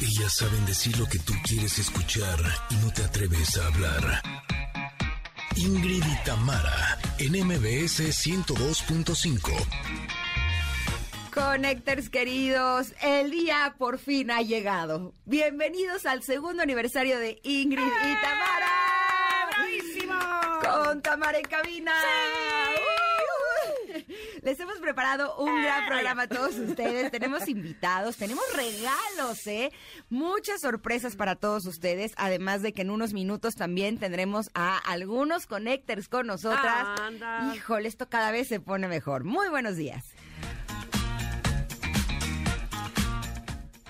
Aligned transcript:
Ellas 0.00 0.36
saben 0.36 0.66
decir 0.66 0.98
lo 0.98 1.06
que 1.06 1.18
tú 1.18 1.32
quieres 1.42 1.78
escuchar 1.78 2.38
y 2.68 2.74
no 2.84 2.92
te 2.92 3.02
atreves 3.02 3.56
a 3.56 3.66
hablar. 3.66 4.22
Ingrid 5.56 6.04
y 6.04 6.24
Tamara, 6.24 6.98
en 7.18 7.32
MBS 7.46 8.00
102.5. 8.00 9.52
Connectors 11.32 12.10
queridos, 12.10 12.92
el 13.00 13.30
día 13.30 13.74
por 13.78 13.98
fin 13.98 14.30
ha 14.30 14.42
llegado. 14.42 15.14
Bienvenidos 15.24 16.04
al 16.04 16.22
segundo 16.22 16.62
aniversario 16.62 17.18
de 17.18 17.40
Ingrid 17.42 17.82
y 17.82 18.14
Tamara. 18.20 19.48
¡Bravísimo! 19.50 20.14
Con 20.62 21.00
Tamara 21.00 21.38
en 21.38 21.44
cabina. 21.44 21.92
Uh. 21.92 22.75
Les 24.46 24.60
hemos 24.60 24.78
preparado 24.78 25.36
un 25.38 25.60
gran 25.60 25.88
programa 25.88 26.22
a 26.22 26.28
todos 26.28 26.54
ustedes. 26.54 27.10
Tenemos 27.10 27.48
invitados, 27.48 28.16
tenemos 28.16 28.44
regalos, 28.54 29.44
¿eh? 29.48 29.72
Muchas 30.08 30.60
sorpresas 30.60 31.16
para 31.16 31.34
todos 31.34 31.66
ustedes. 31.66 32.12
Además 32.16 32.62
de 32.62 32.72
que 32.72 32.82
en 32.82 32.90
unos 32.90 33.12
minutos 33.12 33.56
también 33.56 33.98
tendremos 33.98 34.50
a 34.54 34.78
algunos 34.78 35.48
connectors 35.48 36.08
con 36.08 36.28
nosotras. 36.28 37.00
Anda. 37.00 37.56
Híjole, 37.56 37.88
esto 37.88 38.08
cada 38.08 38.30
vez 38.30 38.46
se 38.46 38.60
pone 38.60 38.86
mejor. 38.86 39.24
Muy 39.24 39.48
buenos 39.48 39.74
días. 39.74 40.14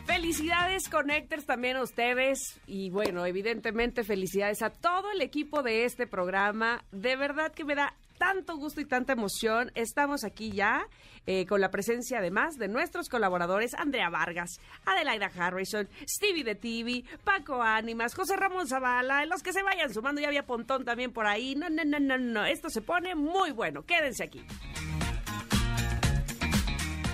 Felicidades 0.06 0.88
Connectors 0.88 1.44
también 1.44 1.76
a 1.76 1.82
ustedes 1.82 2.58
y 2.66 2.88
bueno, 2.88 3.26
evidentemente 3.26 4.04
felicidades 4.04 4.62
a 4.62 4.70
todo 4.70 5.12
el 5.12 5.20
equipo 5.20 5.62
de 5.62 5.84
este 5.84 6.06
programa. 6.06 6.82
De 6.92 7.14
verdad 7.16 7.52
que 7.52 7.64
me 7.64 7.74
da 7.74 7.94
tanto 8.18 8.56
gusto 8.56 8.80
y 8.80 8.84
tanta 8.84 9.12
emoción. 9.12 9.70
Estamos 9.74 10.24
aquí 10.24 10.50
ya 10.52 10.86
eh, 11.26 11.46
con 11.46 11.60
la 11.60 11.70
presencia 11.70 12.18
además 12.18 12.56
de 12.56 12.68
nuestros 12.68 13.08
colaboradores 13.08 13.74
Andrea 13.74 14.10
Vargas, 14.10 14.60
Adelaida 14.84 15.30
Harrison, 15.36 15.88
Stevie 16.08 16.44
de 16.44 16.54
TV, 16.54 17.04
Paco 17.24 17.62
Ánimas, 17.62 18.14
José 18.14 18.36
Ramón 18.36 18.68
Zavala, 18.68 19.24
los 19.26 19.42
que 19.42 19.52
se 19.52 19.62
vayan 19.62 19.92
sumando, 19.92 20.20
ya 20.20 20.28
había 20.28 20.46
Pontón 20.46 20.84
también 20.84 21.12
por 21.12 21.26
ahí. 21.26 21.54
No, 21.54 21.68
no, 21.68 21.84
no, 21.84 21.98
no, 21.98 22.18
no, 22.18 22.44
esto 22.44 22.70
se 22.70 22.80
pone 22.80 23.14
muy 23.14 23.50
bueno. 23.50 23.82
Quédense 23.82 24.24
aquí. 24.24 24.44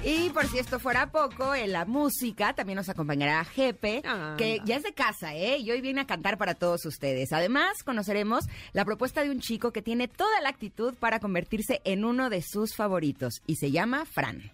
Y 0.04 0.30
por 0.30 0.46
si 0.48 0.58
esto 0.58 0.80
fuera 0.80 1.12
poco, 1.12 1.54
en 1.54 1.70
la 1.72 1.84
música 1.84 2.54
también 2.54 2.76
nos 2.76 2.88
acompañará 2.88 3.44
Jepe, 3.44 4.02
Anda. 4.04 4.36
que 4.36 4.60
ya 4.64 4.76
es 4.76 4.82
de 4.82 4.92
casa, 4.92 5.34
¿eh? 5.34 5.58
Y 5.58 5.70
hoy 5.70 5.80
viene 5.80 6.00
a 6.00 6.06
cantar 6.06 6.38
para 6.38 6.54
todos 6.54 6.84
ustedes. 6.86 7.32
Además, 7.32 7.84
conoceremos 7.84 8.46
la 8.72 8.84
propuesta 8.84 9.22
de 9.22 9.30
un 9.30 9.40
chico 9.40 9.72
que 9.72 9.80
tiene 9.80 10.08
toda 10.08 10.40
la 10.40 10.48
actitud 10.48 10.94
para 10.94 11.20
convertirse 11.20 11.80
en 11.84 12.04
uno 12.04 12.30
de 12.30 12.42
sus 12.42 12.74
favoritos 12.74 13.42
y 13.46 13.56
se 13.56 13.70
llama 13.70 14.04
Fran. 14.04 14.50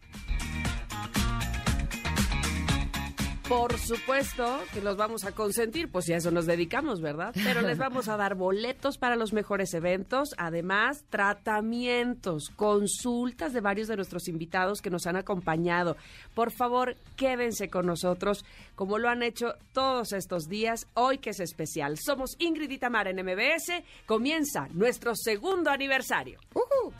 Por 3.48 3.78
supuesto 3.78 4.60
que 4.74 4.82
los 4.82 4.98
vamos 4.98 5.24
a 5.24 5.32
consentir, 5.32 5.90
pues 5.90 6.04
si 6.04 6.12
a 6.12 6.18
eso 6.18 6.30
nos 6.30 6.44
dedicamos, 6.44 7.00
¿verdad? 7.00 7.32
Pero 7.32 7.62
les 7.62 7.78
vamos 7.78 8.08
a 8.08 8.18
dar 8.18 8.34
boletos 8.34 8.98
para 8.98 9.16
los 9.16 9.32
mejores 9.32 9.72
eventos, 9.72 10.34
además 10.36 11.04
tratamientos, 11.08 12.50
consultas 12.50 13.54
de 13.54 13.62
varios 13.62 13.88
de 13.88 13.96
nuestros 13.96 14.28
invitados 14.28 14.82
que 14.82 14.90
nos 14.90 15.06
han 15.06 15.16
acompañado. 15.16 15.96
Por 16.34 16.52
favor, 16.52 16.96
quédense 17.16 17.70
con 17.70 17.86
nosotros 17.86 18.44
como 18.74 18.98
lo 18.98 19.08
han 19.08 19.22
hecho 19.22 19.54
todos 19.72 20.12
estos 20.12 20.48
días, 20.48 20.86
hoy 20.92 21.16
que 21.16 21.30
es 21.30 21.40
especial. 21.40 21.96
Somos 21.96 22.36
Ingrid 22.38 22.70
y 22.70 22.78
Tamara 22.78 23.10
en 23.10 23.24
MBS, 23.24 23.82
comienza 24.04 24.68
nuestro 24.72 25.16
segundo 25.16 25.70
aniversario. 25.70 26.38
¡Ujú! 26.52 26.92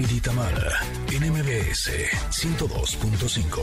Ingrid 0.00 0.16
y 0.16 0.20
Tamara, 0.20 0.80
en 1.12 1.30
MBS 1.30 1.90
102.5. 2.30 3.60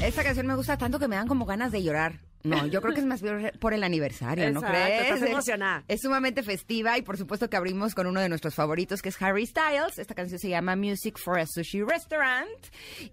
Esta 0.00 0.24
canción 0.24 0.46
me 0.46 0.54
gusta 0.54 0.78
tanto 0.78 0.98
que 0.98 1.08
me 1.08 1.16
dan 1.16 1.28
como 1.28 1.44
ganas 1.44 1.70
de 1.72 1.82
llorar. 1.82 2.27
No, 2.44 2.66
yo 2.66 2.80
creo 2.80 2.94
que 2.94 3.00
es 3.00 3.06
más 3.06 3.20
por 3.58 3.74
el 3.74 3.82
aniversario, 3.82 4.50
¿no 4.52 4.60
Exacto, 4.60 4.78
crees? 4.78 5.02
estás 5.14 5.30
emocionada. 5.30 5.84
Es 5.88 6.00
sumamente 6.02 6.42
festiva 6.42 6.96
y 6.96 7.02
por 7.02 7.16
supuesto 7.16 7.50
que 7.50 7.56
abrimos 7.56 7.94
con 7.94 8.06
uno 8.06 8.20
de 8.20 8.28
nuestros 8.28 8.54
favoritos 8.54 9.02
que 9.02 9.08
es 9.08 9.20
Harry 9.20 9.46
Styles. 9.46 9.98
Esta 9.98 10.14
canción 10.14 10.38
se 10.38 10.48
llama 10.48 10.76
Music 10.76 11.18
for 11.18 11.38
a 11.38 11.46
Sushi 11.46 11.82
Restaurant. 11.82 12.48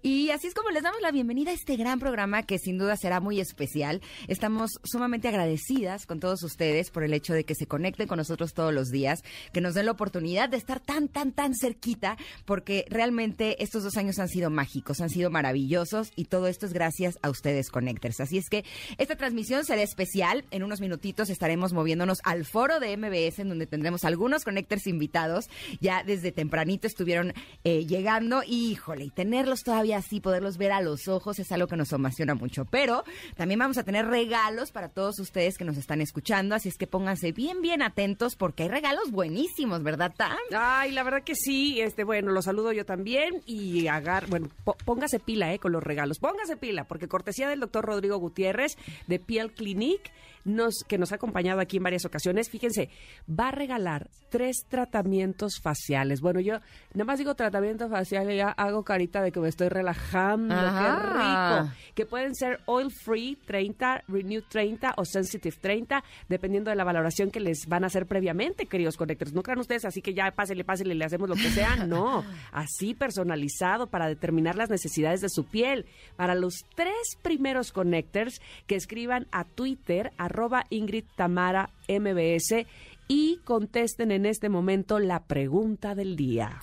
Y 0.02 0.30
así 0.30 0.46
es 0.46 0.54
como 0.54 0.70
les 0.70 0.82
damos 0.82 1.00
la 1.00 1.10
bienvenida 1.10 1.50
a 1.50 1.54
este 1.54 1.76
gran 1.76 1.98
programa 1.98 2.44
que 2.44 2.58
sin 2.58 2.78
duda 2.78 2.96
será 2.96 3.20
muy 3.20 3.40
especial. 3.40 4.00
Estamos 4.28 4.70
sumamente 4.84 5.28
agradecidas 5.28 6.06
con 6.06 6.20
todos 6.20 6.42
ustedes 6.42 6.90
por 6.90 7.02
el 7.02 7.12
hecho 7.12 7.34
de 7.34 7.44
que 7.44 7.54
se 7.54 7.66
conecten 7.66 8.06
con 8.06 8.18
nosotros 8.18 8.54
todos 8.54 8.72
los 8.72 8.90
días, 8.90 9.22
que 9.52 9.60
nos 9.60 9.74
den 9.74 9.86
la 9.86 9.92
oportunidad 9.92 10.48
de 10.48 10.56
estar 10.56 10.80
tan, 10.80 11.08
tan, 11.08 11.32
tan 11.32 11.54
cerquita, 11.54 12.16
porque 12.44 12.84
realmente 12.88 13.62
estos 13.62 13.82
dos 13.82 13.96
años 13.96 14.18
han 14.18 14.28
sido 14.28 14.50
mágicos, 14.50 15.00
han 15.00 15.10
sido 15.10 15.30
maravillosos 15.30 16.12
y 16.14 16.26
todo 16.26 16.46
esto 16.46 16.66
es 16.66 16.72
gracias 16.72 17.18
a 17.22 17.30
ustedes, 17.30 17.70
Connectors. 17.70 18.20
Así 18.20 18.38
es 18.38 18.48
que 18.48 18.64
esta 18.98 19.15
transmisión 19.16 19.64
será 19.64 19.82
especial. 19.82 20.44
En 20.50 20.62
unos 20.62 20.80
minutitos 20.80 21.30
estaremos 21.30 21.72
moviéndonos 21.72 22.20
al 22.24 22.44
foro 22.44 22.80
de 22.80 22.96
MBS, 22.96 23.40
en 23.40 23.48
donde 23.48 23.66
tendremos 23.66 24.04
algunos 24.04 24.44
Connectors 24.44 24.86
invitados. 24.86 25.46
Ya 25.80 26.02
desde 26.04 26.32
tempranito 26.32 26.86
estuvieron 26.86 27.34
eh, 27.64 27.84
llegando 27.86 28.42
y, 28.46 28.70
híjole, 28.70 29.04
y 29.04 29.10
tenerlos 29.10 29.62
todavía 29.62 29.98
así, 29.98 30.20
poderlos 30.20 30.56
ver 30.56 30.72
a 30.72 30.80
los 30.80 31.08
ojos 31.08 31.38
es 31.38 31.52
algo 31.52 31.66
que 31.66 31.76
nos 31.76 31.92
emociona 31.92 32.34
mucho. 32.34 32.64
Pero 32.64 33.04
también 33.36 33.58
vamos 33.58 33.78
a 33.78 33.84
tener 33.84 34.06
regalos 34.06 34.72
para 34.72 34.88
todos 34.88 35.18
ustedes 35.18 35.58
que 35.58 35.64
nos 35.64 35.76
están 35.76 36.00
escuchando, 36.00 36.54
así 36.54 36.68
es 36.68 36.76
que 36.76 36.86
pónganse 36.86 37.32
bien, 37.32 37.60
bien 37.62 37.82
atentos 37.82 38.36
porque 38.36 38.64
hay 38.64 38.68
regalos 38.68 39.10
buenísimos, 39.10 39.82
¿verdad, 39.82 40.12
Tam? 40.16 40.36
Ay, 40.56 40.92
la 40.92 41.02
verdad 41.02 41.22
que 41.22 41.34
sí, 41.34 41.80
este, 41.80 42.04
bueno, 42.04 42.32
los 42.32 42.46
saludo 42.46 42.72
yo 42.72 42.86
también 42.86 43.42
y 43.44 43.88
agar, 43.88 44.26
bueno, 44.28 44.48
póngase 44.84 45.18
pila, 45.18 45.52
eh, 45.52 45.58
con 45.58 45.72
los 45.72 45.82
regalos, 45.82 46.18
póngase 46.18 46.56
pila, 46.56 46.84
porque 46.84 47.08
cortesía 47.08 47.48
del 47.48 47.60
doctor 47.60 47.84
Rodrigo 47.84 48.18
Gutiérrez 48.18 48.76
de 49.06 49.18
Piel 49.18 49.52
Clinic, 49.52 50.12
nos, 50.46 50.84
que 50.86 50.96
nos 50.96 51.12
ha 51.12 51.16
acompañado 51.16 51.60
aquí 51.60 51.76
en 51.76 51.82
varias 51.82 52.04
ocasiones, 52.04 52.48
fíjense, 52.48 52.88
va 53.28 53.48
a 53.48 53.50
regalar 53.52 54.08
tres 54.30 54.64
tratamientos 54.68 55.60
faciales. 55.60 56.20
Bueno, 56.20 56.40
yo 56.40 56.60
nada 56.94 57.04
más 57.04 57.18
digo 57.18 57.34
tratamiento 57.34 57.88
facial 57.88 58.30
y 58.30 58.36
ya 58.36 58.50
hago 58.50 58.84
carita 58.84 59.22
de 59.22 59.32
que 59.32 59.40
me 59.40 59.48
estoy 59.48 59.68
relajando, 59.68 60.54
Ajá. 60.54 61.60
qué 61.62 61.66
rico. 61.66 61.76
Que 61.94 62.06
pueden 62.06 62.34
ser 62.34 62.60
oil 62.66 62.90
free 62.90 63.36
30, 63.46 64.04
renew 64.08 64.42
30 64.42 64.94
o 64.96 65.04
sensitive 65.04 65.56
30, 65.60 66.02
dependiendo 66.28 66.70
de 66.70 66.76
la 66.76 66.84
valoración 66.84 67.30
que 67.30 67.40
les 67.40 67.66
van 67.66 67.84
a 67.84 67.88
hacer 67.88 68.06
previamente, 68.06 68.66
queridos 68.66 68.96
conectores. 68.96 69.34
No 69.34 69.42
crean 69.42 69.58
ustedes 69.58 69.84
así 69.84 70.00
que 70.02 70.14
ya 70.14 70.30
pásele, 70.30 70.64
pásele, 70.64 70.94
le 70.94 71.04
hacemos 71.04 71.28
lo 71.28 71.34
que 71.34 71.50
sea. 71.50 71.76
No, 71.86 72.24
así 72.52 72.94
personalizado 72.94 73.86
para 73.88 74.08
determinar 74.08 74.56
las 74.56 74.70
necesidades 74.70 75.20
de 75.20 75.28
su 75.28 75.44
piel. 75.44 75.86
Para 76.16 76.34
los 76.34 76.64
tres 76.74 77.16
primeros 77.22 77.70
connectors 77.72 78.40
que 78.66 78.74
escriban 78.76 79.26
a 79.30 79.44
Twitter, 79.44 80.12
arroba 80.36 80.66
Ingrid 80.68 81.04
Tamara 81.16 81.70
MBS 81.88 82.66
y 83.08 83.38
contesten 83.44 84.10
en 84.10 84.26
este 84.26 84.50
momento 84.50 84.98
la 84.98 85.22
pregunta 85.24 85.94
del 85.94 86.14
día. 86.14 86.60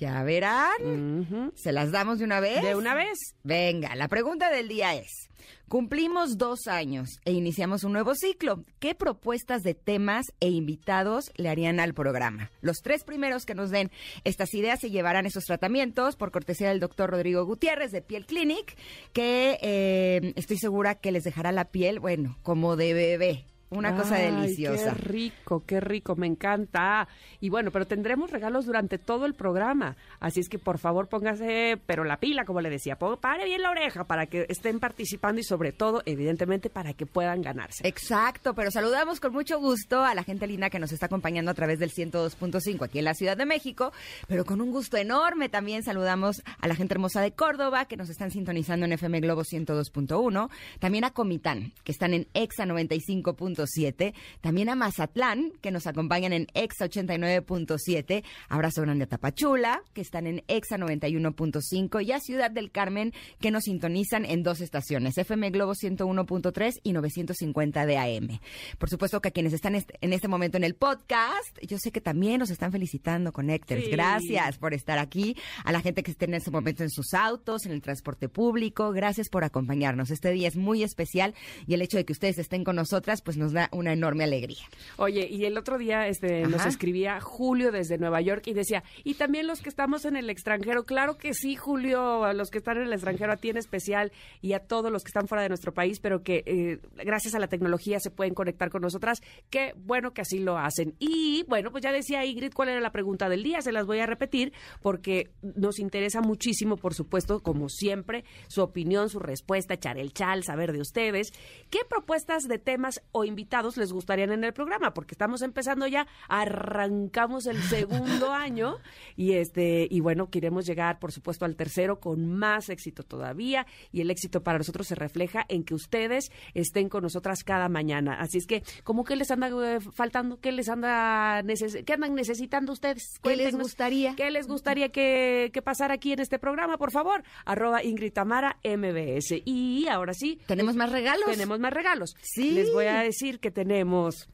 Ya 0.00 0.22
verán. 0.22 1.52
¿Se 1.54 1.72
las 1.72 1.92
damos 1.92 2.18
de 2.18 2.24
una 2.24 2.40
vez? 2.40 2.62
De 2.62 2.74
una 2.74 2.94
vez. 2.94 3.18
Venga, 3.44 3.94
la 3.96 4.08
pregunta 4.08 4.50
del 4.50 4.66
día 4.66 4.94
es, 4.94 5.28
cumplimos 5.68 6.38
dos 6.38 6.68
años 6.68 7.20
e 7.26 7.32
iniciamos 7.32 7.84
un 7.84 7.92
nuevo 7.92 8.14
ciclo. 8.14 8.64
¿Qué 8.78 8.94
propuestas 8.94 9.62
de 9.62 9.74
temas 9.74 10.32
e 10.40 10.48
invitados 10.48 11.30
le 11.36 11.50
harían 11.50 11.80
al 11.80 11.92
programa? 11.92 12.50
Los 12.62 12.78
tres 12.78 13.04
primeros 13.04 13.44
que 13.44 13.54
nos 13.54 13.68
den 13.68 13.90
estas 14.24 14.54
ideas 14.54 14.80
se 14.80 14.90
llevarán 14.90 15.26
esos 15.26 15.44
tratamientos 15.44 16.16
por 16.16 16.30
cortesía 16.30 16.70
del 16.70 16.80
doctor 16.80 17.10
Rodrigo 17.10 17.44
Gutiérrez 17.44 17.92
de 17.92 18.00
Piel 18.00 18.24
Clinic, 18.24 18.78
que 19.12 19.58
eh, 19.60 20.32
estoy 20.34 20.56
segura 20.56 20.94
que 20.94 21.12
les 21.12 21.24
dejará 21.24 21.52
la 21.52 21.66
piel, 21.66 22.00
bueno, 22.00 22.38
como 22.42 22.76
de 22.76 22.94
bebé. 22.94 23.44
Una 23.70 23.94
cosa 23.94 24.16
deliciosa. 24.16 24.94
Qué 24.94 25.00
rico, 25.00 25.62
qué 25.64 25.80
rico, 25.80 26.16
me 26.16 26.26
encanta. 26.26 27.06
Y 27.40 27.50
bueno, 27.50 27.70
pero 27.70 27.86
tendremos 27.86 28.32
regalos 28.32 28.66
durante 28.66 28.98
todo 28.98 29.26
el 29.26 29.34
programa. 29.34 29.96
Así 30.18 30.40
es 30.40 30.48
que 30.48 30.58
por 30.58 30.78
favor 30.78 31.08
póngase, 31.08 31.80
pero 31.86 32.02
la 32.02 32.18
pila, 32.18 32.44
como 32.44 32.60
le 32.60 32.68
decía, 32.68 32.96
pare 32.96 33.44
bien 33.44 33.62
la 33.62 33.70
oreja 33.70 34.04
para 34.04 34.26
que 34.26 34.44
estén 34.48 34.80
participando 34.80 35.40
y 35.40 35.44
sobre 35.44 35.70
todo, 35.70 36.02
evidentemente, 36.04 36.68
para 36.68 36.94
que 36.94 37.06
puedan 37.06 37.42
ganarse. 37.42 37.86
Exacto, 37.86 38.54
pero 38.54 38.72
saludamos 38.72 39.20
con 39.20 39.32
mucho 39.32 39.60
gusto 39.60 40.02
a 40.02 40.16
la 40.16 40.24
gente 40.24 40.48
linda 40.48 40.68
que 40.68 40.80
nos 40.80 40.90
está 40.90 41.06
acompañando 41.06 41.52
a 41.52 41.54
través 41.54 41.78
del 41.78 41.92
102.5 41.92 42.84
aquí 42.84 42.98
en 42.98 43.04
la 43.04 43.14
Ciudad 43.14 43.36
de 43.36 43.46
México, 43.46 43.92
pero 44.26 44.44
con 44.44 44.60
un 44.60 44.72
gusto 44.72 44.96
enorme 44.96 45.48
también 45.48 45.84
saludamos 45.84 46.42
a 46.60 46.66
la 46.66 46.74
gente 46.74 46.94
hermosa 46.94 47.20
de 47.20 47.32
Córdoba 47.32 47.84
que 47.84 47.96
nos 47.96 48.10
están 48.10 48.32
sintonizando 48.32 48.86
en 48.86 48.92
FM 48.94 49.20
Globo 49.20 49.42
102.1, 49.42 50.50
también 50.80 51.04
a 51.04 51.10
Comitán, 51.10 51.72
que 51.84 51.92
están 51.92 52.14
en 52.14 52.26
EXA 52.34 52.66
95.5 52.66 53.59
89.7. 53.60 54.14
También 54.40 54.68
a 54.68 54.74
Mazatlán, 54.74 55.52
que 55.60 55.70
nos 55.70 55.86
acompañan 55.86 56.32
en 56.32 56.46
Exa 56.54 56.86
89.7. 56.86 58.24
Abrazo 58.48 58.82
grande 58.82 59.04
a 59.04 59.08
Tapachula, 59.08 59.82
que 59.92 60.00
están 60.00 60.26
en 60.26 60.42
Exa 60.48 60.76
91.5. 60.76 62.04
Y 62.04 62.12
a 62.12 62.20
Ciudad 62.20 62.50
del 62.50 62.70
Carmen, 62.70 63.12
que 63.40 63.50
nos 63.50 63.64
sintonizan 63.64 64.24
en 64.24 64.42
dos 64.42 64.60
estaciones, 64.60 65.16
FM 65.18 65.50
Globo 65.50 65.72
101.3 65.72 66.80
y 66.82 66.92
950 66.92 67.86
de 67.86 67.98
AM. 67.98 68.40
Por 68.78 68.88
supuesto 68.88 69.20
que 69.20 69.28
a 69.28 69.32
quienes 69.32 69.52
están 69.52 69.74
en 69.74 70.12
este 70.12 70.28
momento 70.28 70.56
en 70.56 70.64
el 70.64 70.74
podcast, 70.74 71.58
yo 71.62 71.78
sé 71.78 71.92
que 71.92 72.00
también 72.00 72.38
nos 72.38 72.50
están 72.50 72.72
felicitando, 72.72 73.32
Connectors. 73.32 73.84
Sí. 73.84 73.90
Gracias 73.90 74.58
por 74.58 74.74
estar 74.74 74.98
aquí. 74.98 75.36
A 75.64 75.72
la 75.72 75.80
gente 75.80 76.02
que 76.02 76.10
esté 76.10 76.24
en 76.26 76.34
este 76.34 76.50
momento 76.50 76.82
en 76.82 76.90
sus 76.90 77.14
autos, 77.14 77.66
en 77.66 77.72
el 77.72 77.82
transporte 77.82 78.28
público, 78.28 78.92
gracias 78.92 79.28
por 79.28 79.44
acompañarnos. 79.44 80.10
Este 80.10 80.30
día 80.30 80.48
es 80.48 80.56
muy 80.56 80.82
especial 80.82 81.34
y 81.66 81.74
el 81.74 81.82
hecho 81.82 81.96
de 81.96 82.04
que 82.04 82.12
ustedes 82.12 82.38
estén 82.38 82.64
con 82.64 82.76
nosotras, 82.76 83.22
pues 83.22 83.36
nos 83.36 83.49
da 83.52 83.68
una 83.72 83.92
enorme 83.92 84.24
alegría. 84.24 84.62
Oye, 84.96 85.26
y 85.30 85.44
el 85.44 85.56
otro 85.56 85.78
día 85.78 86.08
este, 86.08 86.42
nos 86.42 86.66
escribía 86.66 87.20
Julio 87.20 87.72
desde 87.72 87.98
Nueva 87.98 88.20
York 88.20 88.42
y 88.46 88.52
decía, 88.52 88.82
y 89.04 89.14
también 89.14 89.46
los 89.46 89.60
que 89.60 89.68
estamos 89.68 90.04
en 90.04 90.16
el 90.16 90.30
extranjero, 90.30 90.84
claro 90.84 91.16
que 91.16 91.34
sí, 91.34 91.56
Julio, 91.56 92.24
a 92.24 92.32
los 92.32 92.50
que 92.50 92.58
están 92.58 92.78
en 92.78 92.84
el 92.84 92.92
extranjero, 92.92 93.32
a 93.32 93.36
ti 93.36 93.50
en 93.50 93.56
especial 93.56 94.12
y 94.40 94.52
a 94.52 94.60
todos 94.60 94.90
los 94.90 95.02
que 95.02 95.08
están 95.08 95.28
fuera 95.28 95.42
de 95.42 95.48
nuestro 95.48 95.72
país, 95.72 96.00
pero 96.00 96.22
que 96.22 96.42
eh, 96.46 96.78
gracias 97.04 97.34
a 97.34 97.38
la 97.38 97.48
tecnología 97.48 98.00
se 98.00 98.10
pueden 98.10 98.34
conectar 98.34 98.70
con 98.70 98.82
nosotras, 98.82 99.20
qué 99.50 99.74
bueno 99.76 100.12
que 100.12 100.22
así 100.22 100.38
lo 100.38 100.58
hacen. 100.58 100.94
Y 100.98 101.44
bueno, 101.48 101.70
pues 101.70 101.82
ya 101.82 101.92
decía 101.92 102.24
Ingrid 102.24 102.52
cuál 102.52 102.70
era 102.70 102.80
la 102.80 102.92
pregunta 102.92 103.28
del 103.28 103.42
día, 103.42 103.62
se 103.62 103.72
las 103.72 103.86
voy 103.86 104.00
a 104.00 104.06
repetir 104.06 104.52
porque 104.82 105.30
nos 105.42 105.78
interesa 105.78 106.20
muchísimo, 106.20 106.76
por 106.76 106.94
supuesto, 106.94 107.40
como 107.40 107.68
siempre, 107.68 108.24
su 108.48 108.62
opinión, 108.62 109.08
su 109.08 109.18
respuesta, 109.18 109.74
echar 109.74 109.98
el 109.98 110.12
chal, 110.12 110.44
saber 110.44 110.72
de 110.72 110.80
ustedes. 110.80 111.32
¿Qué 111.70 111.80
propuestas 111.88 112.44
de 112.44 112.58
temas 112.58 113.02
o 113.12 113.24
invitados 113.40 113.76
les 113.78 113.90
gustarían 113.92 114.32
en 114.32 114.44
el 114.44 114.52
programa? 114.52 114.92
Porque 114.92 115.14
estamos 115.14 115.40
empezando 115.42 115.86
ya, 115.86 116.06
arrancamos 116.28 117.46
el 117.46 117.60
segundo 117.62 118.32
año 118.32 118.76
y 119.16 119.32
este 119.34 119.86
y 119.90 120.00
bueno, 120.00 120.28
queremos 120.30 120.66
llegar, 120.66 120.98
por 120.98 121.12
supuesto, 121.12 121.44
al 121.44 121.56
tercero 121.56 122.00
con 122.00 122.26
más 122.26 122.68
éxito 122.68 123.02
todavía 123.02 123.66
y 123.92 124.00
el 124.02 124.10
éxito 124.10 124.42
para 124.42 124.58
nosotros 124.58 124.86
se 124.86 124.94
refleja 124.94 125.44
en 125.48 125.64
que 125.64 125.74
ustedes 125.74 126.30
estén 126.54 126.88
con 126.88 127.02
nosotras 127.02 127.44
cada 127.44 127.68
mañana. 127.68 128.14
Así 128.20 128.38
es 128.38 128.46
que, 128.46 128.62
¿cómo 128.84 129.04
que 129.04 129.16
les 129.16 129.30
anda 129.30 129.48
eh, 129.48 129.80
faltando? 129.80 130.38
¿Qué 130.40 130.52
les 130.52 130.68
anda 130.68 131.42
neces- 131.42 131.84
qué 131.84 131.92
andan 131.94 132.14
necesitando 132.14 132.72
ustedes? 132.72 133.18
¿Qué 133.22 133.36
les 133.36 133.56
gustaría? 133.56 134.14
¿Qué 134.16 134.30
les 134.30 134.46
gustaría 134.46 134.90
que, 134.90 135.50
que 135.52 135.62
pasara 135.62 135.94
aquí 135.94 136.12
en 136.12 136.20
este 136.20 136.38
programa, 136.38 136.76
por 136.76 136.90
favor? 136.90 137.22
Arroba 137.44 137.82
Ingrid 137.82 138.12
Tamara 138.12 138.58
MBS. 138.64 139.42
Y 139.44 139.86
ahora 139.88 140.12
sí, 140.14 140.38
Tenemos 140.46 140.76
más 140.76 140.90
regalos. 140.90 141.26
tenemos 141.30 141.58
más 141.58 141.72
regalos. 141.72 142.14
Sí. 142.22 142.50
Les 142.52 142.72
voy 142.72 142.86
a 142.86 143.00
decir 143.00 143.29
que 143.38 143.52
tenemos 143.52 144.28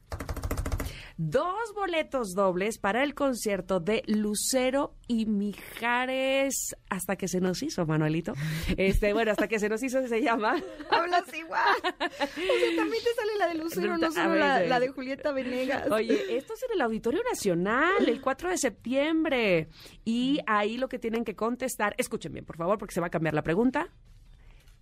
dos 1.19 1.73
boletos 1.75 2.35
dobles 2.35 2.79
para 2.79 3.03
el 3.03 3.15
concierto 3.15 3.81
de 3.81 4.03
Lucero 4.07 4.95
y 5.09 5.27
Mijares 5.27 6.77
hasta 6.91 7.17
que 7.17 7.27
se 7.27 7.41
nos 7.41 7.63
hizo, 7.63 7.87
Manuelito. 7.87 8.35
Este, 8.77 9.13
bueno, 9.13 9.31
hasta 9.31 9.49
que 9.49 9.59
se 9.59 9.69
nos 9.69 9.83
hizo 9.83 10.07
se 10.07 10.23
llama. 10.23 10.63
Hablas 10.91 11.25
igual. 11.35 11.63
O 11.83 11.89
sea, 11.89 12.77
también 12.77 13.03
te 13.03 13.15
sale 13.15 13.39
la 13.39 13.49
de 13.49 13.55
Lucero, 13.55 13.99
no 13.99 14.13
solo 14.13 14.35
la, 14.35 14.61
la 14.61 14.81
de 14.81 14.89
Julieta 14.89 15.33
Venegas. 15.33 15.91
Oye, 15.91 16.37
esto 16.37 16.55
es 16.55 16.63
en 16.65 16.73
el 16.75 16.81
Auditorio 16.83 17.23
Nacional, 17.31 18.09
el 18.09 18.21
4 18.21 18.51
de 18.51 18.59
septiembre. 18.59 19.69
Y 20.05 20.41
ahí 20.47 20.77
lo 20.77 20.89
que 20.89 20.99
tienen 20.99 21.25
que 21.25 21.35
contestar, 21.35 21.95
escuchen 21.99 22.33
bien, 22.33 22.45
por 22.45 22.57
favor, 22.57 22.79
porque 22.79 22.95
se 22.95 23.01
va 23.01 23.07
a 23.07 23.11
cambiar 23.11 23.35
la 23.35 23.43
pregunta. 23.43 23.91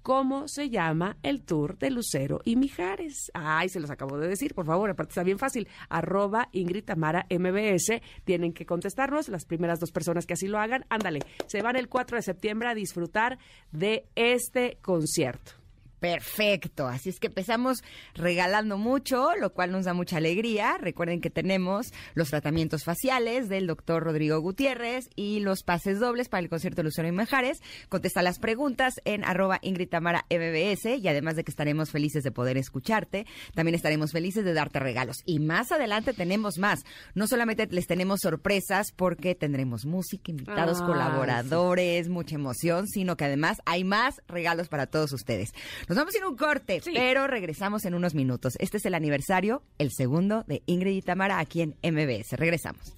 ¿Cómo 0.05 0.49
se 0.49 0.69
llama 0.69 1.17
el 1.23 1.41
tour 1.47 1.79
de 1.79 1.91
Lucero 1.91 2.43
y 2.45 2.57
Mijares? 2.57 3.31
Ay, 3.33 3.71
se 3.71 3.81
los 3.81 3.89
acabo 3.89 4.19
de 4.19 4.29
decir, 4.29 4.55
por 4.55 4.67
favor, 4.67 4.91
aparte 4.91 5.13
está 5.13 5.23
bien 5.23 5.39
fácil. 5.39 5.67
Arroba 5.89 6.51
Ingrid 6.53 6.85
Tamara 6.85 7.27
MBS. 7.31 8.03
Tienen 8.23 8.53
que 8.53 8.67
contestarnos, 8.67 9.31
las 9.31 9.47
primeras 9.47 9.81
dos 9.81 9.93
personas 9.93 10.27
que 10.27 10.35
así 10.35 10.47
lo 10.47 10.59
hagan. 10.59 10.85
Ándale, 10.91 11.21
se 11.47 11.63
van 11.63 11.77
el 11.77 11.89
4 11.89 12.19
de 12.19 12.23
septiembre 12.23 12.69
a 12.69 12.75
disfrutar 12.75 13.39
de 13.73 14.05
este 14.15 14.77
concierto. 14.83 15.64
Perfecto, 16.05 16.87
así 16.87 17.09
es 17.09 17.19
que 17.19 17.29
empezamos 17.29 17.83
regalando 18.13 18.77
mucho, 18.77 19.31
lo 19.41 19.55
cual 19.55 19.73
nos 19.73 19.87
da 19.87 19.95
mucha 19.95 20.19
alegría. 20.19 20.77
Recuerden 20.79 21.23
que 21.23 21.31
tenemos 21.31 21.95
los 22.13 22.29
tratamientos 22.29 22.85
faciales 22.85 23.49
del 23.49 23.67
doctor 23.67 24.05
Rodrigo 24.05 24.39
Gutiérrez 24.41 25.09
y 25.17 25.41
los 25.41 25.63
pases 25.63 26.01
dobles 26.01 26.29
para 26.29 26.43
el 26.43 26.51
concierto 26.51 26.83
de 26.83 26.85
Lucero 26.85 27.09
y 27.09 27.13
Mejares. 27.13 27.63
Contesta 27.89 28.21
las 28.21 28.39
preguntas 28.39 29.01
en 29.07 29.25
arroba 29.25 29.61
Ingrid 29.63 29.89
Tamara 29.89 30.27
MBS 30.29 30.85
y 30.99 31.09
además 31.09 31.37
de 31.37 31.45
que 31.45 31.51
estaremos 31.51 31.91
felices 31.91 32.23
de 32.23 32.31
poder 32.31 32.59
escucharte, 32.59 33.25
también 33.55 33.75
estaremos 33.75 34.13
felices 34.13 34.45
de 34.45 34.53
darte 34.53 34.81
regalos. 34.81 35.23
Y 35.25 35.39
más 35.39 35.73
adelante 35.73 36.13
tenemos 36.13 36.59
más. 36.59 36.85
No 37.15 37.27
solamente 37.27 37.67
les 37.71 37.87
tenemos 37.87 38.21
sorpresas 38.21 38.93
porque 38.95 39.35
tendremos 39.35 39.87
música, 39.87 40.31
invitados, 40.31 40.83
colaboradores, 40.83 42.11
mucha 42.11 42.35
emoción, 42.35 42.89
sino 42.89 43.17
que 43.17 43.25
además 43.25 43.63
hay 43.65 43.85
más 43.85 44.21
regalos 44.29 44.69
para 44.69 44.87
todos 44.87 45.11
ustedes. 45.13 45.55
Nos 45.94 45.94
vamos 45.97 46.15
a 46.15 46.19
ir 46.19 46.25
a 46.25 46.29
un 46.29 46.37
corte, 46.37 46.81
Sí. 46.83 46.93
pero 46.95 47.27
regresamos 47.27 47.85
en 47.85 47.95
unos 47.95 48.15
minutos. 48.15 48.55
Este 48.59 48.77
es 48.79 48.87
el 48.87 48.95
aniversario, 48.95 49.63
el 49.79 49.91
segundo 49.93 50.45
de 50.47 50.63
Ingrid 50.67 50.97
y 50.97 51.03
Tamara 51.03 51.39
aquí 51.39 51.63
en 51.63 51.77
MBS. 51.83 52.37
Regresamos. 52.37 52.95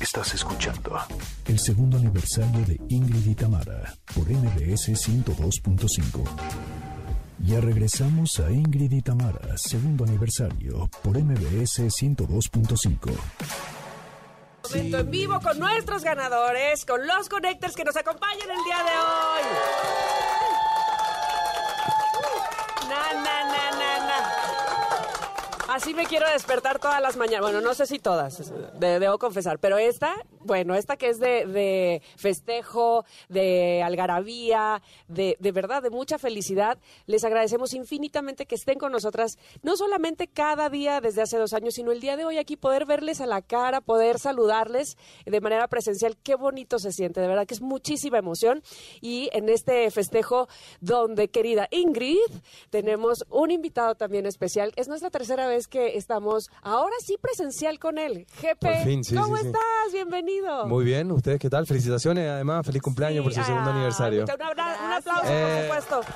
Estás 0.00 0.32
escuchando 0.34 0.96
el 1.46 1.58
segundo 1.58 1.96
aniversario 1.98 2.64
de 2.64 2.80
Ingrid 2.88 3.26
y 3.26 3.34
Tamara 3.34 3.94
por 4.14 4.30
MBS 4.30 4.94
102.5. 4.94 6.24
Ya 7.40 7.60
regresamos 7.60 8.38
a 8.40 8.50
Ingrid 8.50 8.90
y 8.92 9.02
Tamara, 9.02 9.56
segundo 9.56 10.04
aniversario 10.04 10.88
por 11.02 11.18
MBS 11.18 11.80
102.5. 11.88 13.10
Momento 14.70 14.98
en 14.98 15.10
vivo 15.10 15.40
con 15.40 15.58
nuestros 15.58 16.02
ganadores, 16.04 16.84
con 16.84 17.06
los 17.06 17.28
connectors 17.28 17.74
que 17.74 17.84
nos 17.84 17.96
acompañan 17.96 18.50
el 18.50 18.64
día 18.64 18.76
de 18.78 18.98
hoy. 18.98 20.27
Na, 22.88 23.12
na, 23.12 23.44
na, 23.44 23.70
na, 23.78 24.06
na. 24.06 25.74
Así 25.74 25.92
me 25.94 26.06
quiero 26.06 26.26
despertar 26.30 26.78
todas 26.78 27.00
las 27.00 27.16
mañanas. 27.16 27.42
Bueno, 27.42 27.60
no 27.60 27.74
sé 27.74 27.86
si 27.86 27.98
todas, 27.98 28.52
de- 28.80 28.98
debo 28.98 29.18
confesar, 29.18 29.58
pero 29.58 29.76
esta, 29.78 30.14
bueno, 30.48 30.74
esta 30.74 30.96
que 30.96 31.10
es 31.10 31.18
de, 31.20 31.46
de 31.46 32.02
festejo, 32.16 33.04
de 33.28 33.82
algarabía, 33.82 34.82
de, 35.06 35.36
de 35.38 35.52
verdad, 35.52 35.82
de 35.82 35.90
mucha 35.90 36.18
felicidad, 36.18 36.78
les 37.04 37.22
agradecemos 37.22 37.74
infinitamente 37.74 38.46
que 38.46 38.54
estén 38.54 38.78
con 38.78 38.90
nosotras, 38.90 39.36
no 39.62 39.76
solamente 39.76 40.26
cada 40.26 40.70
día 40.70 41.02
desde 41.02 41.20
hace 41.20 41.36
dos 41.36 41.52
años, 41.52 41.74
sino 41.74 41.92
el 41.92 42.00
día 42.00 42.16
de 42.16 42.24
hoy 42.24 42.38
aquí, 42.38 42.56
poder 42.56 42.86
verles 42.86 43.20
a 43.20 43.26
la 43.26 43.42
cara, 43.42 43.82
poder 43.82 44.18
saludarles 44.18 44.96
de 45.26 45.40
manera 45.42 45.68
presencial. 45.68 46.16
Qué 46.16 46.34
bonito 46.34 46.78
se 46.78 46.92
siente, 46.92 47.20
de 47.20 47.28
verdad 47.28 47.46
que 47.46 47.54
es 47.54 47.60
muchísima 47.60 48.16
emoción. 48.16 48.62
Y 49.02 49.28
en 49.32 49.50
este 49.50 49.90
festejo, 49.90 50.48
donde, 50.80 51.28
querida 51.28 51.68
Ingrid, 51.70 52.16
tenemos 52.70 53.24
un 53.28 53.50
invitado 53.50 53.96
también 53.96 54.24
especial. 54.24 54.72
Es 54.76 54.88
nuestra 54.88 55.10
tercera 55.10 55.46
vez 55.46 55.68
que 55.68 55.98
estamos 55.98 56.48
ahora 56.62 56.96
sí 57.04 57.18
presencial 57.20 57.78
con 57.78 57.98
él. 57.98 58.26
Fin, 58.84 59.04
sí, 59.04 59.14
¿cómo 59.14 59.36
sí, 59.36 59.42
sí. 59.42 59.48
estás? 59.48 59.92
Bienvenido. 60.40 60.66
Muy 60.66 60.84
bien, 60.84 61.10
¿ustedes 61.10 61.38
qué 61.40 61.50
tal? 61.50 61.66
Felicitaciones, 61.66 62.28
además, 62.28 62.64
feliz 62.64 62.80
cumpleaños 62.82 63.24
por 63.24 63.32
su 63.34 63.42
segundo 63.42 63.70
ah, 63.70 63.74
aniversario. 63.74 64.24
Un, 64.24 64.42
abra- 64.42 64.76
un 64.86 64.92
aplauso, 64.92 65.26
Eh, 65.32 65.68
por 65.68 65.82
supuesto. 65.82 66.12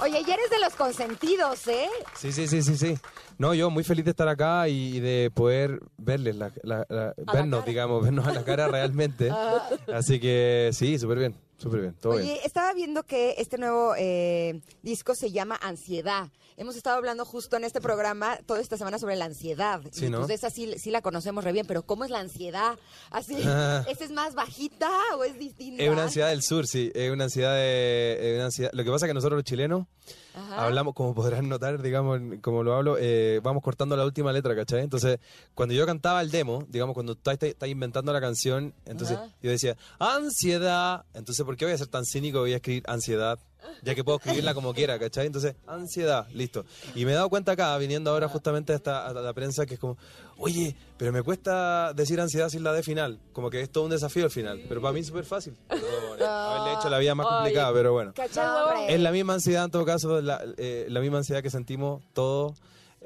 Oye, 0.00 0.22
ya 0.26 0.34
eres 0.34 0.50
de 0.50 0.60
los 0.60 0.74
consentidos, 0.74 1.66
¿eh? 1.68 1.88
Sí, 2.14 2.32
sí, 2.32 2.46
sí, 2.46 2.62
sí, 2.62 2.76
sí. 2.76 2.96
No, 3.38 3.52
yo 3.54 3.70
muy 3.70 3.82
feliz 3.84 4.04
de 4.04 4.10
estar 4.12 4.28
acá 4.28 4.68
y, 4.68 4.96
y 4.96 5.00
de 5.00 5.30
poder 5.34 5.80
verles, 5.96 6.36
la, 6.36 6.50
la- 6.62 6.86
la- 6.88 7.14
vernos, 7.32 7.64
digamos, 7.64 8.02
vernos 8.02 8.26
a 8.26 8.32
la 8.32 8.44
cara 8.44 8.68
realmente. 8.68 9.30
Así 9.92 10.20
que 10.20 10.70
sí, 10.72 10.98
súper 10.98 11.18
bien, 11.18 11.34
súper 11.58 11.80
bien, 11.80 11.94
todo 12.00 12.14
bien. 12.16 12.24
Oye, 12.24 12.40
estaba 12.44 12.72
viendo 12.72 13.02
que 13.04 13.34
este 13.38 13.58
nuevo 13.58 13.94
eh, 13.96 14.60
disco 14.82 15.14
se 15.14 15.30
llama 15.30 15.56
Ansiedad. 15.62 16.28
Hemos 16.56 16.76
estado 16.76 16.96
hablando 16.96 17.24
justo 17.24 17.56
en 17.56 17.64
este 17.64 17.80
programa 17.80 18.38
toda 18.46 18.60
esta 18.60 18.76
semana 18.76 18.98
sobre 19.00 19.16
la 19.16 19.24
ansiedad. 19.24 19.80
Sí, 19.90 20.06
y 20.06 20.10
¿no? 20.10 20.18
pues 20.20 20.30
esa 20.30 20.50
sí, 20.50 20.72
sí 20.78 20.90
la 20.90 21.02
conocemos 21.02 21.42
re 21.42 21.50
bien, 21.52 21.66
pero 21.66 21.82
¿cómo 21.84 22.04
es 22.04 22.10
la 22.10 22.20
ansiedad? 22.20 22.78
Así, 23.10 23.36
Ah. 23.44 23.84
¿esa 23.88 24.04
es 24.04 24.12
más 24.12 24.34
bajita 24.34 24.88
o 25.18 25.24
es 25.24 25.36
distinta? 25.38 25.82
Es 25.82 25.90
una 25.90 26.04
ansiedad 26.04 26.28
del 26.30 26.42
sur, 26.42 26.66
sí, 26.68 26.92
es 26.94 27.10
una 27.10 27.24
ansiedad 27.24 27.54
de... 27.56 28.34
una 28.36 28.44
ansiedad- 28.46 28.70
Lo 28.72 28.84
que 28.84 28.90
pasa 28.90 29.06
es 29.06 29.10
que 29.10 29.14
nosotros 29.14 29.36
los 29.38 29.44
chilenos 29.44 29.86
Ajá. 30.34 30.66
hablamos, 30.66 30.94
como 30.94 31.14
podrán 31.14 31.48
notar, 31.48 31.80
digamos, 31.80 32.20
como 32.40 32.62
lo 32.62 32.74
hablo, 32.74 32.96
eh, 32.98 33.40
vamos 33.42 33.62
cortando 33.62 33.96
la 33.96 34.04
última 34.04 34.32
letra, 34.32 34.54
¿cachai? 34.56 34.80
Entonces, 34.82 35.20
cuando 35.54 35.74
yo 35.74 35.86
cantaba 35.86 36.20
el 36.20 36.30
demo, 36.30 36.66
digamos, 36.68 36.94
cuando 36.94 37.14
tú 37.14 37.30
estás, 37.30 37.68
inventando 37.68 38.12
la 38.12 38.20
canción, 38.20 38.74
entonces 38.84 39.16
Ajá. 39.16 39.30
yo 39.42 39.50
decía, 39.50 39.76
ansiedad. 39.98 41.04
Entonces, 41.14 41.44
¿por 41.44 41.56
qué 41.56 41.64
voy 41.66 41.74
a 41.74 41.78
ser 41.78 41.86
tan 41.86 42.04
cínico 42.04 42.38
y 42.38 42.40
voy 42.40 42.52
a 42.52 42.56
escribir 42.56 42.82
ansiedad? 42.86 43.38
Ya 43.82 43.94
que 43.94 44.04
puedo 44.04 44.18
escribirla 44.18 44.54
como 44.54 44.74
quiera, 44.74 44.98
¿cachai? 44.98 45.26
Entonces, 45.26 45.54
ansiedad, 45.66 46.26
listo. 46.32 46.64
Y 46.94 47.04
me 47.04 47.12
he 47.12 47.14
dado 47.14 47.28
cuenta 47.28 47.52
acá, 47.52 47.76
viniendo 47.78 48.10
ahora 48.10 48.28
justamente 48.28 48.72
a, 48.72 48.76
esta, 48.76 49.06
a 49.06 49.12
la 49.12 49.32
prensa, 49.32 49.66
que 49.66 49.74
es 49.74 49.80
como, 49.80 49.96
oye, 50.38 50.74
pero 50.96 51.12
me 51.12 51.22
cuesta 51.22 51.92
decir 51.92 52.20
ansiedad 52.20 52.48
sin 52.48 52.62
la 52.62 52.72
D 52.72 52.82
final. 52.82 53.18
Como 53.32 53.50
que 53.50 53.60
es 53.60 53.70
todo 53.70 53.84
un 53.84 53.90
desafío 53.90 54.24
al 54.24 54.30
final. 54.30 54.62
Pero 54.68 54.80
para 54.80 54.92
mí 54.92 55.00
es 55.00 55.06
súper 55.06 55.24
fácil. 55.24 55.56
Perdón, 55.68 56.22
haberle 56.22 56.78
hecho 56.78 56.88
la 56.88 56.98
vida 56.98 57.14
más 57.14 57.26
complicada, 57.26 57.72
pero 57.72 57.92
bueno. 57.92 58.12
¿Cachai, 58.14 58.44
No. 58.44 58.88
Es 58.88 59.00
la 59.00 59.12
misma 59.12 59.34
ansiedad, 59.34 59.64
en 59.64 59.70
todo 59.70 59.84
caso, 59.84 60.20
la, 60.20 60.44
eh, 60.56 60.86
la 60.88 61.00
misma 61.00 61.18
ansiedad 61.18 61.42
que 61.42 61.50
sentimos 61.50 62.02
todos 62.12 62.54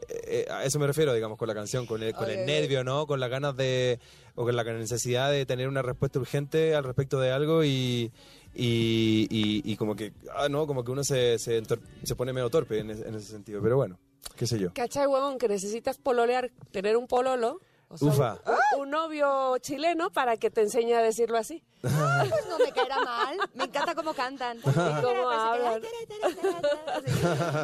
eh, 0.09 0.47
a 0.51 0.65
eso 0.65 0.79
me 0.79 0.87
refiero, 0.87 1.13
digamos, 1.13 1.39
con 1.39 1.49
la 1.49 1.55
canción, 1.55 1.87
con 1.87 2.03
el, 2.03 2.15
con 2.15 2.31
el 2.31 2.47
nervio, 2.47 2.85
¿no? 2.85 3.07
Con 3.07 3.21
las 3.21 3.31
ganas 3.31 3.57
de, 3.57 3.99
o 4.35 4.45
con 4.45 4.55
la 4.55 4.65
necesidad 4.65 5.31
de 5.31 5.45
tener 5.47 5.69
una 5.69 5.83
respuesta 5.83 6.19
urgente 6.19 6.75
al 6.75 6.85
respecto 6.85 7.19
de 7.21 7.33
algo 7.33 7.65
y, 7.65 8.13
y, 8.55 9.27
y, 9.31 9.77
como 9.77 9.95
que, 9.95 10.13
ah, 10.35 10.49
no, 10.49 10.67
como 10.67 10.85
que 10.85 10.91
uno 10.91 11.05
se, 11.05 11.39
se, 11.39 11.63
se 12.03 12.17
pone 12.17 12.33
medio 12.33 12.51
torpe 12.51 12.79
en, 12.79 12.91
en, 12.91 13.15
ese 13.15 13.31
sentido, 13.31 13.63
pero 13.63 13.77
bueno, 13.77 13.99
qué 14.37 14.47
sé 14.47 14.59
yo. 14.59 14.73
¿Cachai, 14.75 15.07
huevón? 15.07 15.39
Que 15.39 15.49
necesitas 15.49 15.99
pololear, 15.99 16.51
tener 16.73 16.97
un 16.97 17.07
pololo 17.07 17.61
Ufa. 17.91 18.39
Un, 18.79 18.91
novio 18.91 19.57
chileno 19.59 20.11
para 20.11 20.37
que 20.37 20.51
te 20.51 20.61
enseñe 20.61 20.93
a 20.95 21.03
decirlo 21.03 21.39
así. 21.39 21.63
Ah, 21.85 22.27
pues 22.29 22.47
no 22.49 22.59
me 22.59 22.73
caerá 22.73 22.99
mal. 23.05 23.39
Me 23.55 23.65
encanta 23.65 23.95
cómo 23.95 24.13
cantan. 24.13 24.59
Y 24.59 24.63
cómo 25.03 25.31
hablan. 25.31 25.83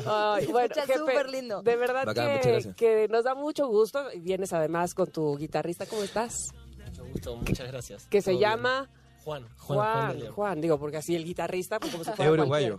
Ay, 0.07 0.47
bueno, 0.47 0.75
súper 0.97 1.29
lindo. 1.29 1.63
De 1.63 1.77
verdad 1.77 2.15
que, 2.15 2.73
que, 2.77 3.09
nos 3.09 3.25
da 3.25 3.35
mucho 3.35 3.67
gusto. 3.67 4.13
Y 4.13 4.21
vienes 4.21 4.53
además 4.53 4.95
con 4.95 5.11
tu 5.11 5.37
guitarrista. 5.37 5.87
¿Cómo 5.87 6.05
estás? 6.05 6.53
Mucho 6.79 7.05
gusto, 7.07 7.37
muchas 7.37 7.67
gracias. 7.67 8.07
Que 8.07 8.23
se 8.23 8.39
llama... 8.39 8.89
Juan. 9.25 9.49
Juan, 9.57 10.21
Juan, 10.33 10.61
digo, 10.61 10.79
porque 10.79 10.99
así 10.99 11.17
el 11.17 11.25
guitarrista, 11.25 11.81
pues 11.81 11.93
como 11.93 12.05
se 12.05 12.13
fuera 12.17 12.33
uruguayo. 12.33 12.79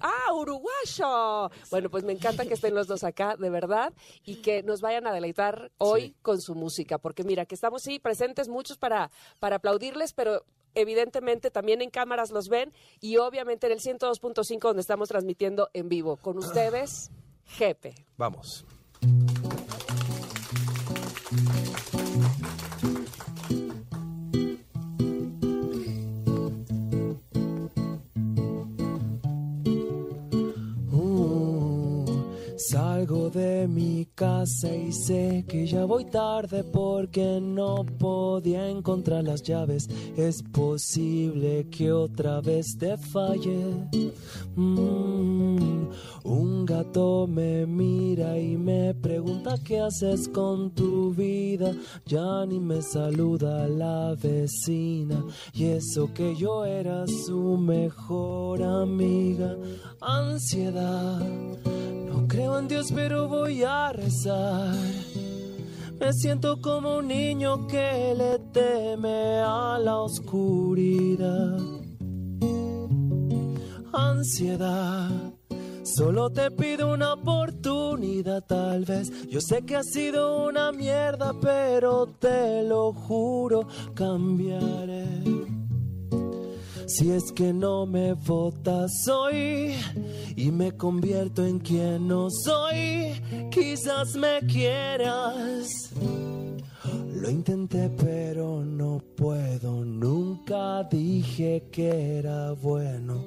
Ah, 0.00 0.32
uruguayo. 0.34 1.50
Bueno, 1.70 1.88
pues 1.88 2.02
me 2.04 2.12
encanta 2.12 2.44
que 2.46 2.54
estén 2.54 2.74
los 2.74 2.88
dos 2.88 3.04
acá, 3.04 3.36
de 3.36 3.48
verdad, 3.48 3.92
y 4.24 4.36
que 4.36 4.62
nos 4.62 4.80
vayan 4.80 5.06
a 5.06 5.12
deleitar 5.12 5.70
hoy 5.78 6.16
con 6.20 6.40
su 6.40 6.54
música, 6.54 6.98
porque 6.98 7.22
mira, 7.22 7.46
que 7.46 7.54
estamos 7.54 7.82
sí 7.82 8.00
presentes 8.00 8.48
muchos 8.48 8.76
para, 8.76 9.10
para 9.38 9.56
aplaudirles, 9.56 10.12
pero 10.14 10.44
evidentemente 10.74 11.52
también 11.52 11.80
en 11.80 11.90
cámaras 11.90 12.30
los 12.32 12.48
ven 12.48 12.72
y 13.00 13.16
obviamente 13.18 13.66
en 13.66 13.74
el 13.74 13.80
102.5 13.80 14.58
donde 14.60 14.80
estamos 14.80 15.08
transmitiendo 15.08 15.70
en 15.72 15.88
vivo. 15.88 16.16
Con 16.16 16.38
ustedes, 16.38 17.12
Jepe. 17.46 17.94
Vamos. 18.16 18.64
Salgo 33.04 33.28
de 33.28 33.68
mi 33.68 34.06
casa 34.14 34.74
y 34.74 34.90
sé 34.90 35.44
que 35.46 35.66
ya 35.66 35.84
voy 35.84 36.06
tarde 36.06 36.64
porque 36.64 37.38
no 37.38 37.84
podía 37.98 38.66
encontrar 38.66 39.24
las 39.24 39.42
llaves. 39.42 39.90
Es 40.16 40.42
posible 40.42 41.68
que 41.68 41.92
otra 41.92 42.40
vez 42.40 42.78
te 42.78 42.96
falle. 42.96 43.76
Mm, 44.56 45.88
un 46.24 46.64
gato 46.64 47.26
me 47.26 47.66
mira 47.66 48.38
y 48.38 48.56
me 48.56 48.94
pregunta 48.94 49.58
qué 49.62 49.80
haces 49.80 50.26
con 50.26 50.70
tu 50.70 51.12
vida. 51.12 51.74
Ya 52.06 52.46
ni 52.46 52.58
me 52.58 52.80
saluda 52.80 53.68
la 53.68 54.14
vecina. 54.14 55.22
Y 55.52 55.64
eso 55.64 56.08
que 56.14 56.34
yo 56.36 56.64
era 56.64 57.06
su 57.06 57.58
mejor 57.58 58.62
amiga. 58.62 59.58
Ansiedad 60.00 61.20
creo 62.34 62.58
en 62.58 62.66
Dios, 62.66 62.90
pero 62.92 63.28
voy 63.28 63.62
a 63.62 63.92
rezar. 63.92 64.74
Me 66.00 66.12
siento 66.12 66.60
como 66.60 66.98
un 66.98 67.08
niño 67.08 67.66
que 67.68 68.14
le 68.16 68.38
teme 68.52 69.40
a 69.40 69.78
la 69.78 69.98
oscuridad. 69.98 71.58
Ansiedad. 73.92 75.10
Solo 75.84 76.30
te 76.30 76.50
pido 76.50 76.92
una 76.92 77.12
oportunidad 77.12 78.42
tal 78.44 78.84
vez. 78.84 79.28
Yo 79.28 79.40
sé 79.40 79.62
que 79.62 79.76
ha 79.76 79.84
sido 79.84 80.48
una 80.48 80.72
mierda, 80.72 81.34
pero 81.40 82.06
te 82.06 82.64
lo 82.64 82.92
juro, 82.92 83.68
cambiaré. 83.94 85.22
Si 86.86 87.10
es 87.10 87.32
que 87.32 87.52
no 87.52 87.86
me 87.86 88.12
votas 88.12 88.90
hoy 89.08 89.74
y 90.36 90.50
me 90.50 90.72
convierto 90.72 91.44
en 91.44 91.58
quien 91.58 92.08
no 92.08 92.28
soy, 92.30 93.20
quizás 93.50 94.14
me 94.16 94.40
quieras. 94.46 95.68
Lo 97.14 97.30
intenté 97.30 97.88
pero 97.88 98.62
no 98.62 99.02
puedo, 99.16 99.84
nunca 99.84 100.84
dije 100.84 101.68
que 101.72 102.18
era 102.18 102.52
bueno. 102.52 103.24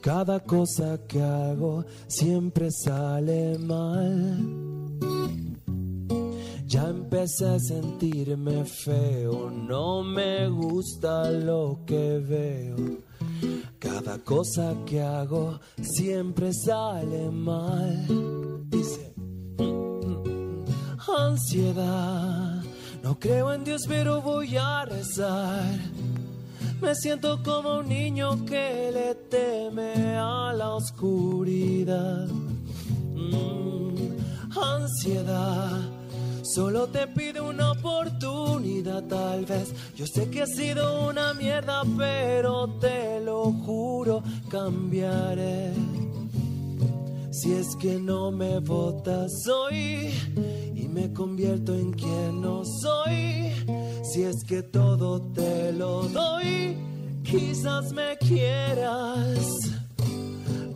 Cada 0.00 0.40
cosa 0.40 0.98
que 1.06 1.22
hago 1.22 1.84
siempre 2.08 2.68
sale 2.70 3.56
mal. 3.58 4.64
Ya 6.66 6.88
empecé 6.88 7.46
a 7.46 7.58
sentirme 7.58 8.64
feo, 8.64 9.50
no 9.50 10.02
me 10.02 10.48
gusta 10.48 11.30
lo 11.30 11.80
que 11.86 12.18
veo. 12.18 13.02
Cada 13.78 14.18
cosa 14.18 14.74
que 14.86 15.02
hago 15.02 15.60
siempre 15.82 16.52
sale 16.54 17.30
mal. 17.30 18.06
Dice, 18.70 19.12
ansiedad, 21.18 22.62
no 23.02 23.18
creo 23.18 23.52
en 23.52 23.62
Dios 23.64 23.82
pero 23.86 24.22
voy 24.22 24.56
a 24.56 24.86
rezar. 24.86 25.78
Me 26.80 26.94
siento 26.94 27.42
como 27.42 27.80
un 27.80 27.88
niño 27.88 28.42
que 28.46 28.90
le 28.90 29.14
teme 29.28 30.16
a 30.16 30.54
la 30.54 30.70
oscuridad. 30.70 32.26
Mm, 33.14 34.16
ansiedad 34.58 35.93
Solo 36.44 36.86
te 36.88 37.06
pido 37.06 37.48
una 37.48 37.72
oportunidad 37.72 39.02
tal 39.04 39.46
vez. 39.46 39.72
Yo 39.96 40.06
sé 40.06 40.28
que 40.28 40.42
ha 40.42 40.46
sido 40.46 41.08
una 41.08 41.32
mierda, 41.32 41.82
pero 41.96 42.68
te 42.78 43.20
lo 43.20 43.50
juro, 43.50 44.22
cambiaré. 44.50 45.72
Si 47.30 47.52
es 47.52 47.74
que 47.80 47.98
no 47.98 48.30
me 48.30 48.58
votas 48.60 49.32
hoy 49.48 50.12
y 50.74 50.86
me 50.86 51.12
convierto 51.14 51.74
en 51.74 51.92
quien 51.92 52.42
no 52.42 52.62
soy. 52.64 53.50
Si 54.02 54.22
es 54.22 54.44
que 54.46 54.62
todo 54.62 55.22
te 55.32 55.72
lo 55.72 56.02
doy, 56.02 56.76
quizás 57.24 57.90
me 57.92 58.18
quieras. 58.18 59.38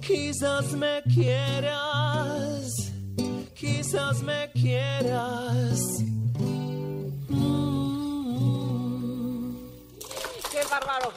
Quizás 0.01 0.73
me 0.73 1.03
quieras 1.15 2.58
quizás 3.59 4.23
me 4.23 4.51
quieras. 4.53 5.81
¡Qué 10.51 10.65
bárbaro! 10.71 11.13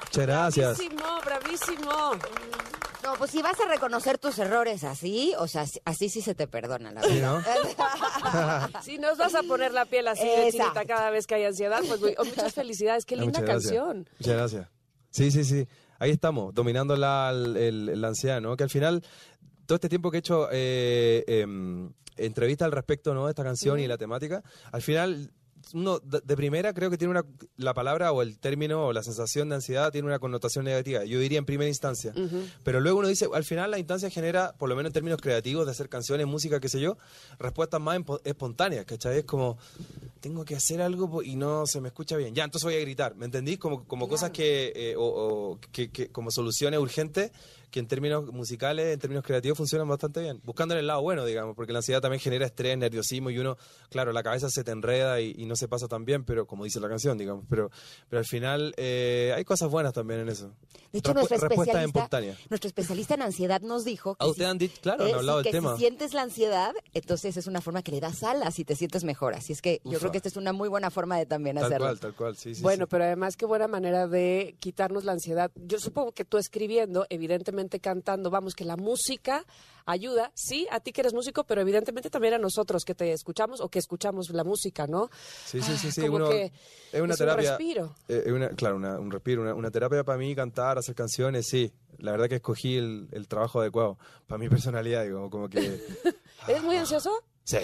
Muchas 0.00 0.26
gracias. 0.26 0.78
Bravísimo, 0.78 1.20
bravísimo. 1.24 2.12
No, 3.02 3.14
pues 3.18 3.30
si 3.32 3.42
vas 3.42 3.58
a 3.58 3.68
reconocer 3.68 4.18
tus 4.18 4.38
errores 4.38 4.84
así, 4.84 5.32
o 5.38 5.48
sea, 5.48 5.64
así 5.84 6.08
sí 6.08 6.20
se 6.20 6.34
te 6.34 6.46
perdona, 6.46 6.92
la 6.92 7.00
verdad. 7.00 8.70
si 8.84 8.98
nos 8.98 9.18
vas 9.18 9.34
a 9.34 9.42
poner 9.42 9.72
la 9.72 9.86
piel 9.86 10.06
así 10.06 10.24
de 10.24 10.52
chinita 10.52 10.84
cada 10.84 11.10
vez 11.10 11.26
que 11.26 11.34
hay 11.34 11.44
ansiedad, 11.44 11.80
pues 11.86 12.00
oh, 12.16 12.24
muchas 12.24 12.52
felicidades, 12.54 13.04
qué 13.04 13.16
linda 13.16 13.44
canción. 13.44 14.08
Muchas 14.20 14.36
gracias. 14.36 14.68
Sí, 15.10 15.30
sí, 15.30 15.44
sí. 15.44 15.66
Ahí 15.98 16.10
estamos, 16.10 16.54
dominando 16.54 16.96
la, 16.96 17.32
la 17.32 18.08
ansiedad, 18.08 18.40
¿no? 18.40 18.56
Que 18.56 18.64
al 18.64 18.70
final 18.70 19.04
todo 19.66 19.76
este 19.76 19.88
tiempo 19.88 20.10
que 20.10 20.18
he 20.18 20.20
hecho 20.20 20.48
eh, 20.52 21.24
em, 21.26 21.92
entrevistas 22.16 22.66
al 22.66 22.72
respecto 22.72 23.14
¿no? 23.14 23.26
de 23.26 23.30
esta 23.30 23.44
canción 23.44 23.80
y 23.80 23.86
la 23.86 23.98
temática, 23.98 24.42
al 24.70 24.82
final 24.82 25.32
uno 25.74 26.00
de, 26.00 26.36
primera 26.36 26.72
creo 26.74 26.90
que 26.90 26.98
tiene 26.98 27.12
una 27.12 27.24
la 27.56 27.74
palabra 27.74 28.12
o 28.12 28.22
el 28.22 28.38
término 28.38 28.86
o 28.86 28.92
la 28.92 29.02
sensación 29.02 29.48
de 29.48 29.56
ansiedad 29.56 29.92
tiene 29.92 30.06
una 30.06 30.18
connotación 30.18 30.64
negativa 30.64 31.04
yo 31.04 31.18
diría 31.18 31.38
en 31.38 31.44
primera 31.44 31.68
instancia 31.68 32.12
pero 32.62 32.80
luego 32.80 32.98
uno 32.98 33.08
dice 33.08 33.28
al 33.32 33.44
final 33.44 33.70
la 33.70 33.78
instancia 33.78 34.10
genera 34.10 34.54
por 34.58 34.68
lo 34.68 34.76
menos 34.76 34.90
en 34.90 34.94
términos 34.94 35.20
creativos 35.20 35.66
de 35.66 35.72
hacer 35.72 35.88
canciones 35.88 36.26
música 36.26 36.60
qué 36.60 36.68
sé 36.68 36.80
yo 36.80 36.98
respuestas 37.38 37.80
más 37.80 38.00
espontáneas 38.24 38.84
¿cachai? 38.84 39.18
es 39.18 39.24
como 39.24 39.58
tengo 40.20 40.44
que 40.44 40.56
hacer 40.56 40.82
algo 40.82 41.22
y 41.22 41.36
no 41.36 41.66
se 41.66 41.80
me 41.80 41.88
escucha 41.88 42.16
bien 42.16 42.34
ya 42.34 42.44
entonces 42.44 42.64
voy 42.64 42.74
a 42.74 42.80
gritar 42.80 43.14
¿me 43.14 43.26
entendís? 43.26 43.58
como, 43.58 43.84
como 43.84 44.08
cosas 44.08 44.30
que, 44.30 44.72
eh, 44.74 44.94
o, 44.98 45.58
que, 45.70 45.90
que 45.90 46.08
como 46.08 46.30
soluciones 46.30 46.80
urgentes 46.80 47.30
que 47.72 47.80
en 47.80 47.88
términos 47.88 48.30
musicales, 48.32 48.92
en 48.92 49.00
términos 49.00 49.24
creativos, 49.24 49.56
funcionan 49.56 49.88
bastante 49.88 50.20
bien. 50.20 50.40
Buscando 50.44 50.74
en 50.74 50.80
el 50.80 50.86
lado 50.86 51.02
bueno, 51.02 51.24
digamos, 51.24 51.56
porque 51.56 51.72
la 51.72 51.78
ansiedad 51.78 52.00
también 52.00 52.20
genera 52.20 52.46
estrés, 52.46 52.76
nerviosismo 52.76 53.30
y 53.30 53.38
uno, 53.38 53.56
claro, 53.88 54.12
la 54.12 54.22
cabeza 54.22 54.48
se 54.50 54.62
te 54.62 54.70
enreda 54.70 55.20
y, 55.20 55.42
no 55.46 55.56
se 55.56 55.66
pasa 55.66 55.88
tan 55.88 56.04
bien, 56.04 56.24
pero 56.24 56.46
como 56.46 56.64
dice 56.64 56.78
la 56.78 56.88
canción, 56.88 57.18
digamos, 57.18 57.44
pero, 57.48 57.70
pero 58.08 58.20
al 58.20 58.26
final 58.26 58.74
eh, 58.76 59.32
hay 59.34 59.44
cosas 59.44 59.70
buenas 59.70 59.92
también 59.92 60.20
en 60.20 60.28
eso. 60.28 60.52
De 60.92 60.98
hecho, 60.98 61.14
nuestro 61.14 61.36
especialista, 61.36 62.20
nuestro 62.50 62.68
especialista 62.68 63.14
en 63.14 63.22
ansiedad 63.22 63.62
nos 63.62 63.84
dijo 63.84 64.14
que, 64.14 64.32
si, 64.34 64.44
han 64.44 64.58
dicho, 64.58 64.78
claro, 64.82 65.04
han 65.04 65.14
hablado 65.14 65.42
del 65.42 65.50
tema. 65.50 65.74
si 65.74 65.80
sientes 65.80 66.12
la 66.12 66.22
ansiedad, 66.22 66.74
entonces 66.92 67.36
es 67.36 67.46
una 67.46 67.62
forma 67.62 67.82
que 67.82 67.92
le 67.92 68.00
das 68.00 68.22
alas 68.22 68.58
y 68.58 68.64
te 68.64 68.76
sientes 68.76 69.02
mejor. 69.02 69.34
Así 69.34 69.54
es 69.54 69.62
que 69.62 69.80
yo 69.84 69.98
creo 69.98 70.10
que 70.12 70.18
esta 70.18 70.28
es 70.28 70.36
una 70.36 70.52
muy 70.52 70.68
buena 70.68 70.90
forma 70.90 71.16
de 71.16 71.24
también 71.24 71.56
tal 71.56 71.64
hacerlo. 71.64 71.86
Tal 71.86 71.96
cual, 71.96 72.00
tal 72.00 72.14
cual, 72.14 72.36
sí, 72.36 72.54
sí. 72.54 72.62
Bueno, 72.62 72.86
pero 72.86 73.04
además 73.04 73.38
qué 73.38 73.46
buena 73.46 73.68
manera 73.68 74.06
de 74.06 74.54
quitarnos 74.60 75.04
la 75.04 75.12
ansiedad. 75.12 75.50
Yo 75.54 75.78
supongo 75.78 76.12
que 76.12 76.26
tú 76.26 76.36
escribiendo, 76.36 77.06
evidentemente, 77.08 77.61
solamente 77.62 77.80
cantando. 77.80 78.30
Vamos, 78.30 78.54
que 78.54 78.64
la 78.64 78.76
música 78.76 79.44
ayuda, 79.86 80.30
sí, 80.34 80.66
a 80.70 80.80
ti 80.80 80.92
que 80.92 81.00
eres 81.00 81.12
músico, 81.14 81.44
pero 81.44 81.60
evidentemente 81.60 82.10
también 82.10 82.34
a 82.34 82.38
nosotros 82.38 82.84
que 82.84 82.94
te 82.94 83.12
escuchamos 83.12 83.60
o 83.60 83.68
que 83.68 83.78
escuchamos 83.78 84.30
la 84.30 84.44
música, 84.44 84.86
¿no? 84.86 85.10
Sí, 85.44 85.60
sí, 85.62 85.76
sí, 85.76 85.90
sí. 85.92 86.08
Uno- 86.08 86.28
que 86.28 86.52
es 86.92 87.00
una 87.00 87.14
es 87.14 87.20
un 87.20 87.26
terapia. 87.26 87.50
respiro. 87.56 87.94
eh, 88.08 88.30
una- 88.32 88.50
claro, 88.50 88.76
una- 88.76 88.98
un 88.98 89.10
respiro, 89.10 89.42
una, 89.42 89.54
una 89.54 89.70
terapia 89.70 90.04
para 90.04 90.18
mí, 90.18 90.34
cantar, 90.34 90.78
hacer 90.78 90.94
canciones, 90.94 91.46
sí. 91.48 91.72
La 91.98 92.10
verdad 92.12 92.28
que 92.28 92.36
escogí 92.36 92.76
el, 92.76 93.08
el 93.12 93.28
trabajo 93.28 93.60
adecuado 93.60 93.98
para 94.26 94.38
mi 94.38 94.48
personalidad, 94.72 95.04
digo, 95.04 95.28
como 95.30 95.48
que... 95.48 95.58
¿Eres 96.48 96.62
muy 96.62 96.76
ansioso? 96.76 97.10
Sí, 97.44 97.58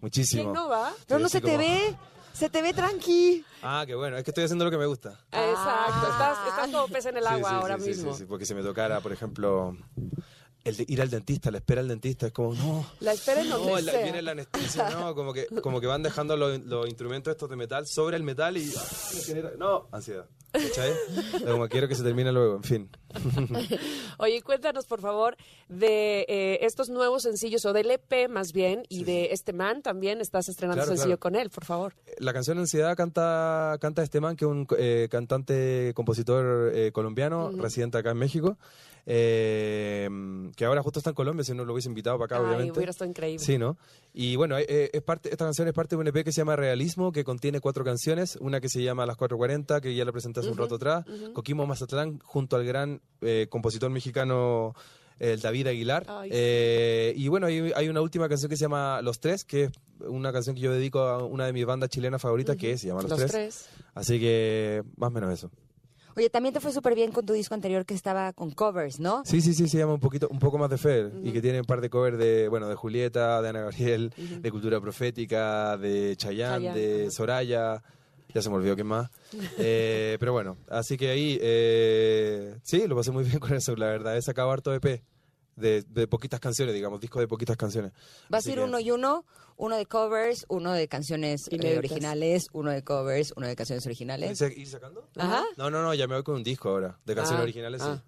muchísimo. 0.00 0.42
¿Quién 0.42 0.52
no 0.54 0.68
va? 0.68 0.92
Pero 1.06 1.18
Sí, 1.18 1.22
no 1.24 1.28
se 1.28 1.40
te 1.40 1.46
como- 1.46 1.58
ve, 1.58 1.96
se 2.34 2.50
te 2.50 2.60
ve 2.60 2.74
tranqui. 2.74 3.44
Ah, 3.62 3.84
qué 3.86 3.94
bueno, 3.94 4.16
es 4.18 4.24
que 4.24 4.30
estoy 4.30 4.44
haciendo 4.44 4.64
lo 4.66 4.70
que 4.70 4.76
me 4.78 4.86
gusta. 4.86 5.20
Exacto, 5.32 6.08
estás, 6.10 6.38
estás 6.48 6.68
como 6.70 6.88
pez 6.88 7.06
en 7.06 7.16
el 7.16 7.22
Sí, 7.24 7.28
agua 7.30 7.48
sí, 7.48 7.54
ahora 7.54 7.78
sí, 7.78 7.82
sí, 7.84 7.88
mismo. 7.90 8.12
Sí, 8.12 8.18
sí, 8.18 8.26
porque 8.26 8.44
si 8.44 8.54
me 8.54 8.62
tocara, 8.62 9.00
por 9.00 9.12
ejemplo, 9.12 9.76
el 10.64 10.76
de 10.76 10.84
ir 10.88 11.00
al 11.02 11.10
dentista, 11.10 11.50
la 11.50 11.58
espera 11.58 11.80
al 11.82 11.88
dentista, 11.88 12.26
es 12.26 12.32
como, 12.32 12.54
no... 12.54 12.86
La 13.00 13.12
espera 13.12 13.42
en 13.42 13.50
donde 13.50 13.70
No, 13.70 13.80
la- 13.80 13.92
sea. 13.92 14.02
viene 14.02 14.22
la 14.22 14.30
anestesia, 14.32 14.88
no, 14.90 15.14
como 15.14 15.32
que, 15.34 15.46
como 15.62 15.80
que 15.80 15.86
van 15.86 16.02
dejando 16.02 16.36
los, 16.36 16.58
los 16.64 16.86
instrumentos 16.88 17.30
estos 17.32 17.50
de 17.50 17.56
metal 17.56 17.86
sobre 17.86 18.16
el 18.16 18.22
metal 18.22 18.56
y... 18.56 18.72
ah, 18.76 19.50
no, 19.58 19.88
ansiedad. 19.92 20.26
¿Cachai? 20.52 20.92
Como 21.44 21.68
quiero 21.68 21.88
que 21.88 21.96
se 21.96 22.04
termine 22.04 22.30
luego, 22.32 22.56
en 22.56 22.62
fin. 22.62 22.90
Oye, 24.18 24.40
cuéntanos, 24.42 24.86
por 24.86 25.00
favor, 25.00 25.36
de 25.68 26.24
eh, 26.28 26.58
estos 26.62 26.88
nuevos 26.90 27.22
sencillos, 27.24 27.64
o 27.64 27.72
del 27.72 27.90
EP 27.90 28.28
más 28.28 28.52
bien, 28.52 28.84
y 28.88 29.02
de 29.04 29.30
este 29.32 29.52
man 29.52 29.82
también. 29.82 30.20
Estás 30.20 30.48
estrenando 30.48 30.82
Claro, 30.84 30.96
sencillo 30.96 31.18
claro. 31.18 31.34
con 31.34 31.34
él, 31.34 31.50
por 31.50 31.64
favor. 31.64 31.94
La 32.18 32.32
canción 32.32 32.58
Ansiedad 32.58 32.96
canta, 32.96 33.76
canta 33.80 34.02
este 34.04 34.20
man, 34.20 34.36
que 34.36 34.44
es 34.44 34.50
un 34.50 34.66
eh, 34.78 35.08
cantante, 35.10 35.92
compositor 35.94 36.70
eh, 36.74 36.92
colombiano, 36.92 37.50
residente 37.50 37.98
acá 37.98 38.12
en 38.12 38.18
México, 38.18 38.56
eh, 39.06 40.08
que 40.56 40.64
ahora 40.64 40.82
justo 40.82 40.98
está 41.00 41.10
en 41.10 41.14
Colombia, 41.14 41.44
si 41.44 41.52
no 41.54 41.64
lo 41.64 41.72
hubiese 41.72 41.88
invitado 41.88 42.18
para 42.18 42.26
acá, 42.26 42.36
Ay, 42.36 42.46
obviamente. 42.54 42.78
hubiera 42.78 42.90
estado 42.90 43.10
increíble. 43.10 43.44
Sí, 43.44 43.58
¿no? 43.58 43.76
Y 44.12 44.36
bueno, 44.36 44.58
eh, 44.58 44.66
eh, 44.68 44.90
es 44.92 45.02
parte, 45.02 45.30
esta 45.30 45.44
canción 45.44 45.68
es 45.68 45.74
parte 45.74 45.96
de 45.96 46.00
un 46.00 46.08
EP 46.08 46.24
que 46.24 46.32
se 46.32 46.40
llama 46.40 46.56
Realismo, 46.56 47.12
que 47.12 47.24
contiene 47.24 47.60
cuatro 47.60 47.84
canciones, 47.84 48.36
una 48.36 48.60
que 48.60 48.68
se 48.68 48.82
llama 48.82 49.06
Las 49.06 49.16
440, 49.16 49.80
que 49.80 49.94
ya 49.94 50.04
la 50.04 50.12
presenté 50.12 50.40
hace 50.40 50.50
un 50.50 50.56
rato 50.56 50.76
atrás, 50.76 51.04
Coquimbo 51.32 51.66
Mazatlán, 51.66 52.18
junto 52.20 52.56
al 52.56 52.64
gran 52.64 53.00
eh, 53.20 53.46
compositor 53.50 53.90
mexicano 53.90 54.74
el 55.18 55.40
David 55.40 55.68
Aguilar. 55.68 56.06
Ay, 56.08 56.30
sí. 56.30 56.36
Eh, 56.36 57.14
y 57.16 57.28
bueno, 57.28 57.46
hay, 57.46 57.72
hay 57.74 57.88
una 57.88 58.00
última 58.00 58.28
canción 58.28 58.50
que 58.50 58.56
se 58.56 58.62
llama 58.62 59.00
Los 59.02 59.20
Tres, 59.20 59.44
que 59.44 59.64
es 59.64 59.70
una 60.00 60.32
canción 60.32 60.56
que 60.56 60.62
yo 60.62 60.72
dedico 60.72 61.00
a 61.00 61.24
una 61.24 61.46
de 61.46 61.52
mis 61.52 61.64
bandas 61.64 61.90
chilenas 61.90 62.20
favoritas, 62.20 62.56
que 62.56 62.76
se 62.76 62.88
llama 62.88 63.02
Los, 63.02 63.10
Los 63.10 63.18
Tres. 63.20 63.30
tres. 63.30 63.68
Así 63.94 64.18
que 64.18 64.82
más 64.96 65.08
o 65.08 65.10
menos 65.12 65.32
eso. 65.32 65.50
Oye, 66.16 66.30
también 66.30 66.52
te 66.52 66.60
fue 66.60 66.72
súper 66.72 66.94
bien 66.94 67.10
con 67.12 67.26
tu 67.26 67.32
disco 67.32 67.54
anterior 67.54 67.84
que 67.84 67.94
estaba 67.94 68.32
con 68.32 68.50
covers, 68.52 69.00
¿no? 69.00 69.22
Sí, 69.24 69.40
sí, 69.40 69.54
sí, 69.54 69.68
se 69.68 69.78
llama 69.78 69.94
un 69.94 70.00
poquito, 70.00 70.28
un 70.28 70.38
poco 70.38 70.58
más 70.58 70.70
de 70.70 70.78
Fer 70.78 71.12
y 71.22 71.32
que 71.32 71.40
tiene 71.40 71.60
un 71.60 71.66
par 71.66 71.80
de 71.80 71.90
covers 71.90 72.18
de, 72.18 72.48
bueno, 72.48 72.68
de 72.68 72.74
Julieta, 72.74 73.42
de 73.42 73.48
Ana 73.48 73.60
Gabriel, 73.62 74.12
de 74.16 74.50
Cultura 74.50 74.80
Profética, 74.80 75.76
de 75.76 76.16
Chayanne, 76.16 76.66
Chayanne, 76.66 76.80
de. 76.80 77.10
Soraya, 77.10 77.82
ya 78.32 78.42
se 78.42 78.48
me 78.48 78.56
olvidó 78.56 78.74
quién 78.74 78.86
más. 78.86 79.10
Eh, 79.58 80.16
pero 80.20 80.32
bueno, 80.32 80.56
así 80.68 80.96
que 80.96 81.10
ahí, 81.10 81.38
eh, 81.40 82.56
sí, 82.62 82.86
lo 82.86 82.96
pasé 82.96 83.10
muy 83.10 83.24
bien 83.24 83.38
con 83.38 83.52
eso, 83.52 83.74
la 83.76 83.86
verdad, 83.86 84.16
he 84.16 84.22
sacado 84.22 84.50
harto 84.50 84.72
EP 84.72 85.02
de, 85.56 85.82
de 85.82 86.06
poquitas 86.06 86.40
canciones, 86.40 86.74
digamos, 86.74 87.00
disco 87.00 87.20
de 87.20 87.28
poquitas 87.28 87.56
canciones. 87.56 87.92
Va 88.32 88.38
a 88.38 88.42
ser 88.42 88.60
uno 88.60 88.78
y 88.80 88.90
uno, 88.90 89.24
uno 89.56 89.76
de 89.76 89.86
covers, 89.86 90.44
uno 90.48 90.72
de 90.72 90.88
canciones 90.88 91.42
eh, 91.50 91.78
originales, 91.78 92.44
uno 92.52 92.70
de 92.70 92.82
covers, 92.82 93.32
uno 93.36 93.46
de 93.46 93.56
canciones 93.56 93.84
¿Ir 93.84 93.88
originales. 93.90 94.40
ir 94.40 94.66
sacando? 94.68 95.08
Ajá. 95.16 95.44
No, 95.56 95.70
no, 95.70 95.82
no, 95.82 95.94
ya 95.94 96.06
me 96.06 96.14
voy 96.14 96.24
con 96.24 96.36
un 96.36 96.42
disco 96.44 96.68
ahora, 96.70 96.98
de 97.04 97.14
canciones 97.14 97.40
Ah, 97.40 97.44
originales, 97.44 97.82
sí. 97.82 97.88
ah. 97.90 98.02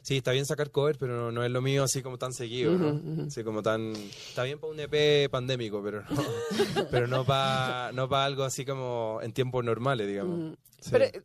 Sí, 0.00 0.16
está 0.18 0.30
bien 0.32 0.46
sacar 0.46 0.70
covers, 0.70 0.96
pero 0.96 1.16
no, 1.16 1.32
no 1.32 1.44
es 1.44 1.50
lo 1.50 1.60
mío 1.60 1.82
así 1.82 2.02
como 2.02 2.16
tan 2.16 2.32
seguido, 2.32 2.72
¿no? 2.72 3.26
Así 3.26 3.44
como 3.44 3.62
tan... 3.62 3.92
Está 3.94 4.42
bien 4.44 4.58
para 4.58 4.72
un 4.72 4.80
EP 4.80 5.28
pandémico, 5.30 5.82
pero 5.82 6.02
no, 6.02 6.08
pero 6.90 7.06
no 7.08 7.24
para 7.26 7.92
no 7.92 8.08
pa 8.08 8.24
algo 8.24 8.44
así 8.44 8.64
como 8.64 9.18
en 9.22 9.32
tiempos 9.32 9.62
normales, 9.64 10.06
digamos. 10.06 10.56
Sí. 10.80 10.90
Pero 10.92 11.06
eh, 11.06 11.22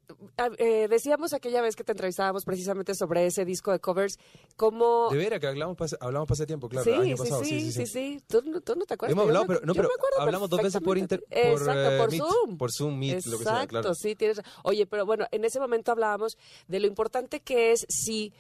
eh, 0.57 0.88
decíamos 0.89 1.33
aquella 1.33 1.62
vez 1.62 1.75
que 1.75 1.83
te 1.83 1.91
entrevistábamos 1.91 2.43
precisamente 2.43 2.95
sobre 2.95 3.27
ese 3.27 3.45
disco 3.45 3.72
de 3.72 3.79
covers, 3.79 4.17
cómo... 4.55 5.10
de 5.12 5.17
veras 5.17 5.39
que 5.39 5.48
hablamos 5.48 5.77
hablamos 6.00 6.31
hace 6.31 6.48
tiempo, 6.48 6.69
claro, 6.69 6.86
sí, 6.86 6.91
año 6.91 7.17
sí, 7.17 7.24
pasado. 7.24 7.43
sí, 7.43 7.72
sí, 7.72 7.86
sí, 7.86 8.24
¿Tú, 8.27 8.41
tú 8.62 8.75
no 8.75 8.86
te 8.86 8.95
acuerdas? 8.95 9.13
Hemos 9.13 9.27
hablado, 9.27 9.45
pero, 9.45 9.60
no, 9.62 9.74
yo 9.74 9.81
pero 9.83 9.89
me 10.17 10.24
hablamos 10.24 10.50
dos 10.50 10.62
veces 10.62 10.81
por 10.81 10.98
inter, 10.98 11.24
por, 11.24 11.38
Exacto, 11.38 11.91
eh, 11.91 11.98
por 12.00 12.12
Meet, 12.12 12.24
Zoom. 12.24 12.57
por 12.57 12.72
Zoom, 12.72 12.98
Meet, 12.98 13.25
lo 13.27 13.38
que 13.38 13.43
sea, 13.43 13.53
Exacto, 13.53 13.81
claro. 13.81 13.93
sí, 13.95 14.15
tienes. 14.15 14.41
Oye, 14.63 14.88
pero 14.88 15.05
bueno, 15.05 15.27
en 15.31 15.45
ese 15.45 15.60
momento 15.60 15.91
hablábamos 15.91 16.38
de 16.67 16.79
lo 16.79 16.88
importante 16.88 17.39
que 17.39 17.74
es 17.74 17.85
si 17.89 18.33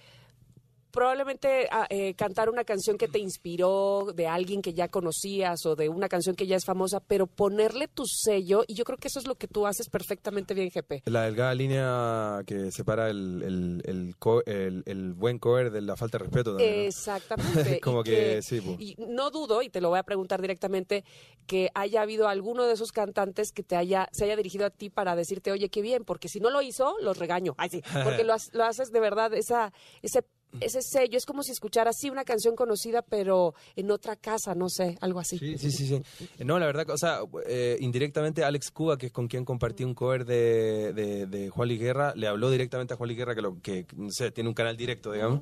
probablemente 0.93 1.67
ah, 1.71 1.87
eh, 1.89 2.13
cantar 2.13 2.49
una 2.49 2.63
canción 2.63 2.97
que 2.99 3.07
te 3.07 3.17
inspiró 3.19 4.13
de 4.15 4.27
alguien 4.27 4.61
que 4.61 4.73
ya 4.73 4.87
conocías 4.87 5.65
o 5.65 5.75
de 5.75 5.89
una 5.89 6.07
canción 6.07 6.35
que 6.35 6.45
ya 6.45 6.55
es 6.55 6.65
famosa, 6.65 6.99
pero 6.99 7.25
ponerle 7.25 7.87
tu 7.87 8.05
sello, 8.05 8.63
y 8.67 8.75
yo 8.75 8.83
creo 8.85 8.97
que 8.99 9.07
eso 9.07 9.19
es 9.19 9.25
lo 9.27 9.35
que 9.35 9.47
tú 9.47 9.65
haces 9.65 9.89
perfectamente 9.89 10.53
bien, 10.53 10.69
GP. 10.73 11.01
La 11.05 11.23
delgada 11.23 11.55
línea 11.55 12.41
que 12.45 12.71
separa 12.71 13.09
el, 13.09 13.41
el, 13.43 13.81
el, 13.85 14.15
co- 14.17 14.43
el- 14.45 14.83
el 14.85 15.13
buen 15.13 15.39
cover 15.39 15.71
de 15.71 15.81
la 15.81 15.95
falta 15.95 16.19
de 16.19 16.25
respeto 16.25 16.51
también. 16.51 16.75
¿no? 16.75 16.81
Exactamente. 16.83 17.79
Como 17.83 18.01
y 18.01 18.03
que 18.03 18.41
sí, 18.43 18.61
po. 18.61 18.75
Y 18.79 18.95
no 18.99 19.31
dudo, 19.31 19.63
y 19.63 19.69
te 19.69 19.81
lo 19.81 19.89
voy 19.89 19.97
a 19.99 20.03
preguntar 20.03 20.41
directamente, 20.41 21.03
que 21.47 21.69
haya 21.73 22.03
habido 22.03 22.27
alguno 22.27 22.65
de 22.65 22.73
esos 22.73 22.91
cantantes 22.91 23.51
que 23.51 23.63
te 23.63 23.75
haya, 23.75 24.07
se 24.11 24.25
haya 24.25 24.35
dirigido 24.35 24.65
a 24.67 24.69
ti 24.69 24.91
para 24.91 25.15
decirte, 25.15 25.51
oye, 25.51 25.69
qué 25.69 25.81
bien, 25.81 26.03
porque 26.05 26.29
si 26.29 26.39
no 26.39 26.51
lo 26.51 26.61
hizo, 26.61 26.95
los 27.01 27.17
regaño. 27.17 27.55
Ay, 27.57 27.69
sí, 27.69 27.81
porque 28.03 28.23
lo, 28.23 28.35
lo 28.51 28.63
haces 28.65 28.91
de 28.91 28.99
verdad, 28.99 29.33
esa, 29.33 29.73
ese, 30.03 30.23
ese 30.61 30.81
sello, 30.81 31.17
es 31.17 31.25
como 31.25 31.43
si 31.43 31.51
escucharas 31.51 31.95
así 31.97 32.09
una 32.09 32.23
canción 32.23 32.55
conocida, 32.55 33.01
pero 33.01 33.53
en 33.75 33.91
otra 33.91 34.15
casa, 34.15 34.55
no 34.55 34.69
sé, 34.69 34.97
algo 35.01 35.19
así. 35.19 35.37
Sí, 35.37 35.57
sí, 35.57 35.71
sí, 35.71 35.87
sí. 35.87 36.01
Eh, 36.39 36.45
No, 36.45 36.59
la 36.59 36.65
verdad, 36.65 36.85
que, 36.85 36.91
o 36.91 36.97
sea, 36.97 37.19
eh, 37.47 37.77
indirectamente 37.79 38.43
Alex 38.43 38.71
Cuba, 38.71 38.97
que 38.97 39.07
es 39.07 39.11
con 39.11 39.27
quien 39.27 39.45
compartí 39.45 39.83
un 39.83 39.93
cover 39.93 40.25
de, 40.25 40.93
de, 40.93 41.25
de 41.27 41.49
Juan 41.49 41.67
Luis 41.67 41.79
Guerra, 41.79 42.13
le 42.15 42.27
habló 42.27 42.49
directamente 42.51 42.93
a 42.93 42.97
Juan 42.97 43.07
Luis 43.07 43.17
Guerra, 43.17 43.35
que, 43.35 43.41
lo, 43.41 43.61
que 43.61 43.85
no 43.95 44.09
sé, 44.11 44.31
tiene 44.31 44.49
un 44.49 44.53
canal 44.55 44.77
directo, 44.77 45.11
digamos, 45.11 45.39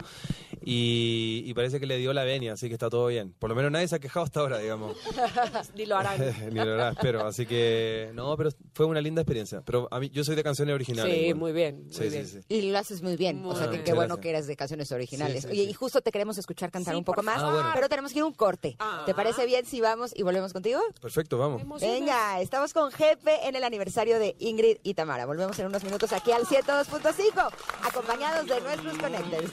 y, 0.63 1.43
y 1.45 1.53
parece 1.53 1.79
que 1.79 1.85
le 1.85 1.97
dio 1.97 2.13
la 2.13 2.23
venia, 2.23 2.53
así 2.53 2.67
que 2.67 2.73
está 2.73 2.89
todo 2.89 3.07
bien. 3.07 3.33
Por 3.39 3.49
lo 3.49 3.55
menos 3.55 3.71
nadie 3.71 3.87
se 3.87 3.95
ha 3.95 3.99
quejado 3.99 4.25
hasta 4.25 4.39
ahora, 4.41 4.59
digamos. 4.59 4.95
Ni 5.75 5.85
lo 5.85 5.95
harán. 5.97 6.19
Ni 6.49 6.55
lo 6.55 6.73
hará, 6.73 6.89
espero. 6.91 7.25
Así 7.25 7.45
que, 7.45 8.11
no, 8.13 8.35
pero 8.37 8.49
fue 8.73 8.85
una 8.85 9.01
linda 9.01 9.21
experiencia. 9.21 9.61
Pero 9.65 9.87
a 9.91 9.99
mí, 9.99 10.09
yo 10.09 10.23
soy 10.23 10.35
de 10.35 10.43
canciones 10.43 10.73
originales. 10.75 11.13
Sí, 11.13 11.19
igual. 11.21 11.35
muy 11.39 11.51
bien, 11.51 11.83
muy 11.85 11.93
Sí, 11.93 12.09
bien. 12.09 12.27
sí, 12.27 12.39
sí. 12.41 12.45
Y 12.55 12.71
lo 12.71 12.77
haces 12.77 13.01
muy 13.01 13.15
bien. 13.15 13.41
Muy 13.41 13.51
o 13.53 13.55
sea, 13.55 13.69
que 13.69 13.83
qué 13.83 13.93
bueno 13.93 14.17
que 14.17 14.29
eres 14.29 14.47
de 14.47 14.55
canciones 14.55 14.91
originales. 14.91 15.00
Sí, 15.07 15.41
sí, 15.41 15.47
Oye, 15.47 15.63
sí. 15.65 15.69
y 15.69 15.73
justo 15.73 16.01
te 16.01 16.11
queremos 16.11 16.37
escuchar 16.37 16.71
cantar 16.71 16.93
Sí, 16.93 16.97
un 16.97 17.03
poco 17.03 17.23
más. 17.23 17.37
Ah, 17.39 17.51
bueno. 17.51 17.69
Pero 17.73 17.89
tenemos 17.89 18.11
que 18.11 18.19
ir 18.19 18.23
a 18.23 18.27
un 18.27 18.33
corte. 18.33 18.75
Ah. 18.79 19.03
¿Te 19.05 19.13
parece 19.13 19.45
bien 19.45 19.65
si 19.65 19.81
vamos 19.81 20.11
y 20.15 20.23
volvemos 20.23 20.53
contigo? 20.53 20.81
Perfecto, 21.01 21.37
vamos. 21.37 21.81
Venga, 21.81 22.39
estamos 22.41 22.73
con 22.73 22.91
Jefe 22.91 23.47
en 23.47 23.55
el 23.55 23.63
aniversario 23.63 24.19
de 24.19 24.35
Ingrid 24.39 24.77
y 24.83 24.93
Tamara. 24.93 25.25
Volvemos 25.25 25.57
en 25.59 25.67
unos 25.67 25.83
minutos 25.83 26.11
aquí 26.13 26.31
al 26.31 26.45
102.5, 26.45 27.49
acompañados 27.83 28.47
de 28.47 28.61
nuestros 28.61 28.97
conectores. 28.97 29.51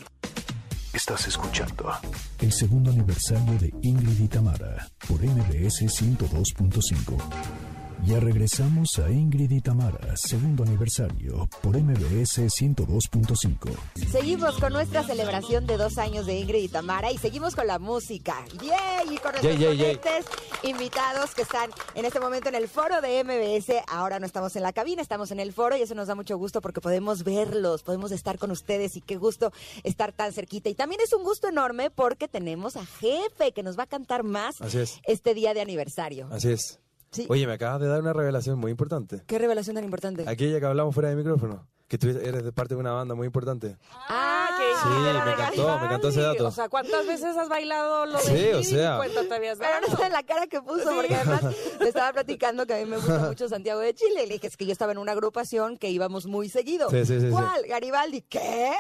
Estás 0.92 1.28
escuchando 1.28 1.92
el 2.40 2.52
segundo 2.52 2.90
aniversario 2.90 3.58
de 3.58 3.72
Ingrid 3.82 4.20
y 4.20 4.28
Tamara 4.28 4.88
por 5.06 5.20
MBS 5.22 5.82
102.5. 5.82 7.67
Ya 8.08 8.18
regresamos 8.20 8.98
a 9.04 9.10
Ingrid 9.10 9.50
y 9.50 9.60
Tamara, 9.60 10.16
segundo 10.16 10.62
aniversario 10.62 11.46
por 11.60 11.76
MBS 11.76 12.38
102.5. 12.38 13.68
Seguimos 14.10 14.56
con 14.58 14.72
nuestra 14.72 15.02
celebración 15.02 15.66
de 15.66 15.76
dos 15.76 15.98
años 15.98 16.24
de 16.24 16.38
Ingrid 16.38 16.62
y 16.62 16.68
Tamara 16.68 17.12
y 17.12 17.18
seguimos 17.18 17.54
con 17.54 17.66
la 17.66 17.78
música. 17.78 18.46
¡Yay! 18.62 19.14
Y 19.14 19.18
con 19.18 19.32
nuestros 19.32 19.56
ponentes 19.56 20.24
invitados 20.62 21.34
que 21.34 21.42
están 21.42 21.68
en 21.94 22.06
este 22.06 22.18
momento 22.18 22.48
en 22.48 22.54
el 22.54 22.66
foro 22.66 23.02
de 23.02 23.22
MBS. 23.24 23.84
Ahora 23.88 24.18
no 24.18 24.24
estamos 24.24 24.56
en 24.56 24.62
la 24.62 24.72
cabina, 24.72 25.02
estamos 25.02 25.30
en 25.30 25.38
el 25.38 25.52
foro 25.52 25.76
y 25.76 25.82
eso 25.82 25.94
nos 25.94 26.08
da 26.08 26.14
mucho 26.14 26.38
gusto 26.38 26.62
porque 26.62 26.80
podemos 26.80 27.24
verlos, 27.24 27.82
podemos 27.82 28.10
estar 28.10 28.38
con 28.38 28.50
ustedes 28.50 28.96
y 28.96 29.02
qué 29.02 29.16
gusto 29.16 29.52
estar 29.84 30.12
tan 30.14 30.32
cerquita. 30.32 30.70
Y 30.70 30.74
también 30.74 31.02
es 31.02 31.12
un 31.12 31.24
gusto 31.24 31.46
enorme 31.46 31.90
porque 31.90 32.26
tenemos 32.26 32.78
a 32.78 32.86
Jefe 32.86 33.52
que 33.52 33.62
nos 33.62 33.78
va 33.78 33.82
a 33.82 33.86
cantar 33.86 34.22
más 34.22 34.62
Así 34.62 34.78
es. 34.78 34.98
este 35.04 35.34
día 35.34 35.52
de 35.52 35.60
aniversario. 35.60 36.26
Así 36.32 36.52
es. 36.52 36.80
Sí. 37.10 37.26
Oye, 37.28 37.46
me 37.46 37.54
acabas 37.54 37.80
de 37.80 37.86
dar 37.88 38.00
una 38.00 38.12
revelación 38.12 38.58
muy 38.58 38.70
importante. 38.70 39.22
¿Qué 39.26 39.38
revelación 39.38 39.76
tan 39.76 39.84
importante? 39.84 40.24
Aquella 40.28 40.60
que 40.60 40.66
hablamos 40.66 40.94
fuera 40.94 41.08
de 41.08 41.16
micrófono. 41.16 41.66
Que 41.86 41.96
tú 41.96 42.08
eres 42.08 42.44
de 42.44 42.52
parte 42.52 42.74
de 42.74 42.80
una 42.80 42.92
banda 42.92 43.14
muy 43.14 43.26
importante. 43.26 43.76
Ah, 44.08 44.50
Sí, 44.82 44.88
la 45.12 45.24
me 45.24 45.32
encantó, 45.32 45.78
me 45.78 45.84
encantó 45.86 46.08
ese 46.08 46.20
dato. 46.22 46.46
O 46.46 46.50
sea, 46.50 46.68
¿cuántas 46.68 47.06
veces 47.06 47.36
has 47.36 47.48
bailado 47.48 48.06
lo 48.06 48.18
de 48.18 48.24
Sí, 48.24 48.48
o 48.52 48.62
sea. 48.62 48.96
Cuenta 48.96 49.22
te 49.24 49.34
habías 49.34 49.58
dado. 49.58 49.96
sé 49.96 50.08
la 50.10 50.22
cara 50.22 50.46
que 50.46 50.60
puso, 50.62 50.90
porque 50.94 51.14
además 51.14 51.42
le 51.80 51.88
estaba 51.88 52.12
platicando 52.12 52.66
que 52.66 52.74
a 52.74 52.76
mí 52.78 52.84
me 52.86 52.96
gusta 52.96 53.18
mucho 53.28 53.48
Santiago 53.48 53.80
de 53.80 53.94
Chile. 53.94 54.24
Y 54.24 54.26
le 54.26 54.34
dije, 54.34 54.46
es 54.46 54.56
que 54.56 54.66
yo 54.66 54.72
estaba 54.72 54.92
en 54.92 54.98
una 54.98 55.12
agrupación 55.12 55.76
que 55.78 55.90
íbamos 55.90 56.26
muy 56.26 56.48
seguido. 56.48 56.90
Sí, 56.90 57.04
sí, 57.04 57.20
sí, 57.20 57.26
sí. 57.26 57.30
¿Cuál? 57.30 57.62
Garibaldi. 57.68 58.22
¿Qué? 58.22 58.72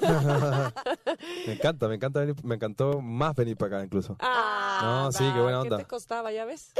Me 1.46 1.52
encanta, 1.54 1.88
me 1.88 1.94
encanta 1.96 2.20
venir, 2.20 2.34
me 2.44 2.54
encantó 2.54 3.00
más 3.00 3.34
venir 3.34 3.56
para 3.56 3.76
acá 3.76 3.84
incluso. 3.84 4.16
Ah, 4.20 4.80
No, 4.82 5.12
sí, 5.12 5.24
qué 5.34 5.40
buena 5.40 5.60
onda. 5.60 5.76
¿Qué 5.78 5.84
te 5.84 5.88
costaba, 5.88 6.32
ya 6.32 6.44
ves? 6.44 6.72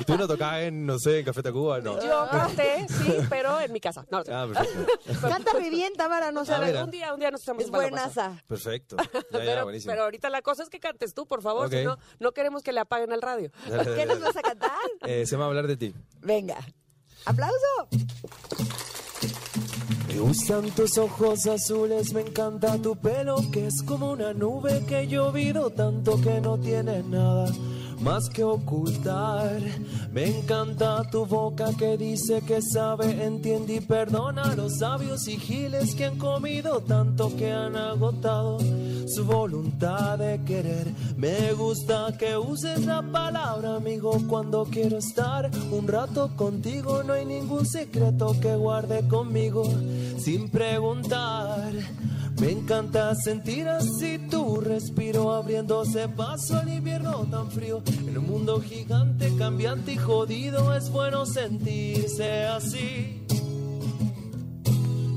¿Y 0.00 0.04
tú 0.04 0.16
no 0.16 0.26
tocabas 0.26 0.60
en, 0.62 0.86
no 0.86 0.98
sé, 0.98 1.20
en 1.20 1.24
Café 1.24 1.42
Tacuba? 1.42 1.80
No. 1.80 2.00
Yo 2.00 2.26
canté, 2.30 2.86
sí, 2.88 3.16
pero 3.28 3.60
en 3.60 3.72
mi 3.72 3.80
casa. 3.80 4.04
No, 4.10 4.18
Ah, 4.30 4.46
perfecto. 4.52 4.86
Canta 5.28 5.52
re 5.52 5.70
bien, 5.70 5.92
Tamara, 5.94 6.30
no 6.32 6.42
Ah, 6.48 6.60
mira. 6.64 6.84
un 6.84 6.90
día, 6.90 7.12
un 7.14 7.20
día 7.20 7.30
nos 7.30 7.42
Es 7.58 7.70
buenaza. 7.70 8.42
Perfecto. 8.46 8.96
Ya, 9.30 9.38
ya, 9.38 9.44
Pero, 9.44 9.64
buenísimo. 9.64 9.92
pero 9.92 10.02
ahorita 10.04 10.28
la 10.30 10.42
cosa 10.42 10.62
es 10.62 10.68
que 10.68 10.80
cantes 10.80 11.14
tú, 11.14 11.26
por 11.26 11.42
favor, 11.42 11.70
si 11.70 11.84
no, 11.84 11.98
no 12.18 12.32
queremos 12.32 12.62
que 12.62 12.72
le 12.72 12.80
apaguen 12.80 13.12
al 13.12 13.22
radio. 13.22 13.50
Dale, 13.68 13.84
dale, 13.84 13.96
¿Qué 13.96 14.06
nos 14.06 14.20
vas 14.20 14.36
a 14.36 14.42
cantar? 14.42 14.70
Eh, 15.06 15.24
se 15.26 15.32
llama 15.32 15.46
Hablar 15.46 15.66
de 15.66 15.76
ti. 15.76 15.94
Venga. 16.20 16.58
¡Aplauso! 17.24 17.56
Me 20.08 20.18
gustan 20.18 20.70
tus 20.70 20.98
ojos 20.98 21.46
azules, 21.46 22.12
me 22.12 22.22
encanta 22.22 22.76
tu 22.80 22.96
pelo 22.96 23.36
que 23.52 23.66
es 23.66 23.82
como 23.86 24.10
una 24.12 24.32
nube 24.32 24.84
que 24.86 25.00
he 25.00 25.06
llovido 25.06 25.70
tanto 25.70 26.20
que 26.20 26.40
no 26.40 26.58
tiene 26.58 27.02
nada 27.02 27.46
más 28.00 28.28
que 28.28 28.42
ocultar. 28.42 29.60
Me 30.12 30.26
encanta 30.26 31.08
tu 31.10 31.26
boca 31.26 31.70
que 31.78 31.96
dice 31.96 32.42
que 32.42 32.60
sabe, 32.62 33.24
entiende 33.24 33.74
y 33.76 33.80
perdona 33.80 34.42
a 34.42 34.56
los 34.56 34.78
sabios 34.78 35.28
y 35.28 35.36
giles 35.36 35.94
que 35.94 36.06
han 36.06 36.18
comido 36.18 36.80
tanto 36.80 37.34
que 37.36 37.52
han 37.52 37.76
agotado 37.76 38.58
su 39.06 39.24
voluntad 39.24 40.18
de 40.18 40.42
querer. 40.44 40.86
Me 41.16 41.52
gusta 41.52 42.16
que 42.18 42.36
uses 42.36 42.86
la 42.86 43.02
palabra 43.02 43.76
amigo 43.76 44.16
cuando 44.28 44.64
quiero 44.64 44.98
estar 44.98 45.50
un 45.70 45.86
rato 45.86 46.30
contigo. 46.36 47.02
No 47.02 47.12
hay 47.12 47.26
ningún 47.26 47.66
secreto 47.66 48.34
que 48.40 48.54
guarde 48.56 49.06
conmigo 49.08 49.64
sin 50.18 50.48
preguntar. 50.48 51.72
Me 52.40 52.52
encanta 52.52 53.14
sentir 53.14 53.68
así 53.68 54.18
tu 54.30 54.62
respiro 54.62 55.30
abriéndose 55.34 56.08
paso 56.08 56.56
al 56.58 56.72
invierno 56.72 57.26
tan 57.30 57.50
frío. 57.50 57.82
En 57.86 58.16
un 58.16 58.26
mundo 58.26 58.62
gigante, 58.62 59.30
cambiante 59.36 59.92
y 59.92 59.96
jodido 59.98 60.74
es 60.74 60.90
bueno 60.90 61.26
sentirse 61.26 62.44
así. 62.46 63.26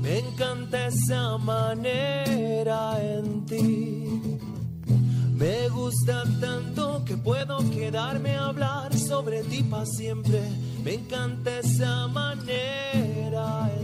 Me 0.02 0.18
encanta 0.18 0.88
esa 0.88 1.38
manera 1.38 2.98
en 3.00 3.46
ti. 3.46 4.38
Me 5.32 5.68
gusta 5.70 6.24
tanto 6.40 7.04
que 7.06 7.16
puedo 7.16 7.58
quedarme 7.70 8.34
a 8.34 8.48
hablar 8.48 8.94
sobre 8.94 9.42
ti 9.44 9.62
para 9.62 9.86
siempre. 9.86 10.42
Me 10.84 10.94
encanta 10.94 11.58
esa 11.58 12.06
manera 12.06 13.70
en 13.78 13.78
ti. 13.78 13.83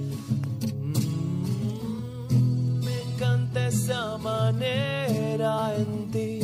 Esa 3.71 4.17
manera 4.17 5.73
en 5.77 6.11
ti. 6.11 6.39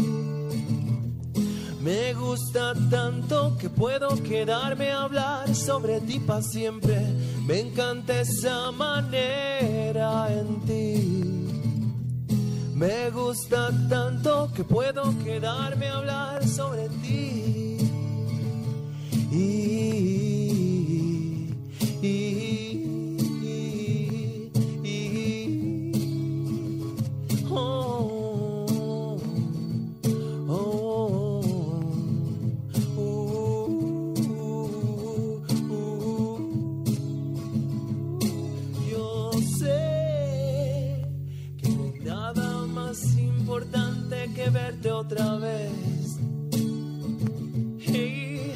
Me 1.82 2.13
gusta 2.13 2.74
tanto 2.90 3.58
que 3.58 3.70
puedo 3.70 4.10
quedarme 4.24 4.92
a 4.92 5.04
hablar 5.04 5.54
sobre 5.54 6.00
ti 6.02 6.20
para 6.20 6.42
siempre. 6.42 6.98
Me 7.46 7.60
encanta 7.60 8.22
esa 8.22 8.72
manera 8.72 10.28
en 10.40 10.62
ti. 10.68 11.18
Me 12.74 13.10
gusta 13.10 13.72
tanto 13.90 14.50
que 14.56 14.63
puedo 14.63 15.04
quedarme 15.24 15.88
a 15.88 15.98
hablar 15.98 16.48
sobre 16.48 16.88
ti. 17.02 17.78
Y, 19.32 19.38
y, 22.02 22.66
otra 44.86 45.36
vez. 45.38 46.18
Hey, 47.80 48.54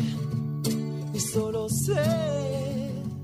y 1.14 1.20
solo 1.20 1.68
sé 1.70 2.04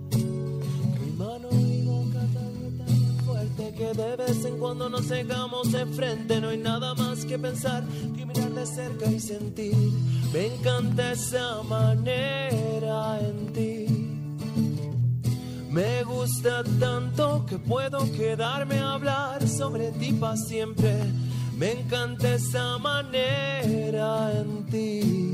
que 0.10 1.00
mi 1.06 1.12
mano 1.18 1.48
y 1.52 1.84
boca 1.84 2.20
tan, 2.34 2.78
tan 2.78 3.26
fuerte 3.26 3.74
que 3.78 3.94
de 3.94 4.16
vez 4.16 4.46
en 4.46 4.58
cuando 4.58 4.90
nos 4.90 5.08
cegamos 5.08 5.72
de 5.72 5.86
frente. 5.86 6.42
No 6.42 6.50
hay 6.50 6.58
nada 6.58 6.94
más 6.96 7.24
que 7.26 7.38
pensar 7.38 7.84
que 8.16 8.26
mirar 8.26 8.52
de 8.52 8.66
cerca 8.66 9.06
y 9.12 9.20
sentir. 9.20 9.76
Me 10.34 10.48
encanta 10.48 11.12
esa 11.12 11.62
manera 11.64 13.20
en 13.20 13.54
ti. 13.54 14.08
Me 15.70 16.04
gusta 16.04 16.64
tanto 16.80 17.46
que 17.46 17.60
puedo 17.60 18.00
quedarme 18.14 18.80
a 18.80 18.94
hablar 18.94 19.48
sobre 19.48 19.92
ti 19.92 20.12
para 20.14 20.36
siempre. 20.36 20.96
Me 21.58 21.72
encanta 21.72 22.36
esa 22.36 22.78
manera 22.78 24.32
en 24.32 24.66
ti. 24.68 25.28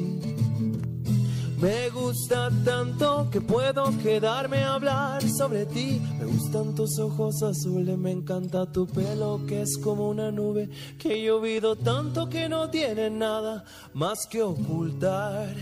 Me 1.60 1.90
gusta 1.90 2.50
tanto 2.64 3.30
que 3.30 3.42
puedo 3.42 3.84
quedarme 4.02 4.60
a 4.64 4.76
hablar 4.76 5.22
sobre 5.22 5.66
ti. 5.66 6.02
Me 6.18 6.26
gustan 6.26 6.76
tus 6.76 6.98
ojos 7.00 7.44
azules, 7.44 7.98
me 7.98 8.12
encanta 8.12 8.66
tu 8.72 8.88
pelo 8.88 9.42
que 9.46 9.64
es 9.64 9.78
como 9.78 10.08
una 10.08 10.32
nube 10.32 10.70
que 10.98 11.14
he 11.14 11.26
llovido 11.26 11.76
tanto 11.76 12.30
que 12.30 12.48
no 12.48 12.70
tiene 12.70 13.10
nada 13.10 13.66
más 13.94 14.26
que 14.26 14.42
ocultar. 14.42 15.54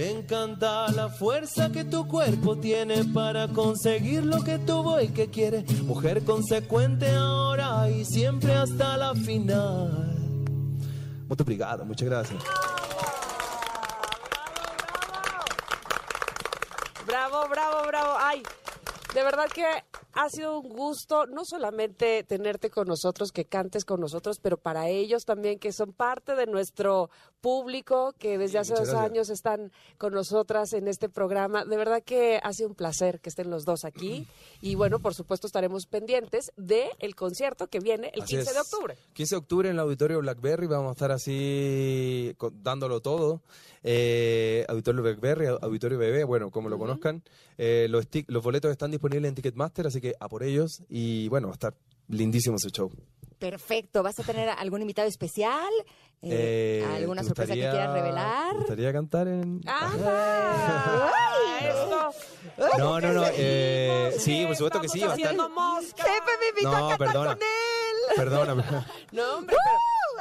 Me 0.00 0.12
encanta 0.12 0.90
la 0.92 1.10
fuerza 1.10 1.70
que 1.70 1.84
tu 1.84 2.08
cuerpo 2.08 2.56
tiene 2.56 3.04
para 3.12 3.48
conseguir 3.48 4.24
lo 4.24 4.42
que 4.42 4.58
tuvo 4.58 4.98
y 4.98 5.08
que 5.08 5.28
quiere. 5.28 5.62
Mujer 5.82 6.24
consecuente 6.24 7.10
ahora 7.10 7.86
y 7.90 8.06
siempre 8.06 8.54
hasta 8.54 8.96
la 8.96 9.14
final. 9.14 10.16
Muito 11.28 11.42
obrigado, 11.42 11.84
muchas 11.84 12.08
gracias. 12.08 12.42
Bravo, 17.06 17.46
bravo, 17.50 17.86
bravo. 17.86 18.14
Ay, 18.18 18.42
de 19.12 19.22
verdad 19.22 19.48
que 19.54 19.66
ha 20.12 20.28
sido 20.28 20.60
un 20.60 20.68
gusto 20.68 21.26
no 21.26 21.44
solamente 21.44 22.24
tenerte 22.24 22.70
con 22.70 22.88
nosotros, 22.88 23.32
que 23.32 23.44
cantes 23.44 23.84
con 23.84 24.00
nosotros, 24.00 24.38
pero 24.40 24.56
para 24.56 24.88
ellos 24.88 25.24
también 25.24 25.58
que 25.58 25.72
son 25.72 25.92
parte 25.92 26.34
de 26.34 26.46
nuestro 26.46 27.10
público, 27.40 28.14
que 28.18 28.38
desde 28.38 28.58
hace 28.58 28.72
muchas 28.72 28.86
dos 28.88 28.94
gracias. 28.94 29.10
años 29.12 29.30
están 29.30 29.72
con 29.98 30.12
nosotras 30.12 30.72
en 30.72 30.88
este 30.88 31.08
programa. 31.08 31.64
De 31.64 31.76
verdad 31.76 32.02
que 32.04 32.38
ha 32.42 32.52
sido 32.52 32.68
un 32.68 32.74
placer 32.74 33.20
que 33.20 33.28
estén 33.30 33.50
los 33.50 33.64
dos 33.64 33.84
aquí. 33.84 34.26
Y 34.62 34.74
bueno, 34.74 34.98
por 34.98 35.14
supuesto 35.14 35.46
estaremos 35.46 35.86
pendientes 35.86 36.52
del 36.58 36.90
el 36.98 37.14
concierto 37.14 37.68
que 37.68 37.80
viene 37.80 38.10
el 38.14 38.22
Así 38.22 38.36
15 38.36 38.50
es. 38.50 38.54
de 38.54 38.60
octubre. 38.60 38.96
15 39.14 39.34
de 39.34 39.38
octubre 39.38 39.68
en 39.70 39.74
el 39.76 39.80
auditorio 39.80 40.18
Blackberry 40.20 40.66
vamos 40.66 40.90
a 40.90 40.92
estar 40.92 41.10
así 41.12 42.36
dándolo 42.62 43.00
todo. 43.00 43.40
Eh, 43.82 44.66
auditorio 44.68 45.00
Blackberry, 45.02 45.46
au- 45.46 45.58
auditorio 45.62 45.96
Bebé, 45.98 46.24
bueno, 46.24 46.50
como 46.50 46.68
lo 46.68 46.78
conozcan. 46.78 47.22
Eh, 47.56 47.86
los, 47.88 48.06
los 48.26 48.42
boletos 48.44 48.70
están 48.70 48.90
disponibles 48.90 49.28
en 49.30 49.34
Ticketmaster, 49.34 49.86
así 49.86 50.00
que 50.02 50.14
a 50.20 50.28
por 50.28 50.42
ellos. 50.42 50.82
Y 50.90 51.28
bueno, 51.28 51.48
va 51.48 51.52
a 51.52 51.54
estar 51.54 51.74
lindísimo 52.08 52.56
ese 52.56 52.68
show. 52.70 52.90
Perfecto. 53.40 54.02
¿Vas 54.04 54.20
a 54.20 54.22
tener 54.22 54.48
algún 54.50 54.82
invitado 54.82 55.08
especial? 55.08 55.72
Eh, 56.22 56.82
Eh, 56.84 56.86
¿Alguna 56.96 57.22
¿te 57.22 57.28
sorpresa 57.28 57.54
que 57.54 57.60
gustaría- 57.60 57.70
quieras 57.86 57.94
revelar? 57.94 58.50
¿Te 58.52 58.58
gustaría 58.58 58.92
cantar 58.92 59.26
en...? 59.28 59.60
¡Anda! 59.66 61.10
Esto. 61.60 62.12
No, 62.78 63.00
no, 63.00 63.12
no. 63.12 63.24
eh, 63.32 64.14
sí, 64.18 64.44
por 64.46 64.54
supuesto 64.56 64.80
que 64.82 64.88
sí. 64.88 65.00
Va 65.00 65.06
a 65.06 65.14
estar... 65.16 65.24
Haciendo 65.32 65.48
mosca. 65.48 66.02
Jefe, 66.04 66.30
me 66.40 66.48
invitó 66.50 66.70
No, 66.70 66.76
a 66.86 66.88
cantar 66.90 66.98
perdona. 67.08 67.32
con 67.34 67.42
él. 67.42 68.16
Perdóname. 68.16 68.62
No, 69.12 69.36
hombre, 69.38 69.56
pero 69.56 69.78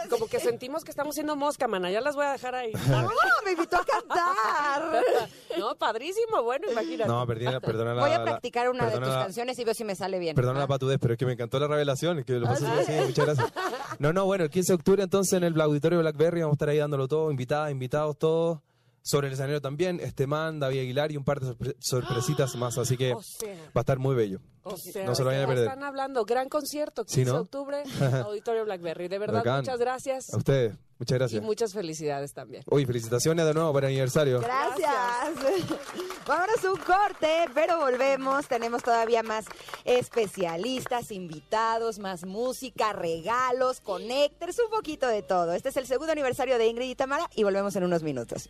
como 0.10 0.28
que 0.28 0.40
sentimos 0.40 0.84
que 0.84 0.92
estamos 0.92 1.16
siendo 1.16 1.36
mosca, 1.36 1.68
mana. 1.68 1.90
Ya 1.92 2.02
las 2.02 2.16
voy 2.16 2.26
a 2.26 2.32
dejar 2.34 2.56
ahí. 2.56 2.72
No, 2.90 3.10
me 3.46 3.52
invitó 3.52 3.78
a 3.78 3.86
cantar. 3.86 5.04
No, 5.58 5.76
padrísimo. 5.76 6.42
Bueno, 6.44 6.72
imagínate. 6.72 7.10
No, 7.10 7.26
perdona, 7.28 7.60
perdona 7.60 7.94
la... 7.94 8.02
Voy 8.02 8.12
a 8.12 8.24
practicar 8.24 8.70
una 8.70 8.86
de 8.86 8.98
tus 8.98 9.08
la- 9.08 9.24
canciones 9.24 9.60
y 9.60 9.64
veo 9.66 9.74
si 9.74 9.84
me 9.84 9.94
sale 9.96 10.18
bien. 10.20 10.36
Perdona 10.36 10.60
la 10.60 10.68
patudez, 10.68 10.98
pero 11.02 11.14
es 11.16 11.18
que 11.18 11.26
me 11.26 11.34
encantó 11.34 11.60
la 11.60 11.68
revelación. 11.68 12.24
Que 12.24 12.34
lo 12.34 12.46
pasé 12.48 12.66
Ah, 12.66 12.78
así, 12.80 12.92
muchas 12.94 13.26
gracias. 13.26 13.52
No, 14.00 14.14
no, 14.14 14.26
bueno, 14.26 14.46
el 14.46 14.50
15 14.50 14.72
de 14.72 14.76
octubre 14.76 15.04
entonces 15.04 15.34
en 15.34 15.44
el 15.44 15.60
auditorio 15.60 16.00
Blackberry 16.00 16.42
vamos 16.42 16.54
a 16.54 16.56
estar 16.56 16.70
ahí 16.70 16.78
dándolo 16.78 17.08
todo, 17.10 17.30
invitadas, 17.32 17.72
invitados 17.72 18.18
todos. 18.18 18.60
Sobre 19.02 19.28
el 19.28 19.34
escenario 19.34 19.62
también, 19.62 20.00
Esteman, 20.00 20.60
David 20.60 20.82
Aguilar 20.82 21.12
y 21.12 21.18
un 21.18 21.24
par 21.24 21.40
de 21.40 21.48
sorpre- 21.48 21.76
sorpresitas 21.80 22.56
más, 22.56 22.78
así 22.78 22.98
que 22.98 23.14
O 23.14 23.22
sea, 23.24 23.56
va 23.68 23.72
a 23.76 23.80
estar 23.80 23.98
muy 23.98 24.14
bello. 24.16 24.40
o 24.64 24.76
sea, 24.78 25.06
No 25.06 25.16
se 25.16 25.24
lo 25.24 25.28
vayan 25.30 25.46
a 25.46 25.48
perder. 25.48 25.66
Están 25.66 25.84
hablando, 25.84 26.26
gran 26.26 26.50
concierto, 26.50 27.06
15 27.06 27.16
Sí, 27.22 27.26
¿no? 27.26 27.34
de 27.34 27.40
octubre, 27.40 27.84
Auditorio 28.26 28.66
Blackberry. 28.66 29.08
De 29.08 29.18
verdad, 29.18 29.40
Bacán. 29.40 29.62
muchas 29.62 29.80
gracias. 29.80 30.34
A 30.34 30.38
ustedes. 30.38 30.76
Muchas 31.00 31.16
Y 31.16 31.20
gracias. 31.20 31.44
muchas 31.44 31.74
felicidades 31.74 32.34
también. 32.34 32.62
Uy, 32.70 32.86
felicitaciones 32.86 33.46
de 33.46 33.54
nuevo 33.54 33.72
por 33.72 33.86
el 33.86 33.92
aniversario. 33.92 34.42
Gracias. 34.42 34.90
Vámonos 36.28 36.66
a 36.66 36.72
un 36.74 36.78
corte, 36.80 37.46
pero 37.54 37.78
volvemos. 37.80 38.48
Tenemos 38.50 38.84
todavía 38.84 39.24
más 39.24 39.46
especialistas, 39.86 41.12
invitados, 41.12 42.00
más 42.00 42.26
música, 42.26 42.92
regalos, 42.94 43.80
connectors, 43.80 44.60
un 44.60 44.70
poquito 44.70 45.08
de 45.08 45.22
todo. 45.24 45.54
Este 45.54 45.70
es 45.70 45.78
el 45.78 45.88
segundo 45.88 46.12
aniversario 46.12 46.58
de 46.58 46.68
Ingrid 46.68 46.90
y 46.90 46.96
Tamara 46.96 47.30
y 47.34 47.44
volvemos 47.44 47.76
en 47.78 47.86
unos 47.86 48.04
minutos. 48.04 48.50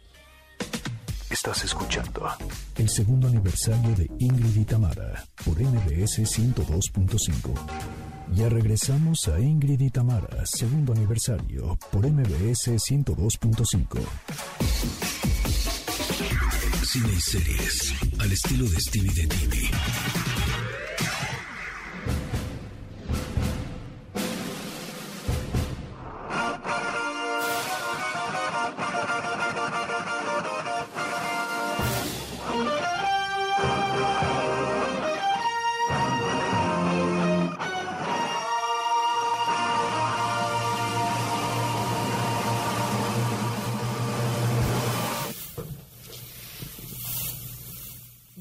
Estás 1.29 1.63
escuchando 1.63 2.27
el 2.75 2.89
segundo 2.89 3.27
aniversario 3.27 3.95
de 3.95 4.09
Ingrid 4.17 4.61
y 4.61 4.65
Tamara 4.65 5.23
por 5.45 5.59
MBS 5.61 6.19
102.5. 6.21 7.53
Ya 8.33 8.49
regresamos 8.49 9.27
a 9.27 9.39
Ingrid 9.39 9.79
y 9.79 9.91
Tamara, 9.91 10.43
segundo 10.45 10.93
aniversario 10.93 11.77
por 11.91 12.09
MBS 12.09 12.69
102.5. 12.69 13.99
Cine 16.83 17.13
y 17.13 17.21
series 17.21 17.93
al 18.19 18.31
estilo 18.31 18.65
de 18.65 18.79
Stevie 18.81 19.13
de 19.13 19.27
TV. 19.27 20.28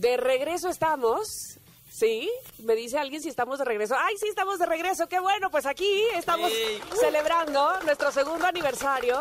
De 0.08 0.16
regreso 0.16 0.70
estamos. 0.70 1.58
Sí, 1.90 2.30
me 2.60 2.74
dice 2.74 2.96
alguien 2.96 3.20
si 3.20 3.28
estamos 3.28 3.58
de 3.58 3.66
regreso. 3.66 3.94
¡Ay, 3.94 4.16
sí, 4.16 4.26
estamos 4.26 4.58
de 4.58 4.64
regreso! 4.64 5.06
¡Qué 5.06 5.20
bueno! 5.20 5.50
Pues 5.50 5.66
aquí 5.66 6.02
estamos 6.14 6.50
celebrando 6.98 7.78
nuestro 7.82 8.10
segundo 8.10 8.46
aniversario. 8.46 9.20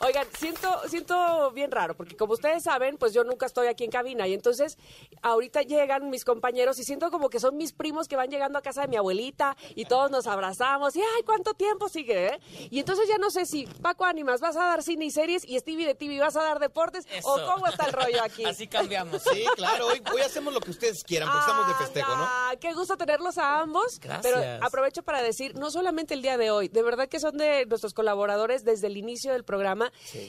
Oigan, 0.00 0.26
siento, 0.38 0.80
siento 0.88 1.50
bien 1.50 1.72
raro, 1.72 1.96
porque 1.96 2.16
como 2.16 2.34
ustedes 2.34 2.62
saben, 2.62 2.98
pues 2.98 3.12
yo 3.12 3.24
nunca 3.24 3.46
estoy 3.46 3.66
aquí 3.66 3.84
en 3.84 3.90
cabina 3.90 4.28
y 4.28 4.34
entonces 4.34 4.78
ahorita 5.22 5.62
llegan 5.62 6.08
mis 6.08 6.24
compañeros 6.24 6.78
y 6.78 6.84
siento 6.84 7.10
como 7.10 7.28
que 7.28 7.40
son 7.40 7.56
mis 7.56 7.72
primos 7.72 8.06
que 8.06 8.14
van 8.14 8.30
llegando 8.30 8.58
a 8.58 8.62
casa 8.62 8.82
de 8.82 8.88
mi 8.88 8.96
abuelita 8.96 9.56
y 9.74 9.86
todos 9.86 10.10
nos 10.10 10.28
abrazamos 10.28 10.94
y 10.94 11.00
¡ay, 11.00 11.22
cuánto 11.24 11.54
tiempo 11.54 11.88
sigue! 11.88 12.28
eh! 12.28 12.40
Y 12.70 12.78
entonces 12.78 13.08
ya 13.08 13.18
no 13.18 13.30
sé 13.30 13.44
si 13.44 13.66
Paco 13.66 14.04
Ánimas 14.04 14.40
vas 14.40 14.56
a 14.56 14.60
dar 14.66 14.84
cine 14.84 15.06
y 15.06 15.10
series 15.10 15.44
y 15.44 15.58
Stevie 15.58 15.86
de 15.86 15.96
TV 15.96 16.20
vas 16.20 16.36
a 16.36 16.44
dar 16.44 16.60
deportes 16.60 17.04
o 17.24 17.40
cómo 17.44 17.66
está 17.66 17.86
el 17.86 17.92
rollo 17.92 18.22
aquí. 18.22 18.44
Así 18.46 18.68
cambiamos. 18.68 19.22
Sí, 19.22 19.44
claro, 19.56 19.88
hoy, 19.88 20.00
hoy 20.14 20.20
hacemos 20.20 20.54
lo 20.54 20.60
que 20.60 20.70
ustedes 20.70 21.02
quieran, 21.02 21.28
porque 21.28 21.40
estamos 21.40 21.68
de 21.68 21.74
festejo, 21.74 22.14
¿no? 22.14 22.24
Ah, 22.24 22.54
Qué 22.60 22.72
gusto 22.72 22.96
tenerlos 22.96 23.36
a 23.38 23.60
ambos. 23.60 23.98
Gracias. 24.00 24.22
Pero 24.22 24.64
aprovecho 24.64 25.02
para 25.02 25.22
decir, 25.22 25.56
no 25.56 25.70
solamente 25.70 26.14
el 26.14 26.22
día 26.22 26.36
de 26.36 26.52
hoy, 26.52 26.68
de 26.68 26.82
verdad 26.82 27.08
que 27.08 27.18
son 27.18 27.36
de 27.36 27.66
nuestros 27.66 27.94
colaboradores 27.94 28.64
desde 28.64 28.86
el 28.86 28.96
inicio 28.96 29.32
del 29.32 29.44
programa 29.44 29.87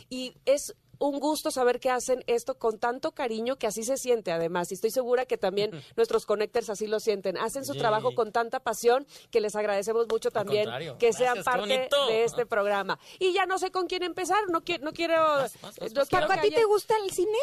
y 0.09 0.33
es 0.45 0.73
un 1.01 1.17
gusto 1.21 1.49
saber 1.49 1.79
que 1.79 1.89
hacen 1.89 2.25
esto 2.27 2.57
con 2.59 2.77
tanto 2.77 3.13
cariño 3.13 3.55
que 3.55 3.67
así 3.67 3.83
se 3.83 3.95
siente 3.95 4.33
además 4.33 4.69
y 4.71 4.73
estoy 4.73 4.91
segura 4.91 5.25
que 5.25 5.37
también 5.37 5.71
nuestros 5.95 6.25
connectors 6.25 6.69
así 6.69 6.87
lo 6.87 6.99
sienten. 6.99 7.37
Hacen 7.37 7.63
su 7.63 7.75
trabajo 7.75 8.13
con 8.15 8.33
tanta 8.33 8.59
pasión 8.59 9.07
que 9.31 9.39
les 9.39 9.55
agradecemos 9.55 10.07
mucho 10.09 10.29
también 10.29 10.65
que 10.97 11.13
sean 11.13 11.35
Gracias, 11.35 11.45
parte 11.45 11.87
de 12.09 12.23
este 12.25 12.45
programa. 12.45 12.99
Y 13.17 13.31
ya 13.31 13.45
no 13.45 13.57
sé 13.59 13.71
con 13.71 13.87
quién 13.87 14.03
empezar, 14.03 14.39
no, 14.49 14.59
qui- 14.61 14.81
no 14.81 14.91
quiero... 14.91 15.15
Vas, 15.23 15.53
no 15.93 16.05
quiero 16.05 16.25
¿a 16.33 16.41
ti 16.41 16.49
te 16.51 16.65
gusta 16.65 16.93
el 17.05 17.11
cine? 17.11 17.37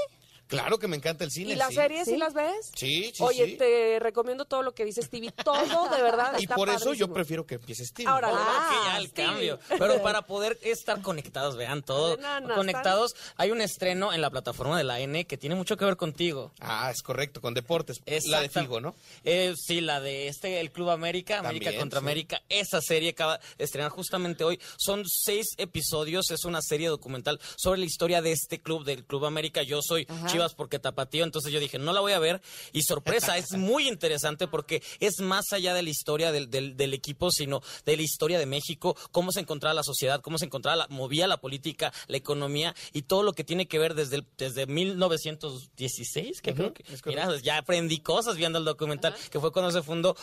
Claro 0.47 0.79
que 0.79 0.87
me 0.89 0.97
encanta 0.97 1.25
el 1.25 1.31
cine. 1.31 1.53
¿Y 1.53 1.57
las 1.57 1.71
sí. 1.71 1.75
series 1.75 2.05
sí 2.05 2.13
¿Sí? 2.13 2.17
las 2.17 2.35
ves? 2.35 2.71
Sí, 2.75 3.13
sí, 3.15 3.23
Oye, 3.23 3.47
sí. 3.47 3.57
te 3.57 3.99
recomiendo 4.01 4.45
todo 4.45 4.63
lo 4.63 4.73
que 4.75 4.85
dice 4.85 5.03
Stevie. 5.03 5.33
Todo, 5.45 5.89
de 5.89 6.03
verdad. 6.03 6.35
Y 6.39 6.43
está 6.45 6.55
por 6.55 6.69
eso 6.69 6.93
yo 6.95 7.13
prefiero 7.13 7.47
que 7.47 7.57
empiece 7.57 7.85
Steve. 7.85 8.09
Ahora, 8.09 8.33
Ok, 8.33 8.39
Ah, 8.41 8.83
ya 8.93 8.99
el 8.99 9.09
Stevie. 9.09 9.27
cambio. 9.29 9.59
Pero 9.79 10.03
para 10.03 10.23
poder 10.23 10.59
estar 10.63 11.03
conectados, 11.03 11.57
vean 11.57 11.83
todo. 11.83 12.17
No, 12.17 12.41
no, 12.41 12.55
conectados, 12.55 13.15
hay 13.37 13.51
un 13.51 13.61
estreno 13.61 14.13
en 14.13 14.21
la 14.21 14.31
plataforma 14.31 14.79
de 14.79 14.85
la 14.85 15.01
N 15.01 15.25
que 15.27 15.37
tiene 15.37 15.55
mucho 15.55 15.77
que 15.77 15.85
ver 15.85 15.97
contigo. 15.97 16.53
Ah, 16.61 16.91
es 16.95 17.03
correcto, 17.03 17.41
con 17.41 17.55
deportes. 17.55 18.01
La 18.27 18.41
de 18.41 18.49
Figo, 18.49 18.81
¿no? 18.81 18.95
Eh, 19.25 19.55
sí, 19.57 19.81
la 19.81 20.01
de 20.01 20.29
este, 20.29 20.61
el 20.61 20.71
Club 20.71 20.91
América, 20.91 21.39
América 21.41 21.75
contra 21.77 22.01
sí. 22.01 22.05
América. 22.05 22.43
Esa 22.49 22.81
serie 22.81 23.11
acaba 23.11 23.39
de 23.59 23.65
estrenar 23.65 23.91
justamente 23.91 24.45
hoy. 24.45 24.61
Son 24.79 25.03
seis 25.07 25.47
episodios, 25.57 26.31
es 26.31 26.45
una 26.45 26.61
serie 26.63 26.89
documental 26.89 27.41
sobre 27.57 27.81
la 27.81 27.87
historia 27.87 28.23
de 28.23 28.33
este 28.33 28.61
club, 28.61 28.85
del 28.85 29.05
Club 29.05 29.25
América. 29.27 29.63
Yo 29.63 29.81
soy 29.83 30.07
Chivas 30.37 30.55
porque 30.55 30.79
tapatío, 30.79 31.25
entonces 31.25 31.53
yo 31.53 31.61
dije, 31.61 31.79
no 31.79 31.92
la 31.92 32.01
voy 32.01 32.12
a 32.12 32.18
ver. 32.18 32.40
Y 32.72 32.83
sorpresa, 32.83 33.37
es 33.38 33.46
muy 33.57 33.88
interesante 33.88 34.46
porque 34.49 34.83
es 35.01 35.20
más 35.20 35.53
allá 35.53 35.75
de 35.75 35.83
la 35.83 35.90
historia 35.90 36.33
del, 36.33 36.51
del- 36.51 36.77
del 36.77 36.94
equipo, 36.94 37.31
sino 37.31 37.62
de 37.85 37.96
la 37.96 38.03
historia 38.03 38.38
de 38.38 38.46
México, 38.46 38.96
cómo 39.12 39.33
se 39.33 39.40
encontraba 39.40 39.75
la 39.75 39.83
sociedad, 39.83 40.20
cómo 40.20 40.38
se 40.38 40.44
encontraba, 40.46 40.77
la, 40.77 40.87
movía 40.88 41.27
la 41.27 41.38
política, 41.38 41.92
la 42.09 42.16
economía 42.16 42.75
y 42.92 43.03
todo 43.03 43.22
lo 43.22 43.33
que 43.33 43.44
tiene 43.44 43.66
que 43.68 43.79
ver 43.79 43.94
desde, 43.94 44.16
el- 44.16 44.27
desde 44.37 44.66
1916, 44.66 46.40
que 46.42 46.55
creo 46.55 46.72
que... 46.72 46.85
Mira, 47.07 47.27
pues 47.27 47.42
ya 47.42 47.59
aprendí 47.59 48.01
cosas 48.01 48.37
viendo 48.37 48.59
el 48.59 48.64
documental, 48.64 49.14
que 49.31 49.40
fue 49.40 49.53
cuando 49.53 49.70
se 49.70 49.83
fundó 49.83 50.16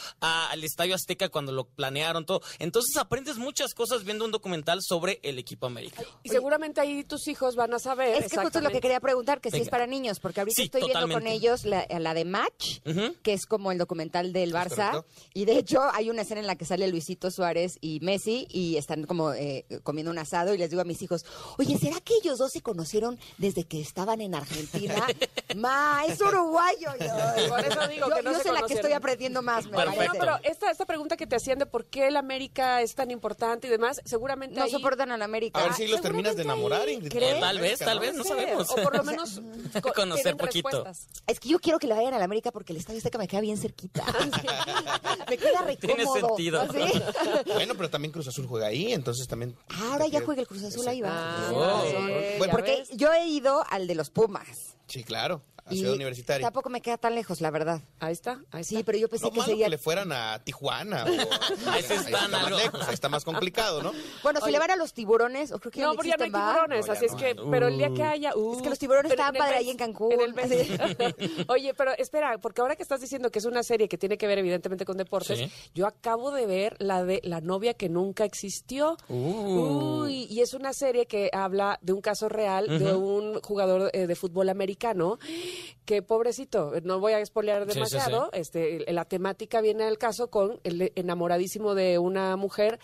el 0.53 0.63
Estadio 0.63 0.95
Azteca, 0.95 1.29
cuando 1.29 1.51
lo 1.51 1.65
planearon 1.65 2.25
todo. 2.25 2.41
Entonces 2.59 2.95
aprendes 2.97 3.37
muchas 3.37 3.73
cosas 3.73 4.03
viendo 4.03 4.25
un 4.25 4.31
documental 4.31 4.79
sobre 4.81 5.19
el 5.23 5.39
equipo 5.39 5.65
América. 5.67 6.03
Y 6.23 6.29
seguramente 6.29 6.81
ahí 6.81 7.03
tus 7.03 7.27
hijos 7.27 7.55
van 7.55 7.73
a 7.73 7.79
saber. 7.79 8.23
Es 8.23 8.31
que 8.31 8.37
justo 8.37 8.61
lo 8.61 8.69
que 8.69 8.81
quería 8.81 8.99
preguntar, 8.99 9.41
que 9.41 9.51
si 9.51 9.57
es 9.61 9.69
para 9.69 9.87
niños, 9.87 10.02
porque 10.19 10.41
ahorita 10.41 10.55
Sí, 10.55 10.63
estoy 10.63 10.81
viendo 10.81 10.99
con 11.01 11.09
totalmente. 11.09 11.33
ellos 11.37 11.65
la, 11.65 11.85
la 11.99 12.13
de 12.13 12.25
Match, 12.25 12.79
que 13.21 13.33
es 13.33 13.45
como 13.45 13.71
el 13.71 13.77
documental 13.77 14.33
del 14.33 14.53
Barça, 14.53 15.03
y 15.33 15.45
de 15.45 15.57
hecho 15.57 15.81
hay 15.93 16.09
una 16.09 16.21
escena 16.23 16.41
en 16.41 16.47
la 16.47 16.55
que 16.55 16.65
sale 16.65 16.87
Luisito 16.87 17.31
Suárez 17.31 17.77
y 17.81 17.99
Messi 18.01 18.47
y 18.49 18.77
están 18.77 19.05
como 19.05 19.33
eh, 19.33 19.65
comiendo 19.83 20.11
un 20.11 20.17
asado 20.19 20.53
y 20.53 20.57
les 20.57 20.69
digo 20.69 20.81
a 20.81 20.85
mis 20.85 21.01
hijos, 21.01 21.25
oye, 21.57 21.77
¿será 21.77 21.99
que 22.01 22.13
ellos 22.21 22.37
dos 22.37 22.51
se 22.51 22.61
conocieron 22.61 23.17
desde 23.37 23.63
que 23.63 23.79
estaban 23.81 24.21
en 24.21 24.35
Argentina? 24.35 25.05
Ma, 25.55 26.01
es 26.07 26.19
uruguayo. 26.21 26.89
Yo, 26.99 27.47
Por 27.49 27.59
eso 27.59 27.87
digo 27.87 28.07
yo, 28.09 28.15
que 28.15 28.21
no 28.23 28.31
yo 28.31 28.37
se 28.37 28.43
sé 28.43 28.51
la 28.51 28.63
que 28.63 28.73
estoy 28.73 28.91
aprendiendo 28.93 29.41
más, 29.41 29.65
me 29.65 29.71
Perfecto. 29.77 29.95
parece. 29.97 30.13
No, 30.17 30.19
pero 30.19 30.39
esta, 30.43 30.71
esta 30.71 30.85
pregunta 30.85 31.17
que 31.17 31.27
te 31.27 31.35
hacían 31.35 31.59
de 31.59 31.65
por 31.65 31.85
qué 31.85 32.07
el 32.07 32.17
América 32.17 32.81
es 32.81 32.95
tan 32.95 33.11
importante 33.11 33.67
y 33.67 33.69
demás, 33.69 34.01
seguramente 34.05 34.55
No 34.57 34.65
ahí- 34.65 34.71
soportan 34.71 35.11
a 35.11 35.17
la 35.17 35.25
América. 35.25 35.59
A 35.59 35.63
ver 35.63 35.73
si 35.73 35.87
los 35.87 36.01
terminas 36.01 36.35
de 36.35 36.43
enamorar, 36.43 36.87
tal 37.39 37.59
vez, 37.59 37.79
tal 37.79 37.95
¿no? 37.95 38.01
vez, 38.01 38.15
no 38.15 38.23
sé, 38.23 38.29
sabemos. 38.29 38.69
O 38.71 38.75
por 38.75 38.95
lo 38.97 39.03
menos 39.03 39.41
co- 39.93 40.01
Conocer 40.01 40.35
poquito. 40.37 40.69
respuestas. 40.69 41.07
Es 41.27 41.39
que 41.39 41.49
yo 41.49 41.59
quiero 41.59 41.79
que 41.79 41.87
le 41.87 41.93
vayan 41.93 42.13
a 42.13 42.17
la 42.19 42.25
América 42.25 42.51
porque 42.51 42.73
el 42.73 42.77
Estadio 42.79 42.97
Azteca 42.97 43.17
me 43.17 43.27
queda 43.27 43.41
bien 43.41 43.57
cerquita. 43.57 44.03
me 45.29 45.37
queda 45.37 45.65
Tiene 45.79 45.95
recómodo. 46.03 46.27
sentido. 46.29 46.61
¿así? 46.61 47.01
Bueno, 47.53 47.73
pero 47.75 47.89
también 47.89 48.11
Cruz 48.11 48.27
Azul 48.27 48.47
juega 48.47 48.67
ahí, 48.67 48.93
entonces 48.93 49.27
también... 49.27 49.55
Ahora 49.81 50.07
ya 50.07 50.21
juega 50.21 50.41
el 50.41 50.47
Cruz 50.47 50.63
Azul 50.63 50.87
ahí 50.87 51.01
va. 51.01 51.09
Ah, 51.11 51.51
Oh. 51.53 51.83
ya 52.45 52.51
Porque 52.51 52.77
ves. 52.77 52.89
yo 52.93 53.11
he 53.13 53.27
ido 53.27 53.63
al 53.69 53.87
de 53.87 53.95
los 53.95 54.09
Pumas. 54.09 54.75
Sí, 54.87 55.03
claro, 55.03 55.41
a 55.65 55.73
y 55.73 55.77
Ciudad 55.77 55.93
Universitaria. 55.95 56.45
Tampoco 56.45 56.69
me 56.69 56.81
queda 56.81 56.97
tan 56.97 57.15
lejos, 57.15 57.39
la 57.41 57.49
verdad. 57.51 57.81
Ahí 57.99 58.11
está, 58.13 58.41
ahí 58.51 58.61
está. 58.61 58.75
Sí, 58.77 58.83
pero 58.83 58.97
yo 58.97 59.07
pensé 59.09 59.25
No 59.25 59.31
que 59.31 59.37
malo 59.39 59.49
sería... 59.51 59.65
que 59.65 59.69
le 59.71 59.77
fueran 59.77 60.11
a 60.11 60.39
Tijuana. 60.43 61.05
O, 61.05 61.07
Ahí 61.69 61.79
está 61.81 62.27
más 62.27 62.43
algo. 62.45 62.57
lejos, 62.57 62.81
ahí 62.87 62.93
está 62.93 63.09
más 63.09 63.23
complicado, 63.25 63.81
¿no? 63.81 63.91
Bueno, 64.23 64.39
si 64.41 64.51
le 64.51 64.59
van 64.59 64.71
a 64.71 64.75
los 64.75 64.93
tiburones, 64.93 65.51
o 65.51 65.59
creo 65.59 65.71
que 65.71 65.79
ya 65.79 65.85
No, 65.87 65.95
pero 65.95 66.09
ya 66.09 66.17
no 66.17 66.23
hay 66.25 66.31
tiburones, 66.31 66.87
No, 66.87 66.93
así 66.93 67.05
es 67.05 67.15
que, 67.15 67.35
pero 67.49 67.67
el 67.67 67.77
día 67.77 67.89
que 67.93 68.03
haya... 68.03 68.35
uh, 68.35 68.55
Es 68.57 68.61
que 68.61 68.69
los 68.69 68.79
tiburones 68.79 69.09
pero 69.11 69.21
estaban 69.23 69.35
padre 69.39 69.57
ahí 69.57 69.69
en 69.69 69.77
Cancún. 69.77 70.11
en 70.11 70.21
el 70.21 70.33
Oye, 71.47 71.73
pero 71.73 71.91
espera, 71.97 72.37
porque 72.39 72.61
ahora 72.61 72.75
que 72.75 72.83
estás 72.83 72.99
diciendo 73.01 73.31
que 73.31 73.39
es 73.39 73.45
una 73.45 73.63
serie 73.63 73.87
que 73.87 73.97
tiene 73.97 74.17
que 74.17 74.27
ver 74.27 74.37
evidentemente 74.39 74.85
con 74.85 74.97
deportes, 74.97 75.39
Sí. 75.39 75.51
yo 75.73 75.87
acabo 75.87 76.31
de 76.31 76.45
ver 76.45 76.75
la 76.79 77.03
de 77.03 77.21
La 77.23 77.41
novia 77.41 77.73
que 77.73 77.89
nunca 77.89 78.25
existió. 78.25 78.97
Uh. 79.07 80.03
Uy, 80.03 80.27
y 80.29 80.41
es 80.41 80.53
una 80.53 80.73
serie 80.73 81.05
que 81.05 81.29
habla 81.33 81.79
de 81.81 81.93
un 81.93 82.01
caso 82.01 82.27
real 82.29 82.67
de 82.79 82.93
un 82.93 83.39
jugador 83.41 83.89
eh, 83.93 84.07
de 84.07 84.15
fútbol 84.15 84.49
americano 84.49 85.17
que 85.85 86.01
pobrecito, 86.01 86.73
no 86.83 86.99
voy 86.99 87.13
a 87.13 87.19
espolear 87.19 87.63
Sí, 87.65 87.71
sí, 87.71 87.73
demasiado, 87.75 88.29
este 88.33 88.91
la 88.91 89.05
temática 89.05 89.61
viene 89.61 89.83
al 89.83 89.97
caso 89.97 90.29
con 90.29 90.59
el 90.63 90.91
enamoradísimo 90.95 91.75
de 91.75 91.97
una 91.97 92.35
mujer 92.35 92.79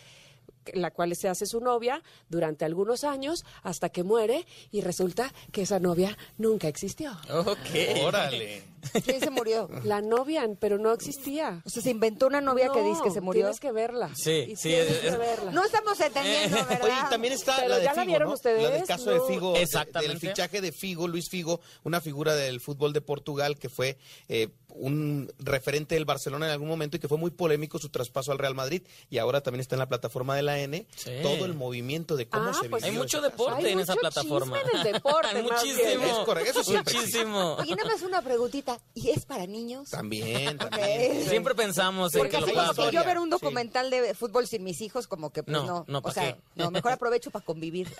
la 0.74 0.92
cual 0.92 1.16
se 1.16 1.30
hace 1.30 1.46
su 1.46 1.60
novia 1.60 2.02
durante 2.30 2.66
algunos 2.66 3.04
años 3.04 3.44
hasta 3.64 3.90
que 3.90 4.04
muere 4.04 4.46
y 4.72 4.82
resulta 4.82 5.34
que 5.52 5.64
esa 5.64 5.80
novia 5.80 6.18
nunca 6.38 6.68
existió. 6.68 7.12
Ok. 7.30 8.04
Órale. 8.06 8.64
¿Quién 9.06 9.20
se 9.20 9.30
murió? 9.30 9.70
La 9.84 10.02
novia, 10.02 10.48
pero 10.60 10.78
no 10.78 10.92
existía. 10.94 11.62
O 11.66 11.70
sea, 11.70 11.82
se 11.82 11.90
inventó 11.92 12.28
una 12.28 12.42
novia 12.42 12.70
que 12.74 12.82
dice 12.84 13.02
que 13.04 13.12
se 13.12 13.22
murió. 13.22 13.44
Tienes 13.46 13.60
que 13.60 13.72
verla. 13.72 14.10
Sí, 14.16 14.46
Y 14.50 14.56
sí, 14.56 14.70
tienes 14.70 14.92
es- 14.92 15.00
que 15.12 15.18
verla. 15.18 15.52
No 15.52 15.64
estamos 15.64 16.00
entendiendo, 16.00 16.58
¿verdad? 16.68 16.84
Oye, 16.84 17.10
también 17.10 17.34
está 17.34 17.56
Pero 17.58 17.70
la 17.70 17.78
de 17.78 17.84
ya 17.84 17.94
la 17.94 18.02
Figo, 18.02 18.08
vieron 18.08 18.28
¿no? 18.30 18.34
ustedes, 18.36 18.64
La 18.64 18.70
del 18.72 18.86
caso 18.86 19.12
de. 19.12 19.20
Figo, 19.28 19.56
Exactamente. 19.56 20.14
del 20.14 20.20
fichaje 20.20 20.62
de 20.62 20.72
Figo, 20.72 21.08
Luis 21.08 21.30
Figo, 21.30 21.60
una 21.84 22.02
figura 22.02 22.36
del 22.36 22.60
fútbol 22.62 22.94
de 22.94 23.02
Portugal 23.02 23.58
que 23.58 23.70
fue 23.70 23.98
eh, 24.28 24.50
un 24.70 25.32
referente 25.40 25.96
del 25.96 26.06
Barcelona 26.06 26.46
en 26.46 26.52
algún 26.52 26.68
momento 26.68 26.98
y 26.98 27.00
que 27.00 27.08
fue 27.08 27.18
muy 27.18 27.32
polémico 27.32 27.80
su 27.80 27.90
traspaso 27.90 28.32
al 28.32 28.38
Real 28.38 28.54
Madrid 28.56 28.84
y 29.10 29.18
ahora 29.18 29.42
también 29.42 29.62
está 29.62 29.76
en 29.76 29.80
la 29.80 29.88
plataforma 29.90 30.36
de 30.36 30.44
la 30.44 30.60
N. 30.60 30.86
Sí. 30.96 31.12
Todo 31.24 31.46
el 31.46 31.54
movimiento 31.56 32.16
de 32.16 32.28
cómo 32.28 32.50
Ah, 32.50 32.54
se 32.54 32.70
pues 32.70 32.84
vivió 32.84 32.98
Hay 33.00 33.04
mucho 33.04 33.22
deporte 33.22 33.66
Hay 33.66 33.74
en 33.74 33.80
esa 33.80 33.94
mucho 33.94 34.02
plataforma. 34.02 34.60
en 34.62 34.78
el 34.78 34.94
deporte, 34.94 35.42
muchísimo. 35.42 36.06
Es 36.06 36.14
correcto, 36.26 36.52
eso 36.52 36.64
siempre 36.64 36.94
Muchísimo. 36.94 37.56
Oye, 37.56 37.76
nada 37.76 37.90
más 37.90 38.02
una 38.04 38.22
preguntita. 38.22 38.69
¿Y 38.94 39.10
es 39.10 39.26
para 39.26 39.48
niños? 39.48 39.90
También, 39.90 40.58
también. 40.58 41.26
Siempre 41.28 41.56
pensamos 41.56 42.14
en 42.14 42.20
Porque 42.20 42.36
que 42.38 42.42
lo 42.42 42.74
que 42.74 42.82
ver. 42.84 42.92
yo 42.94 43.04
ver 43.06 43.18
un 43.20 43.26
Sí. 43.26 43.32
documental 43.32 43.90
de 43.90 44.14
fútbol 44.14 44.48
sin 44.48 44.64
mis 44.64 44.82
hijos, 44.82 45.08
como 45.08 45.30
que 45.32 45.44
pues 45.44 45.56
No, 45.58 45.66
no. 45.66 45.86
no, 45.88 45.98
o 46.00 46.02
¿pa' 46.02 46.12
sea, 46.12 46.34
qué? 46.34 46.42
no, 46.56 46.72
mejor 46.72 46.92
aprovecho 46.92 47.32
para 47.32 47.46
convivir. 47.46 47.88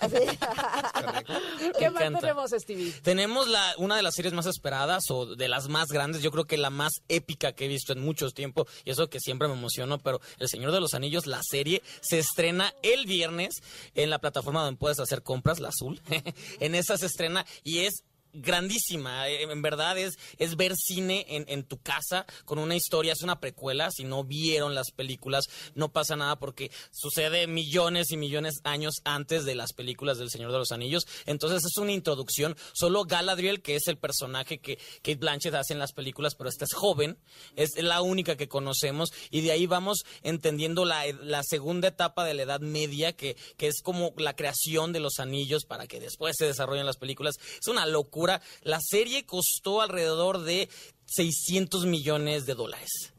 ¿Qué 1.78 1.90
Me 1.90 2.10
más 2.10 2.20
tenemos, 2.20 2.50
Stevie? 2.50 2.92
Tenemos 3.02 3.48
la, 3.48 3.74
una 3.78 3.96
de 3.96 4.02
las 4.02 4.14
series 4.14 4.34
más 4.34 4.46
esperadas 4.46 5.04
o 5.10 5.26
de 5.36 5.48
las 5.48 5.68
más 5.68 5.88
grandes, 5.88 6.22
yo 6.22 6.30
creo 6.30 6.44
que 6.46 6.56
la 6.58 6.70
más 6.70 6.92
épica 7.08 7.52
que 7.52 7.64
he 7.66 7.68
visto 7.68 7.92
en 7.92 8.00
mucho 8.00 8.28
tiempo, 8.30 8.66
y 8.84 8.90
eso 8.90 9.08
que 9.08 9.20
siempre 9.20 9.48
me 9.48 9.54
emocionó, 9.54 9.98
pero 9.98 10.20
El 10.38 10.48
Señor 10.48 10.72
de 10.72 10.80
los 10.80 10.94
Anillos, 10.94 11.26
la 11.26 11.40
serie, 11.42 11.82
se 12.00 12.18
estrena 12.18 12.74
el 12.82 13.06
viernes 13.06 13.54
en 13.94 14.10
la 14.10 14.18
plataforma 14.18 14.62
donde 14.64 14.78
puedes 14.78 14.98
hacer 15.00 15.22
compras, 15.22 15.60
la 15.60 15.68
azul. 15.68 16.00
en 16.60 16.74
esa 16.74 16.96
se 16.98 17.06
estrena 17.06 17.46
y 17.64 17.80
es 17.80 18.02
grandísima, 18.32 19.28
eh, 19.28 19.42
en 19.42 19.62
verdad 19.62 19.98
es, 19.98 20.14
es 20.38 20.56
ver 20.56 20.74
cine 20.76 21.26
en, 21.28 21.44
en 21.48 21.64
tu 21.64 21.78
casa 21.78 22.26
con 22.44 22.58
una 22.58 22.76
historia, 22.76 23.12
es 23.12 23.22
una 23.22 23.40
precuela, 23.40 23.90
si 23.90 24.04
no 24.04 24.24
vieron 24.24 24.74
las 24.74 24.90
películas 24.92 25.46
no 25.74 25.92
pasa 25.92 26.16
nada 26.16 26.38
porque 26.38 26.70
sucede 26.90 27.46
millones 27.46 28.10
y 28.10 28.16
millones 28.16 28.60
años 28.64 28.96
antes 29.04 29.44
de 29.44 29.54
las 29.54 29.72
películas 29.72 30.18
del 30.18 30.30
Señor 30.30 30.52
de 30.52 30.58
los 30.58 30.72
Anillos, 30.72 31.06
entonces 31.26 31.64
es 31.64 31.76
una 31.78 31.92
introducción, 31.92 32.56
solo 32.72 33.04
Galadriel, 33.04 33.62
que 33.62 33.76
es 33.76 33.86
el 33.88 33.98
personaje 33.98 34.58
que 34.58 34.76
Kate 35.02 35.16
Blanchett 35.16 35.54
hace 35.54 35.72
en 35.72 35.78
las 35.78 35.92
películas, 35.92 36.34
pero 36.34 36.50
esta 36.50 36.64
es 36.64 36.72
joven, 36.72 37.18
es 37.56 37.70
la 37.82 38.02
única 38.02 38.36
que 38.36 38.48
conocemos 38.48 39.10
y 39.30 39.40
de 39.40 39.52
ahí 39.52 39.66
vamos 39.66 40.04
entendiendo 40.22 40.84
la, 40.84 41.04
la 41.22 41.42
segunda 41.42 41.88
etapa 41.88 42.24
de 42.24 42.34
la 42.34 42.42
Edad 42.42 42.60
Media, 42.60 43.12
que, 43.12 43.36
que 43.56 43.66
es 43.66 43.82
como 43.82 44.12
la 44.16 44.34
creación 44.34 44.92
de 44.92 45.00
los 45.00 45.18
anillos 45.18 45.64
para 45.64 45.86
que 45.86 46.00
después 46.00 46.36
se 46.38 46.46
desarrollen 46.46 46.86
las 46.86 46.96
películas. 46.96 47.36
Es 47.60 47.68
una 47.68 47.86
locura. 47.86 48.19
La 48.62 48.80
serie 48.80 49.24
costó 49.24 49.80
alrededor 49.80 50.42
de 50.42 50.68
600 51.06 51.86
millones 51.86 52.46
de 52.46 52.54
dólares. 52.54 53.12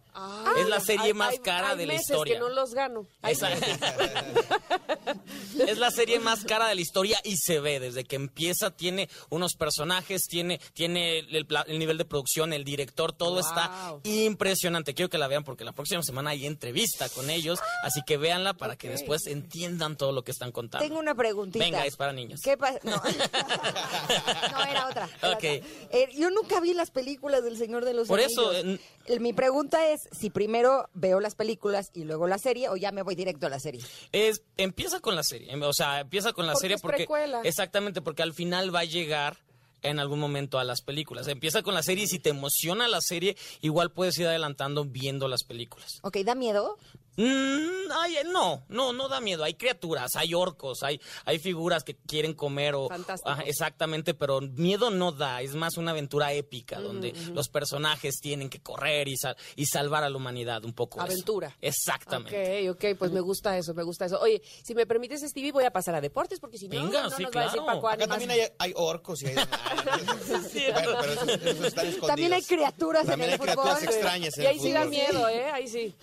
Es 0.57 0.67
la 0.67 0.79
serie 0.79 1.07
Hay- 1.07 1.13
más 1.13 1.39
cara 1.39 1.71
hay 1.71 1.77
de 1.77 1.85
la 1.87 1.93
meses 1.93 2.09
historia. 2.09 2.33
que 2.35 2.39
no 2.39 2.49
los 2.49 2.73
gano. 2.73 3.07
Esa- 3.23 3.51
es 5.67 5.77
la 5.77 5.91
serie 5.91 6.19
más 6.19 6.43
cara 6.45 6.67
de 6.67 6.75
la 6.75 6.81
historia 6.81 7.19
y 7.23 7.37
se 7.37 7.59
ve 7.59 7.79
desde 7.79 8.03
que 8.03 8.15
empieza 8.15 8.71
tiene 8.71 9.09
unos 9.29 9.53
personajes 9.53 10.23
tiene 10.23 10.59
tiene 10.73 11.19
el, 11.19 11.45
pla- 11.45 11.65
el 11.67 11.79
nivel 11.79 11.97
de 11.97 12.05
producción 12.05 12.53
el 12.53 12.63
director 12.63 13.13
todo 13.13 13.39
está 13.39 13.95
impresionante 14.03 14.93
quiero 14.93 15.09
que 15.09 15.17
la 15.17 15.27
vean 15.27 15.43
porque 15.43 15.63
la 15.63 15.71
próxima 15.71 16.01
semana 16.03 16.31
hay 16.31 16.45
entrevista 16.45 17.09
con 17.09 17.29
ellos 17.29 17.59
así 17.83 18.01
que 18.05 18.17
véanla 18.17 18.53
para 18.53 18.75
que 18.75 18.89
después 18.89 19.25
entiendan 19.27 19.95
todo 19.97 20.11
lo 20.11 20.23
que 20.23 20.31
están 20.31 20.51
contando 20.51 20.85
Tengo 20.87 20.99
una 20.99 21.15
preguntita. 21.15 21.63
venga 21.63 21.85
es 21.85 21.95
para 21.95 22.13
niños 22.13 22.39
¿Qué 22.43 22.57
pasa? 22.57 22.79
No. 22.83 22.97
no, 24.51 24.63
era 24.63 24.87
otra. 24.87 25.09
era 25.21 25.29
Ok. 25.29 25.35
otra. 25.37 25.47
Eh, 25.47 26.09
yo 26.17 26.29
nunca 26.31 26.59
vi 26.59 26.73
las 26.73 26.91
películas 26.91 27.43
del 27.43 27.57
Señor 27.57 27.85
de 27.85 27.93
los 27.93 28.07
Por 28.07 28.19
eso. 28.19 28.51
Eh, 28.53 28.79
Mi 29.19 29.33
pregunta 29.33 29.87
es 29.89 30.00
si 30.11 30.29
primero 30.29 30.89
veo 30.93 31.19
las 31.19 31.35
películas 31.35 31.91
y 31.93 32.03
luego 32.03 32.27
la 32.27 32.37
serie 32.37 32.69
o 32.69 32.75
ya 32.75 32.91
me 32.91 33.01
voy 33.01 33.15
directo 33.15 33.47
a 33.47 33.49
la 33.49 33.59
serie. 33.59 33.81
es 34.11 34.43
empieza 34.57 34.99
con 34.99 35.15
la 35.15 35.23
serie 35.23 35.53
o 35.63 35.73
sea 35.73 35.99
empieza 36.01 36.33
con 36.33 36.45
la 36.47 36.53
Porque 36.53 36.61
serie 36.61 36.75
es 36.75 36.81
porque 36.81 36.97
precuela. 36.97 37.41
exactamente 37.43 38.01
porque 38.01 38.23
al 38.23 38.33
final 38.33 38.73
va 38.73 38.79
a 38.81 38.85
llegar 38.85 39.37
en 39.83 39.97
algún 39.99 40.19
momento 40.19 40.59
a 40.59 40.63
las 40.63 40.81
películas. 40.83 41.27
Empieza 41.27 41.63
con 41.63 41.73
la 41.73 41.81
serie 41.81 42.03
y 42.03 42.07
si 42.07 42.19
te 42.19 42.29
emociona 42.29 42.87
la 42.87 43.01
serie, 43.01 43.35
igual 43.61 43.91
puedes 43.91 44.15
ir 44.19 44.27
adelantando 44.27 44.85
viendo 44.85 45.27
las 45.27 45.43
películas. 45.43 45.97
Ok, 46.03 46.17
¿da 46.19 46.35
miedo? 46.35 46.77
Mm, 47.17 47.91
ay, 47.93 48.15
eh, 48.17 48.23
no, 48.25 48.63
no, 48.69 48.93
no 48.93 49.07
da 49.09 49.19
miedo. 49.19 49.43
Hay 49.43 49.55
criaturas, 49.55 50.11
hay 50.15 50.33
orcos, 50.33 50.81
hay, 50.83 50.99
hay 51.25 51.39
figuras 51.39 51.83
que 51.83 51.95
quieren 51.95 52.33
comer 52.33 52.73
o. 52.75 52.87
Ajá, 53.25 53.43
exactamente, 53.43 54.13
pero 54.13 54.39
miedo 54.41 54.89
no 54.89 55.11
da. 55.11 55.41
Es 55.41 55.53
más 55.55 55.77
una 55.77 55.91
aventura 55.91 56.31
épica 56.33 56.79
donde 56.79 57.13
los 57.33 57.49
personajes 57.49 58.15
tienen 58.21 58.49
que 58.49 58.61
correr 58.61 59.07
y, 59.09 59.17
sal- 59.17 59.35
y 59.55 59.65
salvar 59.65 60.03
a 60.03 60.09
la 60.09 60.15
humanidad 60.17 60.63
un 60.63 60.73
poco. 60.73 60.99
eso. 60.99 61.05
Aventura. 61.11 61.55
Exactamente. 61.61 62.69
Ok, 62.69 62.75
ok, 62.77 62.97
pues 62.97 63.11
me 63.11 63.19
gusta 63.21 63.57
eso, 63.57 63.73
me 63.73 63.83
gusta 63.83 64.05
eso. 64.05 64.19
Oye, 64.19 64.41
si 64.63 64.73
me 64.73 64.85
permites, 64.85 65.21
Stevie, 65.21 65.51
voy 65.51 65.65
a 65.65 65.71
pasar 65.71 65.95
a 65.95 66.01
deportes 66.01 66.39
porque 66.39 66.57
si 66.57 66.67
no, 66.69 66.81
Venga, 66.81 67.03
no 67.03 67.09
sí, 67.11 67.23
nos 67.23 67.35
va 67.35 67.41
a 67.41 67.43
decir 67.43 67.59
claro. 67.61 67.65
Paco 67.75 67.89
Acá 67.89 68.07
también 68.07 68.31
hay, 68.31 68.41
hay 68.57 68.73
orcos 68.75 69.21
y 69.23 69.27
hay... 69.27 69.35
bueno, 69.35 70.91
pero 71.01 71.13
esos, 71.13 71.27
esos 71.29 71.65
están 71.65 71.85
escondidos. 71.87 72.07
También 72.07 72.33
hay 72.33 72.41
criaturas 72.43 73.05
También 73.05 73.29
en 73.31 73.33
hay 73.41 73.47
el 73.47 73.53
fútbol. 73.53 73.63
criaturas 73.65 73.83
extrañas 73.83 74.37
en 74.37 74.43
Y 74.43 74.47
ahí 74.47 74.55
el 74.57 74.61
sí 74.61 74.71
da 74.71 74.85
miedo, 74.85 75.27
¿eh? 75.29 75.51
Ahí 75.51 75.67
sí. 75.67 75.93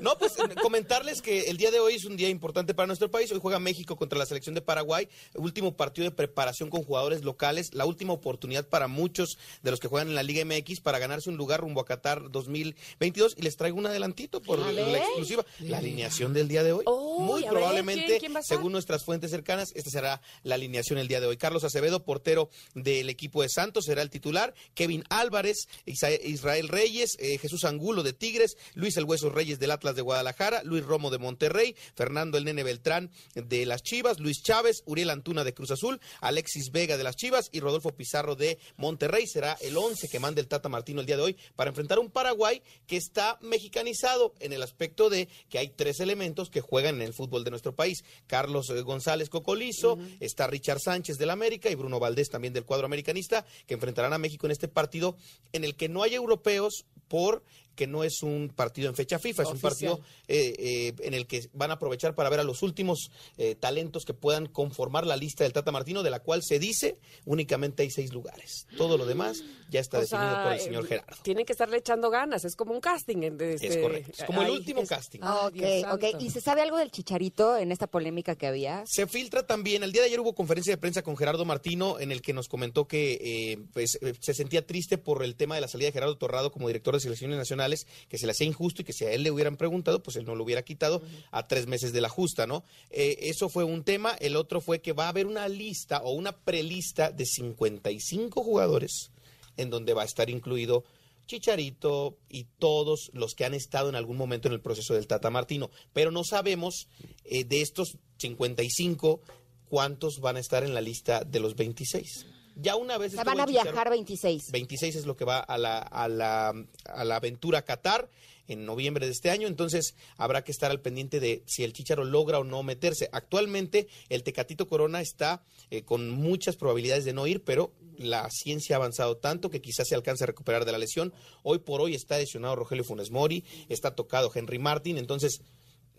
No, 0.00 0.16
pues 0.18 0.32
comentarles 0.60 1.22
que 1.22 1.42
el 1.50 1.56
día 1.56 1.70
de 1.70 1.80
hoy 1.80 1.94
es 1.94 2.04
un 2.04 2.16
día 2.16 2.28
importante 2.28 2.74
para 2.74 2.86
nuestro 2.86 3.10
país. 3.10 3.30
Hoy 3.32 3.38
juega 3.40 3.58
México 3.58 3.96
contra 3.96 4.18
la 4.18 4.26
selección 4.26 4.54
de 4.54 4.62
Paraguay. 4.62 5.08
Último 5.34 5.76
partido 5.76 6.04
de 6.04 6.10
preparación 6.10 6.70
con 6.70 6.82
jugadores 6.82 7.22
locales. 7.22 7.74
La 7.74 7.86
última 7.86 8.12
oportunidad 8.12 8.66
para 8.68 8.88
muchos 8.88 9.38
de 9.62 9.70
los 9.70 9.80
que 9.80 9.88
juegan 9.88 10.08
en 10.08 10.14
la 10.14 10.22
Liga 10.22 10.44
MX 10.44 10.80
para 10.80 10.98
ganarse 10.98 11.30
un 11.30 11.36
lugar 11.36 11.60
rumbo 11.60 11.80
a 11.80 11.84
Qatar 11.84 12.30
2022. 12.30 13.34
Y 13.36 13.42
les 13.42 13.56
traigo 13.56 13.78
un 13.78 13.86
adelantito 13.86 14.42
por 14.42 14.58
la 14.58 14.98
exclusiva. 14.98 15.44
La 15.60 15.78
alineación 15.78 16.32
del 16.32 16.48
día 16.48 16.62
de 16.62 16.72
hoy. 16.72 16.84
Oh, 16.86 17.20
Muy 17.20 17.42
ver, 17.42 17.50
probablemente, 17.50 18.20
según 18.42 18.72
nuestras 18.72 19.04
fuentes 19.04 19.30
cercanas, 19.30 19.72
esta 19.74 19.90
será 19.90 20.22
la 20.42 20.56
alineación 20.56 20.98
el 20.98 21.08
día 21.08 21.20
de 21.20 21.26
hoy. 21.26 21.36
Carlos 21.36 21.64
Acevedo, 21.64 22.04
portero 22.04 22.50
del 22.74 23.08
equipo 23.10 23.42
de 23.42 23.48
Santos, 23.48 23.84
será 23.84 24.02
el 24.02 24.10
titular. 24.10 24.54
Kevin 24.74 25.04
Álvarez, 25.08 25.68
Israel 25.86 26.68
Reyes, 26.68 27.16
eh, 27.18 27.38
Jesús 27.38 27.64
Angulo 27.64 28.02
de 28.02 28.12
Tigres, 28.12 28.56
Luis 28.74 28.96
El 28.96 29.04
Hueso 29.04 29.30
Reyes 29.30 29.58
del 29.58 29.70
Atlas 29.70 29.96
de 29.96 30.02
Guadalajara, 30.02 30.32
Luis 30.64 30.84
Romo 30.84 31.10
de 31.10 31.18
Monterrey, 31.18 31.76
Fernando 31.94 32.36
El 32.36 32.44
Nene 32.44 32.64
Beltrán 32.64 33.10
de 33.34 33.64
las 33.66 33.82
Chivas, 33.82 34.18
Luis 34.18 34.42
Chávez, 34.42 34.82
Uriel 34.86 35.10
Antuna 35.10 35.44
de 35.44 35.54
Cruz 35.54 35.70
Azul, 35.70 36.00
Alexis 36.20 36.72
Vega 36.72 36.96
de 36.96 37.04
las 37.04 37.16
Chivas 37.16 37.48
y 37.52 37.60
Rodolfo 37.60 37.94
Pizarro 37.94 38.34
de 38.34 38.58
Monterrey. 38.76 39.26
Será 39.26 39.56
el 39.60 39.76
11 39.76 40.08
que 40.08 40.18
manda 40.18 40.40
el 40.40 40.48
Tata 40.48 40.68
Martino 40.68 41.00
el 41.00 41.06
día 41.06 41.16
de 41.16 41.22
hoy 41.22 41.36
para 41.54 41.70
enfrentar 41.70 41.98
un 41.98 42.10
Paraguay 42.10 42.62
que 42.86 42.96
está 42.96 43.38
mexicanizado 43.40 44.34
en 44.40 44.52
el 44.52 44.62
aspecto 44.62 45.10
de 45.10 45.28
que 45.48 45.58
hay 45.58 45.68
tres 45.68 46.00
elementos 46.00 46.50
que 46.50 46.60
juegan 46.60 46.96
en 46.96 47.02
el 47.02 47.14
fútbol 47.14 47.44
de 47.44 47.50
nuestro 47.50 47.74
país. 47.74 48.04
Carlos 48.26 48.70
eh, 48.70 48.80
González 48.82 49.28
Cocolizo, 49.28 49.98
está 50.20 50.46
Richard 50.46 50.80
Sánchez 50.80 51.18
del 51.18 51.30
América 51.30 51.70
y 51.70 51.74
Bruno 51.74 52.00
Valdés 52.00 52.30
también 52.30 52.52
del 52.52 52.64
cuadro 52.64 52.86
americanista, 52.86 53.46
que 53.66 53.74
enfrentarán 53.74 54.12
a 54.12 54.18
México 54.18 54.46
en 54.46 54.52
este 54.52 54.68
partido 54.68 55.16
en 55.52 55.64
el 55.64 55.76
que 55.76 55.88
no 55.88 56.02
hay 56.02 56.14
europeos 56.14 56.84
por 57.08 57.44
que 57.74 57.86
no 57.86 58.04
es 58.04 58.22
un 58.22 58.48
partido 58.54 58.88
en 58.88 58.94
fecha 58.94 59.18
FIFA, 59.18 59.42
es 59.44 59.48
un 59.50 59.58
partido 59.60 60.00
eh, 60.28 60.54
eh, 60.58 60.94
en 61.00 61.14
el 61.14 61.26
que 61.26 61.48
van 61.52 61.70
a 61.70 61.74
aprovechar 61.74 62.14
para 62.14 62.28
ver 62.30 62.40
a 62.40 62.44
los 62.44 62.62
últimos 62.62 63.10
eh, 63.38 63.54
talentos 63.54 64.04
que 64.04 64.14
puedan 64.14 64.46
conformar 64.46 65.06
la 65.06 65.16
lista 65.16 65.44
del 65.44 65.52
Tata 65.52 65.72
Martino, 65.72 66.02
de 66.02 66.10
la 66.10 66.20
cual 66.20 66.42
se 66.42 66.58
dice 66.58 66.98
únicamente 67.24 67.82
hay 67.82 67.90
seis 67.90 68.12
lugares. 68.12 68.66
Todo 68.76 68.98
lo 68.98 69.06
demás 69.06 69.42
ya 69.70 69.80
está 69.80 69.98
O 69.98 70.00
definido 70.02 70.30
sea, 70.30 70.42
por 70.44 70.52
el 70.52 70.60
señor 70.60 70.86
Gerardo. 70.86 71.16
Tienen 71.22 71.46
que 71.46 71.52
estarle 71.52 71.78
echando 71.78 72.10
ganas, 72.10 72.44
es 72.44 72.56
como 72.56 72.72
un 72.72 72.80
casting. 72.80 73.22
Es 73.40 73.62
este- 73.62 73.80
correcto, 73.80 74.12
es 74.18 74.24
como 74.24 74.42
el 74.42 74.50
último 74.50 74.82
es- 74.82 74.88
casting. 74.88 75.20
Ah, 75.22 75.46
ok. 75.92 76.20
¿Y 76.20 76.30
se 76.30 76.40
sabe 76.40 76.60
algo 76.62 76.76
del 76.78 76.90
chicharito 76.90 77.56
en 77.56 77.72
esta 77.72 77.86
polémica 77.86 78.36
que 78.36 78.46
había? 78.46 78.84
Se 78.86 79.06
filtra 79.06 79.46
también, 79.46 79.82
el 79.82 79.92
día 79.92 80.02
de 80.02 80.08
ayer 80.08 80.20
hubo 80.20 80.34
conferencia 80.34 80.72
de 80.72 80.76
prensa 80.78 81.02
con 81.02 81.16
Gerardo 81.16 81.44
Martino 81.44 81.98
en 81.98 82.12
el 82.12 82.20
que 82.22 82.32
nos 82.32 82.48
comentó 82.48 82.86
que 82.86 83.18
eh, 83.22 83.58
pues, 83.72 83.98
se 84.20 84.34
sentía 84.34 84.66
triste 84.66 84.98
por 84.98 85.22
el 85.24 85.36
tema 85.36 85.54
de 85.54 85.60
la 85.60 85.68
salida 85.68 85.86
de 85.88 85.92
Gerardo 85.92 86.18
Torrado 86.18 86.50
como 86.52 86.66
director 86.68 86.94
de 86.94 87.00
selecciones 87.00 87.36
nacionales, 87.38 87.61
que 88.08 88.18
se 88.18 88.26
le 88.26 88.32
hacía 88.32 88.46
injusto 88.46 88.82
y 88.82 88.84
que 88.84 88.92
si 88.92 89.04
a 89.04 89.12
él 89.12 89.22
le 89.22 89.30
hubieran 89.30 89.56
preguntado, 89.56 90.02
pues 90.02 90.16
él 90.16 90.24
no 90.24 90.34
lo 90.34 90.44
hubiera 90.44 90.62
quitado 90.62 91.02
a 91.30 91.46
tres 91.46 91.66
meses 91.66 91.92
de 91.92 92.00
la 92.00 92.08
justa, 92.08 92.46
¿no? 92.46 92.64
Eh, 92.90 93.18
eso 93.22 93.48
fue 93.48 93.64
un 93.64 93.84
tema. 93.84 94.12
El 94.20 94.36
otro 94.36 94.60
fue 94.60 94.80
que 94.80 94.92
va 94.92 95.06
a 95.06 95.08
haber 95.08 95.26
una 95.26 95.48
lista 95.48 96.02
o 96.02 96.12
una 96.12 96.32
prelista 96.32 97.10
de 97.10 97.26
55 97.26 98.42
jugadores 98.42 99.10
en 99.56 99.70
donde 99.70 99.94
va 99.94 100.02
a 100.02 100.06
estar 100.06 100.30
incluido 100.30 100.84
Chicharito 101.26 102.18
y 102.28 102.44
todos 102.58 103.10
los 103.14 103.34
que 103.34 103.44
han 103.44 103.54
estado 103.54 103.88
en 103.88 103.94
algún 103.94 104.16
momento 104.16 104.48
en 104.48 104.54
el 104.54 104.60
proceso 104.60 104.94
del 104.94 105.06
Tata 105.06 105.30
Martino. 105.30 105.70
Pero 105.92 106.10
no 106.10 106.24
sabemos 106.24 106.88
eh, 107.24 107.44
de 107.44 107.62
estos 107.62 107.96
55 108.18 109.20
cuántos 109.68 110.20
van 110.20 110.36
a 110.36 110.40
estar 110.40 110.64
en 110.64 110.74
la 110.74 110.80
lista 110.80 111.24
de 111.24 111.40
los 111.40 111.56
26. 111.56 112.26
Ya 112.56 112.76
una 112.76 112.98
vez 112.98 113.12
estuvo 113.12 113.24
van 113.24 113.40
a 113.40 113.46
viajar 113.46 113.90
26. 113.90 114.50
26 114.50 114.96
es 114.96 115.06
lo 115.06 115.16
que 115.16 115.24
va 115.24 115.38
a 115.38 115.58
la, 115.58 115.78
a 115.78 116.08
la, 116.08 116.54
a 116.84 117.04
la 117.04 117.16
aventura 117.16 117.62
Qatar 117.62 118.08
en 118.48 118.66
noviembre 118.66 119.06
de 119.06 119.12
este 119.12 119.30
año, 119.30 119.46
entonces 119.46 119.94
habrá 120.16 120.44
que 120.44 120.52
estar 120.52 120.70
al 120.70 120.80
pendiente 120.80 121.20
de 121.20 121.42
si 121.46 121.64
el 121.64 121.72
Chicharo 121.72 122.04
logra 122.04 122.38
o 122.38 122.44
no 122.44 122.62
meterse. 122.62 123.08
Actualmente 123.12 123.88
el 124.08 124.22
Tecatito 124.22 124.66
Corona 124.66 125.00
está 125.00 125.44
eh, 125.70 125.82
con 125.82 126.10
muchas 126.10 126.56
probabilidades 126.56 127.04
de 127.04 127.12
no 127.12 127.26
ir, 127.26 127.42
pero 127.44 127.72
la 127.96 128.28
ciencia 128.30 128.76
ha 128.76 128.78
avanzado 128.78 129.16
tanto 129.16 129.50
que 129.50 129.60
quizás 129.60 129.88
se 129.88 129.94
alcance 129.94 130.24
a 130.24 130.26
recuperar 130.26 130.64
de 130.64 130.72
la 130.72 130.78
lesión. 130.78 131.12
Hoy 131.42 131.58
por 131.58 131.80
hoy 131.80 131.94
está 131.94 132.18
lesionado 132.18 132.56
Rogelio 132.56 132.84
Funes 132.84 133.10
Mori, 133.10 133.44
está 133.68 133.94
tocado 133.94 134.30
Henry 134.34 134.58
Martin, 134.58 134.98
entonces 134.98 135.40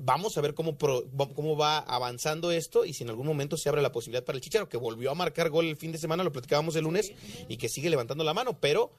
vamos 0.05 0.37
a 0.37 0.41
ver 0.41 0.53
cómo, 0.53 0.77
pro- 0.77 1.05
cómo 1.33 1.55
va 1.55 1.77
avanzando 1.79 2.51
esto 2.51 2.83
y 2.85 2.93
si 2.93 3.03
en 3.03 3.09
algún 3.09 3.25
momento 3.25 3.55
se 3.57 3.69
abre 3.69 3.81
la 3.81 3.91
posibilidad 3.91 4.23
para 4.25 4.35
el 4.37 4.41
Chicharo, 4.41 4.67
que 4.67 4.77
volvió 4.77 5.11
a 5.11 5.15
marcar 5.15 5.49
gol 5.49 5.65
el 5.67 5.77
fin 5.77 5.91
de 5.91 5.97
semana, 5.97 6.23
lo 6.23 6.31
platicábamos 6.31 6.75
el 6.75 6.83
lunes, 6.83 7.11
y 7.47 7.57
que 7.57 7.69
sigue 7.69 7.89
levantando 7.89 8.23
la 8.23 8.33
mano, 8.33 8.57
pero 8.59 8.91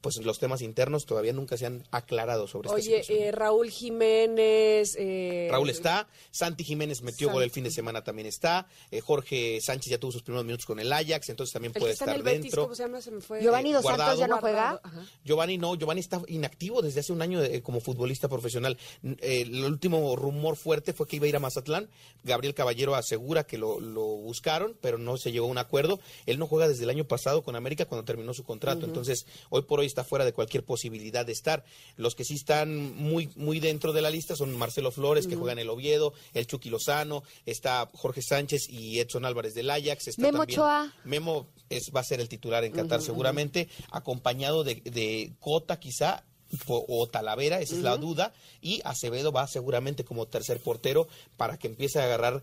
pues 0.00 0.16
los 0.24 0.38
temas 0.38 0.62
internos 0.62 1.06
todavía 1.06 1.32
nunca 1.32 1.56
se 1.56 1.66
han 1.66 1.84
aclarado 1.90 2.46
sobre 2.46 2.68
esta 2.68 2.76
Oye, 2.76 3.02
situación. 3.02 3.18
eh, 3.18 3.32
Raúl 3.32 3.70
Jiménez. 3.70 4.96
eh, 4.98 5.48
Raúl 5.50 5.70
está, 5.70 6.08
Santi 6.30 6.64
Jiménez 6.64 7.02
metió 7.02 7.26
Santi. 7.28 7.34
gol 7.34 7.42
el 7.42 7.50
fin 7.50 7.64
de 7.64 7.70
semana 7.70 8.02
también 8.02 8.26
está, 8.26 8.66
eh, 8.90 9.00
Jorge 9.00 9.60
Sánchez 9.60 9.90
ya 9.90 9.98
tuvo 9.98 10.12
sus 10.12 10.22
primeros 10.22 10.44
minutos 10.44 10.66
con 10.66 10.80
el 10.80 10.92
Ajax, 10.92 11.28
entonces 11.28 11.52
también 11.52 11.72
El 11.74 11.80
puede 11.80 11.92
estar 11.92 12.08
el 12.14 12.22
Betis, 12.22 12.42
dentro. 12.44 12.62
¿cómo 12.64 12.74
se 12.74 12.82
llama? 12.82 13.00
Se 13.00 13.10
me 13.10 13.20
fue. 13.20 13.40
Giovanni 13.42 13.72
Dos. 13.72 13.84
Santos 13.84 14.18
ya 14.18 14.26
no 14.28 14.38
juega. 14.38 14.80
Ajá. 14.82 15.06
Giovanni 15.24 15.58
no, 15.58 15.74
Giovanni 15.76 16.00
está 16.00 16.20
inactivo 16.28 16.82
desde 16.82 17.00
hace 17.00 17.12
un 17.12 17.22
año 17.22 17.42
eh, 17.42 17.62
como 17.62 17.80
futbolista 17.80 18.28
profesional. 18.28 18.78
Eh, 19.02 19.42
el 19.42 19.64
último 19.64 20.16
rumor 20.16 20.56
fuerte 20.56 20.92
fue 20.92 21.06
que 21.06 21.16
iba 21.16 21.26
a 21.26 21.28
ir 21.28 21.36
a 21.36 21.40
Mazatlán. 21.40 21.88
Gabriel 22.24 22.54
Caballero 22.54 22.94
asegura 22.94 23.44
que 23.44 23.58
lo, 23.58 23.80
lo 23.80 24.02
buscaron, 24.02 24.76
pero 24.80 24.98
no 24.98 25.16
se 25.16 25.32
llegó 25.32 25.46
a 25.46 25.50
un 25.50 25.58
acuerdo. 25.58 26.00
Él 26.26 26.38
no 26.38 26.46
juega 26.46 26.68
desde 26.68 26.84
el 26.84 26.90
año 26.90 27.04
pasado 27.04 27.42
con 27.42 27.56
América 27.56 27.84
cuando 27.86 28.04
terminó 28.04 28.32
su 28.34 28.44
contrato. 28.44 28.86
Entonces, 28.86 29.26
hoy 29.50 29.62
por 29.62 29.80
hoy 29.80 29.86
está 29.90 30.04
fuera 30.04 30.24
de 30.24 30.32
cualquier 30.32 30.64
posibilidad 30.64 31.26
de 31.26 31.32
estar. 31.32 31.64
Los 31.96 32.14
que 32.14 32.24
sí 32.24 32.34
están 32.34 32.96
muy, 32.96 33.28
muy 33.36 33.60
dentro 33.60 33.92
de 33.92 34.00
la 34.02 34.10
lista 34.10 34.34
son 34.36 34.56
Marcelo 34.56 34.90
Flores, 34.90 35.26
que 35.26 35.36
juega 35.36 35.52
en 35.52 35.58
el 35.58 35.68
Oviedo, 35.68 36.14
el 36.32 36.46
Chucky 36.46 36.70
Lozano, 36.70 37.22
está 37.46 37.90
Jorge 37.92 38.22
Sánchez 38.22 38.68
y 38.70 38.98
Edson 39.00 39.24
Álvarez 39.24 39.54
del 39.54 39.70
Ajax. 39.70 40.08
Está 40.08 40.22
Memo 40.22 40.38
también- 40.38 40.58
Ochoa. 40.60 40.94
Memo 41.04 41.48
es, 41.68 41.90
va 41.94 42.00
a 42.00 42.04
ser 42.04 42.20
el 42.20 42.28
titular 42.28 42.64
en 42.64 42.72
Qatar 42.72 43.02
seguramente, 43.02 43.68
acompañado 43.90 44.64
de, 44.64 44.76
de 44.76 45.32
Cota 45.40 45.78
quizá 45.78 46.24
o, 46.66 46.84
o 46.88 47.06
Talavera, 47.06 47.60
esa 47.60 47.76
es 47.76 47.82
la 47.82 47.96
duda, 47.96 48.32
y 48.60 48.80
Acevedo 48.84 49.30
va 49.30 49.46
seguramente 49.46 50.04
como 50.04 50.26
tercer 50.26 50.58
portero 50.60 51.06
para 51.36 51.58
que 51.58 51.68
empiece 51.68 52.00
a 52.00 52.04
agarrar 52.04 52.42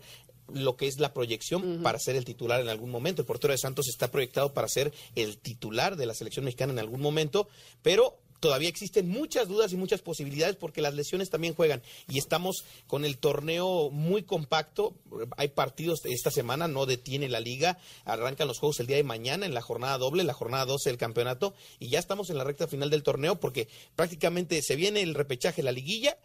lo 0.52 0.76
que 0.76 0.86
es 0.86 0.98
la 0.98 1.12
proyección 1.12 1.82
para 1.82 1.98
ser 1.98 2.16
el 2.16 2.24
titular 2.24 2.60
en 2.60 2.68
algún 2.68 2.90
momento. 2.90 3.22
El 3.22 3.26
portero 3.26 3.52
de 3.52 3.58
Santos 3.58 3.88
está 3.88 4.10
proyectado 4.10 4.52
para 4.52 4.68
ser 4.68 4.92
el 5.14 5.38
titular 5.38 5.96
de 5.96 6.06
la 6.06 6.14
selección 6.14 6.44
mexicana 6.44 6.72
en 6.72 6.78
algún 6.78 7.00
momento, 7.00 7.48
pero 7.82 8.18
todavía 8.40 8.68
existen 8.68 9.08
muchas 9.08 9.48
dudas 9.48 9.72
y 9.72 9.76
muchas 9.76 10.00
posibilidades 10.00 10.56
porque 10.56 10.82
las 10.82 10.94
lesiones 10.94 11.30
también 11.30 11.54
juegan 11.54 11.82
y 12.08 12.18
estamos 12.18 12.64
con 12.86 13.04
el 13.04 13.18
torneo 13.18 13.90
muy 13.90 14.22
compacto. 14.22 14.94
Hay 15.36 15.48
partidos 15.48 16.04
esta 16.04 16.30
semana, 16.30 16.68
no 16.68 16.86
detiene 16.86 17.28
la 17.28 17.40
liga. 17.40 17.78
Arrancan 18.04 18.48
los 18.48 18.58
juegos 18.58 18.80
el 18.80 18.86
día 18.86 18.96
de 18.96 19.04
mañana 19.04 19.46
en 19.46 19.54
la 19.54 19.62
jornada 19.62 19.98
doble, 19.98 20.24
la 20.24 20.34
jornada 20.34 20.66
12 20.66 20.90
del 20.90 20.98
campeonato 20.98 21.54
y 21.78 21.88
ya 21.88 21.98
estamos 21.98 22.30
en 22.30 22.38
la 22.38 22.44
recta 22.44 22.66
final 22.66 22.90
del 22.90 23.02
torneo 23.02 23.40
porque 23.40 23.68
prácticamente 23.96 24.62
se 24.62 24.76
viene 24.76 25.02
el 25.02 25.14
repechaje, 25.14 25.62
la 25.62 25.72
liguilla, 25.72 26.16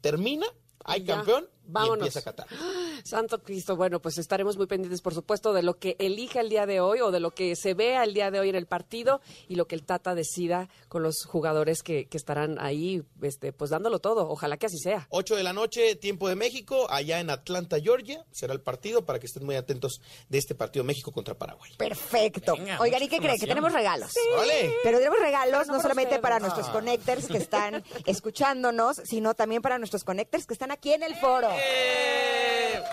termina, 0.00 0.46
hay 0.84 1.04
ya, 1.04 1.16
campeón 1.16 1.48
vámonos. 1.70 1.98
y 1.98 2.08
empieza 2.08 2.22
Qatar. 2.22 2.46
Santo 3.04 3.42
Cristo, 3.42 3.76
bueno, 3.76 4.00
pues 4.00 4.18
estaremos 4.18 4.56
muy 4.56 4.66
pendientes, 4.66 5.00
por 5.00 5.14
supuesto, 5.14 5.52
de 5.52 5.62
lo 5.62 5.78
que 5.78 5.96
elija 5.98 6.40
el 6.40 6.48
día 6.48 6.66
de 6.66 6.80
hoy 6.80 7.00
o 7.00 7.10
de 7.10 7.20
lo 7.20 7.32
que 7.32 7.56
se 7.56 7.74
vea 7.74 8.04
el 8.04 8.14
día 8.14 8.30
de 8.30 8.40
hoy 8.40 8.50
en 8.50 8.56
el 8.56 8.66
partido 8.66 9.20
y 9.48 9.54
lo 9.54 9.66
que 9.66 9.74
el 9.74 9.84
Tata 9.84 10.14
decida 10.14 10.68
con 10.88 11.02
los 11.02 11.24
jugadores 11.24 11.82
que, 11.82 12.06
que 12.06 12.16
estarán 12.16 12.58
ahí, 12.60 13.02
este, 13.22 13.52
pues 13.52 13.70
dándolo 13.70 13.98
todo. 13.98 14.28
Ojalá 14.28 14.56
que 14.56 14.66
así 14.66 14.78
sea. 14.78 15.06
8 15.10 15.36
de 15.36 15.42
la 15.42 15.52
noche, 15.52 15.96
tiempo 15.96 16.28
de 16.28 16.36
México, 16.36 16.86
allá 16.90 17.20
en 17.20 17.30
Atlanta, 17.30 17.78
Georgia, 17.80 18.24
será 18.30 18.52
el 18.52 18.60
partido 18.60 19.04
para 19.04 19.18
que 19.18 19.26
estén 19.26 19.44
muy 19.44 19.56
atentos 19.56 20.00
de 20.28 20.38
este 20.38 20.54
partido 20.54 20.84
México 20.84 21.12
contra 21.12 21.34
Paraguay. 21.34 21.72
Perfecto. 21.76 22.54
Venga, 22.56 22.78
Oigan, 22.80 23.02
¿y 23.02 23.08
qué 23.08 23.18
creen? 23.18 23.38
Que 23.38 23.46
tenemos 23.46 23.72
regalos. 23.72 24.10
Vale. 24.36 24.74
Pero 24.82 24.98
tenemos 24.98 25.18
regalos 25.20 25.68
no 25.68 25.80
solamente 25.80 26.18
para 26.18 26.38
nuestros 26.38 26.68
connectors 26.68 27.26
que 27.26 27.38
están 27.38 27.82
escuchándonos, 28.06 29.00
sino 29.04 29.34
también 29.34 29.62
para 29.62 29.78
nuestros 29.78 30.04
connectors 30.04 30.46
que 30.46 30.54
están 30.54 30.70
aquí 30.70 30.92
en 30.92 31.02
el 31.02 31.14
foro. 31.16 31.48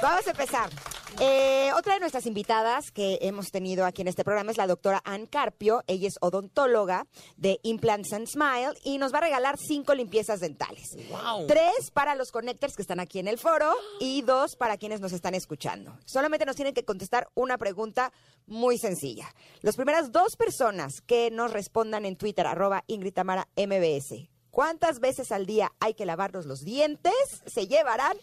Vamos 0.02 0.28
a 0.28 0.32
empezar. 0.32 0.70
Eh, 1.20 1.72
otra 1.76 1.96
de 1.96 2.00
nuestras 2.00 2.28
invitadas 2.28 2.92
que 2.92 3.18
hemos 3.22 3.50
tenido 3.50 3.86
aquí 3.86 4.04
en 4.04 4.08
este 4.08 4.24
programa 4.24 4.52
es 4.52 4.58
la 4.58 4.68
doctora 4.68 5.02
Ann 5.04 5.26
Carpio. 5.26 5.84
Ella 5.88 6.08
es 6.08 6.18
odontóloga 6.22 7.08
de 7.38 7.60
Implants 7.64 8.14
and 8.14 8.28
Smile 8.28 8.74
y 8.84 9.00
nos 9.00 9.12
va 9.12 9.18
a 9.18 9.22
regalar 9.22 9.58
cinco 9.58 9.96
limpiezas 9.96 10.40
dentales. 10.40 10.96
Wow. 11.10 11.48
Tres 11.48 11.90
para 11.92 12.14
los 12.14 12.32
connectors 12.32 12.76
que 12.76 12.84
están 12.84 13.00
aquí 13.00 13.18
en 13.18 13.28
el 13.28 13.40
foro 13.40 13.74
y 14.00 14.22
dos 14.22 14.56
para 14.56 14.78
quienes 14.78 15.02
nos 15.02 15.12
están 15.12 15.34
escuchando. 15.34 15.98
Solamente 16.06 16.46
nos 16.46 16.56
tienen 16.56 16.76
que 16.76 16.86
contestar 16.86 17.30
una 17.34 17.58
pregunta 17.58 18.14
muy 18.46 18.78
sencilla. 18.78 19.34
Las 19.62 19.76
primeras 19.76 20.12
dos 20.12 20.36
personas 20.36 21.02
que 21.02 21.32
nos 21.32 21.52
respondan 21.52 22.06
en 22.06 22.16
Twitter, 22.16 22.46
arroba 22.46 22.84
Ingrid 22.86 23.14
Tamara 23.14 23.48
MBS, 23.58 24.30
¿cuántas 24.52 25.00
veces 25.00 25.32
al 25.32 25.48
día 25.48 25.72
hay 25.80 25.96
que 25.96 26.06
lavarnos 26.06 26.46
los 26.46 26.64
dientes? 26.64 27.14
Se 27.48 27.66
llevarán 27.66 28.18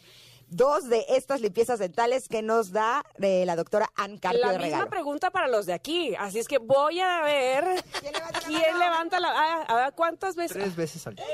dos 0.57 0.89
de 0.89 1.05
estas 1.09 1.41
limpiezas 1.41 1.79
dentales 1.79 2.29
que 2.29 2.43
nos 2.43 2.71
da 2.73 3.05
eh, 3.21 3.45
la 3.47 3.57
doctora 3.57 3.91
Ann 3.97 4.19
Carpio 4.19 4.41
La 4.41 4.53
de 4.53 4.59
misma 4.59 4.67
regalo. 4.77 4.91
pregunta 4.91 5.31
para 5.31 5.49
los 5.49 5.67
de 5.67 5.73
aquí, 5.73 6.15
así 6.19 6.39
es 6.39 6.47
que 6.49 6.59
voy 6.59 7.01
a 7.01 7.23
ver 7.23 7.65
¿Quién 8.01 8.13
levanta 8.13 8.41
la 8.41 8.47
quién 8.47 8.79
levanta 8.79 9.21
la... 9.21 9.29
ah, 9.35 9.63
a 9.69 9.75
ver, 9.77 9.93
¿cuántas 9.95 10.37
veces? 10.37 10.57
Tres 10.57 10.77
veces 10.77 11.07
al 11.07 11.15
día. 11.17 11.25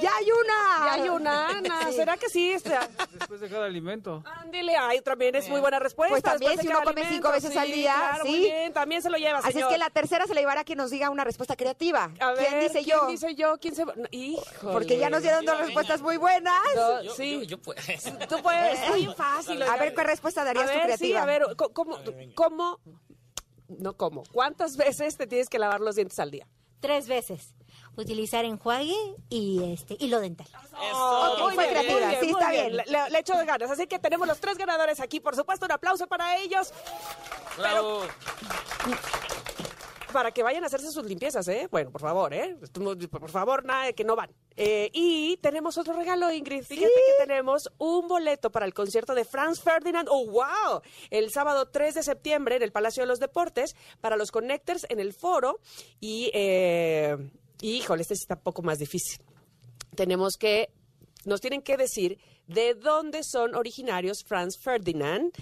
¡Ya 0.00 0.10
hay 0.16 0.26
una! 0.30 0.86
Ya 0.86 0.92
hay 0.94 1.08
una, 1.08 1.48
Ana. 1.48 1.92
¿Será 1.92 2.16
que 2.16 2.28
sí? 2.28 2.52
Este, 2.52 2.76
Después 3.12 3.40
de 3.40 3.48
cada 3.48 3.66
alimento. 3.66 4.22
Ándele, 4.26 4.76
ay, 4.76 5.00
también 5.00 5.34
es 5.34 5.48
muy 5.48 5.60
buena 5.60 5.78
respuesta. 5.78 6.12
Pues 6.12 6.22
también, 6.22 6.56
de 6.56 6.62
si 6.62 6.68
uno 6.68 6.78
come 6.78 7.02
alimento, 7.02 7.14
cinco 7.14 7.30
veces 7.32 7.52
sí, 7.52 7.58
al 7.58 7.70
día, 7.72 7.94
claro, 7.94 8.24
sí. 8.24 8.30
muy 8.30 8.40
bien, 8.40 8.72
también 8.72 9.02
se 9.02 9.10
lo 9.10 9.16
lleva, 9.18 9.38
Así 9.38 9.48
es 9.48 9.54
señor. 9.54 9.70
que 9.70 9.78
la 9.78 9.90
tercera 9.90 10.26
se 10.26 10.34
le 10.34 10.40
llevará 10.40 10.60
a 10.60 10.64
quien 10.64 10.78
nos 10.78 10.90
diga 10.90 11.10
una 11.10 11.24
respuesta 11.24 11.56
creativa. 11.56 12.10
A 12.20 12.32
ver, 12.32 12.46
¿Quién 12.46 12.60
dice 12.60 12.72
¿quién 12.84 12.96
yo? 12.96 13.06
dice 13.08 13.34
yo? 13.34 13.58
¿Quién 13.58 13.74
se... 13.74 13.84
no, 13.84 13.92
Híjole. 14.10 14.72
Porque 14.72 14.98
ya 14.98 15.10
nos 15.10 15.22
dieron 15.22 15.44
dos 15.44 15.58
respuestas 15.58 16.00
muy 16.02 16.16
buenas. 16.16 16.54
No, 16.74 17.02
Yo, 17.02 17.14
sí. 17.14 17.38
yo, 17.40 17.42
yo 17.42 17.58
puedo. 17.58 17.80
Tú 18.28 18.42
puedes, 18.42 18.67
está 18.72 18.94
bien 18.94 19.14
fácil. 19.14 19.62
A 19.62 19.76
ver, 19.76 19.94
¿qué 19.94 20.02
respuesta 20.04 20.44
darías 20.44 20.64
a 20.68 20.72
ver, 20.72 20.82
creativa? 20.82 21.08
Sí, 21.08 21.14
a 21.16 21.24
ver, 21.24 21.42
¿cómo, 21.56 21.98
cómo, 22.34 22.80
no 23.68 23.96
cómo, 23.96 24.22
cuántas 24.32 24.76
veces 24.76 25.16
te 25.16 25.26
tienes 25.26 25.48
que 25.48 25.58
lavar 25.58 25.80
los 25.80 25.96
dientes 25.96 26.18
al 26.18 26.30
día? 26.30 26.46
tres 26.80 27.08
veces. 27.08 27.54
Utilizar 27.96 28.44
enjuague 28.44 28.94
y 29.28 29.72
este 29.72 29.96
hilo 29.98 30.20
dental. 30.20 30.46
Muy 31.40 31.54
fue 31.56 31.64
bien, 31.64 31.70
creativa, 31.80 31.98
muy 31.98 32.08
bien, 32.08 32.20
sí, 32.20 32.26
muy 32.32 32.40
está 32.40 32.50
bien. 32.52 32.64
bien. 32.66 32.76
Le, 32.76 32.84
le- 32.86 33.10
le 33.10 33.18
echo 33.18 33.36
de 33.36 33.44
ganas. 33.44 33.68
Así 33.72 33.88
que 33.88 33.98
tenemos 33.98 34.28
los 34.28 34.38
tres 34.38 34.56
ganadores 34.56 35.00
aquí. 35.00 35.18
Por 35.18 35.34
supuesto, 35.34 35.66
un 35.66 35.72
aplauso 35.72 36.06
para 36.06 36.36
ellos. 36.38 36.72
Bravo. 37.56 38.02
Para 40.18 40.32
que 40.32 40.42
vayan 40.42 40.64
a 40.64 40.66
hacerse 40.66 40.90
sus 40.90 41.06
limpiezas, 41.06 41.46
¿eh? 41.46 41.68
Bueno, 41.70 41.92
por 41.92 42.00
favor, 42.00 42.34
¿eh? 42.34 42.56
Por 43.08 43.30
favor, 43.30 43.64
nada 43.64 43.84
de 43.84 43.94
que 43.94 44.02
no 44.02 44.16
van. 44.16 44.28
Eh, 44.56 44.90
y 44.92 45.36
tenemos 45.36 45.78
otro 45.78 45.92
regalo, 45.92 46.32
Ingrid. 46.32 46.64
Fíjate 46.64 46.88
que 46.88 47.24
tenemos 47.24 47.70
un 47.78 48.08
boleto 48.08 48.50
para 48.50 48.66
el 48.66 48.74
concierto 48.74 49.14
de 49.14 49.24
Franz 49.24 49.60
Ferdinand. 49.60 50.08
¡Oh, 50.10 50.26
wow! 50.26 50.82
El 51.10 51.30
sábado 51.30 51.68
3 51.68 51.94
de 51.94 52.02
septiembre 52.02 52.56
en 52.56 52.62
el 52.62 52.72
Palacio 52.72 53.04
de 53.04 53.06
los 53.06 53.20
Deportes 53.20 53.76
para 54.00 54.16
los 54.16 54.32
Connectors 54.32 54.86
en 54.88 54.98
el 54.98 55.12
foro. 55.12 55.60
Y, 56.00 56.32
eh, 56.34 57.16
y, 57.60 57.76
híjole, 57.76 58.02
este 58.02 58.16
sí 58.16 58.22
está 58.22 58.34
un 58.34 58.42
poco 58.42 58.62
más 58.62 58.80
difícil. 58.80 59.22
Tenemos 59.94 60.36
que, 60.36 60.70
nos 61.26 61.40
tienen 61.40 61.62
que 61.62 61.76
decir 61.76 62.18
de 62.48 62.74
dónde 62.74 63.22
son 63.22 63.54
originarios 63.54 64.24
Franz 64.26 64.58
Ferdinand 64.58 65.32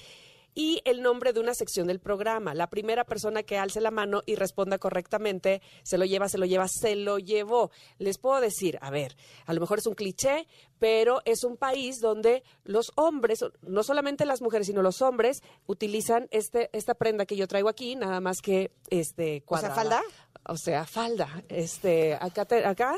y 0.56 0.80
el 0.86 1.02
nombre 1.02 1.32
de 1.34 1.38
una 1.40 1.54
sección 1.54 1.86
del 1.86 2.00
programa. 2.00 2.54
La 2.54 2.68
primera 2.68 3.04
persona 3.04 3.42
que 3.44 3.58
alce 3.58 3.80
la 3.80 3.90
mano 3.90 4.22
y 4.26 4.34
responda 4.36 4.78
correctamente, 4.78 5.60
se 5.84 5.98
lo 5.98 6.06
lleva, 6.06 6.28
se 6.30 6.38
lo 6.38 6.46
lleva, 6.46 6.66
se 6.66 6.96
lo 6.96 7.18
llevó. 7.18 7.70
Les 7.98 8.16
puedo 8.18 8.40
decir, 8.40 8.78
a 8.80 8.90
ver, 8.90 9.14
a 9.44 9.52
lo 9.52 9.60
mejor 9.60 9.78
es 9.80 9.86
un 9.86 9.94
cliché, 9.94 10.48
pero 10.78 11.20
es 11.26 11.44
un 11.44 11.58
país 11.58 12.00
donde 12.00 12.42
los 12.64 12.90
hombres, 12.96 13.44
no 13.62 13.82
solamente 13.82 14.24
las 14.24 14.40
mujeres, 14.40 14.66
sino 14.66 14.80
los 14.82 15.02
hombres, 15.02 15.42
utilizan 15.66 16.26
este, 16.30 16.70
esta 16.72 16.94
prenda 16.94 17.26
que 17.26 17.36
yo 17.36 17.46
traigo 17.46 17.68
aquí, 17.68 17.94
nada 17.94 18.20
más 18.20 18.38
que 18.40 18.72
este 18.88 19.42
O 19.46 19.58
sea, 19.58 19.70
cuadrada. 19.74 19.74
¿falda? 19.74 20.02
O 20.48 20.56
sea, 20.56 20.86
falda. 20.86 21.44
Este, 21.50 22.14
acá, 22.14 22.46
te- 22.46 22.64
acá. 22.64 22.96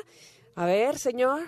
A 0.54 0.64
ver, 0.66 0.96
señor. 0.98 1.42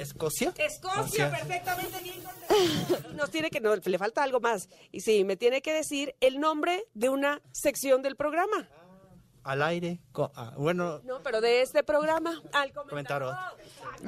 Escocia. 0.00 0.52
Escocia, 0.56 1.30
perfectamente 1.30 1.98
bien. 2.02 2.22
contestado. 2.22 3.12
Nos 3.14 3.30
tiene 3.30 3.50
que, 3.50 3.60
no, 3.60 3.74
le 3.76 3.98
falta 3.98 4.22
algo 4.22 4.40
más. 4.40 4.68
Y 4.92 5.00
sí, 5.00 5.24
me 5.24 5.36
tiene 5.36 5.60
que 5.62 5.72
decir 5.72 6.14
el 6.20 6.40
nombre 6.40 6.84
de 6.94 7.08
una 7.08 7.40
sección 7.52 8.02
del 8.02 8.16
programa. 8.16 8.68
Al 9.44 9.62
aire. 9.62 10.00
co- 10.12 10.30
ah, 10.34 10.52
bueno, 10.58 11.00
No, 11.04 11.22
pero 11.22 11.40
de 11.40 11.62
este 11.62 11.82
programa. 11.82 12.42
Al 12.52 12.72
Comentario. 12.72 13.34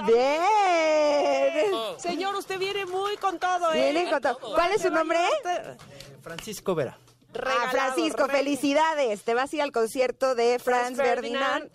Bien. 0.05 1.72
Señor, 1.99 2.34
usted 2.36 2.59
viene 2.59 2.86
muy 2.86 3.16
con 3.16 3.38
todo, 3.38 3.72
¿eh? 3.72 3.91
Vienen 3.93 4.11
con 4.11 4.20
todo. 4.20 4.38
¿Cuál 4.55 4.72
es 4.72 4.82
su 4.82 4.91
nombre? 4.91 5.18
Francisco 6.22 6.74
Vera. 6.74 6.99
Ah, 6.99 7.12
Regalado, 7.32 7.70
Francisco, 7.70 8.26
re- 8.26 8.38
felicidades. 8.38 9.22
Te 9.22 9.34
vas 9.34 9.53
a 9.53 9.57
ir 9.57 9.62
al 9.62 9.72
concierto 9.72 10.34
de 10.34 10.59
Franz 10.59 10.97
Franz 10.97 11.09
Ferdinand. 11.09 11.62
Ferdinand. 11.70 11.72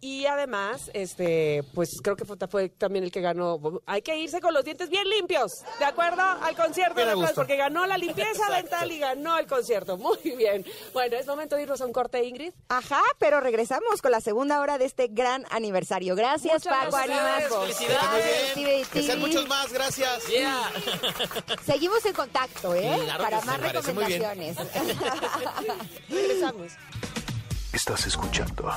Y 0.00 0.26
además, 0.26 0.90
este, 0.92 1.62
pues 1.74 2.00
creo 2.02 2.16
que 2.16 2.24
fue, 2.24 2.36
fue 2.48 2.68
también 2.68 3.04
el 3.04 3.12
que 3.12 3.20
ganó. 3.20 3.60
Hay 3.86 4.02
que 4.02 4.16
irse 4.16 4.40
con 4.40 4.52
los 4.52 4.64
dientes 4.64 4.90
bien 4.90 5.08
limpios, 5.08 5.62
¿de 5.78 5.84
acuerdo? 5.84 6.22
Al 6.22 6.56
concierto 6.56 7.00
de 7.00 7.14
porque 7.34 7.56
ganó 7.56 7.86
la 7.86 7.98
limpieza 7.98 8.50
dental 8.54 8.90
y 8.92 8.98
ganó 8.98 9.38
el 9.38 9.46
concierto. 9.46 9.96
Muy 9.96 10.36
bien. 10.36 10.64
Bueno, 10.92 11.16
es 11.16 11.26
momento 11.26 11.56
de 11.56 11.62
irnos 11.62 11.80
a 11.80 11.86
un 11.86 11.92
corte, 11.92 12.22
Ingrid. 12.24 12.52
Ajá, 12.68 13.02
pero 13.18 13.40
regresamos 13.40 14.02
con 14.02 14.10
la 14.10 14.20
segunda 14.20 14.60
hora 14.60 14.78
de 14.78 14.84
este 14.84 15.08
gran 15.08 15.44
aniversario. 15.50 16.14
Gracias, 16.14 16.64
Muchas 16.64 16.84
Paco. 16.84 16.96
Animaco. 16.96 17.62
Felicidades. 17.62 18.56
Muy 18.56 18.64
bien. 18.64 18.86
Que 18.92 19.02
sean 19.02 19.20
muchos 19.20 19.48
más, 19.48 19.72
gracias. 19.72 20.26
Yeah. 20.26 20.70
Seguimos 21.64 22.04
en 22.04 22.12
contacto, 22.12 22.74
¿eh? 22.74 23.00
Claro 23.04 23.24
Para 23.24 23.40
más 23.42 23.60
recomendaciones. 23.60 24.56
Regresamos. 26.08 26.72
Estás 27.86 28.06
escuchando 28.06 28.70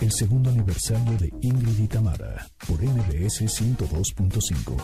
el 0.00 0.10
segundo 0.10 0.48
aniversario 0.48 1.18
de 1.18 1.30
Ingrid 1.42 1.80
y 1.80 1.86
Tamara 1.86 2.46
por 2.66 2.82
MBS 2.82 3.42
102.5. 3.42 4.74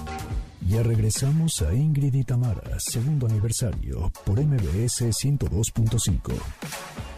Ya 0.68 0.82
regresamos 0.82 1.62
a 1.62 1.72
Ingrid 1.72 2.12
y 2.12 2.22
Tamara, 2.22 2.78
segundo 2.78 3.26
aniversario 3.26 4.12
por 4.26 4.38
MBS 4.38 5.06
102.5. 5.24 6.34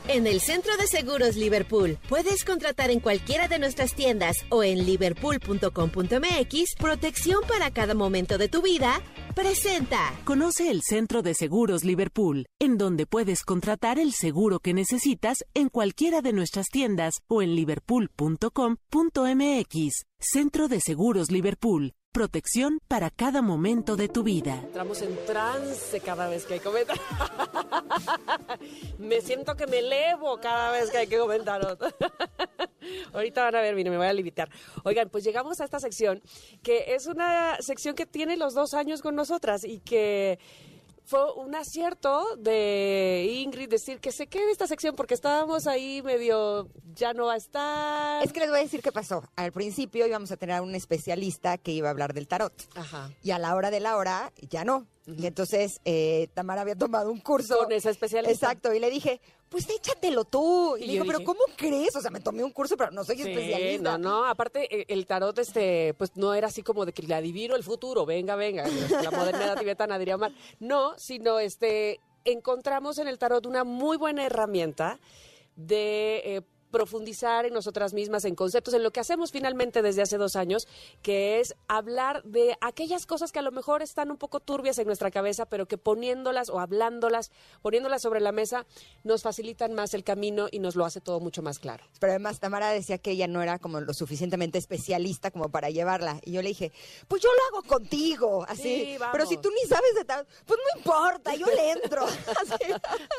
En 0.08 0.26
el 0.26 0.40
Centro 0.40 0.76
de 0.76 0.88
Seguros 0.88 1.36
Liverpool 1.36 1.96
puedes 2.08 2.44
contratar 2.44 2.90
en 2.90 2.98
cualquiera 2.98 3.46
de 3.46 3.60
nuestras 3.60 3.94
tiendas 3.94 4.36
o 4.48 4.64
en 4.64 4.84
liverpool.com.mx 4.84 6.74
protección 6.78 7.40
para 7.46 7.70
cada 7.70 7.94
momento 7.94 8.36
de 8.36 8.48
tu 8.48 8.62
vida. 8.62 9.00
Presenta. 9.34 10.12
Conoce 10.24 10.70
el 10.70 10.82
Centro 10.82 11.22
de 11.22 11.34
Seguros 11.34 11.84
Liverpool, 11.84 12.46
en 12.58 12.78
donde 12.78 13.06
puedes 13.06 13.44
contratar 13.44 13.98
el 13.98 14.12
seguro 14.12 14.58
que 14.58 14.74
necesitas 14.74 15.44
en 15.54 15.68
cualquiera 15.68 16.20
de 16.20 16.32
nuestras 16.32 16.66
tiendas 16.66 17.22
o 17.28 17.40
en 17.40 17.54
liverpool.com.mx. 17.54 20.04
Centro 20.18 20.68
de 20.68 20.80
Seguros 20.80 21.30
Liverpool. 21.30 21.92
Protección 22.12 22.78
para 22.88 23.08
cada 23.08 23.40
momento 23.40 23.96
de 23.96 24.06
tu 24.06 24.22
vida. 24.22 24.60
Entramos 24.64 25.00
en 25.00 25.16
trance 25.24 25.98
cada 26.00 26.28
vez 26.28 26.44
que 26.44 26.52
hay 26.54 26.60
comentarios. 26.60 27.06
me 28.98 29.22
siento 29.22 29.56
que 29.56 29.66
me 29.66 29.78
elevo 29.78 30.38
cada 30.38 30.72
vez 30.72 30.90
que 30.90 30.98
hay 30.98 31.06
que 31.06 31.16
comentar. 31.16 31.62
Ahorita 33.14 33.44
van 33.44 33.54
a 33.54 33.62
ver, 33.62 33.74
mire, 33.74 33.88
me 33.88 33.96
voy 33.96 34.08
a 34.08 34.12
limitar. 34.12 34.50
Oigan, 34.84 35.08
pues 35.08 35.24
llegamos 35.24 35.62
a 35.62 35.64
esta 35.64 35.80
sección, 35.80 36.20
que 36.62 36.94
es 36.94 37.06
una 37.06 37.56
sección 37.60 37.94
que 37.94 38.04
tiene 38.04 38.36
los 38.36 38.52
dos 38.52 38.74
años 38.74 39.00
con 39.00 39.14
nosotras 39.14 39.64
y 39.64 39.78
que 39.80 40.38
fue 41.04 41.32
un 41.34 41.54
acierto 41.54 42.36
de 42.36 43.42
Ingrid 43.42 43.68
decir 43.68 44.00
que 44.00 44.12
se 44.12 44.26
quede 44.26 44.50
esta 44.50 44.66
sección 44.66 44.94
porque 44.94 45.14
estábamos 45.14 45.66
ahí 45.66 46.02
medio, 46.02 46.68
ya 46.94 47.12
no 47.12 47.26
va 47.26 47.34
a 47.34 47.36
estar. 47.36 48.24
Es 48.24 48.32
que 48.32 48.40
les 48.40 48.48
voy 48.48 48.60
a 48.60 48.62
decir 48.62 48.82
qué 48.82 48.92
pasó. 48.92 49.22
Al 49.36 49.52
principio 49.52 50.06
íbamos 50.06 50.30
a 50.32 50.36
tener 50.36 50.56
a 50.56 50.62
un 50.62 50.74
especialista 50.74 51.58
que 51.58 51.72
iba 51.72 51.88
a 51.88 51.90
hablar 51.90 52.14
del 52.14 52.28
tarot. 52.28 52.52
Ajá. 52.74 53.10
Y 53.22 53.32
a 53.32 53.38
la 53.38 53.54
hora 53.54 53.70
de 53.70 53.80
la 53.80 53.96
hora, 53.96 54.32
ya 54.50 54.64
no. 54.64 54.86
Y 55.06 55.26
entonces 55.26 55.80
eh, 55.84 56.28
Tamara 56.34 56.60
había 56.60 56.76
tomado 56.76 57.10
un 57.10 57.20
curso. 57.20 57.58
Con 57.58 57.72
esa 57.72 57.90
especialista. 57.90 58.32
Exacto. 58.46 58.72
Y 58.72 58.78
le 58.78 58.90
dije, 58.90 59.20
pues 59.52 59.68
échatelo 59.68 60.24
tú. 60.24 60.76
Y, 60.76 60.84
Y 60.84 60.86
le 60.86 60.86
yo 60.86 60.92
dijo, 60.94 61.04
pero 61.06 61.18
dije- 61.18 61.26
¿cómo 61.26 61.40
crees? 61.56 61.94
O 61.94 62.00
sea, 62.00 62.10
me 62.10 62.18
tomé 62.20 62.42
un 62.42 62.50
curso, 62.50 62.76
pero 62.76 62.90
no 62.90 63.04
soy 63.04 63.16
Sí, 63.16 63.22
especialista. 63.30 63.96
no, 63.98 64.10
no, 64.22 64.24
aparte 64.24 64.66
eh, 64.80 64.86
el 64.88 65.06
tarot 65.06 65.38
este 65.38 65.94
pues 65.94 66.16
no 66.16 66.34
era 66.34 66.48
así 66.48 66.62
como 66.62 66.84
de 66.84 66.92
que 66.92 67.02
le 67.02 67.14
adivino 67.14 67.54
el 67.54 67.62
futuro, 67.62 68.04
venga, 68.04 68.34
venga, 68.34 68.64
la 68.66 69.10
modernidad 69.52 69.56
tibetana 69.58 69.98
diría 69.98 70.16
Omar. 70.16 70.32
No, 70.58 70.98
sino 70.98 71.38
este 71.38 72.00
encontramos 72.24 72.98
en 72.98 73.06
el 73.08 73.18
tarot 73.18 73.46
una 73.46 73.62
muy 73.64 73.96
buena 73.96 74.24
herramienta 74.24 74.98
de 75.56 76.22
eh, 76.24 76.42
profundizar 76.72 77.46
en 77.46 77.52
nosotras 77.54 77.92
mismas, 77.92 78.24
en 78.24 78.34
conceptos, 78.34 78.74
en 78.74 78.82
lo 78.82 78.90
que 78.90 78.98
hacemos 78.98 79.30
finalmente 79.30 79.82
desde 79.82 80.02
hace 80.02 80.16
dos 80.16 80.34
años, 80.34 80.66
que 81.02 81.38
es 81.38 81.54
hablar 81.68 82.24
de 82.24 82.56
aquellas 82.60 83.06
cosas 83.06 83.30
que 83.30 83.38
a 83.38 83.42
lo 83.42 83.52
mejor 83.52 83.82
están 83.82 84.10
un 84.10 84.16
poco 84.16 84.40
turbias 84.40 84.78
en 84.78 84.86
nuestra 84.86 85.12
cabeza, 85.12 85.46
pero 85.46 85.66
que 85.66 85.78
poniéndolas 85.78 86.48
o 86.48 86.58
hablándolas, 86.58 87.30
poniéndolas 87.60 88.02
sobre 88.02 88.20
la 88.20 88.32
mesa, 88.32 88.66
nos 89.04 89.22
facilitan 89.22 89.74
más 89.74 89.94
el 89.94 90.02
camino 90.02 90.48
y 90.50 90.58
nos 90.58 90.74
lo 90.74 90.84
hace 90.84 91.00
todo 91.00 91.20
mucho 91.20 91.42
más 91.42 91.58
claro. 91.58 91.84
Pero 92.00 92.12
además 92.12 92.40
Tamara 92.40 92.70
decía 92.70 92.98
que 92.98 93.12
ella 93.12 93.28
no 93.28 93.42
era 93.42 93.58
como 93.58 93.80
lo 93.80 93.94
suficientemente 93.94 94.58
especialista 94.58 95.30
como 95.30 95.50
para 95.50 95.70
llevarla. 95.70 96.18
Y 96.24 96.32
yo 96.32 96.42
le 96.42 96.48
dije, 96.48 96.72
pues 97.06 97.22
yo 97.22 97.28
lo 97.28 97.58
hago 97.58 97.68
contigo, 97.68 98.44
así. 98.48 98.62
Sí, 98.62 98.96
pero 99.12 99.26
si 99.26 99.36
tú 99.36 99.50
ni 99.50 99.68
sabes 99.68 99.94
de 99.94 100.04
tal, 100.04 100.26
pues 100.46 100.58
no 100.58 100.78
importa, 100.78 101.34
yo 101.34 101.46
le 101.46 101.72
entro. 101.72 102.06
Así. 102.42 102.72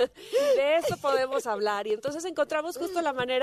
de 0.55 0.77
esto 0.77 0.97
podemos 0.97 1.45
hablar. 1.45 1.87
Y 1.87 1.93
entonces 1.93 2.25
encontramos 2.25 2.77
justo 2.77 3.01
la 3.01 3.13
manera 3.13 3.42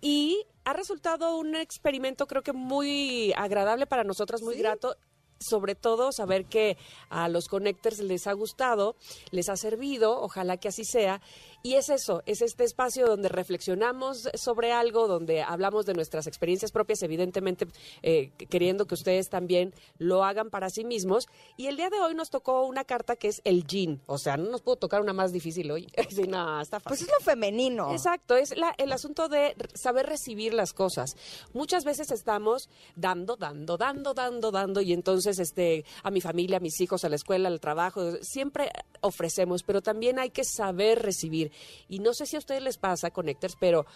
y 0.00 0.44
ha 0.64 0.72
resultado 0.72 1.36
un 1.36 1.56
experimento 1.56 2.26
creo 2.26 2.42
que 2.42 2.52
muy 2.52 3.32
agradable 3.36 3.86
para 3.86 4.04
nosotras, 4.04 4.42
muy 4.42 4.56
grato. 4.56 4.96
Sobre 5.40 5.76
todo 5.76 6.10
saber 6.10 6.46
que 6.46 6.76
a 7.10 7.28
los 7.28 7.46
connectors 7.46 8.00
les 8.00 8.26
ha 8.26 8.32
gustado, 8.32 8.96
les 9.30 9.48
ha 9.48 9.54
servido, 9.54 10.20
ojalá 10.20 10.56
que 10.56 10.66
así 10.66 10.84
sea. 10.84 11.20
Y 11.62 11.74
es 11.74 11.88
eso, 11.88 12.22
es 12.26 12.40
este 12.40 12.64
espacio 12.64 13.06
donde 13.06 13.28
reflexionamos 13.28 14.28
sobre 14.34 14.72
algo, 14.72 15.08
donde 15.08 15.42
hablamos 15.42 15.86
de 15.86 15.94
nuestras 15.94 16.26
experiencias 16.26 16.70
propias, 16.70 17.02
evidentemente 17.02 17.66
eh, 18.02 18.30
queriendo 18.48 18.86
que 18.86 18.94
ustedes 18.94 19.28
también 19.28 19.74
lo 19.98 20.24
hagan 20.24 20.50
para 20.50 20.70
sí 20.70 20.84
mismos. 20.84 21.26
Y 21.56 21.66
el 21.66 21.76
día 21.76 21.90
de 21.90 22.00
hoy 22.00 22.14
nos 22.14 22.30
tocó 22.30 22.64
una 22.64 22.84
carta 22.84 23.16
que 23.16 23.28
es 23.28 23.40
el 23.44 23.66
yin. 23.66 24.00
O 24.06 24.18
sea, 24.18 24.36
no 24.36 24.50
nos 24.50 24.62
pudo 24.62 24.76
tocar 24.76 25.00
una 25.00 25.12
más 25.12 25.32
difícil 25.32 25.70
hoy. 25.70 25.86
Sí, 26.10 26.22
no, 26.26 26.60
está 26.60 26.80
fácil. 26.80 26.88
Pues 26.88 27.02
es 27.02 27.08
lo 27.08 27.24
femenino. 27.24 27.92
Exacto, 27.92 28.34
es 28.36 28.56
la- 28.56 28.74
el 28.78 28.92
asunto 28.92 29.28
de 29.28 29.54
saber 29.74 30.06
recibir 30.06 30.54
las 30.54 30.72
cosas. 30.72 31.16
Muchas 31.52 31.84
veces 31.84 32.10
estamos 32.10 32.68
dando, 32.96 33.36
dando, 33.36 33.76
dando, 33.76 34.14
dando, 34.14 34.50
dando, 34.50 34.80
y 34.80 34.92
entonces 34.92 35.38
este, 35.38 35.84
a 36.02 36.10
mi 36.10 36.20
familia, 36.20 36.56
a 36.56 36.60
mis 36.60 36.80
hijos, 36.80 37.04
a 37.04 37.08
la 37.08 37.16
escuela, 37.16 37.48
al 37.48 37.60
trabajo, 37.60 38.16
siempre 38.22 38.70
ofrecemos, 39.00 39.62
pero 39.62 39.80
también 39.82 40.18
hay 40.18 40.30
que 40.30 40.44
saber 40.44 41.02
recibir. 41.02 41.47
Y 41.88 41.98
no 42.00 42.14
sé 42.14 42.26
si 42.26 42.36
a 42.36 42.38
ustedes 42.40 42.62
les 42.62 42.78
pasa, 42.78 43.10
Connectors, 43.10 43.56
pero 43.58 43.86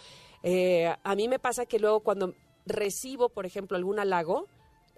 eh, 0.43 0.93
a 1.03 1.15
mí 1.15 1.27
me 1.27 1.39
pasa 1.39 1.65
que 1.65 1.79
luego 1.79 2.01
cuando 2.01 2.33
recibo, 2.65 3.29
por 3.29 3.45
ejemplo, 3.45 3.77
algún 3.77 3.99
halago, 3.99 4.47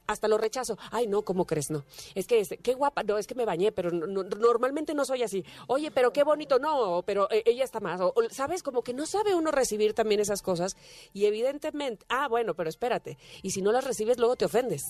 hasta 0.07 0.27
lo 0.27 0.37
rechazo. 0.37 0.77
Ay, 0.91 1.07
no, 1.07 1.23
¿cómo 1.23 1.47
crees? 1.47 1.71
No. 1.71 1.83
Es 2.13 2.27
que, 2.27 2.39
este, 2.39 2.57
qué 2.57 2.75
guapa. 2.75 3.01
No, 3.01 3.17
es 3.17 3.25
que 3.25 3.33
me 3.33 3.43
bañé, 3.43 3.71
pero 3.71 3.89
no- 3.89 4.05
no- 4.05 4.21
normalmente 4.23 4.93
no 4.93 5.03
soy 5.03 5.23
así. 5.23 5.43
Oye, 5.65 5.89
pero 5.89 6.13
qué 6.13 6.23
bonito. 6.23 6.59
No, 6.59 7.01
pero 7.07 7.27
eh, 7.31 7.41
ella 7.47 7.63
está 7.63 7.79
más. 7.79 7.99
¿Sabes? 8.29 8.61
Como 8.61 8.83
que 8.83 8.93
no 8.93 9.07
sabe 9.07 9.33
uno 9.33 9.49
recibir 9.49 9.95
también 9.95 10.21
esas 10.21 10.43
cosas. 10.43 10.77
Y 11.11 11.25
evidentemente, 11.25 12.05
ah, 12.09 12.27
bueno, 12.27 12.53
pero 12.53 12.69
espérate. 12.69 13.17
Y 13.41 13.49
si 13.49 13.63
no 13.63 13.71
las 13.71 13.83
recibes, 13.83 14.19
luego 14.19 14.35
te 14.35 14.45
ofendes. 14.45 14.83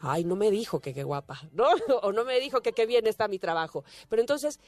Ay, 0.00 0.24
no 0.24 0.34
me 0.34 0.50
dijo 0.50 0.80
que 0.80 0.94
qué 0.94 1.04
guapa, 1.04 1.40
¿no? 1.52 1.66
O 2.02 2.10
no 2.10 2.24
me 2.24 2.40
dijo 2.40 2.60
que 2.60 2.72
qué 2.72 2.86
bien 2.86 3.06
está 3.06 3.28
mi 3.28 3.38
trabajo. 3.38 3.84
Pero 4.08 4.20
entonces, 4.20 4.58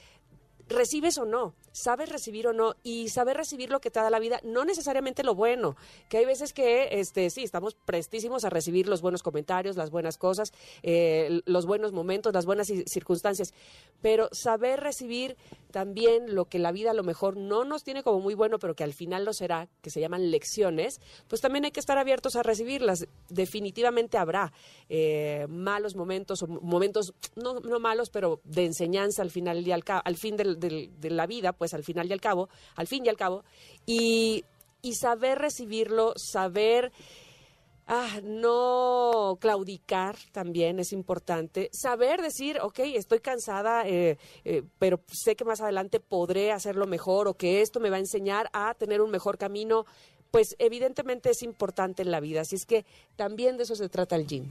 recibes 0.72 1.18
o 1.18 1.24
no, 1.24 1.54
sabes 1.72 2.08
recibir 2.08 2.46
o 2.48 2.52
no, 2.52 2.74
y 2.82 3.08
saber 3.08 3.36
recibir 3.36 3.70
lo 3.70 3.80
que 3.80 3.90
te 3.90 4.00
da 4.00 4.10
la 4.10 4.18
vida, 4.18 4.40
no 4.42 4.64
necesariamente 4.64 5.22
lo 5.22 5.34
bueno, 5.34 5.76
que 6.08 6.18
hay 6.18 6.24
veces 6.24 6.52
que, 6.52 6.88
este, 7.00 7.30
sí, 7.30 7.42
estamos 7.42 7.74
prestísimos 7.74 8.44
a 8.44 8.50
recibir 8.50 8.88
los 8.88 9.00
buenos 9.02 9.22
comentarios, 9.22 9.76
las 9.76 9.90
buenas 9.90 10.18
cosas, 10.18 10.52
eh, 10.82 11.40
los 11.46 11.66
buenos 11.66 11.92
momentos, 11.92 12.32
las 12.34 12.46
buenas 12.46 12.68
ci- 12.68 12.84
circunstancias, 12.86 13.52
pero 14.00 14.28
saber 14.32 14.80
recibir 14.80 15.36
también 15.70 16.34
lo 16.34 16.44
que 16.46 16.58
la 16.58 16.72
vida 16.72 16.90
a 16.90 16.94
lo 16.94 17.02
mejor 17.02 17.36
no 17.36 17.64
nos 17.64 17.82
tiene 17.84 18.02
como 18.02 18.20
muy 18.20 18.34
bueno, 18.34 18.58
pero 18.58 18.74
que 18.74 18.84
al 18.84 18.92
final 18.92 19.24
lo 19.24 19.32
será, 19.32 19.68
que 19.80 19.90
se 19.90 20.00
llaman 20.00 20.30
lecciones, 20.30 21.00
pues 21.28 21.40
también 21.40 21.64
hay 21.64 21.70
que 21.70 21.80
estar 21.80 21.96
abiertos 21.98 22.36
a 22.36 22.42
recibirlas. 22.42 23.06
Definitivamente 23.28 24.18
habrá 24.18 24.52
eh, 24.88 25.46
malos 25.48 25.96
momentos 25.96 26.42
o 26.42 26.46
momentos, 26.46 27.14
no, 27.36 27.60
no 27.60 27.80
malos, 27.80 28.10
pero 28.10 28.40
de 28.44 28.64
enseñanza 28.66 29.22
al 29.22 29.30
final 29.30 29.66
y 29.66 29.72
al, 29.72 29.82
al 29.86 30.16
fin 30.16 30.36
del- 30.36 30.60
del- 30.62 30.98
de 30.98 31.10
la 31.10 31.26
vida, 31.26 31.52
pues 31.52 31.74
al 31.74 31.84
final 31.84 32.08
y 32.08 32.14
al 32.14 32.20
cabo, 32.22 32.48
al 32.76 32.86
fin 32.86 33.04
y 33.04 33.10
al 33.10 33.16
cabo, 33.18 33.44
y, 33.84 34.44
y 34.80 34.94
saber 34.94 35.38
recibirlo, 35.38 36.14
saber 36.16 36.90
Ah, 37.84 38.20
no 38.22 39.36
claudicar 39.40 40.16
también 40.30 40.78
es 40.78 40.92
importante. 40.92 41.68
Saber 41.72 42.22
decir, 42.22 42.58
ok, 42.62 42.78
estoy 42.94 43.18
cansada, 43.18 43.86
eh, 43.88 44.18
eh, 44.44 44.62
pero 44.78 45.00
sé 45.08 45.34
que 45.34 45.44
más 45.44 45.60
adelante 45.60 45.98
podré 45.98 46.52
hacerlo 46.52 46.86
mejor 46.86 47.26
o 47.26 47.34
que 47.34 47.60
esto 47.60 47.80
me 47.80 47.90
va 47.90 47.96
a 47.96 47.98
enseñar 47.98 48.48
a 48.52 48.72
tener 48.74 49.00
un 49.02 49.10
mejor 49.10 49.36
camino, 49.36 49.84
pues 50.30 50.54
evidentemente 50.60 51.30
es 51.30 51.42
importante 51.42 52.02
en 52.02 52.12
la 52.12 52.20
vida. 52.20 52.42
Así 52.42 52.54
es 52.54 52.66
que 52.66 52.86
también 53.16 53.56
de 53.56 53.64
eso 53.64 53.74
se 53.74 53.88
trata 53.88 54.14
el 54.14 54.28
gym. 54.28 54.44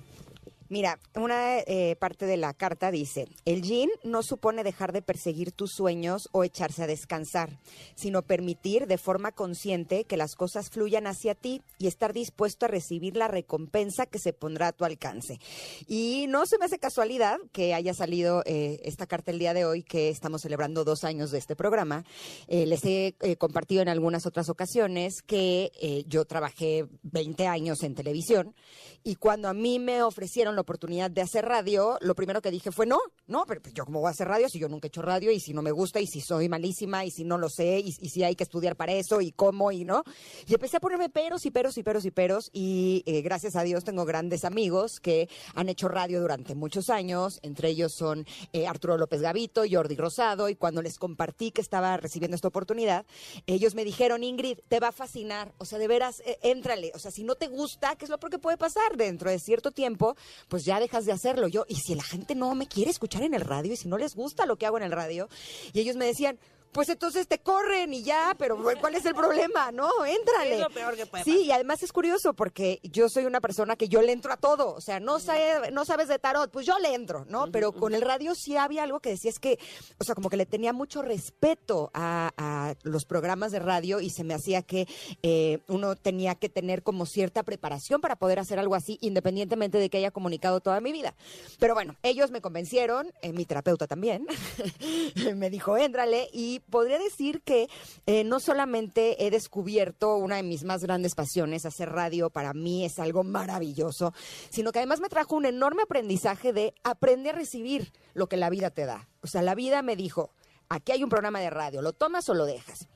Mira, 0.71 0.99
una 1.15 1.59
eh, 1.59 1.97
parte 1.99 2.25
de 2.25 2.37
la 2.37 2.53
carta 2.53 2.91
dice, 2.91 3.27
el 3.43 3.61
yin 3.61 3.89
no 4.05 4.23
supone 4.23 4.63
dejar 4.63 4.93
de 4.93 5.01
perseguir 5.01 5.51
tus 5.51 5.71
sueños 5.73 6.29
o 6.31 6.45
echarse 6.45 6.81
a 6.81 6.87
descansar, 6.87 7.59
sino 7.93 8.21
permitir 8.21 8.87
de 8.87 8.97
forma 8.97 9.33
consciente 9.33 10.05
que 10.05 10.15
las 10.15 10.35
cosas 10.35 10.69
fluyan 10.69 11.07
hacia 11.07 11.35
ti 11.35 11.61
y 11.77 11.87
estar 11.87 12.13
dispuesto 12.13 12.63
a 12.63 12.69
recibir 12.69 13.17
la 13.17 13.27
recompensa 13.27 14.05
que 14.05 14.17
se 14.17 14.31
pondrá 14.31 14.67
a 14.67 14.71
tu 14.71 14.85
alcance. 14.85 15.41
Y 15.87 16.27
no 16.29 16.45
se 16.45 16.57
me 16.57 16.63
hace 16.63 16.79
casualidad 16.79 17.37
que 17.51 17.73
haya 17.73 17.93
salido 17.93 18.41
eh, 18.45 18.79
esta 18.85 19.07
carta 19.07 19.31
el 19.31 19.39
día 19.39 19.53
de 19.53 19.65
hoy, 19.65 19.83
que 19.83 20.07
estamos 20.07 20.41
celebrando 20.41 20.85
dos 20.85 21.03
años 21.03 21.31
de 21.31 21.39
este 21.39 21.57
programa. 21.57 22.05
Eh, 22.47 22.65
les 22.65 22.85
he 22.85 23.13
compartido 23.37 23.81
en 23.81 23.89
algunas 23.89 24.25
otras 24.25 24.47
ocasiones 24.47 25.21
que 25.21 26.05
yo 26.07 26.23
trabajé 26.23 26.85
20 27.03 27.45
años 27.47 27.83
en 27.83 27.93
televisión 27.93 28.55
y 29.03 29.15
cuando 29.15 29.49
a 29.49 29.53
mí 29.53 29.79
me 29.79 30.03
ofrecieron 30.03 30.55
la 30.61 30.63
oportunidad 30.63 31.09
de 31.09 31.21
hacer 31.21 31.45
radio, 31.45 31.97
lo 32.01 32.13
primero 32.13 32.41
que 32.41 32.51
dije 32.51 32.71
fue 32.71 32.85
no, 32.85 32.99
no, 33.25 33.45
pero 33.47 33.61
pues, 33.61 33.73
yo 33.73 33.83
cómo 33.83 33.99
voy 33.99 34.09
a 34.09 34.11
hacer 34.11 34.27
radio 34.27 34.47
si 34.47 34.59
yo 34.59 34.69
nunca 34.69 34.85
he 34.85 34.89
hecho 34.89 35.01
radio 35.01 35.31
y 35.31 35.39
si 35.39 35.53
no 35.53 35.63
me 35.63 35.71
gusta 35.71 35.99
y 35.99 36.05
si 36.05 36.21
soy 36.21 36.49
malísima 36.49 37.03
y 37.03 37.09
si 37.09 37.23
no 37.23 37.37
lo 37.37 37.49
sé 37.49 37.79
y, 37.79 37.91
si 37.93 38.23
hay 38.23 38.35
que 38.35 38.43
estudiar 38.43 38.75
para 38.75 38.93
eso 38.93 39.21
y 39.21 39.31
cómo 39.31 39.71
y 39.71 39.85
no. 39.85 40.03
Y 40.47 40.53
empecé 40.53 40.77
a 40.77 40.79
ponerme 40.79 41.09
peros 41.09 41.45
y 41.47 41.51
peros 41.51 41.77
y 41.77 41.83
peros 41.83 42.05
y 42.05 42.11
peros 42.11 42.49
y 42.53 43.03
eh, 43.07 43.21
gracias 43.21 43.55
a 43.55 43.63
Dios 43.63 43.83
tengo 43.83 44.05
grandes 44.05 44.45
amigos 44.45 44.99
que 44.99 45.29
han 45.55 45.67
hecho 45.67 45.87
radio 45.87 46.21
durante 46.21 46.53
muchos 46.53 46.89
años, 46.89 47.39
entre 47.41 47.69
ellos 47.69 47.93
son 47.95 48.27
eh, 48.53 48.67
Arturo 48.67 48.97
López 48.97 49.21
Gavito, 49.21 49.63
Jordi 49.69 49.95
Rosado 49.95 50.47
y 50.47 50.55
cuando 50.55 50.83
les 50.83 50.99
compartí 50.99 51.51
que 51.51 51.61
estaba 51.61 51.97
recibiendo 51.97 52.35
esta 52.35 52.49
oportunidad, 52.49 53.05
ellos 53.47 53.73
me 53.73 53.83
dijeron, 53.83 54.23
Ingrid, 54.23 54.59
te 54.67 54.79
va 54.79 54.89
a 54.89 54.91
fascinar, 54.91 55.55
o 55.57 55.65
sea, 55.65 55.79
de 55.79 55.87
veras, 55.87 56.19
eh, 56.19 56.37
éntrale, 56.43 56.91
o 56.93 56.99
sea, 56.99 57.09
si 57.09 57.23
no 57.23 57.33
te 57.33 57.47
gusta, 57.47 57.95
¿qué 57.95 58.05
es 58.05 58.11
lo 58.11 58.19
que 58.19 58.37
puede 58.37 58.57
pasar? 58.57 58.95
Dentro 58.95 59.31
de 59.31 59.39
cierto 59.39 59.71
tiempo, 59.71 60.15
pues 60.51 60.65
ya 60.65 60.81
dejas 60.81 61.05
de 61.05 61.13
hacerlo. 61.13 61.47
Yo, 61.47 61.63
y 61.69 61.75
si 61.75 61.95
la 61.95 62.03
gente 62.03 62.35
no 62.35 62.53
me 62.55 62.67
quiere 62.67 62.91
escuchar 62.91 63.23
en 63.23 63.33
el 63.33 63.39
radio 63.39 63.71
y 63.71 63.77
si 63.77 63.87
no 63.87 63.97
les 63.97 64.15
gusta 64.15 64.45
lo 64.45 64.57
que 64.57 64.65
hago 64.65 64.75
en 64.75 64.83
el 64.83 64.91
radio, 64.91 65.29
y 65.71 65.79
ellos 65.79 65.95
me 65.95 66.05
decían, 66.05 66.37
pues 66.71 66.89
entonces 66.89 67.27
te 67.27 67.39
corren 67.39 67.93
y 67.93 68.03
ya, 68.03 68.35
pero 68.37 68.57
¿cuál 68.81 68.95
es 68.95 69.05
el 69.05 69.13
problema? 69.15 69.71
No, 69.71 69.89
éntrale. 70.05 70.55
Es 70.55 70.61
lo 70.61 70.69
peor 70.69 70.95
que 70.95 71.05
puede 71.05 71.23
Sí, 71.23 71.43
y 71.43 71.51
además 71.51 71.83
es 71.83 71.91
curioso 71.91 72.33
porque 72.33 72.79
yo 72.83 73.09
soy 73.09 73.25
una 73.25 73.41
persona 73.41 73.75
que 73.75 73.87
yo 73.89 74.01
le 74.01 74.11
entro 74.11 74.31
a 74.33 74.37
todo, 74.37 74.73
o 74.73 74.81
sea, 74.81 74.99
no, 74.99 75.19
sabe- 75.19 75.71
no 75.71 75.85
sabes 75.85 76.07
de 76.07 76.19
tarot, 76.19 76.49
pues 76.51 76.65
yo 76.65 76.77
le 76.79 76.93
entro, 76.93 77.25
¿no? 77.29 77.51
Pero 77.51 77.71
con 77.71 77.93
el 77.93 78.01
radio 78.01 78.33
sí 78.35 78.55
había 78.57 78.83
algo 78.83 78.99
que 78.99 79.09
decía, 79.09 79.29
es 79.29 79.39
que, 79.39 79.59
o 79.99 80.03
sea, 80.03 80.15
como 80.15 80.29
que 80.29 80.37
le 80.37 80.45
tenía 80.45 80.73
mucho 80.73 81.01
respeto 81.01 81.91
a, 81.93 82.31
a 82.37 82.75
los 82.83 83.05
programas 83.05 83.51
de 83.51 83.59
radio 83.59 83.99
y 83.99 84.09
se 84.09 84.23
me 84.23 84.33
hacía 84.33 84.61
que 84.61 84.87
eh, 85.23 85.59
uno 85.67 85.95
tenía 85.95 86.35
que 86.35 86.49
tener 86.49 86.83
como 86.83 87.05
cierta 87.05 87.43
preparación 87.43 88.01
para 88.01 88.15
poder 88.15 88.39
hacer 88.39 88.59
algo 88.59 88.75
así, 88.75 88.97
independientemente 89.01 89.77
de 89.77 89.89
que 89.89 89.97
haya 89.97 90.11
comunicado 90.11 90.59
toda 90.61 90.79
mi 90.81 90.91
vida. 90.91 91.13
Pero 91.59 91.73
bueno, 91.73 91.95
ellos 92.03 92.31
me 92.31 92.41
convencieron, 92.41 93.11
eh, 93.21 93.33
mi 93.33 93.45
terapeuta 93.45 93.87
también, 93.87 94.25
me 95.35 95.49
dijo, 95.49 95.77
éntrale, 95.77 96.29
y 96.31 96.60
podría 96.69 96.99
decir 96.99 97.41
que 97.41 97.67
eh, 98.05 98.23
no 98.23 98.39
solamente 98.39 99.25
he 99.25 99.31
descubierto 99.31 100.15
una 100.15 100.37
de 100.37 100.43
mis 100.43 100.63
más 100.63 100.83
grandes 100.83 101.15
pasiones, 101.15 101.65
hacer 101.65 101.89
radio 101.89 102.29
para 102.29 102.53
mí 102.53 102.85
es 102.85 102.99
algo 102.99 103.23
maravilloso, 103.23 104.13
sino 104.49 104.71
que 104.71 104.79
además 104.79 104.99
me 104.99 105.09
trajo 105.09 105.35
un 105.35 105.45
enorme 105.45 105.83
aprendizaje 105.83 106.53
de 106.53 106.73
aprender 106.83 107.35
a 107.35 107.39
recibir 107.39 107.91
lo 108.13 108.27
que 108.27 108.37
la 108.37 108.49
vida 108.49 108.69
te 108.69 108.85
da. 108.85 109.07
O 109.21 109.27
sea, 109.27 109.41
la 109.41 109.55
vida 109.55 109.81
me 109.81 109.95
dijo, 109.95 110.31
aquí 110.69 110.91
hay 110.91 111.03
un 111.03 111.09
programa 111.09 111.39
de 111.39 111.49
radio, 111.49 111.81
¿lo 111.81 111.93
tomas 111.93 112.27
o 112.29 112.33
lo 112.33 112.45
dejas? 112.45 112.87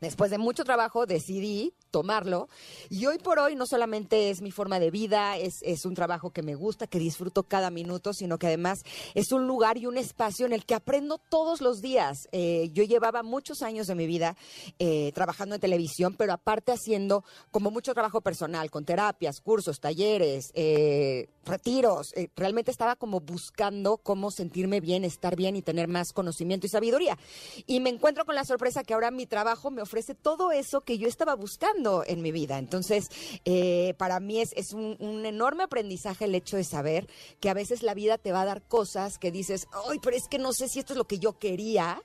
Después 0.00 0.30
de 0.30 0.38
mucho 0.38 0.64
trabajo 0.64 1.06
decidí 1.06 1.72
tomarlo 1.96 2.50
y 2.90 3.06
hoy 3.06 3.16
por 3.16 3.38
hoy 3.38 3.56
no 3.56 3.64
solamente 3.64 4.28
es 4.28 4.42
mi 4.42 4.50
forma 4.50 4.78
de 4.78 4.90
vida, 4.90 5.38
es, 5.38 5.54
es 5.62 5.86
un 5.86 5.94
trabajo 5.94 6.28
que 6.28 6.42
me 6.42 6.54
gusta, 6.54 6.86
que 6.86 6.98
disfruto 6.98 7.44
cada 7.44 7.70
minuto, 7.70 8.12
sino 8.12 8.38
que 8.38 8.48
además 8.48 8.80
es 9.14 9.32
un 9.32 9.46
lugar 9.46 9.78
y 9.78 9.86
un 9.86 9.96
espacio 9.96 10.44
en 10.44 10.52
el 10.52 10.66
que 10.66 10.74
aprendo 10.74 11.16
todos 11.16 11.62
los 11.62 11.80
días. 11.80 12.28
Eh, 12.32 12.68
yo 12.74 12.84
llevaba 12.84 13.22
muchos 13.22 13.62
años 13.62 13.86
de 13.86 13.94
mi 13.94 14.06
vida 14.06 14.36
eh, 14.78 15.10
trabajando 15.14 15.54
en 15.54 15.60
televisión, 15.62 16.14
pero 16.18 16.34
aparte 16.34 16.70
haciendo 16.70 17.24
como 17.50 17.70
mucho 17.70 17.94
trabajo 17.94 18.20
personal, 18.20 18.70
con 18.70 18.84
terapias, 18.84 19.40
cursos, 19.40 19.80
talleres, 19.80 20.50
eh, 20.52 21.30
retiros. 21.46 22.12
Realmente 22.36 22.72
estaba 22.72 22.96
como 22.96 23.20
buscando 23.20 23.96
cómo 23.96 24.30
sentirme 24.30 24.80
bien, 24.80 25.02
estar 25.02 25.34
bien 25.34 25.56
y 25.56 25.62
tener 25.62 25.88
más 25.88 26.12
conocimiento 26.12 26.66
y 26.66 26.68
sabiduría. 26.68 27.16
Y 27.66 27.80
me 27.80 27.88
encuentro 27.88 28.26
con 28.26 28.34
la 28.34 28.44
sorpresa 28.44 28.84
que 28.84 28.92
ahora 28.92 29.10
mi 29.10 29.24
trabajo 29.24 29.70
me 29.70 29.80
ofrece 29.80 30.14
todo 30.14 30.52
eso 30.52 30.82
que 30.82 30.98
yo 30.98 31.08
estaba 31.08 31.34
buscando 31.34 31.85
en 32.06 32.22
mi 32.22 32.32
vida. 32.32 32.58
Entonces, 32.58 33.08
eh, 33.44 33.94
para 33.98 34.20
mí 34.20 34.40
es, 34.40 34.52
es 34.56 34.72
un, 34.72 34.96
un 34.98 35.26
enorme 35.26 35.64
aprendizaje 35.64 36.24
el 36.24 36.34
hecho 36.34 36.56
de 36.56 36.64
saber 36.64 37.08
que 37.40 37.50
a 37.50 37.54
veces 37.54 37.82
la 37.82 37.94
vida 37.94 38.18
te 38.18 38.32
va 38.32 38.42
a 38.42 38.46
dar 38.46 38.62
cosas 38.62 39.18
que 39.18 39.30
dices, 39.30 39.66
ay, 39.88 39.98
pero 40.02 40.16
es 40.16 40.28
que 40.28 40.38
no 40.38 40.52
sé 40.52 40.68
si 40.68 40.78
esto 40.78 40.92
es 40.92 40.98
lo 40.98 41.06
que 41.06 41.18
yo 41.18 41.38
quería 41.38 42.02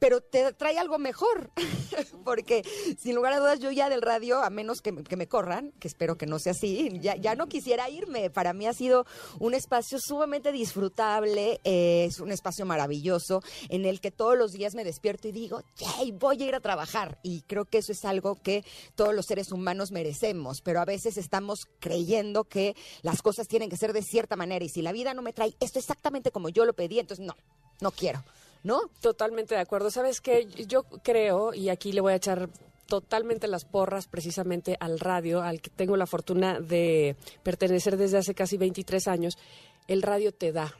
pero 0.00 0.20
te 0.20 0.52
trae 0.54 0.78
algo 0.78 0.98
mejor, 0.98 1.50
porque 2.24 2.64
sin 2.98 3.14
lugar 3.14 3.34
a 3.34 3.38
dudas 3.38 3.60
yo 3.60 3.70
ya 3.70 3.88
del 3.88 4.02
radio, 4.02 4.42
a 4.42 4.50
menos 4.50 4.80
que, 4.80 4.90
me- 4.92 5.28
corran, 5.28 5.70
que 5.78 5.86
espero 5.86 6.16
que 6.16 6.26
no 6.26 6.38
sea 6.40 6.52
así, 6.52 6.90
ya, 7.00 7.14
ya 7.16 7.34
no 7.36 7.46
quisiera 7.46 7.88
irme. 7.88 8.30
Para 8.30 8.52
mí 8.52 8.66
ha 8.66 8.72
sido 8.72 9.06
un 9.38 9.54
espacio 9.54 9.98
sumamente 10.00 10.50
disfrutable, 10.50 11.60
eh, 11.64 12.06
es 12.08 12.18
un 12.18 12.32
espacio 12.32 12.64
maravilloso 12.66 13.42
en 13.68 13.84
el 13.84 14.00
que 14.00 14.10
todos 14.10 14.36
los 14.36 14.52
días 14.52 14.74
me 14.74 14.82
despierto 14.84 15.28
y 15.28 15.32
digo, 15.32 15.62
"Yay, 15.76 16.12
voy 16.12 16.42
a 16.42 16.46
ir 16.46 16.54
a 16.54 16.60
trabajar. 16.60 17.18
Y 17.22 17.42
creo 17.42 17.66
que 17.66 17.78
eso 17.78 17.92
es 17.92 18.04
algo 18.04 18.36
que 18.42 18.64
todos 18.94 19.14
los 19.14 19.26
seres 19.26 19.52
humanos 19.52 19.92
merecemos, 19.92 20.62
pero 20.62 20.80
a 20.80 20.84
veces 20.86 21.18
estamos 21.18 21.66
creyendo 21.78 22.44
que 22.44 22.74
las 23.02 23.20
cosas 23.22 23.46
tienen 23.48 23.68
que 23.68 23.76
ser 23.76 23.92
de 23.92 24.02
cierta 24.02 24.34
manera 24.36 24.64
y 24.64 24.68
si 24.70 24.80
la 24.82 24.92
vida 24.92 25.12
no 25.14 25.20
me 25.22 25.34
trae 25.34 25.54
esto 25.60 25.78
exactamente 25.78 26.30
como 26.30 26.48
yo 26.48 26.64
lo 26.64 26.72
pedí, 26.72 26.98
entonces 26.98 27.26
no, 27.26 27.36
no 27.82 27.90
quiero. 27.90 28.24
¿No? 28.62 28.90
Totalmente 29.00 29.54
de 29.54 29.60
acuerdo. 29.60 29.90
¿Sabes 29.90 30.20
qué? 30.20 30.46
Yo 30.66 30.84
creo, 31.02 31.54
y 31.54 31.70
aquí 31.70 31.92
le 31.92 32.00
voy 32.00 32.12
a 32.12 32.16
echar 32.16 32.50
totalmente 32.86 33.46
las 33.46 33.64
porras 33.64 34.06
precisamente 34.06 34.76
al 34.80 34.98
radio, 34.98 35.42
al 35.42 35.62
que 35.62 35.70
tengo 35.70 35.96
la 35.96 36.06
fortuna 36.06 36.60
de 36.60 37.16
pertenecer 37.42 37.96
desde 37.96 38.18
hace 38.18 38.34
casi 38.34 38.58
23 38.58 39.08
años, 39.08 39.38
el 39.86 40.02
radio 40.02 40.32
te 40.32 40.52
da. 40.52 40.74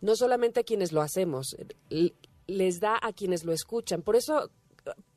No 0.00 0.16
solamente 0.16 0.60
a 0.60 0.64
quienes 0.64 0.90
lo 0.92 1.02
hacemos, 1.02 1.56
les 2.46 2.80
da 2.80 2.98
a 3.00 3.12
quienes 3.12 3.44
lo 3.44 3.52
escuchan. 3.52 4.02
Por 4.02 4.16
eso 4.16 4.50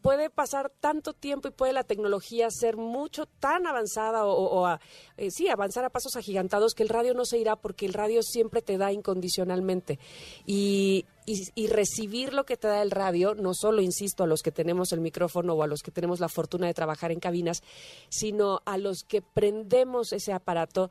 puede 0.02 0.30
pasar 0.30 0.72
tanto 0.80 1.14
tiempo 1.14 1.48
y 1.48 1.52
puede 1.52 1.74
la 1.74 1.84
tecnología 1.84 2.48
ser 2.50 2.76
mucho 2.78 3.26
tan 3.40 3.68
avanzada 3.68 4.26
o, 4.26 4.66
a- 4.66 4.80
eh, 5.18 5.30
sí 5.32 5.48
avanzar 5.50 5.86
a 5.86 5.90
pasos 5.90 6.16
agigantados 6.16 6.74
que 6.74 6.84
el 6.84 6.90
radio 6.90 7.14
no 7.14 7.26
se 7.26 7.38
irá 7.38 7.56
porque 7.56 7.86
el 7.86 7.94
radio 7.94 8.24
siempre 8.24 8.62
te 8.62 8.78
da 8.78 8.92
incondicionalmente. 8.92 10.00
Y, 10.46 11.06
y- 11.26 11.44
y 11.56 11.68
recibir 11.68 12.34
lo 12.34 12.46
que 12.46 12.58
te 12.58 12.68
da 12.68 12.82
el 12.82 12.92
radio 12.92 13.36
no 13.36 13.54
solo 13.54 13.82
insisto 13.82 14.24
a 14.24 14.28
los 14.28 14.42
que 14.42 14.52
tenemos 14.52 14.92
el 14.92 15.02
micrófono 15.02 15.54
o 15.54 15.64
a 15.64 15.68
los 15.68 15.82
que 15.82 15.92
tenemos 15.92 16.20
la 16.20 16.30
fortuna 16.30 16.68
de 16.68 16.74
trabajar 16.74 17.12
en 17.12 17.20
cabinas 17.20 17.62
sino 18.10 18.62
a 18.66 18.78
los 18.78 19.04
que 19.08 19.22
prendemos 19.22 20.14
ese 20.14 20.34
aparato 20.34 20.90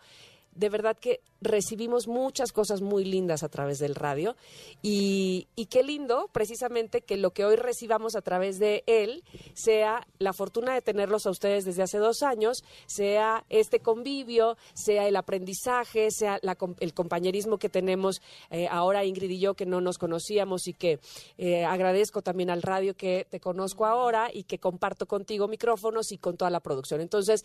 de 0.55 0.69
verdad 0.69 0.97
que 0.97 1.21
recibimos 1.41 2.07
muchas 2.07 2.53
cosas 2.53 2.81
muy 2.83 3.05
lindas 3.05 3.43
a 3.43 3.49
través 3.49 3.79
del 3.79 3.95
radio 3.95 4.37
y, 4.83 5.49
qué 5.71 5.83
lindo 5.85 6.29
precisamente 6.33 7.03
que 7.03 7.17
lo 7.17 7.31
que 7.31 7.45
hoy 7.45 7.55
recibamos 7.55 8.17
a 8.17 8.23
través 8.23 8.59
de 8.59 8.83
él 8.87 9.23
sea 9.55 10.05
la 10.19 10.33
fortuna 10.33 10.75
de 10.75 10.83
tenerlos 10.83 11.27
a 11.27 11.31
ustedes 11.31 11.65
desde 11.65 11.85
hace 11.85 11.99
dos 11.99 12.25
años, 12.25 12.65
sea 12.87 13.45
este 13.51 13.79
convivio, 13.79 14.57
sea 14.75 15.07
el 15.07 15.15
aprendizaje, 15.15 16.11
sea 16.11 16.41
el 16.81 16.95
compañerismo 16.95 17.59
que 17.59 17.69
tenemos 17.69 18.21
eh, 18.51 18.67
ahora 18.69 19.05
Ingrid 19.05 19.31
y 19.31 19.39
yo 19.39 19.55
que 19.55 19.65
no 19.65 19.81
nos 19.81 19.99
conocíamos 19.99 20.67
y 20.67 20.73
que 20.73 20.99
eh, 21.39 21.65
agradezco 21.65 22.21
también 22.23 22.51
al 22.51 22.63
radio 22.63 22.97
que 22.97 23.27
te 23.31 23.39
conozco 23.39 23.87
ahora 23.87 24.31
y 24.33 24.43
que 24.43 24.59
comparto 24.59 25.07
contigo 25.07 25.47
micrófonos 25.47 26.11
y 26.11 26.19
con 26.19 26.37
toda 26.37 26.51
la 26.51 26.61
producción. 26.61 27.01
Entonces, 27.01 27.45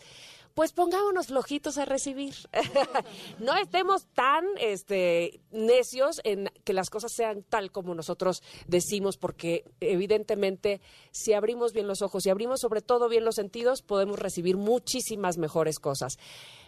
pues 0.54 0.72
pongámonos 0.72 1.28
flojitos 1.28 1.78
a 1.78 1.84
recibir. 1.84 2.34
no 3.38 3.54
estemos 3.56 3.85
tan 4.12 4.44
este, 4.58 5.40
necios 5.50 6.20
en 6.24 6.50
que 6.64 6.72
las 6.72 6.90
cosas 6.90 7.12
sean 7.12 7.42
tal 7.42 7.70
como 7.72 7.94
nosotros 7.94 8.42
decimos, 8.66 9.16
porque 9.16 9.64
evidentemente 9.80 10.80
si 11.10 11.32
abrimos 11.32 11.72
bien 11.72 11.86
los 11.86 12.02
ojos 12.02 12.26
y 12.26 12.30
abrimos 12.30 12.60
sobre 12.60 12.82
todo 12.82 13.08
bien 13.08 13.24
los 13.24 13.34
sentidos, 13.36 13.82
podemos 13.82 14.18
recibir 14.18 14.56
muchísimas 14.56 15.38
mejores 15.38 15.78
cosas. 15.78 16.18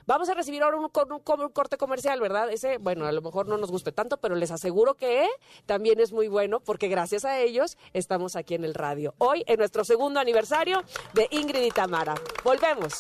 Vamos 0.07 0.31
a 0.31 0.35
recibir 0.35 0.63
ahora 0.63 0.79
un, 0.79 0.85
un- 0.85 1.51
corte 1.53 1.77
comercial, 1.77 2.19
¿verdad? 2.21 2.51
Ese, 2.51 2.79
bueno, 2.79 3.05
a 3.07 3.13
lo 3.13 3.21
mejor 3.21 3.47
no 3.47 3.59
nos 3.59 3.71
guste 3.71 3.93
tanto, 3.93 4.17
pero 4.17 4.37
les 4.37 4.51
aseguro 4.51 4.95
que 4.95 5.27
también 5.67 6.01
es 6.01 6.13
muy 6.13 6.29
bueno 6.29 6.61
porque 6.61 6.89
gracias 6.89 7.27
a 7.27 7.39
ellos 7.41 7.77
estamos 7.93 8.35
aquí 8.35 8.55
en 8.55 8.65
el 8.65 8.73
radio. 8.75 9.15
Hoy, 9.19 9.45
en 9.47 9.59
nuestro 9.59 9.85
segundo 9.85 10.19
aniversario 10.19 10.83
de 11.13 11.29
Ingrid 11.31 11.63
y 11.63 11.71
Tamara. 11.71 12.15
Volvemos. 12.43 12.95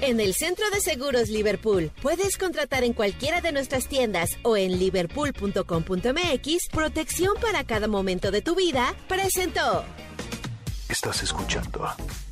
En 0.00 0.20
el 0.20 0.34
Centro 0.34 0.64
de 0.70 0.80
Seguros 0.80 1.28
Liverpool 1.28 1.90
puedes 2.00 2.38
contratar 2.38 2.84
en 2.84 2.92
cualquiera 2.92 3.40
de 3.40 3.50
nuestras 3.50 3.88
tiendas 3.88 4.38
o 4.42 4.56
en 4.56 4.78
liverpool.com.mx 4.78 6.68
protección 6.70 7.34
para 7.40 7.64
cada 7.64 7.88
momento 7.88 8.30
de 8.30 8.40
tu 8.40 8.54
vida. 8.54 8.94
Presentó. 9.08 9.84
Estás 10.88 11.22
escuchando 11.24 11.86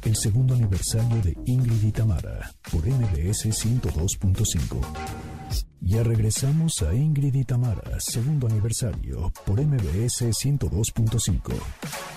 el 0.04 0.16
segundo 0.16 0.54
aniversario 0.54 1.20
de 1.22 1.36
Ingrid 1.44 1.82
y 1.82 1.92
Tamara 1.92 2.52
por 2.70 2.86
MBS 2.86 3.46
102.5. 3.46 4.80
Ya 5.80 6.02
regresamos 6.04 6.82
a 6.82 6.94
Ingrid 6.94 7.34
y 7.34 7.44
Tamara, 7.44 7.98
segundo 7.98 8.46
aniversario, 8.46 9.32
por 9.44 9.60
MBS 9.60 10.22
102.5. 10.22 12.15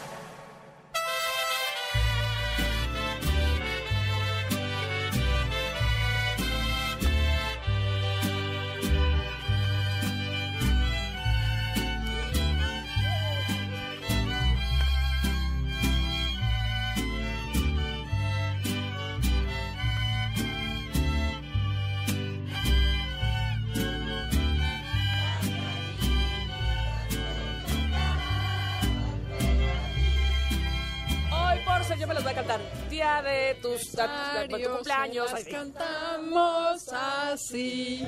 de 33.30 33.55
tus, 33.55 33.91
tu 33.91 34.69
cumpleaños. 34.71 35.32
Las 35.32 35.43
cantamos 35.45 36.88
así. 36.91 38.07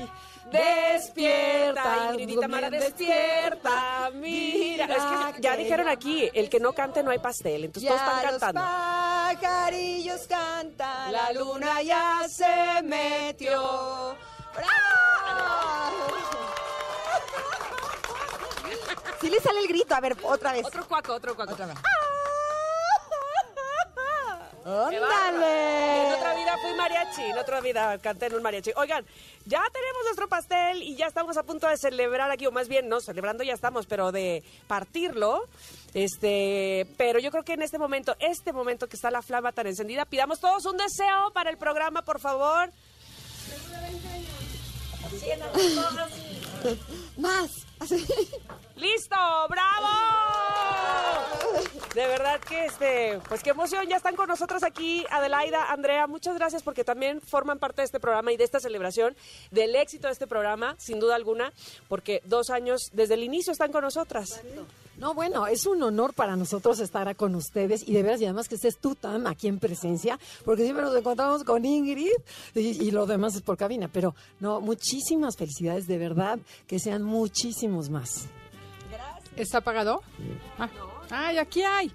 Despierta, 0.50 2.10
Ingridita 2.10 2.48
Mara, 2.48 2.68
despierta. 2.68 4.10
Mira, 4.14 4.84
es 4.84 5.34
que 5.36 5.42
ya 5.42 5.56
dijeron 5.56 5.88
aquí, 5.88 6.28
el 6.34 6.50
que 6.50 6.60
no 6.60 6.72
cante 6.72 7.02
no 7.02 7.10
hay 7.10 7.18
pastel, 7.18 7.64
entonces 7.64 7.88
todos 7.88 8.02
están 8.02 8.22
cantando. 8.22 8.60
pajarillos 8.60 10.26
cantan, 10.26 11.12
la 11.12 11.32
luna 11.32 11.80
ya 11.82 12.26
se 12.28 12.82
metió. 12.82 14.16
¡Bravo! 14.54 14.72
Sí 19.20 19.30
le 19.30 19.38
sale 19.38 19.60
el 19.60 19.68
grito, 19.68 19.94
a 19.94 20.00
ver, 20.00 20.16
otra 20.24 20.52
vez. 20.52 20.66
Otro 20.66 20.84
cuaco, 20.88 21.14
otro 21.14 21.36
cuaco. 21.36 21.52
Otra 21.52 21.66
vez. 21.66 21.76
¡Ándale! 24.64 26.06
En 26.06 26.12
otra 26.12 26.34
vida 26.34 26.58
fui 26.60 26.74
mariachi, 26.74 27.22
en 27.22 27.38
otra 27.38 27.60
vida 27.60 27.98
canté 27.98 28.26
en 28.26 28.34
un 28.34 28.42
mariachi. 28.42 28.72
Oigan, 28.76 29.04
ya 29.44 29.62
tenemos 29.72 30.02
nuestro 30.04 30.28
pastel 30.28 30.82
y 30.82 30.96
ya 30.96 31.06
estamos 31.06 31.36
a 31.36 31.42
punto 31.42 31.66
de 31.68 31.76
celebrar 31.76 32.30
aquí, 32.30 32.46
o 32.46 32.52
más 32.52 32.68
bien, 32.68 32.88
no, 32.88 33.00
celebrando 33.00 33.42
ya 33.42 33.54
estamos, 33.54 33.86
pero 33.86 34.12
de 34.12 34.42
partirlo. 34.66 35.48
Este, 35.94 36.86
pero 36.96 37.18
yo 37.18 37.30
creo 37.30 37.44
que 37.44 37.54
en 37.54 37.62
este 37.62 37.78
momento, 37.78 38.16
este 38.18 38.52
momento 38.52 38.88
que 38.88 38.96
está 38.96 39.10
la 39.10 39.22
flama 39.22 39.52
tan 39.52 39.66
encendida, 39.66 40.04
pidamos 40.04 40.40
todos 40.40 40.64
un 40.66 40.76
deseo 40.76 41.32
para 41.32 41.50
el 41.50 41.58
programa, 41.58 42.02
por 42.02 42.20
favor. 42.20 42.70
Más. 47.16 47.50
¡Listo! 48.76 49.16
¡Bravo! 49.48 49.88
De 51.94 52.06
verdad 52.06 52.40
que 52.40 52.64
este, 52.64 53.20
pues 53.28 53.42
qué 53.42 53.50
emoción, 53.50 53.86
ya 53.86 53.96
están 53.96 54.16
con 54.16 54.26
nosotros 54.28 54.62
aquí 54.62 55.04
Adelaida, 55.10 55.70
Andrea, 55.70 56.06
muchas 56.06 56.34
gracias 56.36 56.62
porque 56.62 56.84
también 56.84 57.20
forman 57.20 57.58
parte 57.58 57.82
de 57.82 57.86
este 57.86 58.00
programa 58.00 58.32
y 58.32 58.36
de 58.36 58.44
esta 58.44 58.60
celebración 58.60 59.14
del 59.50 59.76
éxito 59.76 60.06
de 60.06 60.14
este 60.14 60.26
programa, 60.26 60.74
sin 60.78 61.00
duda 61.00 61.16
alguna, 61.16 61.52
porque 61.88 62.22
dos 62.24 62.50
años 62.50 62.90
desde 62.92 63.14
el 63.14 63.22
inicio 63.22 63.52
están 63.52 63.72
con 63.72 63.82
nosotras. 63.82 64.40
No, 64.98 65.14
bueno, 65.14 65.46
es 65.46 65.66
un 65.66 65.82
honor 65.82 66.14
para 66.14 66.36
nosotros 66.36 66.78
estar 66.80 67.14
con 67.16 67.34
ustedes 67.34 67.86
y 67.88 67.92
de 67.92 68.02
veras, 68.02 68.20
y 68.20 68.24
además 68.24 68.48
que 68.48 68.56
estés 68.56 68.78
tú, 68.78 68.94
Tam, 68.94 69.26
aquí 69.26 69.48
en 69.48 69.58
presencia, 69.58 70.18
porque 70.44 70.62
siempre 70.64 70.84
nos 70.84 70.94
encontramos 70.94 71.44
con 71.44 71.64
Ingrid 71.64 72.12
y, 72.54 72.60
y 72.60 72.90
lo 72.90 73.06
demás 73.06 73.34
es 73.34 73.42
por 73.42 73.56
cabina, 73.56 73.88
pero 73.92 74.14
no, 74.40 74.60
muchísimas 74.60 75.36
felicidades, 75.36 75.86
de 75.86 75.98
verdad, 75.98 76.38
que 76.66 76.78
sean 76.78 77.02
muchísimos 77.02 77.88
más. 77.90 78.28
¿Está 79.36 79.58
apagado? 79.58 80.02
Ah, 80.58 80.68
¡Ay, 81.10 81.38
aquí 81.38 81.62
hay! 81.62 81.90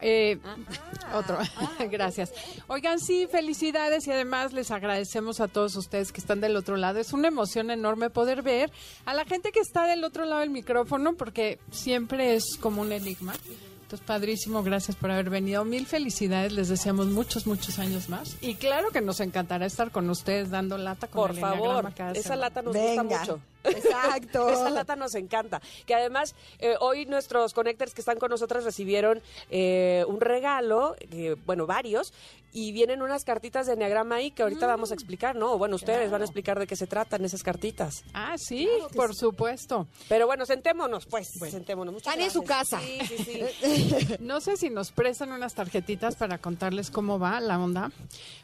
Eh, 0.00 0.38
Otro. 1.14 1.38
Gracias. 1.90 2.32
Oigan, 2.68 3.00
sí, 3.00 3.26
felicidades 3.30 4.06
y 4.06 4.12
además 4.12 4.52
les 4.52 4.70
agradecemos 4.70 5.40
a 5.40 5.48
todos 5.48 5.74
ustedes 5.76 6.12
que 6.12 6.20
están 6.20 6.40
del 6.40 6.56
otro 6.56 6.76
lado. 6.76 6.98
Es 6.98 7.12
una 7.12 7.28
emoción 7.28 7.70
enorme 7.70 8.10
poder 8.10 8.42
ver 8.42 8.70
a 9.04 9.14
la 9.14 9.24
gente 9.24 9.50
que 9.52 9.60
está 9.60 9.86
del 9.86 10.04
otro 10.04 10.24
lado 10.24 10.40
del 10.40 10.50
micrófono 10.50 11.14
porque 11.14 11.58
siempre 11.70 12.36
es 12.36 12.56
como 12.60 12.82
un 12.82 12.92
enigma. 12.92 13.34
Entonces, 13.82 14.06
padrísimo, 14.06 14.62
gracias 14.62 14.96
por 14.96 15.10
haber 15.10 15.30
venido. 15.30 15.64
Mil 15.64 15.84
felicidades, 15.84 16.52
les 16.52 16.68
deseamos 16.68 17.08
muchos, 17.08 17.48
muchos 17.48 17.80
años 17.80 18.08
más. 18.08 18.36
Y 18.40 18.54
claro 18.54 18.90
que 18.92 19.00
nos 19.00 19.18
encantará 19.18 19.66
estar 19.66 19.90
con 19.90 20.08
ustedes 20.10 20.48
dando 20.50 20.78
lata 20.78 21.08
con 21.08 21.22
Por 21.22 21.30
el 21.32 21.40
favor, 21.40 21.92
cada 21.94 22.12
esa 22.12 22.22
semana. 22.22 22.40
lata 22.42 22.62
nos 22.62 22.72
Venga. 22.72 23.02
gusta 23.02 23.18
mucho. 23.18 23.40
Exacto. 23.64 24.48
Esa 24.48 24.70
lata 24.70 24.96
nos 24.96 25.14
encanta. 25.14 25.60
Que 25.86 25.94
además, 25.94 26.34
eh, 26.58 26.76
hoy 26.80 27.06
nuestros 27.06 27.52
connectors 27.54 27.94
que 27.94 28.00
están 28.00 28.18
con 28.18 28.30
nosotras 28.30 28.64
recibieron 28.64 29.22
eh, 29.50 30.04
un 30.08 30.20
regalo, 30.20 30.96
eh, 31.10 31.36
bueno, 31.46 31.66
varios, 31.66 32.12
y 32.52 32.72
vienen 32.72 33.02
unas 33.02 33.24
cartitas 33.24 33.66
de 33.66 33.74
Enneagrama 33.74 34.16
ahí 34.16 34.30
que 34.32 34.42
ahorita 34.42 34.66
vamos 34.66 34.90
a 34.90 34.94
explicar, 34.94 35.36
¿no? 35.36 35.56
Bueno, 35.56 35.76
ustedes 35.76 36.10
van 36.10 36.22
a 36.22 36.24
explicar 36.24 36.58
de 36.58 36.66
qué 36.66 36.74
se 36.74 36.86
tratan 36.86 37.24
esas 37.24 37.42
cartitas. 37.42 38.02
Ah, 38.12 38.34
sí, 38.38 38.68
por 38.96 39.14
supuesto. 39.14 39.86
Pero 40.08 40.26
bueno, 40.26 40.44
sentémonos, 40.46 41.06
pues, 41.06 41.28
sentémonos. 41.28 41.94
Muchas 41.94 42.12
Están 42.12 42.24
en 42.24 42.30
su 42.30 42.42
gracias. 42.42 42.80
casa. 42.80 42.86
Sí, 43.06 43.16
sí, 43.16 43.24
sí. 43.24 44.16
No 44.20 44.40
sé 44.40 44.56
si 44.56 44.70
nos 44.70 44.90
prestan 44.90 45.32
unas 45.32 45.54
tarjetitas 45.54 46.16
para 46.16 46.38
contarles 46.38 46.90
cómo 46.90 47.18
va 47.18 47.40
la 47.40 47.58
onda, 47.58 47.92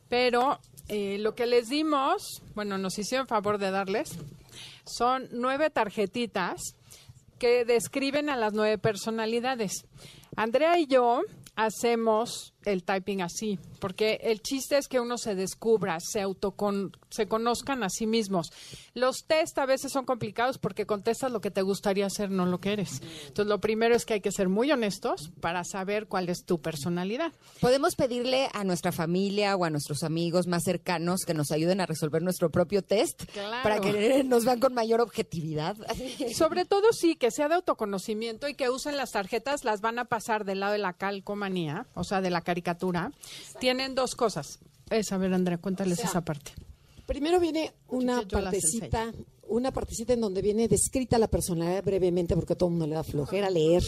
pero 0.08 0.60
eh, 0.88 1.18
lo 1.18 1.34
que 1.34 1.46
les 1.46 1.68
dimos, 1.68 2.42
bueno, 2.54 2.78
nos 2.78 2.98
hicieron 2.98 3.26
favor 3.26 3.58
de 3.58 3.70
darles, 3.70 4.10
son 4.84 5.28
nueve 5.32 5.70
tarjetitas 5.70 6.76
que 7.38 7.64
describen 7.64 8.30
a 8.30 8.36
las 8.36 8.52
nueve 8.52 8.78
personalidades. 8.78 9.84
Andrea 10.36 10.78
y 10.78 10.86
yo 10.86 11.22
hacemos 11.54 12.54
el 12.66 12.82
typing 12.84 13.22
así, 13.22 13.58
porque 13.80 14.18
el 14.22 14.40
chiste 14.42 14.76
es 14.76 14.88
que 14.88 15.00
uno 15.00 15.18
se 15.18 15.34
descubra, 15.34 15.98
se 16.00 16.20
autocon, 16.20 16.92
se 17.10 17.26
conozcan 17.28 17.82
a 17.82 17.88
sí 17.88 18.06
mismos. 18.06 18.50
Los 18.94 19.24
test 19.26 19.56
a 19.58 19.66
veces 19.66 19.92
son 19.92 20.04
complicados 20.04 20.58
porque 20.58 20.84
contestas 20.86 21.30
lo 21.32 21.40
que 21.40 21.50
te 21.50 21.62
gustaría 21.62 22.06
hacer, 22.06 22.30
no 22.30 22.44
lo 22.46 22.58
que 22.60 22.72
eres. 22.72 23.00
Entonces, 23.28 23.46
lo 23.46 23.60
primero 23.60 23.94
es 23.94 24.04
que 24.04 24.14
hay 24.14 24.20
que 24.20 24.32
ser 24.32 24.48
muy 24.48 24.70
honestos 24.72 25.30
para 25.40 25.64
saber 25.64 26.08
cuál 26.08 26.28
es 26.28 26.44
tu 26.44 26.60
personalidad. 26.60 27.32
Podemos 27.60 27.94
pedirle 27.94 28.48
a 28.52 28.64
nuestra 28.64 28.92
familia 28.92 29.54
o 29.56 29.64
a 29.64 29.70
nuestros 29.70 30.02
amigos 30.02 30.46
más 30.46 30.64
cercanos 30.64 31.20
que 31.24 31.34
nos 31.34 31.50
ayuden 31.52 31.80
a 31.80 31.86
resolver 31.86 32.22
nuestro 32.22 32.50
propio 32.50 32.82
test 32.82 33.24
Claro. 33.32 33.62
para 33.62 33.80
que 33.80 34.24
nos 34.24 34.44
vean 34.44 34.60
con 34.60 34.74
mayor 34.74 35.00
objetividad. 35.00 35.76
Sobre 36.36 36.64
todo 36.64 36.92
sí, 36.92 37.14
que 37.16 37.30
sea 37.30 37.48
de 37.48 37.54
autoconocimiento 37.54 38.48
y 38.48 38.54
que 38.54 38.70
usen 38.70 38.96
las 38.96 39.12
tarjetas, 39.12 39.64
las 39.64 39.80
van 39.80 39.98
a 39.98 40.06
pasar 40.06 40.44
del 40.44 40.60
lado 40.60 40.72
de 40.72 40.78
la 40.78 40.94
calcomanía, 40.94 41.86
o 41.94 42.04
sea, 42.04 42.20
de 42.20 42.30
la 42.30 42.40
caricatura. 42.56 43.12
Tienen 43.60 43.94
dos 43.94 44.14
cosas. 44.14 44.58
Es, 44.88 45.12
a 45.12 45.18
ver, 45.18 45.34
Andrea, 45.34 45.58
cuéntales 45.58 45.98
O 45.98 46.00
sea, 46.00 46.10
esa 46.10 46.24
parte. 46.24 46.52
Primero 47.04 47.38
viene 47.38 47.74
una 47.88 48.22
partecita, 48.22 49.12
una 49.48 49.72
partecita 49.72 50.14
en 50.14 50.20
donde 50.20 50.42
viene 50.42 50.66
descrita 50.66 51.18
la 51.18 51.28
personalidad 51.28 51.84
brevemente, 51.84 52.34
porque 52.34 52.54
a 52.54 52.56
todo 52.56 52.68
el 52.68 52.72
mundo 52.72 52.86
le 52.86 52.94
da 52.94 53.04
flojera 53.04 53.50
leer. 53.50 53.82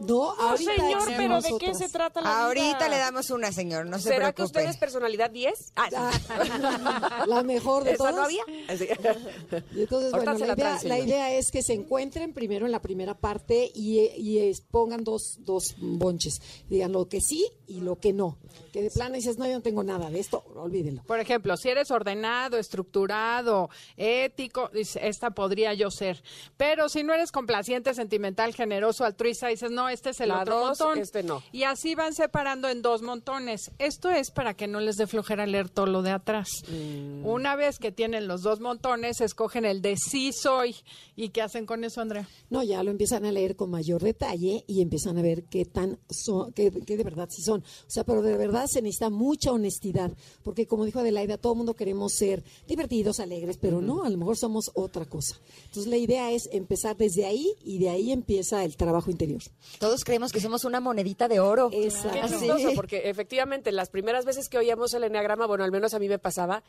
No, 0.00 0.30
ahorita 0.32 0.74
señor, 0.74 1.02
pero 1.06 1.16
¿de 1.16 1.22
qué 1.22 1.28
nosotras. 1.28 1.78
se 1.78 1.88
trata 1.88 2.20
la 2.20 2.44
Ahorita 2.46 2.76
vida? 2.78 2.88
le 2.88 2.98
damos 2.98 3.30
una, 3.30 3.52
señor, 3.52 3.86
no 3.86 3.98
se 3.98 4.08
¿Será 4.10 4.32
que 4.32 4.42
usted 4.42 4.68
es 4.68 4.76
personalidad 4.76 5.30
10? 5.30 5.72
Ah, 5.76 6.10
La 7.26 7.42
mejor 7.42 7.84
de 7.84 7.90
¿Esa 7.92 7.98
todas. 7.98 8.14
no 8.16 8.22
había? 8.22 8.42
Así. 8.68 8.88
Y 9.74 9.80
entonces, 9.82 10.12
Ahorita 10.12 10.32
bueno, 10.32 10.46
la 10.46 10.54
la 10.54 10.54
idea, 10.54 10.78
la 10.84 10.98
idea 10.98 11.32
es 11.34 11.50
que 11.50 11.62
se 11.62 11.72
encuentren 11.74 12.32
primero 12.32 12.66
en 12.66 12.72
la 12.72 12.80
primera 12.82 13.14
parte 13.14 13.70
y, 13.74 14.00
y 14.16 14.38
es- 14.38 14.60
pongan 14.60 15.04
dos, 15.04 15.38
dos 15.40 15.74
bonches. 15.78 16.40
Digan 16.68 16.92
lo 16.92 17.08
que 17.08 17.20
sí 17.20 17.46
y 17.66 17.80
lo 17.80 17.96
que 17.98 18.12
no. 18.12 18.38
Que 18.72 18.82
de 18.82 18.90
plano 18.90 19.14
dices, 19.14 19.38
no, 19.38 19.46
yo 19.46 19.52
no 19.54 19.62
tengo 19.62 19.82
nada 19.84 20.10
de 20.10 20.18
esto, 20.20 20.44
olvídenlo. 20.56 21.02
Por 21.04 21.20
ejemplo, 21.20 21.56
si 21.56 21.68
eres 21.68 21.90
ordenado, 21.90 22.58
estructurado, 22.58 23.70
ético, 23.96 24.68
dices, 24.72 25.00
esta 25.02 25.30
podría 25.30 25.72
yo 25.74 25.90
ser. 25.90 26.22
Pero 26.56 26.88
si 26.88 27.02
no 27.04 27.14
eres 27.14 27.30
complaciente, 27.32 27.94
sentimental, 27.94 28.54
generoso, 28.54 29.04
altruista, 29.04 29.48
dices, 29.48 29.70
no, 29.70 29.83
este 29.88 30.10
es 30.10 30.20
el 30.20 30.28
La 30.28 30.42
otro 30.42 30.58
dos, 30.60 30.80
montón. 30.80 30.98
este 30.98 31.22
no. 31.22 31.42
Y 31.52 31.64
así 31.64 31.94
van 31.94 32.14
separando 32.14 32.68
en 32.68 32.82
dos 32.82 33.02
montones. 33.02 33.70
Esto 33.78 34.10
es 34.10 34.30
para 34.30 34.54
que 34.54 34.66
no 34.66 34.80
les 34.80 34.96
dé 34.96 35.06
flojera 35.06 35.46
leer 35.46 35.68
todo 35.68 35.86
lo 35.86 36.02
de 36.02 36.10
atrás. 36.10 36.48
Mm. 36.68 37.26
Una 37.26 37.56
vez 37.56 37.78
que 37.78 37.92
tienen 37.92 38.26
los 38.28 38.42
dos 38.42 38.60
montones, 38.60 39.20
escogen 39.20 39.64
el 39.64 39.82
de 39.82 39.96
sí 39.96 40.32
soy. 40.32 40.76
¿Y 41.16 41.30
qué 41.30 41.42
hacen 41.42 41.66
con 41.66 41.84
eso, 41.84 42.00
Andrea? 42.00 42.28
No, 42.50 42.62
ya 42.62 42.82
lo 42.82 42.90
empiezan 42.90 43.24
a 43.24 43.32
leer 43.32 43.56
con 43.56 43.70
mayor 43.70 44.02
detalle 44.02 44.64
y 44.66 44.80
empiezan 44.82 45.18
a 45.18 45.22
ver 45.22 45.44
qué 45.44 45.64
tan 45.64 45.98
son, 46.10 46.52
qué, 46.52 46.70
qué 46.86 46.96
de 46.96 47.04
verdad 47.04 47.28
sí 47.30 47.42
son. 47.42 47.60
O 47.62 47.90
sea, 47.90 48.04
pero 48.04 48.22
de 48.22 48.36
verdad 48.36 48.66
se 48.66 48.82
necesita 48.82 49.10
mucha 49.10 49.52
honestidad, 49.52 50.12
porque 50.42 50.66
como 50.66 50.84
dijo 50.84 50.98
Adelaida, 51.00 51.38
todo 51.38 51.52
el 51.52 51.58
mundo 51.58 51.74
queremos 51.74 52.12
ser 52.14 52.42
divertidos, 52.66 53.20
alegres, 53.20 53.58
pero 53.58 53.80
no, 53.80 54.04
a 54.04 54.10
lo 54.10 54.18
mejor 54.18 54.36
somos 54.36 54.70
otra 54.74 55.04
cosa. 55.06 55.38
Entonces 55.66 55.86
la 55.86 55.96
idea 55.96 56.30
es 56.32 56.48
empezar 56.52 56.96
desde 56.96 57.24
ahí 57.26 57.46
y 57.64 57.78
de 57.78 57.90
ahí 57.90 58.12
empieza 58.12 58.64
el 58.64 58.76
trabajo 58.76 59.10
interior. 59.10 59.42
Todos 59.78 60.04
creemos 60.04 60.32
que 60.32 60.40
somos 60.40 60.64
una 60.64 60.80
monedita 60.80 61.28
de 61.28 61.40
oro. 61.40 61.70
Qué 61.70 61.88
Así. 62.22 62.36
chistoso, 62.38 62.70
porque 62.74 63.08
efectivamente 63.08 63.72
las 63.72 63.90
primeras 63.90 64.24
veces 64.24 64.48
que 64.48 64.58
oíamos 64.58 64.94
el 64.94 65.04
enneagrama, 65.04 65.46
bueno, 65.46 65.64
al 65.64 65.70
menos 65.72 65.94
a 65.94 65.98
mí 65.98 66.08
me 66.08 66.18
pasaba, 66.18 66.62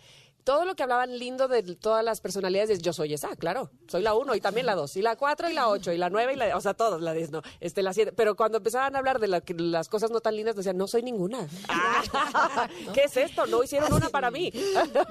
todo 0.44 0.66
lo 0.66 0.76
que 0.76 0.84
hablaban 0.84 1.18
lindo 1.18 1.48
de 1.48 1.64
todas 1.76 2.04
las 2.04 2.22
personalidades, 2.22 2.70
es, 2.70 2.80
yo 2.82 2.94
soy 2.94 3.14
esa, 3.14 3.36
claro, 3.36 3.72
soy 3.88 4.02
la 4.02 4.14
uno 4.16 4.36
y 4.36 4.42
también 4.42 4.66
la 4.66 4.76
dos, 4.76 4.96
y 4.98 5.02
la 5.02 5.16
cuatro 5.16 5.50
y 5.50 5.54
la 5.54 5.70
ocho, 5.70 5.92
y 5.92 5.98
la 5.98 6.10
nueve 6.10 6.34
y 6.34 6.36
la, 6.36 6.56
o 6.58 6.62
sea, 6.62 6.74
todas, 6.74 7.02
la 7.02 7.14
diez, 7.14 7.32
no, 7.32 7.42
este, 7.60 7.82
la 7.84 7.94
siete, 7.94 8.12
pero 8.12 8.36
cuando 8.36 8.58
empezaban 8.60 8.96
a 8.96 9.00
habar 9.00 9.20
de 9.20 9.28
la- 9.28 9.42
que 9.42 9.54
las 9.54 9.88
cosas 9.90 10.12
no 10.12 10.20
tan 10.22 10.36
lindas, 10.36 10.56
decían, 10.56 10.78
no 10.78 10.88
soy 10.88 11.02
ninguna. 11.04 11.48
Ah, 11.68 12.68
¿Qué 12.94 13.02
es 13.06 13.18
esto? 13.18 13.46
No 13.48 13.64
hicieron 13.64 13.92
una 13.94 14.10
para 14.10 14.32
mí. 14.32 14.52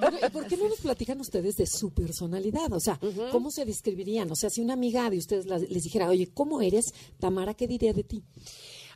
Bueno, 0.01 0.19
¿y 0.25 0.31
por 0.31 0.47
qué 0.47 0.57
no 0.57 0.69
nos 0.69 0.81
platican 0.81 1.21
ustedes 1.21 1.57
de 1.57 1.67
su 1.67 1.91
personalidad? 1.93 2.73
O 2.73 2.81
sea, 2.81 2.99
¿cómo 3.33 3.51
se 3.51 3.65
describirían? 3.65 4.31
O 4.31 4.37
sea, 4.37 4.51
si 4.51 4.61
una 4.61 4.75
amiga 4.75 5.09
de 5.11 5.19
ustedes 5.19 5.47
la- 5.47 5.59
les 5.59 5.83
dijera, 5.83 6.09
oye, 6.09 6.31
¿cómo 6.33 6.61
eres, 6.61 6.87
Tamara? 7.19 7.55
¿Qué 7.55 7.67
de 7.93 8.05
ti? 8.05 8.23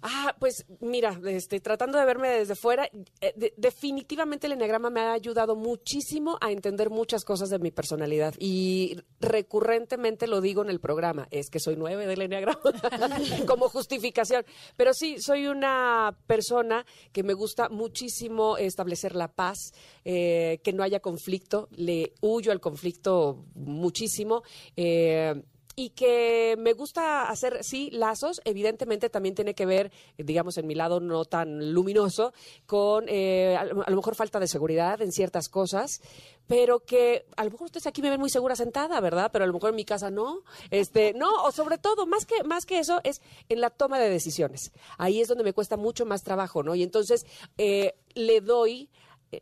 Ah, 0.00 0.36
pues 0.38 0.64
mira, 0.80 1.20
este, 1.26 1.58
tratando 1.58 1.98
de 1.98 2.04
verme 2.04 2.28
desde 2.28 2.54
fuera, 2.54 2.88
eh, 3.20 3.32
de- 3.34 3.52
definitivamente 3.56 4.46
el 4.46 4.52
enneagrama 4.52 4.90
me 4.90 5.00
ha 5.00 5.12
ayudado 5.12 5.56
muchísimo 5.56 6.38
a 6.40 6.52
entender 6.52 6.88
muchas 6.88 7.24
cosas 7.24 7.50
de 7.50 7.58
mi 7.58 7.72
personalidad 7.72 8.34
y 8.38 8.96
recurrentemente 9.20 10.28
lo 10.28 10.40
digo 10.40 10.62
en 10.62 10.70
el 10.70 10.78
programa, 10.78 11.26
es 11.32 11.50
que 11.50 11.58
soy 11.58 11.74
nueve 11.76 12.06
del 12.06 12.22
enneagrama 12.22 12.60
como 13.48 13.68
justificación, 13.68 14.44
pero 14.76 14.94
sí, 14.94 15.16
soy 15.20 15.46
una 15.48 16.16
persona 16.28 16.86
que 17.12 17.24
me 17.24 17.34
gusta 17.34 17.68
muchísimo 17.68 18.56
establecer 18.56 19.16
la 19.16 19.28
paz, 19.32 19.72
eh, 20.04 20.60
que 20.62 20.72
no 20.72 20.84
haya 20.84 21.00
conflicto, 21.00 21.68
le 21.72 22.12
huyo 22.20 22.52
al 22.52 22.60
conflicto 22.60 23.44
muchísimo. 23.54 24.42
eh, 24.76 25.42
y 25.78 25.90
que 25.90 26.56
me 26.58 26.72
gusta 26.72 27.28
hacer, 27.28 27.62
sí, 27.62 27.88
lazos, 27.92 28.40
evidentemente 28.44 29.10
también 29.10 29.36
tiene 29.36 29.54
que 29.54 29.64
ver, 29.64 29.92
digamos, 30.16 30.58
en 30.58 30.66
mi 30.66 30.74
lado 30.74 30.98
no 30.98 31.24
tan 31.24 31.72
luminoso, 31.72 32.32
con 32.66 33.04
eh, 33.06 33.56
a 33.56 33.64
lo 33.64 33.96
mejor 33.96 34.16
falta 34.16 34.40
de 34.40 34.48
seguridad 34.48 35.00
en 35.00 35.12
ciertas 35.12 35.48
cosas, 35.48 36.00
pero 36.48 36.80
que 36.80 37.26
a 37.36 37.44
lo 37.44 37.52
mejor 37.52 37.66
ustedes 37.66 37.86
aquí 37.86 38.02
me 38.02 38.10
ven 38.10 38.18
muy 38.18 38.28
segura 38.28 38.56
sentada, 38.56 39.00
¿verdad? 39.00 39.30
Pero 39.32 39.44
a 39.44 39.46
lo 39.46 39.52
mejor 39.52 39.70
en 39.70 39.76
mi 39.76 39.84
casa 39.84 40.10
no. 40.10 40.40
Este, 40.72 41.12
no, 41.14 41.44
o 41.44 41.52
sobre 41.52 41.78
todo, 41.78 42.06
más 42.06 42.26
que, 42.26 42.42
más 42.42 42.66
que 42.66 42.80
eso, 42.80 43.00
es 43.04 43.22
en 43.48 43.60
la 43.60 43.70
toma 43.70 44.00
de 44.00 44.10
decisiones. 44.10 44.72
Ahí 44.96 45.20
es 45.20 45.28
donde 45.28 45.44
me 45.44 45.52
cuesta 45.52 45.76
mucho 45.76 46.04
más 46.04 46.24
trabajo, 46.24 46.64
¿no? 46.64 46.74
Y 46.74 46.82
entonces 46.82 47.24
eh, 47.56 47.94
le 48.14 48.40
doy 48.40 48.90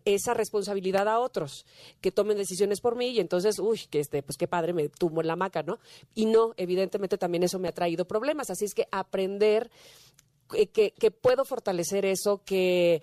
esa 0.05 0.35
responsabilidad 0.35 1.09
a 1.09 1.21
otros 1.21 1.67
que 2.01 2.11
tomen 2.11 2.37
decisiones 2.37 2.81
por 2.81 2.97
mí 2.97 3.09
y 3.09 3.21
entonces, 3.21 3.59
uy, 3.59 3.81
que 3.91 4.01
este, 4.01 4.23
pues 4.23 4.37
qué 4.37 4.49
padre, 4.49 4.73
me 4.73 4.89
tumbo 4.89 5.21
en 5.21 5.29
la 5.29 5.35
hamaca, 5.35 5.63
¿no? 5.63 5.79
Y 6.15 6.27
no, 6.27 6.55
evidentemente 6.57 7.19
también 7.19 7.43
eso 7.43 7.59
me 7.59 7.69
ha 7.69 7.73
traído 7.73 8.07
problemas, 8.07 8.51
así 8.51 8.65
es 8.65 8.75
que 8.75 8.89
aprender 8.91 9.71
que, 10.73 11.11
puedo 11.11 11.45
fortalecer 11.45 12.05
eso, 12.05 12.43
que 12.45 13.03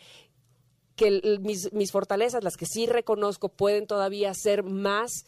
que 0.95 1.39
mis, 1.41 1.91
fortalezas, 1.91 2.43
las 2.43 2.55
que 2.55 2.67
sí 2.67 2.85
reconozco, 2.85 3.49
pueden 3.49 3.87
todavía 3.87 4.31
ser 4.35 4.61
más, 4.61 5.25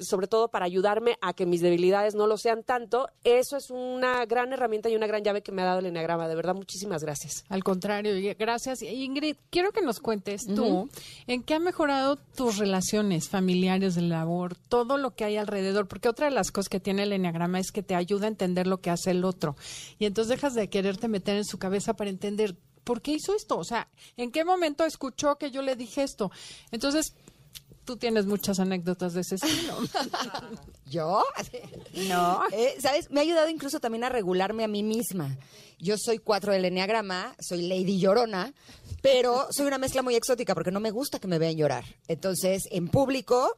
sobre 0.00 0.26
todo 0.26 0.48
para 0.48 0.64
ayudarme 0.66 1.16
a 1.20 1.32
que 1.34 1.46
mis 1.46 1.60
debilidades 1.60 2.14
no 2.14 2.26
lo 2.26 2.36
sean 2.38 2.62
tanto. 2.62 3.08
Eso 3.24 3.56
es 3.56 3.70
una 3.70 4.24
gran 4.26 4.52
herramienta 4.52 4.88
y 4.88 4.96
una 4.96 5.06
gran 5.06 5.22
llave 5.22 5.42
que 5.42 5.52
me 5.52 5.62
ha 5.62 5.66
dado 5.66 5.80
el 5.80 5.86
Enneagrama. 5.86 6.28
De 6.28 6.34
verdad, 6.34 6.54
muchísimas 6.54 7.02
gracias. 7.04 7.44
Al 7.48 7.62
contrario, 7.62 8.16
y- 8.16 8.34
gracias. 8.34 8.82
Ingrid, 8.82 9.36
quiero 9.50 9.72
que 9.72 9.82
nos 9.82 10.00
cuentes 10.00 10.42
tú 10.46 10.88
en 11.26 11.42
qué 11.42 11.54
ha 11.54 11.58
mejorado 11.60 12.16
tus 12.16 12.58
relaciones 12.58 13.28
familiares 13.28 13.94
de 13.94 14.02
labor, 14.02 14.56
todo 14.68 14.96
lo 14.98 15.14
que 15.14 15.24
hay 15.24 15.36
alrededor, 15.36 15.88
porque 15.88 16.08
otra 16.08 16.26
de 16.28 16.34
las 16.34 16.50
cosas 16.50 16.68
que 16.68 16.80
tiene 16.80 17.02
el 17.02 17.12
enneagrama 17.12 17.58
es 17.60 17.72
que 17.72 17.82
te 17.82 17.94
ayuda 17.94 18.26
a 18.26 18.28
entender 18.28 18.66
lo 18.66 18.80
que 18.80 18.90
hace 18.90 19.10
el 19.10 19.24
otro. 19.24 19.56
Y 19.98 20.06
entonces 20.06 20.28
dejas 20.30 20.54
de 20.54 20.68
quererte 20.68 21.08
meter 21.08 21.36
en 21.36 21.44
su 21.44 21.58
cabeza 21.58 21.94
para 21.94 22.10
entender 22.10 22.56
por 22.84 23.02
qué 23.02 23.12
hizo 23.12 23.34
esto, 23.36 23.58
o 23.58 23.64
sea, 23.64 23.88
en 24.16 24.32
qué 24.32 24.44
momento 24.44 24.84
escuchó 24.84 25.36
que 25.36 25.50
yo 25.50 25.60
le 25.62 25.76
dije 25.76 26.02
esto. 26.02 26.30
Entonces, 26.72 27.14
tú 27.84 27.96
tienes 27.96 28.26
muchas 28.26 28.60
anécdotas 28.60 29.14
de 29.14 29.22
ese 29.22 29.36
estilo. 29.36 29.78
¿Yo? 30.86 31.24
No. 32.08 32.42
Eh, 32.52 32.76
¿Sabes? 32.80 33.10
Me 33.10 33.20
ha 33.20 33.22
ayudado 33.22 33.48
incluso 33.48 33.80
también 33.80 34.04
a 34.04 34.08
regularme 34.08 34.64
a 34.64 34.68
mí 34.68 34.82
misma. 34.82 35.36
Yo 35.78 35.96
soy 35.98 36.18
cuatro 36.18 36.52
del 36.52 36.64
Enneagrama, 36.64 37.34
soy 37.40 37.62
Lady 37.62 37.98
Llorona, 37.98 38.52
pero 39.00 39.46
soy 39.50 39.66
una 39.66 39.78
mezcla 39.78 40.02
muy 40.02 40.14
exótica 40.14 40.54
porque 40.54 40.70
no 40.70 40.80
me 40.80 40.90
gusta 40.90 41.18
que 41.18 41.28
me 41.28 41.38
vean 41.38 41.56
llorar. 41.56 41.84
Entonces, 42.06 42.64
en 42.70 42.88
público, 42.88 43.56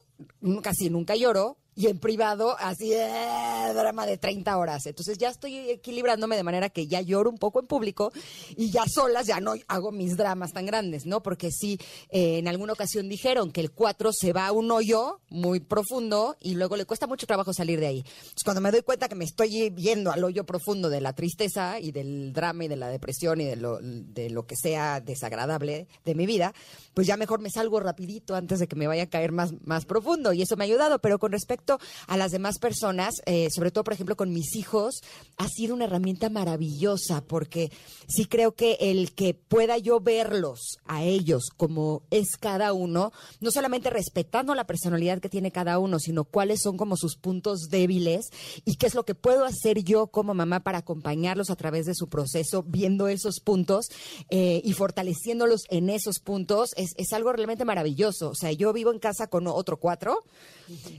casi 0.63 0.89
nunca 0.89 1.17
lloro. 1.17 1.57
Y 1.75 1.87
en 1.87 1.99
privado, 1.99 2.55
así, 2.59 2.93
eh, 2.93 3.73
drama 3.75 4.05
de 4.05 4.19
30 4.19 4.59
horas. 4.59 4.85
Entonces 4.85 5.17
ya 5.17 5.31
estoy 5.31 5.71
equilibrándome 5.71 6.37
de 6.37 6.43
manera 6.43 6.69
que 6.69 6.87
ya 6.87 7.01
lloro 7.01 7.31
un 7.31 7.39
poco 7.39 7.61
en 7.61 7.67
público 7.67 8.13
y 8.57 8.71
ya 8.71 8.85
solas 8.87 9.27
ya 9.27 9.41
no 9.41 9.55
hago 9.69 9.91
mis 9.91 10.19
dramas 10.19 10.53
tan 10.53 10.67
grandes, 10.67 11.07
¿no? 11.07 11.23
Porque 11.23 11.51
sí, 11.51 11.79
eh, 12.11 12.39
en 12.39 12.49
alguna 12.49 12.75
ocasión 12.75 13.09
dijeron 13.09 13.53
que 13.53 13.63
el 13.63 13.71
4 13.71 14.11
se 14.13 14.35
va 14.35 14.49
a 14.49 14.53
un 14.53 14.71
hoyo 14.71 15.21
muy 15.31 15.61
profundo 15.61 16.37
y 16.41 16.57
luego 16.57 16.77
le 16.77 16.85
cuesta 16.85 17.07
mucho 17.07 17.27
trabajo 17.27 17.55
salir 17.55 17.81
de 17.81 17.87
ahí. 17.87 17.99
Entonces, 18.01 18.45
cuando 18.45 18.61
me 18.61 18.71
doy 18.71 18.83
cuenta 18.83 19.09
que 19.09 19.15
me 19.15 19.25
estoy 19.25 19.71
yendo 19.75 20.13
al 20.13 20.25
hoyo 20.25 20.45
profundo 20.45 20.91
de 20.91 21.01
la 21.01 21.15
tristeza 21.15 21.81
y 21.81 21.91
del 21.91 22.35
drama 22.35 22.65
y 22.65 22.69
de 22.69 22.77
la 22.77 22.89
depresión 22.89 23.41
y 23.41 23.47
de 23.47 23.57
lo, 23.57 23.79
de 23.81 24.29
lo 24.29 24.47
que 24.47 24.57
sea 24.57 25.01
desagradable 25.01 25.89
de 26.05 26.15
mi 26.15 26.27
vida, 26.27 26.53
pues 26.93 27.07
ya 27.07 27.17
mejor 27.17 27.41
me 27.41 27.49
salgo 27.49 27.81
rapidito 27.81 28.35
antes 28.35 28.59
de 28.59 28.67
que 28.67 28.77
me 28.77 28.87
vaya 28.87 29.05
a 29.05 29.11
caer 29.11 29.33
más, 29.33 29.55
más 29.65 29.87
profundo. 29.87 30.35
Y 30.35 30.43
eso 30.43 30.57
me 30.57 30.65
ha 30.65 30.67
ayudado. 30.67 30.99
Pero 30.99 31.19
con 31.19 31.33
respecto 31.33 31.62
a 32.07 32.17
las 32.17 32.31
demás 32.33 32.59
personas, 32.59 33.15
eh, 33.27 33.49
sobre 33.55 33.71
todo, 33.71 33.85
por 33.85 33.95
ejemplo, 33.95 34.17
con 34.17 34.33
mis 34.33 34.57
hijos, 34.57 35.03
ha 35.37 35.49
sido 35.49 35.75
una 35.75 35.85
herramienta 35.85 36.31
maravillosa 36.31 37.23
porque 37.23 37.71
sí 38.09 38.27
creo 38.27 38.53
que 38.53 38.77
el 38.81 39.13
que 39.15 39.35
pueda 39.35 39.79
yo 39.79 40.01
verlos 40.01 40.79
a 40.87 41.03
ellos 41.05 41.51
como 41.57 42.03
es 42.11 42.37
cada 42.39 42.73
uno, 42.73 43.13
no 43.41 43.51
solamente 43.51 43.91
respetando 43.91 44.55
la 44.55 44.67
personalidad 44.67 45.21
que 45.21 45.29
tiene 45.29 45.53
cada 45.53 45.79
uno, 45.79 45.99
sino 45.99 46.25
cuáles 46.25 46.61
son 46.63 46.77
como 46.77 46.97
sus 46.97 47.17
puntos 47.17 47.69
débiles 47.71 48.31
y 48.65 48.77
qué 48.77 48.87
es 48.87 48.95
lo 48.95 49.05
que 49.05 49.15
puedo 49.15 49.45
hacer 49.45 49.83
yo 49.83 50.09
como 50.09 50.35
mamá 50.35 50.61
para 50.61 50.79
acompañarlos 50.79 51.51
a 51.51 51.57
través 51.57 51.87
de 51.87 51.95
su 51.95 52.09
proceso, 52.09 52.65
viendo 52.67 53.09
esos 53.09 53.41
puntos 53.41 53.87
eh, 54.31 54.61
y 54.65 54.73
fortaleciéndolos 54.73 55.63
en 55.71 55.91
esos 55.91 56.19
puntos, 56.19 56.71
es, 56.77 56.91
es 56.97 57.13
algo 57.13 57.33
realmente 57.33 57.65
maravilloso. 57.65 58.31
O 58.31 58.35
sea, 58.35 58.53
yo 58.53 58.73
vivo 58.73 58.93
en 58.93 58.99
casa 58.99 59.27
con 59.27 59.47
otro 59.47 59.79
cuatro, 59.79 60.25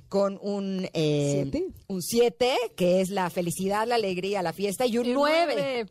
con 0.09 0.39
un 0.41 0.89
eh, 0.93 1.49
un 1.87 2.01
siete, 2.01 2.55
que 2.75 3.01
es 3.01 3.09
la 3.09 3.29
felicidad, 3.29 3.87
la 3.87 3.95
alegría, 3.95 4.41
la 4.41 4.53
fiesta, 4.53 4.85
y 4.85 4.97
un 4.97 5.05
Y 5.05 5.13
nueve. 5.13 5.53
nueve. 5.55 5.85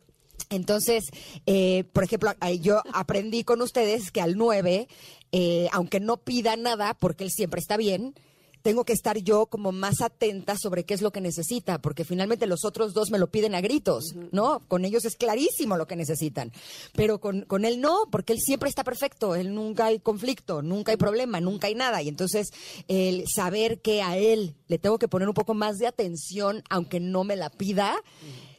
Entonces, 0.49 1.05
eh, 1.45 1.83
por 1.93 2.03
ejemplo, 2.03 2.31
yo 2.61 2.81
aprendí 2.93 3.43
con 3.43 3.61
ustedes 3.61 4.11
que 4.11 4.21
al 4.21 4.37
9, 4.37 4.87
eh, 5.31 5.67
aunque 5.71 5.99
no 5.99 6.17
pida 6.17 6.55
nada, 6.55 6.93
porque 6.93 7.23
él 7.23 7.31
siempre 7.31 7.59
está 7.59 7.77
bien, 7.77 8.13
tengo 8.63 8.85
que 8.85 8.93
estar 8.93 9.17
yo 9.19 9.45
como 9.45 9.71
más 9.71 10.01
atenta 10.01 10.57
sobre 10.57 10.85
qué 10.85 10.93
es 10.93 11.01
lo 11.01 11.11
que 11.11 11.21
necesita, 11.21 11.79
porque 11.79 12.05
finalmente 12.05 12.47
los 12.47 12.65
otros 12.65 12.93
dos 12.93 13.11
me 13.11 13.19
lo 13.19 13.27
piden 13.27 13.53
a 13.53 13.61
gritos, 13.61 14.15
¿no? 14.31 14.61
Con 14.67 14.85
ellos 14.85 15.05
es 15.05 15.15
clarísimo 15.17 15.77
lo 15.77 15.85
que 15.85 15.97
necesitan, 15.97 16.51
pero 16.93 17.19
con, 17.19 17.41
con 17.41 17.65
él 17.65 17.81
no, 17.81 18.05
porque 18.09 18.33
él 18.33 18.39
siempre 18.39 18.69
está 18.69 18.83
perfecto, 18.83 19.35
él 19.35 19.53
nunca 19.53 19.87
hay 19.87 19.99
conflicto, 19.99 20.61
nunca 20.61 20.91
hay 20.91 20.97
problema, 20.97 21.41
nunca 21.41 21.67
hay 21.67 21.75
nada, 21.75 22.01
y 22.01 22.07
entonces 22.07 22.47
el 22.87 23.25
saber 23.27 23.81
que 23.81 24.01
a 24.01 24.17
él 24.17 24.55
le 24.67 24.79
tengo 24.79 24.97
que 24.97 25.09
poner 25.09 25.27
un 25.27 25.33
poco 25.35 25.53
más 25.53 25.77
de 25.77 25.87
atención, 25.87 26.63
aunque 26.69 27.01
no 27.01 27.25
me 27.25 27.35
la 27.35 27.49
pida, 27.49 27.97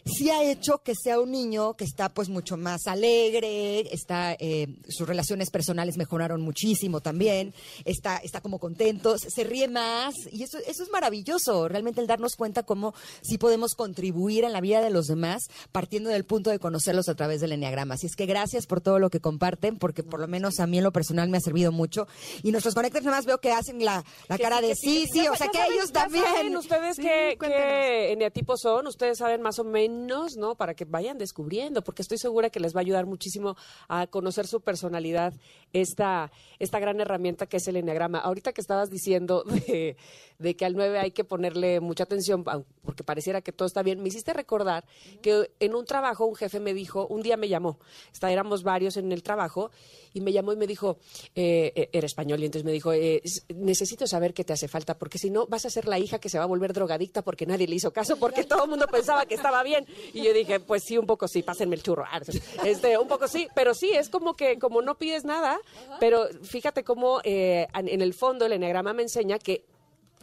sí 0.04 0.30
ha 0.30 0.42
hecho 0.44 0.78
que 0.82 0.94
sea 0.94 1.18
un 1.18 1.30
niño 1.30 1.74
que 1.74 1.84
está 1.84 2.08
pues 2.08 2.28
mucho 2.28 2.56
más 2.56 2.86
alegre, 2.86 3.80
está, 3.94 4.34
eh, 4.38 4.66
sus 4.88 5.08
relaciones 5.08 5.50
personales 5.50 5.96
mejoraron 5.96 6.42
muchísimo 6.42 7.00
también, 7.00 7.54
está, 7.84 8.18
está 8.18 8.40
como 8.40 8.58
contento, 8.58 9.16
se, 9.18 9.44
ríe 9.44 9.68
más 9.68 10.14
y 10.30 10.42
eso, 10.42 10.58
eso 10.66 10.82
es 10.82 10.90
maravilloso, 10.90 11.68
realmente 11.68 12.00
el 12.00 12.06
darnos 12.06 12.36
cuenta 12.36 12.62
cómo 12.64 12.94
sí 13.22 13.38
podemos 13.38 13.74
contribuir 13.74 14.44
en 14.44 14.52
la 14.52 14.60
vida 14.60 14.82
de 14.82 14.90
los 14.90 15.06
demás 15.06 15.44
partiendo 15.72 16.10
del 16.10 16.24
punto 16.24 16.50
de 16.50 16.58
conocerlos 16.58 17.08
a 17.08 17.14
través 17.14 17.40
del 17.40 17.52
enneagrama. 17.52 17.94
Así 17.94 18.06
es 18.06 18.16
que 18.16 18.26
gracias 18.26 18.66
por 18.66 18.80
todo 18.80 18.98
lo 18.98 19.10
que 19.10 19.20
comparten, 19.20 19.78
porque 19.78 20.02
por 20.02 20.20
lo 20.20 20.28
menos 20.28 20.60
a 20.60 20.66
mí 20.66 20.78
en 20.78 20.84
lo 20.84 20.92
personal 20.92 21.28
me 21.28 21.38
ha 21.38 21.40
servido 21.40 21.72
mucho 21.72 22.06
y 22.42 22.52
nuestros 22.52 22.74
conectores 22.74 23.04
nada 23.04 23.18
más 23.18 23.26
veo 23.26 23.38
que 23.38 23.52
hacen 23.52 23.84
la, 23.84 24.04
la 24.28 24.38
cara 24.38 24.60
de 24.60 24.74
sí, 24.74 25.06
sí, 25.12 25.26
o 25.28 25.34
sea 25.36 25.48
que 25.48 25.58
saben- 25.58 25.72
ellos 25.72 25.92
también. 25.92 26.24
saben 26.24 26.56
ustedes 26.56 26.96
qué, 26.98 27.36
qué 27.40 28.12
eneatipos 28.12 28.60
son, 28.60 28.86
ustedes 28.86 29.18
saben 29.18 29.40
más 29.40 29.58
o 29.58 29.64
menos, 29.64 29.93
¿no? 30.36 30.56
Para 30.56 30.74
que 30.74 30.84
vayan 30.84 31.18
descubriendo, 31.18 31.82
porque 31.82 32.02
estoy 32.02 32.18
segura 32.18 32.50
que 32.50 32.60
les 32.60 32.74
va 32.74 32.80
a 32.80 32.82
ayudar 32.82 33.06
muchísimo 33.06 33.56
a 33.88 34.06
conocer 34.06 34.46
su 34.46 34.60
personalidad, 34.60 35.34
esta, 35.72 36.30
esta 36.58 36.78
gran 36.78 37.00
herramienta 37.00 37.46
que 37.46 37.56
es 37.58 37.68
el 37.68 37.76
enneagrama. 37.76 38.18
Ahorita 38.18 38.52
que 38.52 38.60
estabas 38.60 38.90
diciendo 38.90 39.44
de, 39.68 39.96
de 40.38 40.56
que 40.56 40.64
al 40.64 40.74
9 40.74 40.98
hay 40.98 41.10
que 41.10 41.24
ponerle 41.24 41.80
mucha 41.80 42.04
atención, 42.04 42.44
porque 42.44 43.04
pareciera 43.04 43.40
que 43.40 43.52
todo 43.52 43.66
está 43.66 43.82
bien, 43.82 44.02
me 44.02 44.08
hiciste 44.08 44.32
recordar 44.32 44.84
que 45.22 45.50
en 45.60 45.74
un 45.74 45.84
trabajo 45.84 46.26
un 46.26 46.34
jefe 46.34 46.60
me 46.60 46.74
dijo, 46.74 47.06
un 47.06 47.22
día 47.22 47.36
me 47.36 47.48
llamó, 47.48 47.78
está, 48.12 48.30
éramos 48.30 48.62
varios 48.62 48.96
en 48.96 49.12
el 49.12 49.22
trabajo, 49.22 49.70
y 50.12 50.20
me 50.20 50.32
llamó 50.32 50.52
y 50.52 50.56
me 50.56 50.66
dijo, 50.66 50.98
eh, 51.34 51.72
eh, 51.74 51.90
era 51.92 52.06
español, 52.06 52.40
y 52.42 52.46
entonces 52.46 52.64
me 52.64 52.72
dijo, 52.72 52.92
eh, 52.92 53.22
necesito 53.54 54.06
saber 54.06 54.34
qué 54.34 54.44
te 54.44 54.52
hace 54.52 54.68
falta, 54.68 54.98
porque 54.98 55.18
si 55.18 55.30
no 55.30 55.46
vas 55.46 55.64
a 55.66 55.70
ser 55.70 55.86
la 55.86 55.98
hija 55.98 56.18
que 56.18 56.28
se 56.28 56.38
va 56.38 56.44
a 56.44 56.46
volver 56.48 56.72
drogadicta 56.72 57.22
porque 57.22 57.46
nadie 57.46 57.66
le 57.66 57.76
hizo 57.76 57.92
caso, 57.92 58.16
porque 58.16 58.44
todo 58.44 58.64
el 58.64 58.70
mundo 58.70 58.86
pensaba 58.86 59.26
que 59.26 59.34
estaba 59.34 59.62
bien. 59.62 59.83
Bien. 59.84 60.10
Y 60.12 60.22
yo 60.24 60.32
dije, 60.32 60.60
pues 60.60 60.82
sí, 60.84 60.98
un 60.98 61.06
poco 61.06 61.28
sí, 61.28 61.42
pásenme 61.42 61.76
el 61.76 61.82
churro. 61.82 62.04
Ah, 62.10 62.20
Este, 62.64 62.98
un 62.98 63.08
poco 63.08 63.28
sí, 63.28 63.48
pero 63.54 63.74
sí, 63.74 63.90
es 63.92 64.08
como 64.08 64.34
que 64.34 64.58
como 64.58 64.82
no 64.82 64.96
pides 64.96 65.24
nada, 65.24 65.58
pero 66.00 66.26
fíjate 66.42 66.84
cómo 66.84 67.20
eh, 67.24 67.66
en 67.74 67.88
en 67.88 68.00
el 68.02 68.14
fondo 68.14 68.46
el 68.46 68.52
enneagrama 68.52 68.92
me 68.92 69.02
enseña 69.02 69.38
que 69.38 69.64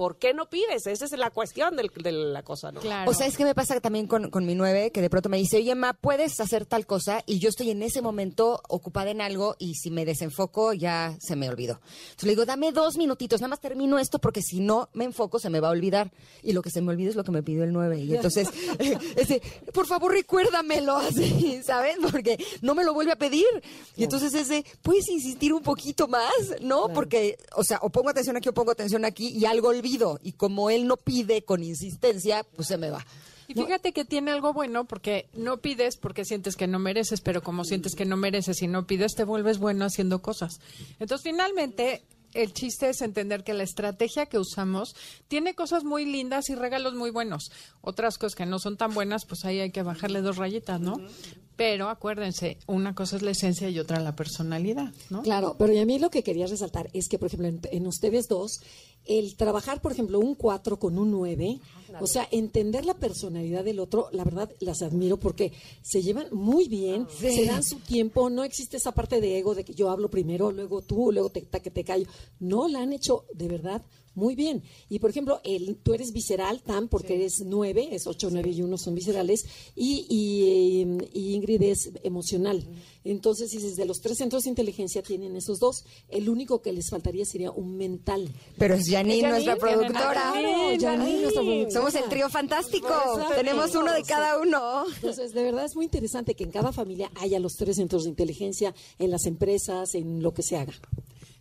¿por 0.01 0.17
qué 0.17 0.33
no 0.33 0.49
pides? 0.49 0.87
Esa 0.87 1.05
es 1.05 1.11
la 1.11 1.29
cuestión 1.29 1.75
del- 1.75 1.91
de 1.93 2.11
la 2.11 2.41
cosa, 2.41 2.71
¿no? 2.71 2.81
O 3.07 3.13
sea, 3.13 3.27
es 3.27 3.37
que 3.37 3.43
me 3.43 3.53
pasa 3.53 3.79
también 3.81 4.07
con, 4.07 4.31
con 4.31 4.47
mi 4.47 4.55
nueve, 4.55 4.89
que 4.91 4.99
de 4.99 5.11
pronto 5.11 5.29
me 5.29 5.37
dice, 5.37 5.57
oye, 5.57 5.75
Ma, 5.75 5.93
puedes 5.93 6.39
hacer 6.39 6.65
tal 6.65 6.87
cosa, 6.87 7.21
y 7.27 7.37
yo 7.37 7.49
estoy 7.49 7.69
en 7.69 7.83
ese 7.83 8.01
momento 8.01 8.59
ocupada 8.67 9.11
en 9.11 9.21
algo, 9.21 9.55
y 9.59 9.75
si 9.75 9.91
me 9.91 10.03
desenfoco, 10.03 10.73
ya 10.73 11.15
se 11.19 11.35
me 11.35 11.47
olvidó. 11.49 11.81
Entonces 12.05 12.23
le 12.23 12.29
digo, 12.31 12.45
dame 12.47 12.71
dos 12.71 12.97
minutitos, 12.97 13.41
nada 13.41 13.49
más 13.49 13.59
termino 13.59 13.99
esto, 13.99 14.17
porque 14.17 14.41
si 14.41 14.59
no 14.59 14.89
me 14.93 15.05
enfoco, 15.05 15.37
se 15.37 15.51
me 15.51 15.59
va 15.59 15.67
a 15.67 15.71
olvidar. 15.71 16.11
Y 16.41 16.53
lo 16.53 16.63
que 16.63 16.71
se 16.71 16.81
me 16.81 16.89
olvida 16.89 17.11
es 17.11 17.15
lo 17.15 17.23
que 17.23 17.31
me 17.31 17.43
pidió 17.43 17.63
el 17.63 17.71
nueve. 17.71 17.99
Y 17.99 18.15
entonces, 18.15 18.47
ese, 19.15 19.39
por 19.71 19.85
favor, 19.85 20.11
recuérdamelo, 20.13 20.95
así, 20.97 21.61
¿sabes? 21.63 21.97
Porque 22.11 22.43
no 22.63 22.73
me 22.73 22.83
lo 22.83 22.95
vuelve 22.95 23.11
a 23.11 23.17
pedir. 23.17 23.45
Y 23.95 24.03
entonces 24.03 24.33
ese, 24.33 24.65
puedes 24.81 25.07
insistir 25.09 25.53
un 25.53 25.61
poquito 25.61 26.07
más, 26.07 26.31
¿no? 26.61 26.87
Porque, 26.91 27.37
o 27.55 27.63
sea, 27.63 27.77
o 27.83 27.91
pongo 27.91 28.09
atención 28.09 28.35
aquí 28.35 28.49
o 28.49 28.53
pongo 28.55 28.71
atención 28.71 29.05
aquí, 29.05 29.27
y 29.29 29.45
algo 29.45 29.67
olvido. 29.67 29.90
Y 30.23 30.33
como 30.33 30.69
él 30.69 30.87
no 30.87 30.97
pide 30.97 31.43
con 31.43 31.63
insistencia, 31.63 32.43
pues 32.55 32.67
se 32.67 32.77
me 32.77 32.89
va. 32.89 33.05
Y 33.47 33.53
fíjate 33.53 33.91
que 33.91 34.05
tiene 34.05 34.31
algo 34.31 34.53
bueno 34.53 34.85
porque 34.85 35.27
no 35.33 35.57
pides 35.57 35.97
porque 35.97 36.23
sientes 36.23 36.55
que 36.55 36.67
no 36.67 36.79
mereces, 36.79 37.19
pero 37.19 37.43
como 37.43 37.65
sientes 37.65 37.95
que 37.95 38.05
no 38.05 38.15
mereces 38.15 38.61
y 38.61 38.67
no 38.67 38.87
pides, 38.87 39.13
te 39.15 39.25
vuelves 39.25 39.57
bueno 39.57 39.85
haciendo 39.85 40.21
cosas. 40.21 40.61
Entonces, 40.99 41.23
finalmente, 41.23 42.03
el 42.33 42.53
chiste 42.53 42.89
es 42.89 43.01
entender 43.01 43.43
que 43.43 43.53
la 43.53 43.63
estrategia 43.63 44.25
que 44.25 44.39
usamos 44.39 44.95
tiene 45.27 45.53
cosas 45.53 45.83
muy 45.83 46.05
lindas 46.05 46.49
y 46.49 46.55
regalos 46.55 46.93
muy 46.93 47.09
buenos. 47.09 47.51
Otras 47.81 48.17
cosas 48.17 48.35
que 48.35 48.45
no 48.45 48.59
son 48.59 48.77
tan 48.77 48.93
buenas, 48.93 49.25
pues 49.25 49.43
ahí 49.43 49.59
hay 49.59 49.71
que 49.71 49.83
bajarle 49.83 50.21
dos 50.21 50.37
rayitas, 50.37 50.79
¿no? 50.79 50.95
Pero 51.61 51.89
acuérdense, 51.89 52.57
una 52.65 52.95
cosa 52.95 53.17
es 53.17 53.21
la 53.21 53.29
esencia 53.31 53.69
y 53.69 53.77
otra 53.77 53.99
la 53.99 54.15
personalidad, 54.15 54.91
¿no? 55.11 55.21
Claro, 55.21 55.55
pero 55.59 55.71
y 55.73 55.77
a 55.77 55.85
mí 55.85 55.99
lo 55.99 56.09
que 56.09 56.23
quería 56.23 56.47
resaltar 56.47 56.89
es 56.93 57.07
que, 57.07 57.19
por 57.19 57.27
ejemplo, 57.27 57.47
en, 57.49 57.59
en 57.71 57.85
ustedes 57.85 58.27
dos, 58.27 58.61
el 59.05 59.35
trabajar, 59.35 59.79
por 59.79 59.91
ejemplo, 59.91 60.19
un 60.19 60.33
4 60.35 60.79
con 60.79 60.97
un 60.97 61.11
9, 61.11 61.59
o 61.99 62.07
sea, 62.07 62.27
entender 62.31 62.85
la 62.85 62.95
personalidad 62.95 63.63
del 63.63 63.79
otro, 63.79 64.07
la 64.11 64.23
verdad 64.23 64.49
las 64.59 64.81
admiro 64.81 65.17
porque 65.17 65.51
se 65.83 66.01
llevan 66.01 66.27
muy 66.31 66.67
bien, 66.67 67.07
Sí. 67.19 67.31
se 67.35 67.45
dan 67.45 67.63
su 67.63 67.77
tiempo, 67.79 68.29
no 68.31 68.43
existe 68.43 68.77
esa 68.77 68.91
parte 68.93 69.21
de 69.21 69.37
ego 69.37 69.53
de 69.53 69.63
que 69.63 69.73
yo 69.75 69.89
hablo 69.91 70.09
primero, 70.09 70.51
luego 70.51 70.81
tú, 70.81 71.11
luego 71.11 71.29
te, 71.29 71.43
que 71.43 71.69
te 71.71 71.83
callo. 71.83 72.05
No, 72.39 72.67
la 72.67 72.81
han 72.81 72.93
hecho 72.93 73.25
de 73.33 73.47
verdad 73.47 73.83
muy 74.13 74.35
bien. 74.35 74.63
Y 74.89 74.99
por 74.99 75.09
ejemplo, 75.09 75.41
el, 75.43 75.77
tú 75.77 75.93
eres 75.93 76.11
visceral, 76.11 76.61
Tam, 76.61 76.87
porque 76.87 77.15
eres 77.15 77.41
nueve, 77.45 77.89
es 77.91 78.07
ocho, 78.07 78.29
nueve 78.31 78.49
y 78.49 78.61
uno 78.61 78.77
son 78.77 78.95
viscerales, 78.95 79.45
y, 79.75 80.05
y, 80.09 80.81
eh, 80.81 81.09
y 81.13 81.33
Ingrid 81.33 81.61
es 81.63 81.91
emocional. 82.03 82.65
Entonces, 83.03 83.49
dices, 83.51 83.75
de 83.75 83.85
los 83.85 84.01
tres 84.01 84.17
centros 84.17 84.43
de 84.43 84.49
inteligencia 84.49 85.01
tienen 85.01 85.35
esos 85.35 85.59
dos, 85.59 85.85
el 86.09 86.29
único 86.29 86.61
que 86.61 86.71
les 86.71 86.89
faltaría 86.89 87.25
sería 87.25 87.51
un 87.51 87.77
mental. 87.77 88.29
Pero 88.57 88.75
es 88.75 88.89
Janine, 88.89 89.29
nuestra 89.29 89.55
productora. 89.55 90.31
Claro, 90.33 90.49
Janine, 90.79 91.21
nuestra 91.21 91.41
productora. 91.41 91.71
Somos 91.71 91.95
el 91.95 92.09
trío 92.09 92.29
fantástico. 92.29 92.87
Exacto. 92.87 93.35
Tenemos 93.35 93.73
uno 93.75 93.91
de 93.93 94.03
cada 94.03 94.39
uno. 94.39 94.85
Entonces, 94.95 95.33
de 95.33 95.43
verdad 95.43 95.65
es 95.65 95.75
muy 95.75 95.85
interesante 95.85 96.35
que 96.35 96.43
en 96.43 96.51
cada 96.51 96.71
familia 96.71 97.11
haya 97.15 97.39
los 97.39 97.53
tres 97.53 97.77
centros 97.77 98.03
de 98.03 98.09
inteligencia, 98.09 98.75
en 98.99 99.09
las 99.09 99.25
empresas, 99.25 99.95
en 99.95 100.21
lo 100.21 100.33
que 100.33 100.43
se 100.43 100.57
haga. 100.57 100.73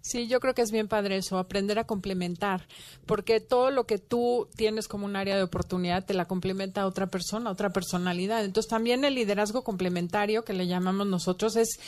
Sí, 0.03 0.29
yo 0.29 0.41
creo 0.41 0.55
que 0.55 0.63
es 0.63 0.71
bien 0.71 0.89
padre 0.89 1.19
eso, 1.19 1.39
aprender 1.39 1.79
a 1.79 1.85
complementar, 1.85 2.67
porque 3.05 3.39
todo 3.41 3.71
lo 3.71 3.85
que 3.85 3.99
tú 3.99 4.49
tienes 4.57 4.89
como 4.89 5.05
un 5.05 5.15
área 5.15 5.37
de 5.37 5.43
oportunidad 5.43 6.07
te 6.07 6.15
la 6.15 6.25
complementa 6.25 6.83
a 6.83 6.87
otra 6.87 7.09
persona, 7.09 7.51
otra 7.51 7.71
personalidad. 7.71 8.45
Entonces 8.45 8.71
también 8.71 9.05
el 9.05 9.15
liderazgo 9.15 9.63
complementario 9.63 10.43
que 10.43 10.55
le 10.55 10.67
llamamos 10.67 11.07
nosotros 11.07 11.57
es 11.57 11.79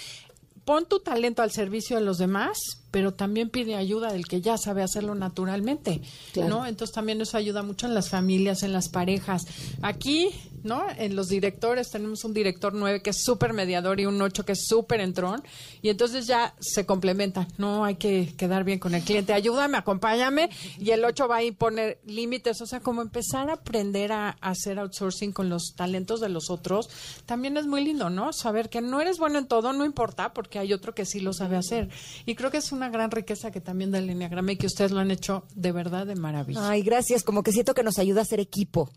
pon 0.64 0.86
tu 0.86 1.00
talento 1.00 1.42
al 1.42 1.52
servicio 1.52 1.96
de 1.96 2.04
los 2.04 2.18
demás, 2.18 2.81
pero 2.92 3.12
también 3.12 3.50
pide 3.50 3.74
ayuda 3.74 4.12
del 4.12 4.28
que 4.28 4.40
ya 4.40 4.56
sabe 4.56 4.84
hacerlo 4.84 5.16
naturalmente, 5.16 6.00
Claro. 6.32 6.48
¿no? 6.48 6.66
Entonces 6.66 6.94
también 6.94 7.20
eso 7.20 7.36
ayuda 7.36 7.64
mucho 7.64 7.86
en 7.86 7.94
las 7.94 8.08
familias, 8.08 8.62
en 8.62 8.72
las 8.72 8.88
parejas. 8.88 9.42
Aquí, 9.82 10.28
¿no? 10.62 10.84
En 10.96 11.16
los 11.16 11.26
directores 11.28 11.90
tenemos 11.90 12.22
un 12.24 12.32
director 12.32 12.72
9 12.72 13.02
que 13.02 13.10
es 13.10 13.22
súper 13.24 13.52
mediador 13.52 13.98
y 13.98 14.06
un 14.06 14.20
8 14.22 14.44
que 14.44 14.52
es 14.52 14.66
súper 14.66 15.00
entrón, 15.00 15.42
y 15.80 15.88
entonces 15.88 16.26
ya 16.28 16.54
se 16.60 16.86
complementan, 16.86 17.48
no 17.58 17.84
hay 17.84 17.96
que 17.96 18.32
quedar 18.36 18.62
bien 18.62 18.78
con 18.78 18.94
el 18.94 19.02
cliente, 19.02 19.32
ayúdame, 19.32 19.78
acompáñame, 19.78 20.50
y 20.78 20.90
el 20.90 21.04
8 21.04 21.26
va 21.26 21.36
a 21.36 21.42
ir 21.42 21.56
poner 21.56 21.98
límites, 22.06 22.60
o 22.60 22.66
sea, 22.66 22.80
como 22.80 23.02
empezar 23.02 23.50
a 23.50 23.54
aprender 23.54 24.12
a, 24.12 24.36
a 24.40 24.50
hacer 24.50 24.78
outsourcing 24.78 25.32
con 25.32 25.48
los 25.48 25.72
talentos 25.74 26.20
de 26.20 26.28
los 26.28 26.50
otros, 26.50 26.88
también 27.26 27.56
es 27.56 27.66
muy 27.66 27.82
lindo, 27.82 28.10
¿no? 28.10 28.32
Saber 28.32 28.68
que 28.68 28.80
no 28.80 29.00
eres 29.00 29.18
bueno 29.18 29.38
en 29.38 29.46
todo, 29.46 29.72
no 29.72 29.84
importa, 29.84 30.32
porque 30.32 30.58
hay 30.58 30.72
otro 30.72 30.94
que 30.94 31.06
sí 31.06 31.20
lo 31.20 31.32
sabe 31.32 31.56
hacer. 31.56 31.88
Y 32.26 32.34
creo 32.34 32.50
que 32.50 32.58
es 32.58 32.70
una 32.70 32.81
gran 32.90 33.10
riqueza 33.10 33.50
que 33.50 33.60
también 33.60 33.90
del 33.90 34.10
Enneagrama 34.10 34.52
y 34.52 34.56
que 34.56 34.66
ustedes 34.66 34.90
lo 34.90 35.00
han 35.00 35.10
hecho 35.10 35.44
de 35.54 35.72
verdad 35.72 36.06
de 36.06 36.14
maravilla. 36.14 36.68
Ay, 36.68 36.82
gracias. 36.82 37.22
Como 37.22 37.42
que 37.42 37.52
siento 37.52 37.74
que 37.74 37.82
nos 37.82 37.98
ayuda 37.98 38.22
a 38.22 38.24
ser 38.24 38.40
equipo. 38.40 38.90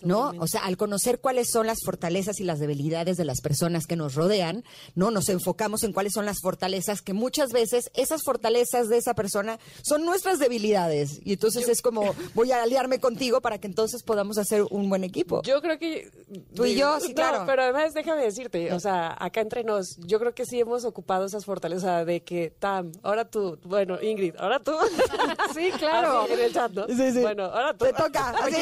¿No? 0.00 0.32
O 0.38 0.46
sea, 0.46 0.64
al 0.64 0.76
conocer 0.76 1.20
cuáles 1.20 1.50
son 1.50 1.66
las 1.66 1.78
fortalezas 1.84 2.40
y 2.40 2.44
las 2.44 2.58
debilidades 2.60 3.16
de 3.16 3.24
las 3.24 3.40
personas 3.40 3.86
que 3.86 3.96
nos 3.96 4.14
rodean, 4.14 4.64
¿no? 4.94 5.10
Nos 5.10 5.28
enfocamos 5.28 5.82
en 5.82 5.92
cuáles 5.92 6.12
son 6.12 6.26
las 6.26 6.40
fortalezas 6.40 7.02
que 7.02 7.12
muchas 7.12 7.52
veces 7.52 7.90
esas 7.94 8.22
fortalezas 8.22 8.88
de 8.88 8.98
esa 8.98 9.14
persona 9.14 9.58
son 9.82 10.04
nuestras 10.04 10.38
debilidades. 10.38 11.20
Y 11.24 11.32
entonces 11.34 11.68
es 11.68 11.82
como, 11.82 12.14
voy 12.34 12.52
a 12.52 12.62
aliarme 12.62 13.00
contigo 13.00 13.40
para 13.40 13.58
que 13.58 13.66
entonces 13.66 14.02
podamos 14.02 14.38
hacer 14.38 14.64
un 14.70 14.88
buen 14.88 15.04
equipo. 15.04 15.42
Yo 15.42 15.60
creo 15.60 15.78
que... 15.78 16.10
Tú 16.54 16.64
y 16.64 16.74
yo, 16.74 17.00
sí, 17.00 17.08
No, 17.08 17.14
claro. 17.14 17.44
pero 17.46 17.62
además 17.62 17.94
déjame 17.94 18.22
decirte, 18.22 18.72
o 18.72 18.80
sea, 18.80 19.16
acá 19.18 19.40
entre 19.40 19.64
nos, 19.64 19.96
yo 19.98 20.18
creo 20.20 20.34
que 20.34 20.44
sí 20.44 20.60
hemos 20.60 20.84
ocupado 20.84 21.24
esas 21.24 21.44
fortalezas 21.44 22.06
de 22.06 22.22
que, 22.22 22.52
Tam, 22.58 22.92
ahora 23.02 23.28
tú, 23.28 23.58
bueno, 23.64 24.00
Ingrid, 24.00 24.34
ahora 24.38 24.60
tú. 24.60 24.72
Sí, 25.54 25.70
claro. 25.78 26.22
Así, 26.22 26.32
en 26.34 26.40
el 26.40 26.52
chat, 26.52 26.72
¿no? 26.72 26.86
Bueno, 27.22 27.44
ahora 27.44 27.72
tú. 27.72 27.84
Te 27.86 27.92
toca. 27.92 28.30
así. 28.42 28.56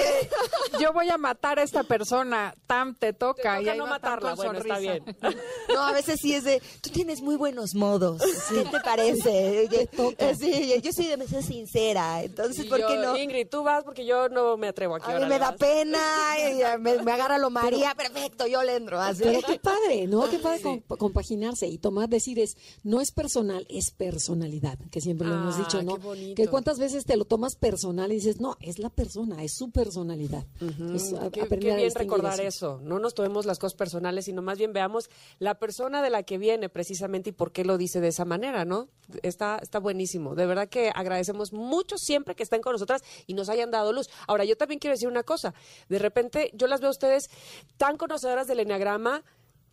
Yo 0.81 0.93
voy 0.93 1.09
a 1.11 1.19
matar 1.27 1.59
a 1.59 1.63
esta 1.65 1.83
persona, 1.83 2.55
Tam, 2.67 2.95
te 2.95 3.13
toca. 3.13 3.59
Te 3.59 3.65
y 3.65 3.69
ahí 3.69 3.79
no 3.79 3.87
matarla, 3.87 4.35
bueno, 4.35 4.59
está 4.59 4.79
bien. 4.79 5.03
No, 5.75 5.81
a 5.83 5.93
veces 5.93 6.21
sí 6.23 6.33
es 6.33 6.45
de, 6.45 6.63
tú 6.81 6.91
tienes 6.91 7.21
muy 7.21 7.35
buenos 7.37 7.75
modos. 7.75 8.23
¿Qué 8.49 8.63
te 8.65 8.81
parece? 8.81 9.67
Te 9.69 9.87
toca. 9.87 10.35
Sí, 10.35 10.73
yo 10.83 10.93
soy 10.93 11.07
demasiado 11.07 11.43
sincera. 11.43 12.23
Ences, 12.23 12.61
Y 12.61 12.69
¿por 12.69 12.79
yo, 12.81 12.87
qué 12.87 12.97
no? 12.99 13.17
Ingrid, 13.17 13.49
tú 13.49 13.63
vas 13.65 13.83
porque 13.85 14.07
yo 14.07 14.29
no 14.29 14.57
me 14.57 14.69
atrevo 14.69 14.95
aquí. 14.97 15.11
A 15.11 15.19
mí 15.19 15.27
me 15.27 15.39
da 15.39 15.51
vas. 15.51 15.59
pena, 15.59 15.99
y 16.77 16.81
me, 16.81 17.03
me 17.03 17.13
agarra 17.13 17.39
lo 17.39 17.51
María, 17.51 17.95
perfecto, 17.95 18.47
yo 18.47 18.63
le 18.63 18.77
entro. 18.77 19.01
Así. 19.01 19.23
Pero 19.25 19.41
qué 19.43 19.59
padre, 19.59 20.07
¿no? 20.07 20.31
Qué 20.31 20.39
padre 20.39 20.63
comp- 20.63 20.97
compaginarse 20.97 21.67
y 21.67 21.79
tomar, 21.79 22.09
decir 22.09 22.39
es, 22.39 22.57
no 22.85 23.01
es 23.01 23.11
personal, 23.11 23.67
es 23.69 23.91
personalidad, 23.91 24.79
que 24.91 25.01
siempre 25.01 25.27
lo 25.27 25.35
hemos 25.35 25.57
Ah, 25.57 25.59
dicho, 25.59 25.83
¿no? 25.83 25.97
qué 25.97 26.03
bonito. 26.03 26.35
Que 26.43 26.49
cuántas 26.49 26.79
veces 26.79 27.05
te 27.05 27.17
lo 27.17 27.25
tomas 27.25 27.57
personal 27.57 28.13
y 28.13 28.17
dices, 28.17 28.41
no, 28.41 28.57
es 28.61 28.79
la 28.79 28.91
persona, 28.91 29.43
es 29.43 29.55
su 29.55 29.71
personalidad. 29.71 30.45
Entonces, 30.61 31.16
a- 31.19 31.31
Qué, 31.31 31.41
aprender 31.43 31.59
qué 31.61 31.73
a 31.73 31.77
bien 31.77 31.87
distinguir 31.89 32.11
recordar 32.13 32.41
eso. 32.41 32.81
No 32.83 32.99
nos 32.99 33.15
tomemos 33.15 33.47
las 33.47 33.59
cosas 33.59 33.77
personales, 33.77 34.25
sino 34.27 34.43
más 34.43 34.59
bien 34.59 34.73
veamos 34.73 35.09
la 35.39 35.59
persona 35.59 36.03
de 36.03 36.11
la 36.11 36.23
que 36.23 36.39
viene 36.39 36.69
precisamente 36.69 37.31
y 37.31 37.33
por 37.33 37.53
qué 37.53 37.65
lo 37.65 37.79
dice 37.79 38.01
de 38.01 38.09
esa 38.09 38.25
manera, 38.25 38.65
¿no? 38.65 38.89
Está, 39.23 39.59
está 39.63 39.79
buenísimo. 39.79 40.35
De 40.35 40.47
verdad 40.47 40.69
que 40.69 40.91
agradecemos 40.95 41.53
mucho 41.53 41.97
siempre 41.99 42.35
que 42.35 42.43
estén 42.43 42.61
con 42.61 42.73
nosotras 42.73 43.03
y 43.27 43.35
nos 43.35 43.49
hayan 43.49 43.71
dado 43.71 43.93
luz. 43.93 44.09
Ahora, 44.27 44.45
yo 44.45 44.57
también 44.57 44.79
quiero 44.79 44.95
decir 44.95 45.09
una 45.09 45.23
cosa. 45.23 45.55
De 45.89 45.99
repente, 45.99 46.51
yo 46.55 46.67
las 46.67 46.81
veo 46.81 46.89
a 46.89 46.93
ustedes 46.93 47.29
tan 47.77 47.97
conocedoras 47.97 48.47
del 48.47 48.61
enneagrama. 48.61 49.23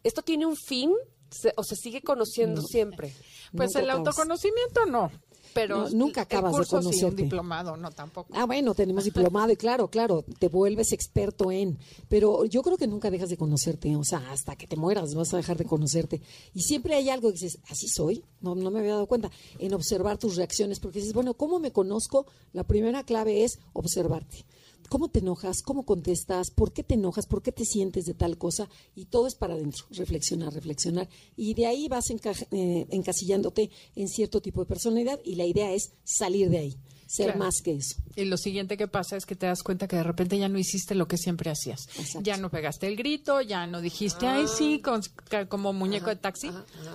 ¿Esto 0.03 0.21
tiene 0.21 0.45
un 0.45 0.55
fin? 0.55 0.91
Se- 1.29 1.53
¿O 1.57 1.63
se 1.63 1.75
sigue 1.75 2.01
conociendo 2.01 2.61
siempre? 2.61 3.13
Pues 3.55 3.69
Nunca 3.69 3.79
el 3.79 3.89
autoconocimiento 3.89 4.85
no, 4.85 5.11
pero 5.54 5.84
No, 5.84 5.89
nunca 5.91 6.22
acabas 6.22 6.51
el 6.51 6.51
de 6.51 6.58
curso 6.58 6.82
sí, 6.82 6.86
un 6.88 6.91
conocerte. 6.91 7.24
diplomado 7.24 7.78
no 7.78 7.91
tampoco. 7.91 8.34
Ah, 8.34 8.45
bueno, 8.45 8.74
tenemos 8.74 9.04
diplomado 9.04 9.51
y 9.51 9.56
claro, 9.56 9.88
claro, 9.89 10.24
te 10.39 10.47
vuelves 10.49 10.91
experto 10.91 11.51
en, 11.51 11.78
pero 12.10 12.45
yo 12.45 12.62
creo 12.62 12.78
que 12.78 12.88
nunca 12.88 13.10
dejas 13.12 13.30
de 13.30 13.38
conocerte, 13.38 13.95
o 13.95 14.04
sea, 14.04 14.32
hasta 14.32 14.56
que 14.56 14.68
te 14.68 14.76
mueras 14.76 15.14
vas 15.16 15.34
a 15.34 15.38
dejar 15.38 15.58
de 15.58 15.66
conocerte. 15.66 16.22
Y 16.54 16.62
siempre 16.62 16.95
hay 16.95 17.10
algo 17.10 17.30
que 17.30 17.34
dices, 17.39 17.60
así 17.70 17.88
soy, 17.88 18.24
no, 18.41 18.56
no 18.56 18.72
me 18.72 18.80
había 18.80 18.93
dado 18.93 19.08
cuenta, 19.08 19.32
en 19.60 19.74
observar 19.74 20.18
tus 20.18 20.36
reacciones, 20.36 20.80
porque 20.80 20.99
dices, 20.99 21.14
bueno, 21.14 21.34
¿cómo 21.36 21.60
me 21.60 21.72
conozco? 21.72 22.26
La 22.51 22.64
primera 22.64 23.04
clave 23.04 23.43
es 23.43 23.60
observarte. 23.74 24.45
¿Cómo 24.93 25.09
te 25.09 25.21
enojas? 25.21 25.63
¿Cómo 25.63 25.85
contestas? 25.87 26.51
¿Por 26.51 26.71
qué 26.71 26.83
te 26.83 26.93
enojas? 26.93 27.25
¿Por 27.25 27.41
qué 27.41 27.51
te 27.51 27.65
sientes 27.65 28.05
de 28.05 28.13
tal 28.13 28.37
cosa? 28.37 28.69
Y 28.95 29.05
todo 29.05 29.25
es 29.25 29.33
para 29.33 29.55
adentro, 29.55 29.85
reflexionar, 29.89 30.53
reflexionar. 30.53 31.09
Y 31.35 31.55
de 31.55 31.65
ahí 31.65 31.87
vas 31.87 32.11
enca- 32.11 32.45
eh, 32.51 32.85
encasillándote 32.91 33.71
en 33.95 34.07
cierto 34.07 34.39
tipo 34.39 34.61
de 34.61 34.67
personalidad 34.67 35.19
y 35.25 35.33
la 35.33 35.45
idea 35.45 35.71
es 35.73 35.93
salir 36.03 36.51
de 36.51 36.59
ahí, 36.59 36.77
ser 37.07 37.25
Claro. 37.25 37.39
más 37.39 37.63
que 37.63 37.71
eso. 37.71 37.95
Y 38.15 38.25
lo 38.25 38.37
siguiente 38.37 38.77
que 38.77 38.87
pasa 38.87 39.17
es 39.17 39.25
que 39.25 39.35
te 39.35 39.47
das 39.47 39.63
cuenta 39.63 39.87
que 39.87 39.95
de 39.95 40.03
repente 40.03 40.37
ya 40.37 40.47
no 40.47 40.59
hiciste 40.59 40.93
lo 40.93 41.07
que 41.07 41.17
siempre 41.17 41.49
hacías. 41.49 41.87
Ya 42.21 42.37
no 42.37 42.51
pegaste 42.51 42.85
el 42.85 42.95
grito, 42.95 43.41
ya 43.41 43.65
no 43.65 43.81
dijiste, 43.81 44.27
ay, 44.27 44.45
sí, 44.47 44.79
con- 44.79 45.01
ca- 45.27 45.47
como 45.49 45.73
muñeco 45.73 46.11
de 46.11 46.17
taxi. 46.17 46.51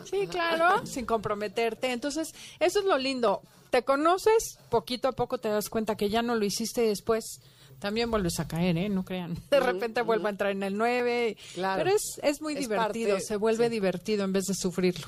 sí, 0.09 0.28
claro, 0.30 0.86
sin 0.86 1.05
comprometerte. 1.05 1.90
Entonces, 1.90 2.32
eso 2.61 2.78
es 2.78 2.84
lo 2.84 2.96
lindo. 2.96 3.42
Te 3.70 3.82
conoces, 3.82 4.57
poquito 4.70 5.09
a 5.09 5.12
poco 5.12 5.38
te 5.38 5.49
das 5.49 5.68
cuenta 5.68 5.96
que 5.96 6.09
ya 6.09 6.22
no 6.22 6.36
lo 6.36 6.44
hiciste 6.44 6.82
después 6.82 7.40
también 7.79 8.11
vuelves 8.11 8.39
a 8.41 8.49
caer, 8.49 8.76
¿eh? 8.76 8.89
No 8.89 9.05
crean. 9.05 9.37
De 9.51 9.61
repente 9.61 10.03
vuelvo 10.03 10.26
a 10.26 10.31
entrar 10.31 10.51
en 10.51 10.62
el 10.62 10.76
9. 10.76 11.37
Claro. 11.55 11.83
Pero 11.83 11.97
es, 11.97 12.20
es 12.22 12.41
muy 12.43 12.55
Es 12.55 12.61
divertido, 12.61 13.11
parte, 13.11 13.24
se 13.24 13.37
vuelve 13.37 13.70
divertido 13.70 14.24
en 14.24 14.33
vez 14.33 14.45
de 14.45 14.55
sufrirlo. 14.55 15.07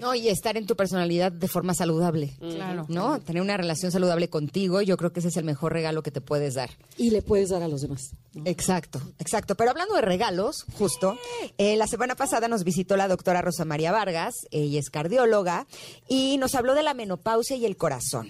No, 0.00 0.14
y 0.14 0.28
estar 0.28 0.56
en 0.56 0.66
tu 0.66 0.76
personalidad 0.76 1.32
de 1.32 1.48
forma 1.48 1.72
saludable. 1.72 2.36
Claro. 2.38 2.84
¿No? 2.88 3.20
Tener 3.20 3.42
una 3.42 3.56
relación 3.56 3.90
saludable 3.90 4.28
contigo, 4.28 4.82
yo 4.82 4.96
creo 4.98 5.12
que 5.12 5.20
ese 5.20 5.28
es 5.28 5.36
el 5.38 5.44
mejor 5.44 5.72
regalo 5.72 6.02
que 6.02 6.10
te 6.10 6.20
puedes 6.20 6.54
dar. 6.54 6.70
Y 6.98 7.10
le 7.10 7.22
puedes 7.22 7.48
dar 7.48 7.62
a 7.62 7.68
los 7.68 7.80
demás. 7.80 8.10
Exacto, 8.44 9.00
exacto. 9.18 9.54
Pero 9.54 9.70
hablando 9.70 9.94
de 9.94 10.02
regalos, 10.02 10.66
justo, 10.76 11.16
eh, 11.56 11.76
la 11.76 11.86
semana 11.86 12.14
pasada 12.16 12.48
nos 12.48 12.64
visitó 12.64 12.96
la 12.96 13.08
doctora 13.08 13.40
Rosa 13.40 13.64
María 13.64 13.90
Vargas, 13.90 14.34
ella 14.50 14.78
es 14.78 14.90
cardióloga, 14.90 15.66
y 16.06 16.36
nos 16.36 16.54
habló 16.54 16.74
de 16.74 16.82
la 16.82 16.92
menopausia 16.92 17.56
y 17.56 17.64
el 17.64 17.76
corazón. 17.76 18.28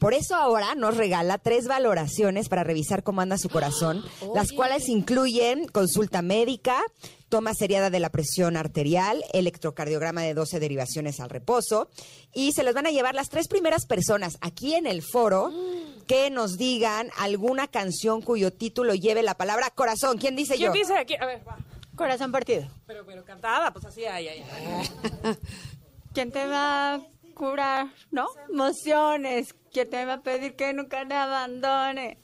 Por 0.00 0.14
eso 0.14 0.34
ahora 0.34 0.74
nos 0.74 0.96
regala 0.96 1.36
tres 1.36 1.66
valoraciones 1.66 2.48
para 2.48 2.64
revisar 2.64 3.02
cómo 3.02 3.20
anda 3.20 3.36
su 3.36 3.50
corazón, 3.50 4.02
las 4.34 4.50
cuales 4.50 4.88
incluyen 4.88 5.68
consulta 5.68 6.22
médica, 6.22 6.82
toma 7.28 7.52
seriada 7.52 7.90
de 7.90 8.00
la 8.00 8.08
presión 8.08 8.56
arterial, 8.56 9.22
electrocardiograma 9.34 10.22
de 10.22 10.32
12 10.32 10.58
derivaciones 10.58 11.20
al 11.20 11.28
reposo, 11.28 11.90
y 12.32 12.52
se 12.52 12.64
les 12.64 12.74
van 12.74 12.86
a 12.86 12.90
llevar 12.90 13.14
las 13.14 13.28
tres 13.28 13.46
primeras 13.46 13.84
personas 13.84 14.38
aquí 14.40 14.74
en 14.74 14.86
el 14.86 15.02
foro 15.02 15.52
que 16.06 16.30
nos 16.30 16.56
digan 16.56 17.10
alguna 17.18 17.68
canción 17.68 18.22
cuyo 18.22 18.54
título 18.54 18.94
lleve 18.94 19.22
la 19.22 19.34
palabra 19.34 19.68
corazón. 19.68 20.16
¿Quién 20.16 20.34
dice 20.34 20.54
¿Quién 20.54 20.72
yo? 20.72 20.72
dice 20.72 20.96
aquí? 20.96 21.16
A 21.16 21.26
ver, 21.26 21.46
va. 21.46 21.58
Corazón 21.94 22.32
partido. 22.32 22.66
Pero, 22.86 23.04
pero 23.04 23.22
cantada, 23.22 23.70
pues 23.70 23.84
así, 23.84 24.06
ay, 24.06 24.28
ay, 24.28 24.44
ay. 24.50 25.36
¿Quién 26.14 26.32
te 26.32 26.46
va 26.46 26.94
a 26.94 27.00
curar, 27.34 27.88
no? 28.10 28.26
Emociones. 28.48 29.54
¿Quién 29.72 29.88
te 29.88 30.04
va 30.04 30.14
a 30.14 30.20
pedir 30.20 30.56
que 30.56 30.72
nunca 30.72 31.06
te 31.06 31.14
abandone? 31.14 32.18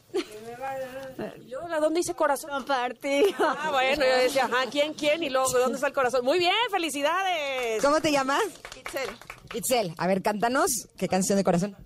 Yo, 1.46 1.66
¿la 1.68 1.78
dónde 1.78 2.00
dice 2.00 2.14
corazón? 2.14 2.50
Compartido. 2.50 3.34
Ah, 3.38 3.70
bueno, 3.70 4.04
yo 4.04 4.16
decía, 4.16 4.44
ajá, 4.46 4.68
¿quién, 4.70 4.94
quién? 4.94 5.22
Y 5.22 5.30
luego, 5.30 5.48
¿dónde 5.50 5.76
está 5.76 5.86
el 5.86 5.92
corazón? 5.92 6.24
Muy 6.24 6.38
bien, 6.38 6.54
felicidades. 6.70 7.82
¿Cómo 7.82 8.00
te 8.00 8.10
llamas? 8.10 8.42
Itzel. 8.76 9.10
Itzel. 9.54 9.94
A 9.96 10.06
ver, 10.08 10.22
cántanos. 10.22 10.88
¿Qué 10.96 11.06
canción 11.06 11.38
de 11.38 11.44
corazón? 11.44 11.76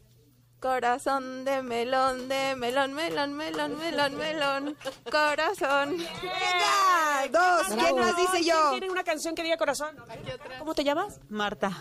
Corazón 0.61 1.47
de 1.47 1.63
melón, 1.63 2.29
de 2.29 2.55
melón, 2.55 2.93
melón, 2.93 3.33
melón, 3.35 3.79
melón, 3.79 4.17
melón. 4.19 4.77
Corazón. 5.11 5.97
¡Venga! 5.97 7.31
Dos. 7.31 7.67
¿Quién 7.75 7.97
más 7.97 8.15
dice 8.15 8.45
yo? 8.45 8.57
¿Quién 8.69 8.81
tiene 8.81 8.93
una 8.93 9.03
canción 9.05 9.35
que 9.35 9.43
diga 9.43 9.57
corazón? 9.57 9.97
¿Cómo 10.59 10.75
te 10.75 10.85
llamas? 10.85 11.19
Marta, 11.31 11.73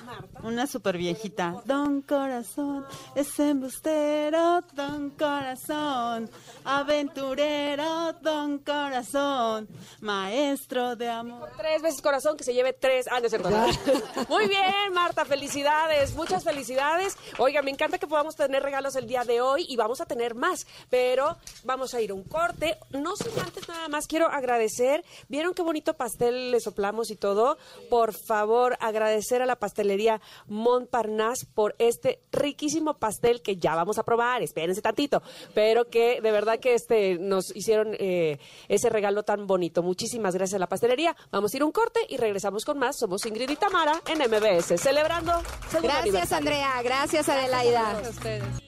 una 0.43 0.65
super 0.65 0.97
viejita. 0.97 1.61
Don 1.65 2.01
Corazón, 2.01 2.85
es 3.15 3.37
embustero, 3.39 4.61
Don 4.73 5.09
Corazón, 5.09 6.29
aventurero, 6.63 8.13
Don 8.21 8.59
Corazón, 8.59 9.67
maestro 9.99 10.95
de 10.95 11.09
amor. 11.09 11.49
Tres 11.57 11.81
veces 11.81 12.01
corazón, 12.01 12.37
que 12.37 12.45
se 12.45 12.53
lleve 12.53 12.71
tres. 12.71 13.07
Ah, 13.11 13.19
no 13.19 13.25
es 13.25 13.31
cierto. 13.31 13.49
Muy 14.29 14.47
bien, 14.47 14.93
Marta, 14.93 15.25
felicidades, 15.25 16.15
muchas 16.15 16.45
felicidades. 16.45 17.17
Oiga, 17.37 17.61
me 17.61 17.71
encanta 17.71 17.97
que 17.97 18.07
podamos 18.07 18.37
tener 18.37 18.68
regalos 18.69 18.95
el 18.95 19.07
día 19.07 19.23
de 19.23 19.41
hoy 19.41 19.65
y 19.67 19.75
vamos 19.77 19.99
a 19.99 20.05
tener 20.05 20.35
más, 20.35 20.67
pero 20.91 21.37
vamos 21.63 21.95
a 21.95 22.01
ir 22.01 22.11
a 22.11 22.13
un 22.13 22.23
corte. 22.23 22.77
No 22.91 23.15
sin 23.15 23.31
antes 23.39 23.67
nada 23.67 23.87
más, 23.87 24.05
quiero 24.05 24.27
agradecer. 24.27 25.03
¿Vieron 25.27 25.55
qué 25.55 25.63
bonito 25.63 25.95
pastel 25.95 26.51
le 26.51 26.59
soplamos 26.59 27.09
y 27.09 27.15
todo? 27.15 27.57
Por 27.89 28.13
favor, 28.13 28.77
agradecer 28.79 29.41
a 29.41 29.47
la 29.47 29.55
pastelería 29.55 30.21
Montparnasse 30.45 31.47
por 31.47 31.75
este 31.79 32.21
riquísimo 32.31 32.99
pastel 32.99 33.41
que 33.41 33.57
ya 33.57 33.73
vamos 33.73 33.97
a 33.97 34.03
probar. 34.03 34.43
Espérense 34.43 34.83
tantito, 34.83 35.23
pero 35.55 35.89
que 35.89 36.21
de 36.21 36.31
verdad 36.31 36.59
que 36.59 36.75
este 36.75 37.17
nos 37.17 37.55
hicieron 37.55 37.95
eh, 37.97 38.37
ese 38.67 38.89
regalo 38.89 39.23
tan 39.23 39.47
bonito. 39.47 39.81
Muchísimas 39.81 40.35
gracias 40.35 40.57
a 40.57 40.59
la 40.59 40.69
pastelería. 40.69 41.15
Vamos 41.31 41.51
a 41.51 41.57
ir 41.57 41.63
a 41.63 41.65
un 41.65 41.71
corte 41.71 42.01
y 42.07 42.17
regresamos 42.17 42.65
con 42.65 42.77
más. 42.77 42.99
Somos 42.99 43.25
Ingrid 43.25 43.49
y 43.49 43.55
Tamara 43.55 43.99
en 44.05 44.19
MBS, 44.19 44.79
celebrando. 44.79 45.33
Gracias. 45.81 46.31
Andrea. 46.33 46.83
Gracias, 46.83 47.27
Adelaida. 47.29 47.93
Gracias 47.93 48.07
a 48.07 48.11
ustedes. 48.11 48.58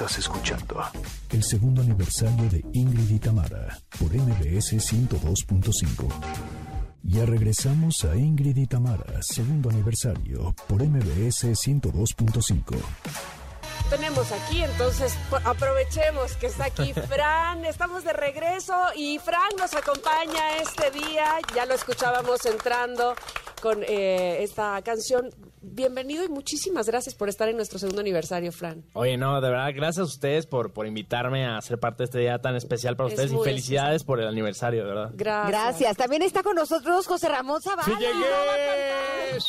Estás 0.00 0.16
escuchando 0.18 0.82
el 1.28 1.44
segundo 1.44 1.82
aniversario 1.82 2.48
de 2.48 2.64
Ingrid 2.72 3.10
y 3.10 3.18
Tamara 3.18 3.78
por 3.98 4.08
MBS 4.14 4.72
102.5. 4.78 6.08
Ya 7.02 7.26
regresamos 7.26 8.02
a 8.10 8.16
Ingrid 8.16 8.56
y 8.56 8.66
Tamara, 8.66 9.20
segundo 9.20 9.68
aniversario 9.68 10.54
por 10.68 10.82
MBS 10.82 11.44
102.5. 11.44 12.76
Tenemos 13.90 14.32
aquí, 14.32 14.62
entonces 14.62 15.12
po- 15.28 15.36
aprovechemos 15.44 16.32
que 16.36 16.46
está 16.46 16.64
aquí 16.64 16.94
Fran. 17.08 17.66
Estamos 17.66 18.02
de 18.02 18.14
regreso 18.14 18.72
y 18.96 19.18
Fran 19.18 19.50
nos 19.58 19.74
acompaña 19.74 20.56
este 20.62 20.90
día. 20.92 21.34
Ya 21.54 21.66
lo 21.66 21.74
escuchábamos 21.74 22.46
entrando 22.46 23.14
con 23.60 23.82
eh, 23.82 24.42
esta 24.42 24.80
canción. 24.80 25.28
Bienvenido 25.62 26.24
y 26.24 26.28
muchísimas 26.28 26.86
gracias 26.86 27.14
por 27.14 27.28
estar 27.28 27.48
en 27.48 27.56
nuestro 27.56 27.78
segundo 27.78 28.00
aniversario, 28.00 28.50
Fran. 28.50 28.82
Oye, 28.94 29.18
no, 29.18 29.40
de 29.42 29.50
verdad, 29.50 29.68
gracias 29.74 29.98
a 29.98 30.04
ustedes 30.04 30.46
por, 30.46 30.72
por 30.72 30.86
invitarme 30.86 31.46
a 31.46 31.60
ser 31.60 31.78
parte 31.78 31.98
de 31.98 32.04
este 32.04 32.18
día 32.20 32.38
tan 32.38 32.56
especial 32.56 32.96
para 32.96 33.08
Es 33.08 33.14
ustedes 33.14 33.32
y 33.32 33.44
felicidades 33.44 34.02
por 34.02 34.20
el 34.20 34.28
aniversario, 34.28 34.84
de 34.84 34.88
verdad. 34.88 35.10
Gracias. 35.14 35.50
Gracias. 35.50 35.96
También 35.98 36.22
está 36.22 36.42
con 36.42 36.56
nosotros 36.56 37.06
José 37.06 37.28
Ramón 37.28 37.60
Zavala. 37.60 37.84
¡Sí 37.84 37.92
llegué! 37.92 39.40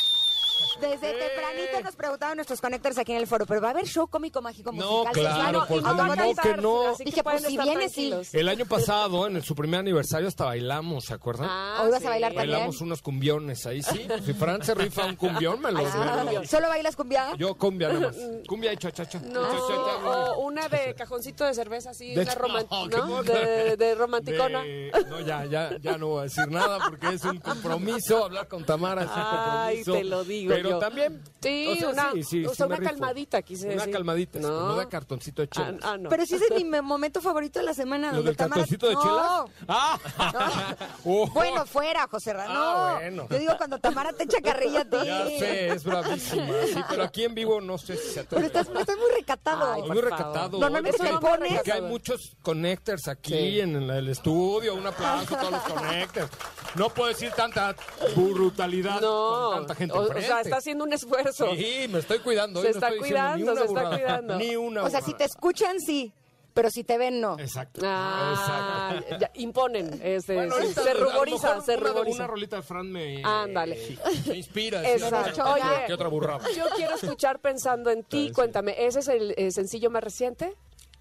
Desde 0.80 1.12
tempranito 1.12 1.80
nos 1.84 1.96
preguntaban 1.96 2.36
nuestros 2.36 2.60
conectores 2.60 2.98
aquí 2.98 3.12
en 3.12 3.18
el 3.18 3.26
foro, 3.26 3.46
pero 3.46 3.60
va 3.60 3.68
a 3.68 3.70
haber 3.72 3.86
show 3.86 4.08
cómico 4.08 4.40
mágico 4.42 4.72
No, 4.72 5.04
musical. 5.04 5.12
claro, 5.14 5.60
Sexual? 5.60 5.66
por 5.68 5.82
no 5.82 6.16
no, 6.16 6.34
que 6.34 6.56
no. 6.56 6.88
Así 6.90 7.04
Dije, 7.04 7.22
pues 7.22 7.42
si 7.44 7.56
vienes, 7.58 7.92
sí. 7.92 8.12
El 8.32 8.48
año 8.48 8.66
pasado, 8.66 9.26
en 9.26 9.42
su 9.42 9.54
primer 9.54 9.80
aniversario, 9.80 10.28
hasta 10.28 10.44
bailamos, 10.44 11.04
¿se 11.06 11.14
acuerdan? 11.14 11.48
Ah, 11.50 11.82
¿Hoy 11.84 11.90
vas 11.90 12.04
a 12.04 12.08
bailar 12.10 12.32
también? 12.32 12.50
Bailamos 12.52 12.80
unos 12.80 13.02
cumbiones 13.02 13.66
ahí, 13.66 13.82
sí. 13.82 14.06
Si 14.24 14.32
Fran 14.34 14.62
se 14.62 14.74
rifa 14.74 15.06
un 15.06 15.16
cumbión, 15.16 15.60
me 15.60 15.72
lo 15.72 15.80
Ah, 15.80 16.42
¿Solo 16.48 16.68
bailas 16.68 16.96
cumbia? 16.96 17.34
Yo 17.36 17.54
cumbia 17.54 17.88
nada 17.88 18.08
más. 18.08 18.16
Cumbia 18.46 18.72
y 18.72 18.76
cha-cha-cha. 18.76 19.20
No, 19.20 19.40
o 19.42 20.40
una 20.42 20.68
de 20.68 20.94
cajoncito 20.94 21.44
de 21.44 21.54
cerveza 21.54 21.90
así, 21.90 22.14
De- 22.14 22.24
no, 22.24 22.88
¿no? 22.88 23.22
¿qué 23.22 23.32
de, 23.32 23.76
de 23.76 23.94
romanticona. 23.94 24.62
De- 24.62 24.90
no, 25.08 25.20
ya, 25.20 25.44
ya, 25.44 25.76
ya 25.80 25.98
no 25.98 26.08
voy 26.08 26.20
a 26.20 26.22
decir 26.24 26.48
nada 26.50 26.78
porque 26.88 27.08
es 27.14 27.24
un 27.24 27.38
compromiso. 27.38 28.24
Hablar 28.24 28.48
con 28.48 28.64
Tamara 28.64 29.06
Ay, 29.66 29.82
te 29.84 30.04
lo 30.04 30.24
digo 30.24 30.51
Pero 30.56 30.70
yo. 30.70 30.78
también. 30.78 31.22
Sí, 31.42 31.68
o 31.68 31.76
sea, 31.76 31.88
una, 31.90 32.12
sí, 32.12 32.22
sí, 32.22 32.46
o 32.46 32.50
sí 32.50 32.56
sea, 32.56 32.66
una 32.66 32.78
calmadita, 32.78 33.42
quise 33.42 33.66
Una 33.66 33.74
decir. 33.76 33.92
calmadita, 33.92 34.38
No. 34.38 34.68
no 34.68 34.76
de 34.76 34.88
cartoncito 34.88 35.42
de 35.42 35.48
chelas. 35.48 35.74
Ah, 35.82 35.90
ah, 35.92 35.96
no. 35.98 36.08
Pero 36.08 36.24
sí 36.26 36.34
ese 36.36 36.44
es 36.46 36.50
mi 36.54 36.64
me- 36.64 36.82
momento 36.82 37.20
favorito 37.20 37.58
de 37.58 37.64
la 37.64 37.74
semana. 37.74 38.08
¿Lo 38.10 38.16
donde 38.18 38.30
del 38.30 38.36
Tamara- 38.36 38.60
cartoncito 38.62 38.88
de 38.88 38.94
No. 38.94 39.02
chelas? 39.02 39.66
¡Ah! 39.68 39.98
Oh. 41.04 41.26
Bueno, 41.32 41.66
fuera, 41.66 42.06
José 42.08 42.32
Ramón. 42.32 42.56
Ah, 42.56 42.92
no. 42.92 42.94
bueno. 43.00 43.26
Yo 43.30 43.38
digo 43.38 43.54
cuando 43.56 43.78
Tamara 43.78 44.12
te 44.12 44.24
echa 44.24 44.40
carrilla 44.40 44.80
a 44.82 44.84
ti. 44.90 44.96
Ya 45.04 45.26
sé, 45.26 45.68
es 45.72 45.84
bravísima. 45.84 46.46
Sí, 46.72 46.80
pero 46.88 47.02
aquí 47.04 47.24
en 47.24 47.34
vivo 47.34 47.60
no 47.60 47.76
sé 47.78 47.96
si 47.96 48.08
se 48.12 48.24
Pero 48.24 48.40
atreve. 48.42 48.46
estás, 48.46 48.68
estás 48.80 48.96
muy 48.96 49.10
recatado. 49.16 49.86
Muy 49.86 50.00
recatado. 50.00 50.58
Normalmente 50.58 50.98
te 50.98 51.12
pones... 51.18 51.52
es 51.52 51.62
que 51.62 51.72
hay 51.72 51.82
muchos 51.82 52.36
connectors 52.42 53.08
aquí 53.08 53.32
Sí. 53.32 53.60
en 53.60 53.90
el, 53.90 54.08
estudio. 54.08 54.74
Un 54.74 54.86
aplauso 54.86 55.34
a 55.34 55.38
todos 55.40 55.52
los 55.52 55.62
connectors. 55.62 56.30
No 56.76 56.88
puedo 56.90 57.08
decir 57.08 57.30
tanta 57.32 57.74
brutalidad 58.16 59.00
No, 59.00 59.50
con 59.50 59.54
tanta 59.58 59.74
gente 59.74 59.94
o, 59.98 60.02
o 60.02 60.20
sea, 60.20 60.41
está 60.42 60.56
haciendo 60.58 60.84
un 60.84 60.92
esfuerzo. 60.92 61.54
Sí, 61.56 61.86
me 61.90 61.98
estoy 62.00 62.18
cuidando. 62.20 62.60
Se 62.62 62.68
no 62.68 62.74
está 62.74 62.88
estoy 62.88 63.00
diciendo 63.08 63.36
ni 63.36 63.42
cuidando, 63.42 63.52
una 63.52 63.60
se 63.60 63.66
está 63.66 63.90
cuidando. 63.96 64.36
Ni 64.36 64.56
una 64.56 64.82
O 64.84 64.90
sea, 64.90 65.00
si 65.00 65.14
te 65.14 65.24
escuchan, 65.24 65.78
sí. 65.80 66.12
Pero 66.54 66.68
si 66.70 66.84
te 66.84 66.98
ven, 66.98 67.18
no. 67.18 67.38
Exacto. 67.38 67.80
Ah, 67.82 69.00
ya, 69.18 69.30
imponen, 69.36 69.98
este, 70.02 70.34
Bueno, 70.34 70.54
sí, 70.56 70.60
ahorita, 70.60 70.82
se 70.82 70.94
ruboriza, 70.94 71.60
se 71.62 71.76
una, 71.78 71.88
ruboriza. 71.88 72.16
una 72.18 72.26
rolita 72.26 72.56
de 72.56 72.62
Fran 72.62 72.92
me, 72.92 73.22
Ándale. 73.24 73.76
sí, 73.86 73.98
me 74.26 74.36
inspira. 74.36 74.86
Exacto. 74.86 75.42
"Ah, 75.42 75.54
Oye, 75.54 75.86
¿Qué 75.86 75.94
otra 75.94 76.08
burrada? 76.08 76.44
Yo 76.54 76.66
quiero 76.76 76.94
escuchar 76.96 77.38
pensando 77.40 77.90
en 77.90 78.04
ti. 78.04 78.30
Cuéntame, 78.34 78.74
¿ese 78.84 78.98
es 78.98 79.08
el 79.08 79.32
eh, 79.38 79.50
sencillo 79.50 79.88
más 79.88 80.04
reciente? 80.04 80.54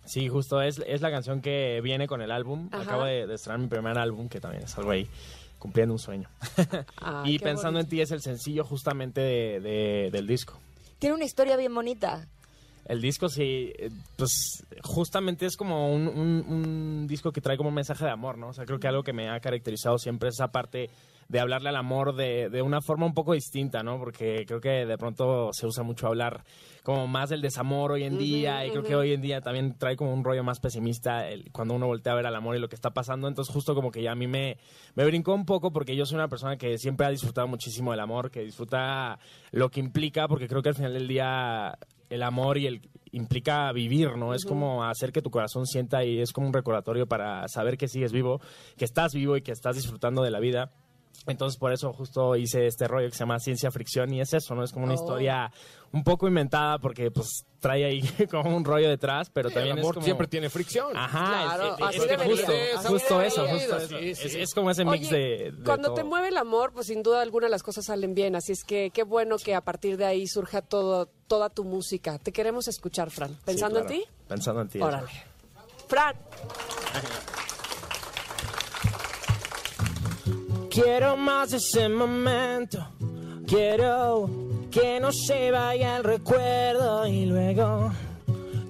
Sí, 0.06 0.30
justo 0.30 0.62
es, 0.62 0.82
es 0.88 1.02
la 1.02 1.12
canción 1.12 1.42
que 1.42 1.82
viene 1.84 2.08
con 2.08 2.22
el 2.22 2.32
álbum. 2.32 2.70
Ajá. 2.72 2.84
Acabo 2.84 3.04
de, 3.04 3.28
de 3.28 3.36
estrenar 3.36 3.60
mi 3.60 3.68
primer 3.68 3.98
álbum, 3.98 4.30
que 4.30 4.40
también 4.40 4.64
es 4.64 4.78
algo 4.78 4.92
ahí, 4.92 5.06
cumpliendo 5.62 5.94
un 5.94 6.00
sueño. 6.00 6.28
Ah, 6.98 7.24
y 7.26 7.40
Pensando 7.40 7.78
bonito. 7.78 7.86
en 7.86 7.90
ti 7.90 8.02
es 8.02 8.12
el 8.12 8.22
sencillo 8.22 8.64
justamente 8.66 9.22
de- 9.22 9.60
de- 9.62 10.10
del 10.12 10.28
disco. 10.28 10.60
Tiene 11.00 11.16
una 11.16 11.24
historia 11.26 11.56
bien 11.56 11.74
bonita. 11.74 12.28
El 12.86 13.00
disco 13.00 13.30
sí, 13.30 13.72
eh, 13.78 13.90
pues 14.18 14.64
justamente 14.84 15.46
es 15.46 15.56
como 15.56 15.94
un, 15.94 16.08
un- 16.08 16.46
un 16.48 17.08
disco 17.08 17.32
que 17.32 17.40
trae 17.42 17.56
como 17.56 17.70
un 17.70 17.76
mensaje 17.76 18.04
de 18.06 18.12
amor, 18.12 18.38
¿no? 18.38 18.50
O 18.50 18.54
sea, 18.54 18.66
creo 18.66 18.80
que 18.80 18.88
algo 18.88 19.04
que 19.04 19.14
me 19.14 19.30
ha 19.30 19.40
caracterizado 19.40 19.98
siempre 19.98 20.30
es 20.30 20.36
esa 20.36 20.48
parte 20.50 20.90
de 21.32 21.40
hablarle 21.40 21.70
al 21.70 21.78
amor 21.78 22.14
de, 22.16 22.50
de 22.50 22.62
una 22.62 22.82
forma 22.82 23.06
un 23.06 23.14
poco 23.14 23.32
distinta, 23.34 23.84
¿no? 23.84 23.98
Porque 23.98 24.44
creo 24.46 24.60
que 24.60 24.86
de 24.86 24.98
pronto 24.98 25.50
se 25.54 25.66
usa 25.66 25.82
mucho 25.82 26.08
hablar 26.08 26.44
como 26.84 27.08
más 27.08 27.30
del 27.30 27.42
desamor 27.42 27.94
hoy 27.94 28.04
en 28.04 28.18
día 28.18 28.66
y 28.66 28.72
creo 28.72 28.84
que 28.84 28.96
hoy 28.96 29.14
en 29.14 29.22
día 29.22 29.40
también 29.40 29.78
trae 29.78 29.96
como 29.96 30.14
un 30.14 30.24
rollo 30.26 30.44
más 30.44 30.60
pesimista 30.60 31.30
el- 31.30 31.50
cuando 31.54 31.74
uno 31.76 31.88
voltea 31.88 32.12
a 32.12 32.16
ver 32.18 32.26
al 32.26 32.36
amor 32.36 32.58
y 32.58 32.60
lo 32.60 32.68
que 32.68 32.76
está 32.76 32.90
pasando. 32.92 33.30
Entonces 33.30 33.54
justo 33.54 33.74
como 33.74 33.92
que 33.92 34.02
ya 34.02 34.12
a 34.12 34.16
mí 34.16 34.28
me, 34.28 34.58
me 34.96 35.06
brincó 35.06 35.34
un 35.34 35.46
poco 35.46 35.72
porque 35.72 35.96
yo 35.96 36.06
soy 36.06 36.16
una 36.16 36.28
persona 36.28 36.58
que 36.58 36.78
siempre 36.78 37.06
ha 37.06 37.10
disfrutado 37.10 37.48
muchísimo 37.48 37.92
del 37.92 38.02
amor, 38.02 38.30
que 38.30 38.42
disfruta 38.42 39.18
lo 39.52 39.70
que 39.70 39.80
implica, 39.80 40.28
porque 40.28 40.50
creo 40.50 40.62
que 40.62 40.70
al 40.70 40.76
final 40.76 40.94
del 40.94 41.08
día 41.08 41.78
el 42.10 42.24
amor 42.24 42.58
y 42.58 42.68
el 42.68 42.82
implica 43.14 43.72
vivir, 43.74 44.18
¿no? 44.18 44.34
Es 44.34 44.44
como 44.46 44.84
hacer 44.84 45.12
que 45.12 45.22
tu 45.22 45.30
corazón 45.32 45.66
sienta 45.66 46.04
y 46.04 46.20
es 46.20 46.32
como 46.34 46.48
un 46.48 46.54
recordatorio 46.54 47.08
para 47.08 47.48
saber 47.48 47.78
que 47.78 47.88
sigues 47.88 48.12
vivo, 48.12 48.42
que 48.78 48.86
estás 48.86 49.14
vivo 49.14 49.38
y 49.38 49.42
que 49.42 49.52
estás 49.52 49.76
disfrutando 49.76 50.24
de 50.24 50.32
la 50.32 50.40
vida. 50.40 50.72
Entonces 51.28 51.60
por 51.60 51.72
eso 51.72 51.94
justo 51.94 52.36
hice 52.36 52.66
este 52.66 52.88
rollo 52.88 53.08
que 53.08 53.14
se 53.16 53.20
llama 53.20 53.40
Ciencia 53.40 53.70
Fricción 53.70 54.12
y 54.12 54.22
es 54.22 54.34
eso, 54.34 54.56
¿no? 54.56 54.64
Es 54.64 54.72
como 54.72 54.86
una 54.86 54.94
Oh. 54.96 54.98
historia 54.98 55.52
un 55.92 56.04
poco 56.04 56.28
inventada 56.28 56.80
porque 56.80 57.12
pues 57.12 57.46
trae 57.60 57.86
ahí 57.86 58.02
como 58.32 58.56
un 58.58 58.66
rollo 58.66 58.90
detrás, 58.90 59.30
pero 59.30 59.50
Sí, 59.50 59.54
también 59.56 59.76
el 59.78 59.82
amor 59.84 59.92
es 59.92 59.96
como... 59.96 60.06
siempre 60.06 60.28
tiene 60.28 60.50
fricción. 60.50 60.98
Ajá, 60.98 61.44
Claro, 61.56 61.64
es, 61.90 61.98
justo, 61.98 62.52
Así 62.78 62.88
justo 62.88 63.22
eso, 63.22 63.48
justo 63.48 63.80
Sí, 63.80 63.86
eso. 63.86 63.88
sí, 64.00 64.10
Es, 64.10 64.20
sí. 64.32 64.42
es 64.42 64.54
como 64.56 64.72
ese 64.72 64.84
mix 64.84 65.10
Oye, 65.10 65.16
de, 65.18 65.52
de 65.52 65.64
Cuando 65.64 65.90
todo. 65.90 65.96
te 65.98 66.04
mueve 66.04 66.30
el 66.30 66.38
amor, 66.38 66.72
pues 66.74 66.88
sin 66.88 67.04
duda 67.04 67.22
alguna 67.22 67.50
las 67.50 67.62
cosas 67.62 67.86
salen 67.86 68.16
bien. 68.16 68.36
Así 68.36 68.52
es 68.54 68.64
que 68.64 68.90
qué 68.92 69.04
bueno 69.04 69.36
que 69.38 69.54
a 69.54 69.62
partir 69.62 69.98
de 69.98 70.06
ahí 70.06 70.26
surja 70.28 70.64
todo, 70.64 71.06
toda 71.28 71.50
tu 71.50 71.66
música. 71.66 72.18
Te 72.18 72.32
queremos 72.32 72.68
escuchar, 72.68 73.12
Fran. 73.12 73.30
Sí, 73.32 73.38
¿Pensando 73.46 73.82
claro. 73.82 73.94
en 73.94 74.02
ti? 74.02 74.08
Pensando 74.28 74.62
en 74.62 74.70
ti. 74.70 74.82
Órale. 74.82 75.12
Fran. 75.88 76.16
Quiero 80.72 81.18
más 81.18 81.52
ese 81.52 81.90
momento. 81.90 82.88
Quiero 83.46 84.30
que 84.72 85.02
no 85.02 85.12
se 85.12 85.52
vaya 85.52 85.98
el 85.98 86.04
recuerdo 86.06 87.06
y 87.06 87.26
luego 87.26 87.92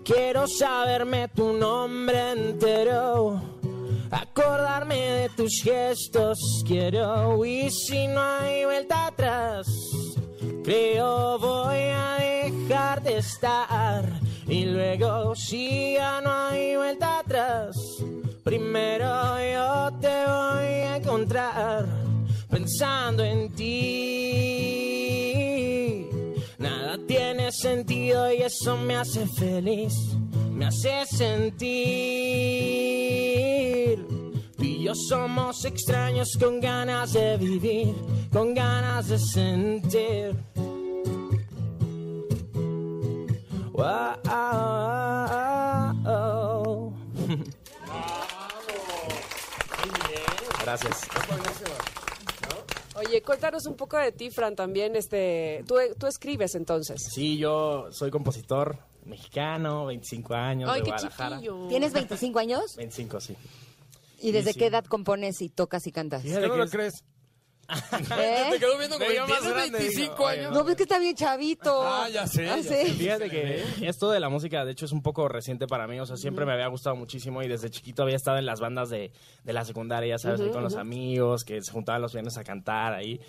quiero 0.03 0.47
saberme 0.47 1.27
tu 1.27 1.53
nombre 1.53 2.31
entero. 2.31 3.39
Acordarme 4.09 4.95
de 4.95 5.29
tus 5.29 5.61
gestos 5.63 6.63
quiero 6.65 7.45
y 7.45 7.69
si 7.69 8.07
no 8.07 8.19
hay 8.19 8.65
vuelta 8.65 9.05
atrás, 9.05 9.67
creo 10.63 11.37
voy 11.37 11.77
a 11.77 12.17
dejar 12.19 13.03
de 13.03 13.19
estar 13.19 14.09
y 14.47 14.65
luego 14.65 15.35
si 15.35 15.93
ya 15.93 16.19
no 16.19 16.31
hay 16.31 16.75
vuelta 16.75 17.19
atrás, 17.19 17.77
primero 18.43 19.05
yo 19.37 19.99
te 19.99 20.25
voy 20.25 20.70
encontrar 20.97 21.85
pensando 22.49 23.23
en 23.23 23.49
ti. 23.55 24.81
Nada 26.57 26.97
tiene 27.07 27.51
sentido 27.51 28.31
y 28.31 28.41
eso 28.43 28.77
me 28.77 28.95
hace 28.95 29.25
feliz, 29.27 29.93
me 30.51 30.65
hace 30.65 31.05
sentir. 31.05 31.65
Tú 34.57 34.63
y 34.63 34.83
yo 34.83 34.93
somos 34.95 35.65
extraños 35.65 36.37
con 36.39 36.59
ganas 36.59 37.13
de 37.13 37.37
vivir, 37.37 37.95
con 38.31 38.53
ganas 38.53 39.07
de 39.07 39.17
sentir. 39.17 40.35
Gracias. 50.71 51.01
Oye, 52.95 53.21
cuéntanos 53.21 53.65
un 53.65 53.75
poco 53.75 53.97
de 53.97 54.11
ti, 54.13 54.29
Fran, 54.29 54.55
también. 54.55 54.95
Este, 54.95 55.63
tú, 55.67 55.75
tú 55.97 56.07
escribes 56.07 56.55
entonces. 56.55 57.01
Sí, 57.13 57.37
yo 57.37 57.87
soy 57.91 58.09
compositor 58.09 58.77
mexicano, 59.05 59.87
25 59.87 60.33
años, 60.33 60.69
Ay, 60.71 60.79
de 60.79 60.85
qué 60.85 60.91
Guadalajara. 60.91 61.35
chiquillo. 61.37 61.67
¿Tienes 61.67 61.91
25 61.93 62.39
años? 62.39 62.75
25, 62.77 63.19
sí. 63.19 63.35
¿Y 64.21 64.31
desde 64.31 64.53
Sí, 64.53 64.59
qué 64.59 64.65
sí. 64.65 64.69
edad 64.69 64.85
compones 64.85 65.41
y 65.41 65.49
tocas 65.49 65.87
y 65.87 65.91
cantas? 65.91 66.21
Fíjate 66.21 66.47
¿No 66.47 66.55
lo 66.55 66.63
es- 66.63 66.71
crees? 66.71 67.03
¿Eh? 68.17 68.47
Te 68.51 68.59
quedó 68.59 68.77
viendo 68.77 68.97
como 68.97 69.09
veo 69.09 69.27
más 69.27 69.39
¿tienes 69.39 69.53
grande, 69.55 69.77
25 69.79 70.11
digo, 70.13 70.27
años. 70.27 70.51
No, 70.53 70.63
ves 70.63 70.75
que 70.75 70.83
está 70.83 70.99
bien 70.99 71.15
chavito. 71.15 71.81
Ah, 71.83 72.09
ya 72.09 72.27
sé, 72.27 72.49
Ah, 72.49 72.57
ya 72.57 72.63
sé. 72.63 72.85
Fíjate 72.93 73.29
que 73.29 73.63
esto 73.81 74.09
de 74.11 74.19
la 74.19 74.29
música, 74.29 74.65
de 74.65 74.71
hecho, 74.71 74.85
es 74.85 74.91
un 74.91 75.01
poco 75.01 75.27
reciente 75.27 75.67
para 75.67 75.87
mí. 75.87 75.99
O 75.99 76.05
sea, 76.05 76.17
siempre 76.17 76.45
me 76.45 76.53
había 76.53 76.67
gustado 76.67 76.95
muchísimo 76.95 77.41
y 77.43 77.47
desde 77.47 77.69
chiquito 77.69 78.03
había 78.03 78.15
estado 78.15 78.37
en 78.37 78.45
las 78.45 78.59
bandas 78.59 78.89
de, 78.89 79.11
de 79.43 79.53
la 79.53 79.63
secundaria, 79.65 80.15
ya 80.15 80.17
sabes, 80.19 80.41
ahí 80.41 80.49
con 80.51 80.63
los 80.63 80.75
amigos, 80.75 81.43
que 81.43 81.61
se 81.61 81.71
juntaban 81.71 82.01
los 82.01 82.13
viernes 82.13 82.37
a 82.37 82.43
cantar 82.43 82.93
ahí. 82.93 83.19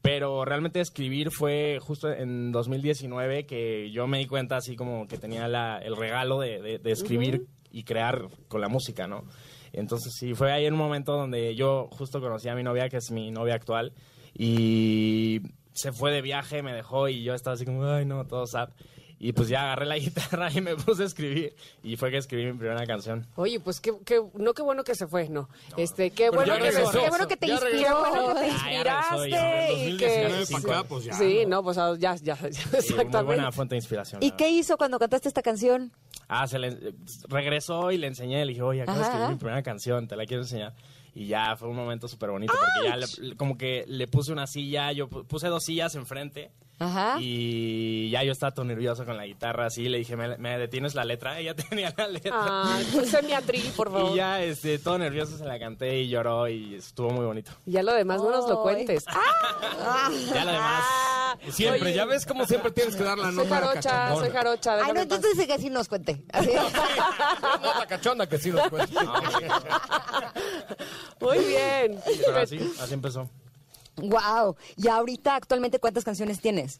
Pero 0.00 0.44
realmente 0.44 0.80
escribir 0.80 1.32
fue 1.32 1.78
justo 1.80 2.08
en 2.12 2.52
2019 2.52 3.46
que 3.46 3.90
yo 3.90 4.06
me 4.06 4.18
di 4.18 4.26
cuenta 4.26 4.56
así 4.56 4.76
como 4.76 5.08
que 5.08 5.18
tenía 5.18 5.48
la- 5.48 5.78
el 5.78 5.96
regalo 5.96 6.38
de, 6.38 6.62
de- 6.62 6.78
de 6.78 6.92
escribir 6.92 7.46
y 7.72 7.82
crear 7.82 8.28
con 8.46 8.60
la 8.60 8.68
música, 8.68 9.08
¿no? 9.08 9.24
Entonces 9.78 10.14
sí, 10.14 10.34
fue 10.34 10.52
ahí 10.52 10.66
en 10.66 10.74
un 10.74 10.78
momento 10.78 11.12
donde 11.12 11.54
yo 11.54 11.88
justo 11.92 12.20
conocí 12.20 12.48
a 12.48 12.54
mi 12.54 12.62
novia, 12.62 12.88
que 12.88 12.98
es 12.98 13.10
mi 13.10 13.30
novia 13.30 13.54
actual, 13.54 13.92
y 14.34 15.40
se 15.72 15.92
fue 15.92 16.10
de 16.12 16.22
viaje, 16.22 16.62
me 16.62 16.72
dejó 16.72 17.08
y 17.08 17.22
yo 17.22 17.34
estaba 17.34 17.54
así 17.54 17.64
como, 17.64 17.84
ay 17.86 18.04
no, 18.04 18.26
todo 18.26 18.46
sad. 18.46 18.70
Y 19.20 19.32
pues 19.32 19.48
ya 19.48 19.62
agarré 19.64 19.86
la 19.86 19.96
guitarra 19.98 20.48
y 20.52 20.60
me 20.60 20.76
puse 20.76 21.02
a 21.02 21.06
escribir 21.06 21.56
y 21.82 21.96
fue 21.96 22.12
que 22.12 22.18
escribí 22.18 22.46
mi 22.52 22.56
primera 22.56 22.86
canción. 22.86 23.26
Oye, 23.34 23.58
pues 23.58 23.80
qué, 23.80 23.92
qué- 24.04 24.22
no 24.34 24.54
qué 24.54 24.62
bueno 24.62 24.84
que 24.84 24.94
se 24.94 25.08
fue, 25.08 25.28
no. 25.28 25.48
Este, 25.76 26.10
qué 26.12 26.30
bueno 26.30 26.46
ya 26.54 26.58
que 26.62 26.70
regresó. 26.70 26.90
qué 27.00 27.08
bueno 27.08 27.26
que 27.26 27.36
te 27.36 27.46
Ya 27.48 27.54
inspiró, 27.54 27.72
regresó. 27.72 28.04
qué 28.04 28.20
bueno 28.20 28.34
que 28.34 28.40
te 28.40 28.50
Ah, 28.50 28.70
ya 28.70 28.84
regresó, 28.84 29.26
inspiraste 29.26 29.30
ya. 29.30 29.70
y 29.72 29.90
2019 29.90 30.46
que 30.46 30.56
acá, 30.56 30.84
pues 30.88 31.04
ya, 31.04 31.12
Sí, 31.14 31.38
¿no? 31.42 31.48
no, 31.56 31.62
pues 31.64 31.78
ah, 31.78 31.94
ya, 31.98 32.14
ya, 32.14 32.36
ya, 32.36 32.36
Sí, 32.52 32.68
muy 32.70 32.78
exactamente. 32.78 33.22
buena 33.24 33.50
fuente 33.52 33.74
de 33.74 33.78
inspiración. 33.78 34.22
¿Y 34.22 34.30
qué 34.32 34.50
hizo 34.50 34.76
cuando 34.76 35.00
cantaste 35.00 35.26
esta 35.28 35.42
canción? 35.42 35.92
Ah, 36.28 36.46
se 36.46 36.58
le, 36.58 36.94
regresó 37.28 37.90
y 37.90 37.96
le 37.98 38.06
enseñé, 38.06 38.44
le 38.44 38.52
dije, 38.52 38.62
oye, 38.62 38.82
acabo 38.82 38.98
de 38.98 39.04
escribir 39.04 39.28
mi 39.30 39.36
primera 39.36 39.62
canción, 39.62 40.06
te 40.06 40.14
la 40.16 40.26
quiero 40.26 40.42
enseñar. 40.42 40.74
Y 41.14 41.26
ya 41.26 41.56
fue 41.56 41.68
un 41.68 41.74
momento 41.76 42.06
súper 42.06 42.30
bonito 42.30 42.52
porque 42.52 42.88
ya 42.88 42.96
le- 42.96 43.34
como 43.36 43.56
que 43.56 43.84
le 43.88 44.06
puse 44.08 44.30
una 44.32 44.46
silla, 44.46 44.92
yo 44.92 45.08
pu- 45.08 45.26
puse 45.26 45.48
dos 45.48 45.64
sillas 45.64 45.94
enfrente 45.94 46.50
Ajá. 46.80 47.16
y 47.20 48.08
ya 48.10 48.22
yo 48.22 48.32
estaba 48.32 48.52
todo 48.52 48.64
nervioso 48.64 49.04
con 49.04 49.16
la 49.16 49.26
guitarra 49.26 49.66
así, 49.66 49.88
le 49.88 49.98
dije, 49.98 50.16
¿me, 50.16 50.36
me 50.38 50.56
detienes 50.58 50.94
la 50.94 51.04
letra? 51.04 51.38
Ella 51.40 51.54
tenía 51.54 51.92
la 51.96 52.06
letra. 52.08 52.32
Ah, 52.36 52.78
puse 52.92 53.20
mi 53.22 53.32
atril, 53.32 53.70
por 53.76 53.90
favor. 53.90 54.12
Y 54.12 54.16
ya, 54.16 54.42
este, 54.42 54.78
todo 54.78 54.98
nervioso 54.98 55.36
se 55.36 55.44
la 55.44 55.58
canté 55.58 55.98
y 55.98 56.08
lloró 56.08 56.48
y 56.48 56.74
estuvo 56.76 57.10
muy 57.10 57.24
bonito. 57.26 57.50
Ya 57.66 57.82
lo 57.82 57.92
demás 57.94 58.20
no 58.22 58.30
nos 58.30 58.48
lo 58.48 58.62
cuentes. 58.62 59.04
¡Ah! 59.08 60.10
Ya 60.34 60.44
lo 60.44 60.52
demás. 60.52 60.84
Siempre, 61.50 61.82
Oye. 61.82 61.94
ya 61.94 62.04
ves 62.04 62.24
cómo 62.26 62.46
siempre 62.46 62.70
tienes 62.70 62.96
que 62.96 63.02
dar 63.04 63.18
la 63.18 63.26
Soy 63.26 63.36
nota 63.36 63.48
jarocha, 63.56 63.80
cachondona. 63.90 64.20
soy 64.26 64.30
jarocha. 64.30 64.84
Ay, 64.84 64.92
no, 64.92 65.00
entonces 65.02 65.46
que 65.46 65.52
así 65.52 65.70
nos 65.70 65.88
cuente. 65.88 66.22
Así. 66.32 66.50
Nota 67.62 67.86
cachonda 67.86 68.26
que 68.28 68.38
sí 68.38 68.50
nos 68.50 68.68
cuenta. 68.68 69.04
Muy 71.20 71.38
bien. 71.38 72.00
Pero 72.24 72.38
así, 72.38 72.58
así 72.80 72.94
empezó. 72.94 73.28
Wow. 74.02 74.56
Y 74.76 74.88
ahorita, 74.88 75.36
actualmente, 75.36 75.78
¿cuántas 75.78 76.04
canciones 76.04 76.40
tienes? 76.40 76.78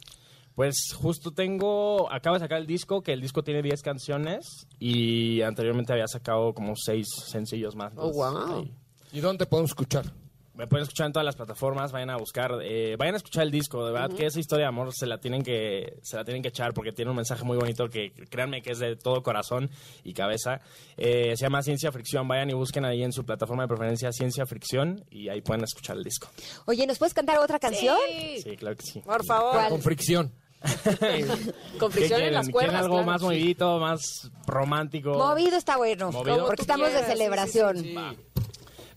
Pues 0.54 0.92
justo 0.92 1.30
tengo, 1.30 2.10
acabo 2.12 2.34
de 2.34 2.40
sacar 2.40 2.58
el 2.58 2.66
disco, 2.66 3.00
que 3.00 3.12
el 3.12 3.20
disco 3.20 3.44
tiene 3.44 3.62
10 3.62 3.80
canciones 3.80 4.66
y 4.80 5.40
anteriormente 5.42 5.92
había 5.92 6.08
sacado 6.08 6.52
como 6.52 6.74
6 6.74 7.06
sencillos 7.26 7.76
más. 7.76 7.92
Oh, 7.96 8.10
wow. 8.12 8.56
ahí. 8.58 8.74
¿Y 9.12 9.20
dónde 9.20 9.46
podemos 9.46 9.70
escuchar? 9.70 10.12
Me 10.58 10.66
pueden 10.66 10.82
escuchar 10.82 11.06
en 11.06 11.12
todas 11.12 11.24
las 11.24 11.36
plataformas, 11.36 11.92
vayan 11.92 12.10
a 12.10 12.16
buscar, 12.16 12.58
eh, 12.64 12.96
vayan 12.98 13.14
a 13.14 13.18
escuchar 13.18 13.44
el 13.44 13.52
disco, 13.52 13.86
de 13.86 13.92
verdad 13.92 14.10
que 14.10 14.26
esa 14.26 14.40
historia 14.40 14.64
de 14.64 14.68
amor 14.70 14.92
se 14.92 15.06
la 15.06 15.18
tienen 15.18 15.44
que 15.44 16.00
se 16.02 16.16
la 16.16 16.24
tienen 16.24 16.42
que 16.42 16.48
echar 16.48 16.74
porque 16.74 16.90
tiene 16.90 17.12
un 17.12 17.16
mensaje 17.16 17.44
muy 17.44 17.56
bonito 17.56 17.88
que 17.88 18.10
créanme 18.28 18.60
que 18.60 18.72
es 18.72 18.80
de 18.80 18.96
todo 18.96 19.22
corazón 19.22 19.70
y 20.02 20.14
cabeza. 20.14 20.60
Eh, 20.96 21.36
se 21.36 21.44
llama 21.44 21.62
Ciencia 21.62 21.92
Fricción, 21.92 22.26
vayan 22.26 22.50
y 22.50 22.54
busquen 22.54 22.84
ahí 22.84 23.04
en 23.04 23.12
su 23.12 23.24
plataforma 23.24 23.62
de 23.62 23.68
preferencia 23.68 24.10
Ciencia 24.10 24.46
Fricción 24.46 25.04
y 25.12 25.28
ahí 25.28 25.42
pueden 25.42 25.62
escuchar 25.62 25.96
el 25.96 26.02
disco. 26.02 26.26
Oye, 26.66 26.88
¿nos 26.88 26.98
puedes 26.98 27.14
cantar 27.14 27.38
otra 27.38 27.60
canción? 27.60 27.96
Sí, 28.42 28.56
claro 28.56 28.76
que 28.76 28.84
sí. 28.84 29.00
Por 29.02 29.24
favor. 29.24 29.52
¿Cuál? 29.52 29.68
Con 29.68 29.80
fricción. 29.80 30.32
Con 31.78 31.92
¿Qué 31.92 31.98
fricción 31.98 32.20
en 32.20 32.34
las 32.34 32.46
¿Quieren 32.46 32.50
cuerdas. 32.50 32.82
algo 32.82 32.96
claro. 32.96 33.06
más 33.06 33.22
movidito, 33.22 33.78
más 33.78 34.00
romántico? 34.44 35.14
Movido 35.14 35.56
está 35.56 35.76
bueno. 35.76 36.10
Movido. 36.10 36.46
Porque 36.46 36.62
estamos 36.62 36.92
de 36.92 36.98
sí, 36.98 37.04
celebración. 37.06 37.76
sí, 37.78 37.94
sí. 37.94 38.47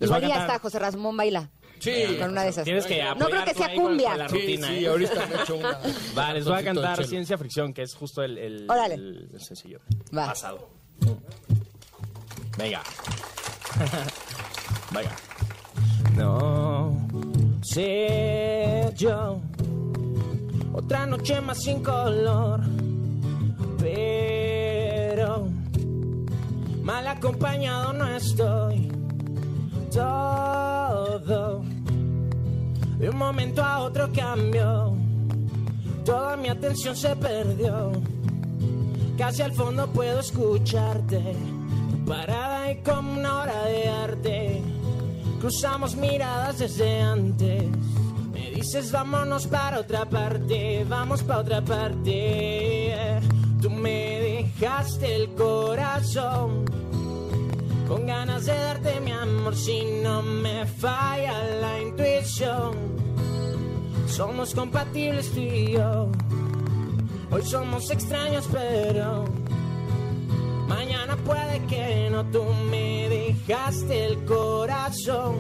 Igual 0.01 0.09
Les 0.09 0.09
voy 0.09 0.15
a 0.15 0.19
y 0.19 0.21
cantar. 0.29 0.41
hasta 0.41 0.59
José 0.59 0.79
Ramón 0.79 1.15
baila. 1.17 1.49
Sí. 1.79 2.17
Con 2.19 2.31
una 2.31 2.43
de 2.43 2.49
esas. 2.49 2.63
Tienes 2.63 2.85
que 2.85 3.03
no 3.17 3.25
creo 3.27 3.43
que 3.43 3.53
sea 3.55 3.73
cumbia. 3.73 4.15
la 4.17 4.29
Sí, 4.29 4.35
rutina, 4.39 4.67
sí, 4.67 4.85
¿eh? 4.85 4.87
ahorita 4.87 5.25
me 5.27 5.35
he 5.35 5.41
hecho 5.41 5.55
una. 5.55 5.79
Va, 6.17 6.33
les 6.33 6.45
voy 6.45 6.59
a 6.59 6.63
cantar. 6.63 7.03
Ciencia 7.05 7.37
Fricción, 7.37 7.73
que 7.73 7.81
es 7.81 7.95
justo 7.95 8.21
el, 8.21 8.37
el, 8.37 8.67
Órale. 8.69 8.95
el- 8.95 9.29
el 9.33 9.41
sencillo 9.41 9.79
Va. 10.15 10.27
pasado. 10.27 10.69
Venga. 12.57 12.83
Venga. 14.93 15.15
No 16.15 17.07
sé 17.63 18.91
yo. 18.95 19.39
Otra 20.73 21.05
noche 21.07 21.41
más 21.41 21.59
sin 21.63 21.81
color. 21.81 22.61
Pero 23.79 25.47
mal 26.83 27.07
acompañado 27.07 27.93
no 27.93 28.07
estoy. 28.15 28.91
Todo 29.91 31.61
de 32.97 33.09
un 33.09 33.17
momento 33.17 33.63
a 33.63 33.79
otro 33.79 34.09
cambió. 34.13 34.93
Toda 36.05 36.37
mi 36.37 36.47
atención 36.47 36.95
se 36.95 37.15
perdió. 37.15 37.91
Casi 39.17 39.41
al 39.41 39.53
fondo 39.53 39.87
puedo 39.87 40.19
escucharte. 40.19 41.35
Parada 42.07 42.71
y 42.71 42.77
como 42.83 43.13
una 43.13 43.41
hora 43.41 43.65
de 43.65 43.89
arte. 43.89 44.61
Cruzamos 45.41 45.95
miradas 45.95 46.59
desde 46.59 47.01
antes. 47.01 47.63
Me 48.31 48.51
dices 48.51 48.91
vámonos 48.91 49.47
para 49.47 49.79
otra 49.79 50.05
parte. 50.05 50.85
Vamos 50.87 51.21
para 51.23 51.39
otra 51.39 51.61
parte. 51.61 52.95
Tú 53.61 53.69
me 53.69 54.45
dejaste 54.47 55.15
el 55.15 55.33
corazón 55.33 56.65
con 57.91 58.05
ganas 58.05 58.45
de 58.45 58.53
darte 58.53 59.01
mi 59.01 59.11
amor 59.11 59.53
si 59.53 59.83
no 60.01 60.21
me 60.21 60.65
falla 60.65 61.43
la 61.59 61.81
intuición. 61.81 62.73
Somos 64.07 64.55
compatibles 64.55 65.29
tú 65.31 65.41
y 65.41 65.73
yo. 65.73 66.09
Hoy 67.31 67.41
somos 67.43 67.91
extraños, 67.91 68.47
pero 68.49 69.25
mañana 70.69 71.17
puede 71.17 71.65
que 71.67 72.09
no. 72.09 72.23
Tú 72.31 72.45
me 72.69 73.09
dejaste 73.09 74.05
el 74.05 74.23
corazón 74.23 75.35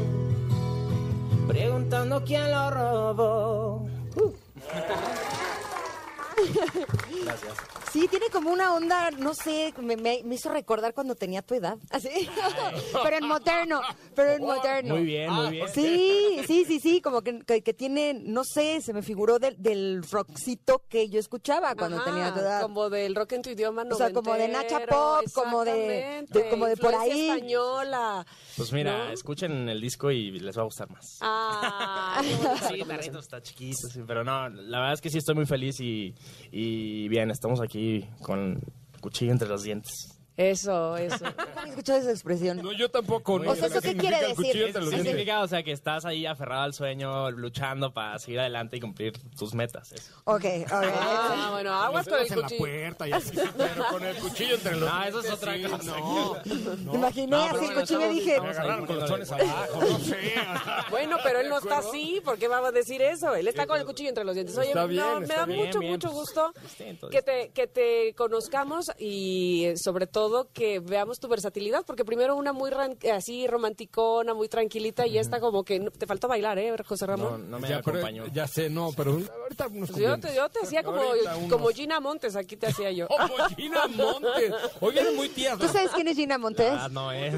preguntando 1.47 2.21
quién 2.25 2.51
lo 2.51 2.69
robó. 2.69 3.87
Gracias. 7.23 7.70
Sí, 7.91 8.07
tiene 8.07 8.27
como 8.31 8.51
una 8.51 8.73
onda, 8.73 9.11
no 9.11 9.33
sé, 9.33 9.73
me, 9.81 9.97
me- 9.97 10.21
me 10.23 10.35
hizo 10.35 10.49
recordar 10.49 10.93
cuando 10.93 11.13
tenía 11.15 11.41
tu 11.41 11.55
edad. 11.55 11.77
Así. 11.89 12.07
pero 13.03 13.17
en 13.17 13.27
moderno, 13.27 13.81
pero 14.15 14.31
en 14.31 14.43
moderno. 14.43 14.95
Muy 14.95 15.03
bien, 15.03 15.29
muy 15.33 15.49
bien. 15.49 15.67
Sí, 15.73 16.37
sí, 16.47 16.63
sí, 16.65 16.79
sí, 16.79 17.01
como 17.01 17.21
que, 17.21 17.39
que, 17.39 17.61
que 17.61 17.73
tiene, 17.73 18.13
no 18.13 18.43
sé, 18.45 18.79
se 18.81 18.93
me 18.93 19.01
figuró 19.01 19.39
del, 19.39 19.61
del 19.61 20.03
rockcito 20.09 20.83
que 20.87 21.09
yo 21.09 21.19
escuchaba 21.19 21.75
cuando 21.75 21.97
Ajá, 21.97 22.05
tenía 22.05 22.33
tu 22.33 22.39
edad. 22.39 22.61
Como 22.61 22.89
del 22.89 23.13
rock 23.13 23.33
en 23.33 23.41
tu 23.41 23.49
idioma 23.49 23.83
O 23.89 23.95
sea, 23.95 24.13
como 24.13 24.35
de 24.35 24.47
Nacha 24.47 24.79
Pop, 24.87 25.25
como 25.33 25.65
de- 25.65 25.71
de- 25.73 25.97
exactamente, 26.19 26.49
como 26.49 26.65
de 26.67 26.77
por 26.77 26.95
ahí. 26.95 27.27
española. 27.29 28.25
Pues 28.55 28.71
mira, 28.71 29.11
escuchen 29.11 29.67
el 29.67 29.81
disco 29.81 30.11
y 30.11 30.31
les 30.39 30.57
va 30.57 30.61
a 30.61 30.65
gustar 30.65 30.89
más. 30.89 31.17
Ah, 31.19 32.21
Sí, 32.69 32.81
está 33.19 33.41
chiquito, 33.41 33.87
sí, 33.89 34.01
pero 34.07 34.23
no, 34.23 34.47
la 34.47 34.79
verdad 34.79 34.93
es 34.93 35.01
que 35.01 35.09
sí 35.09 35.17
estoy 35.17 35.35
muy 35.35 35.45
feliz 35.45 35.79
y, 35.81 36.15
y 36.51 37.07
bien, 37.09 37.29
estamos 37.31 37.59
aquí 37.59 37.80
con 38.21 38.59
cuchillo 38.99 39.31
entre 39.31 39.47
los 39.47 39.63
dientes. 39.63 40.10
Eso, 40.37 40.95
eso. 40.97 41.25
Nunca 41.25 41.45
había 41.57 41.69
escuchado 41.71 41.99
esa 41.99 42.11
expresión. 42.11 42.57
No, 42.61 42.71
yo 42.71 42.89
tampoco. 42.89 43.33
O 43.35 43.55
sea, 43.55 43.67
¿eso 43.67 43.81
qué 43.81 43.95
quiere 43.97 44.17
decir? 44.27 44.55
Es- 44.63 44.89
significa, 44.89 45.41
o 45.41 45.47
sea, 45.47 45.61
que 45.61 45.71
estás 45.71 46.05
ahí 46.05 46.25
aferrado 46.25 46.63
al 46.63 46.73
sueño, 46.73 47.29
luchando 47.31 47.93
para 47.93 48.17
seguir 48.17 48.39
adelante 48.39 48.77
y 48.77 48.79
cumplir 48.79 49.13
tus 49.37 49.53
metas. 49.53 49.91
eso. 49.91 50.11
Ok, 50.23 50.45
ok. 50.65 50.71
Ah, 50.71 51.49
bueno, 51.51 51.73
aguas 51.73 52.07
con 52.07 52.19
el 52.19 52.23
en 52.23 52.29
la 52.29 52.35
cuchillo. 52.43 52.57
puerta 52.59 53.07
y 53.07 53.11
así, 53.11 53.37
pero 53.57 53.85
con 53.89 54.03
el 54.03 54.15
cuchillo 54.15 54.55
entre 54.55 54.75
los 54.77 54.89
No, 54.89 55.03
eso 55.05 55.19
es 55.19 55.25
dientes, 55.25 55.33
otra 55.33 55.53
sí, 55.55 55.63
cosa. 55.63 55.99
No, 55.99 56.91
Me 56.91 56.97
imaginé 56.97 57.27
No, 57.27 57.37
así 57.43 57.49
pero 57.51 57.59
el 57.61 57.65
bueno, 57.67 57.81
cuchillo 57.81 58.05
y 58.11 58.13
dije... 58.15 58.41
me 58.41 58.47
agarraron 58.49 58.85
con 58.85 58.99
los 58.99 59.09
chones 59.09 59.31
abajo, 59.31 59.79
no 59.81 59.99
sé. 59.99 60.17
Bueno, 60.89 61.17
pero 61.23 61.39
él 61.39 61.49
no 61.49 61.57
está 61.59 61.77
así, 61.79 62.21
¿por 62.23 62.37
qué 62.37 62.47
va 62.47 62.65
a 62.65 62.71
decir 62.71 63.01
eso? 63.01 63.33
Él 63.35 63.47
está 63.47 63.65
con 63.67 63.79
el 63.79 63.85
cuchillo 63.85 64.09
entre 64.09 64.23
los 64.23 64.33
dientes. 64.35 64.57
Oye, 64.57 64.69
Está 64.69 64.85
bien, 64.85 65.01
no, 65.03 65.19
me 65.21 65.27
da 65.27 65.45
bien, 65.45 65.65
mucho, 65.65 65.79
bien, 65.79 65.91
mucho 65.93 66.07
pues, 66.09 66.19
gusto 66.19 66.53
distinto, 66.61 67.09
que 67.09 67.21
te, 67.21 67.49
que 67.49 67.67
te 67.67 68.13
conozcamos 68.15 68.91
y 68.97 69.65
eh, 69.65 69.77
sobre 69.77 70.07
todo 70.07 70.20
que 70.53 70.79
veamos 70.79 71.19
tu 71.19 71.27
versatilidad, 71.27 71.83
porque 71.85 72.05
primero 72.05 72.35
una 72.35 72.53
muy 72.53 72.69
ran- 72.69 72.97
así 73.13 73.47
romanticona, 73.47 74.33
muy 74.33 74.47
tranquilita 74.49 75.05
y 75.07 75.17
esta 75.17 75.39
como 75.39 75.63
que 75.63 75.79
no- 75.79 75.91
te 75.91 76.05
faltó 76.05 76.27
bailar, 76.27 76.57
¿eh, 76.59 76.73
José 76.85 77.05
No, 77.07 77.11
Ramón? 77.13 77.49
no 77.49 77.59
me 77.59 77.67
Ya, 77.69 77.81
pero- 77.81 77.97
acompañó. 77.99 78.25
ya 78.33 78.47
sé, 78.47 78.69
no, 78.69 78.91
pero 78.95 79.11
ahorita 79.13 79.69
Pues 79.69 79.95
yo, 79.95 80.19
te, 80.19 80.35
yo 80.35 80.49
te 80.49 80.59
hacía 80.63 80.83
como, 80.83 81.01
unos- 81.01 81.49
como 81.51 81.69
Gina 81.69 81.99
Montes, 81.99 82.35
aquí 82.35 82.55
te 82.57 82.67
hacía 82.67 82.91
yo. 82.91 83.07
Como 83.31 83.35
Gina 83.55 83.87
Montes. 83.87 84.53
Hoy 84.79 84.93
viene 84.93 85.11
muy 85.11 85.29
tierna. 85.29 85.59
¿Tú 85.65 85.71
sabes 85.71 85.91
quién 85.91 86.07
es 86.07 86.15
Gina 86.15 86.37
Montes? 86.37 86.71
Ah, 86.71 86.87
no, 86.91 87.11
eh. 87.11 87.31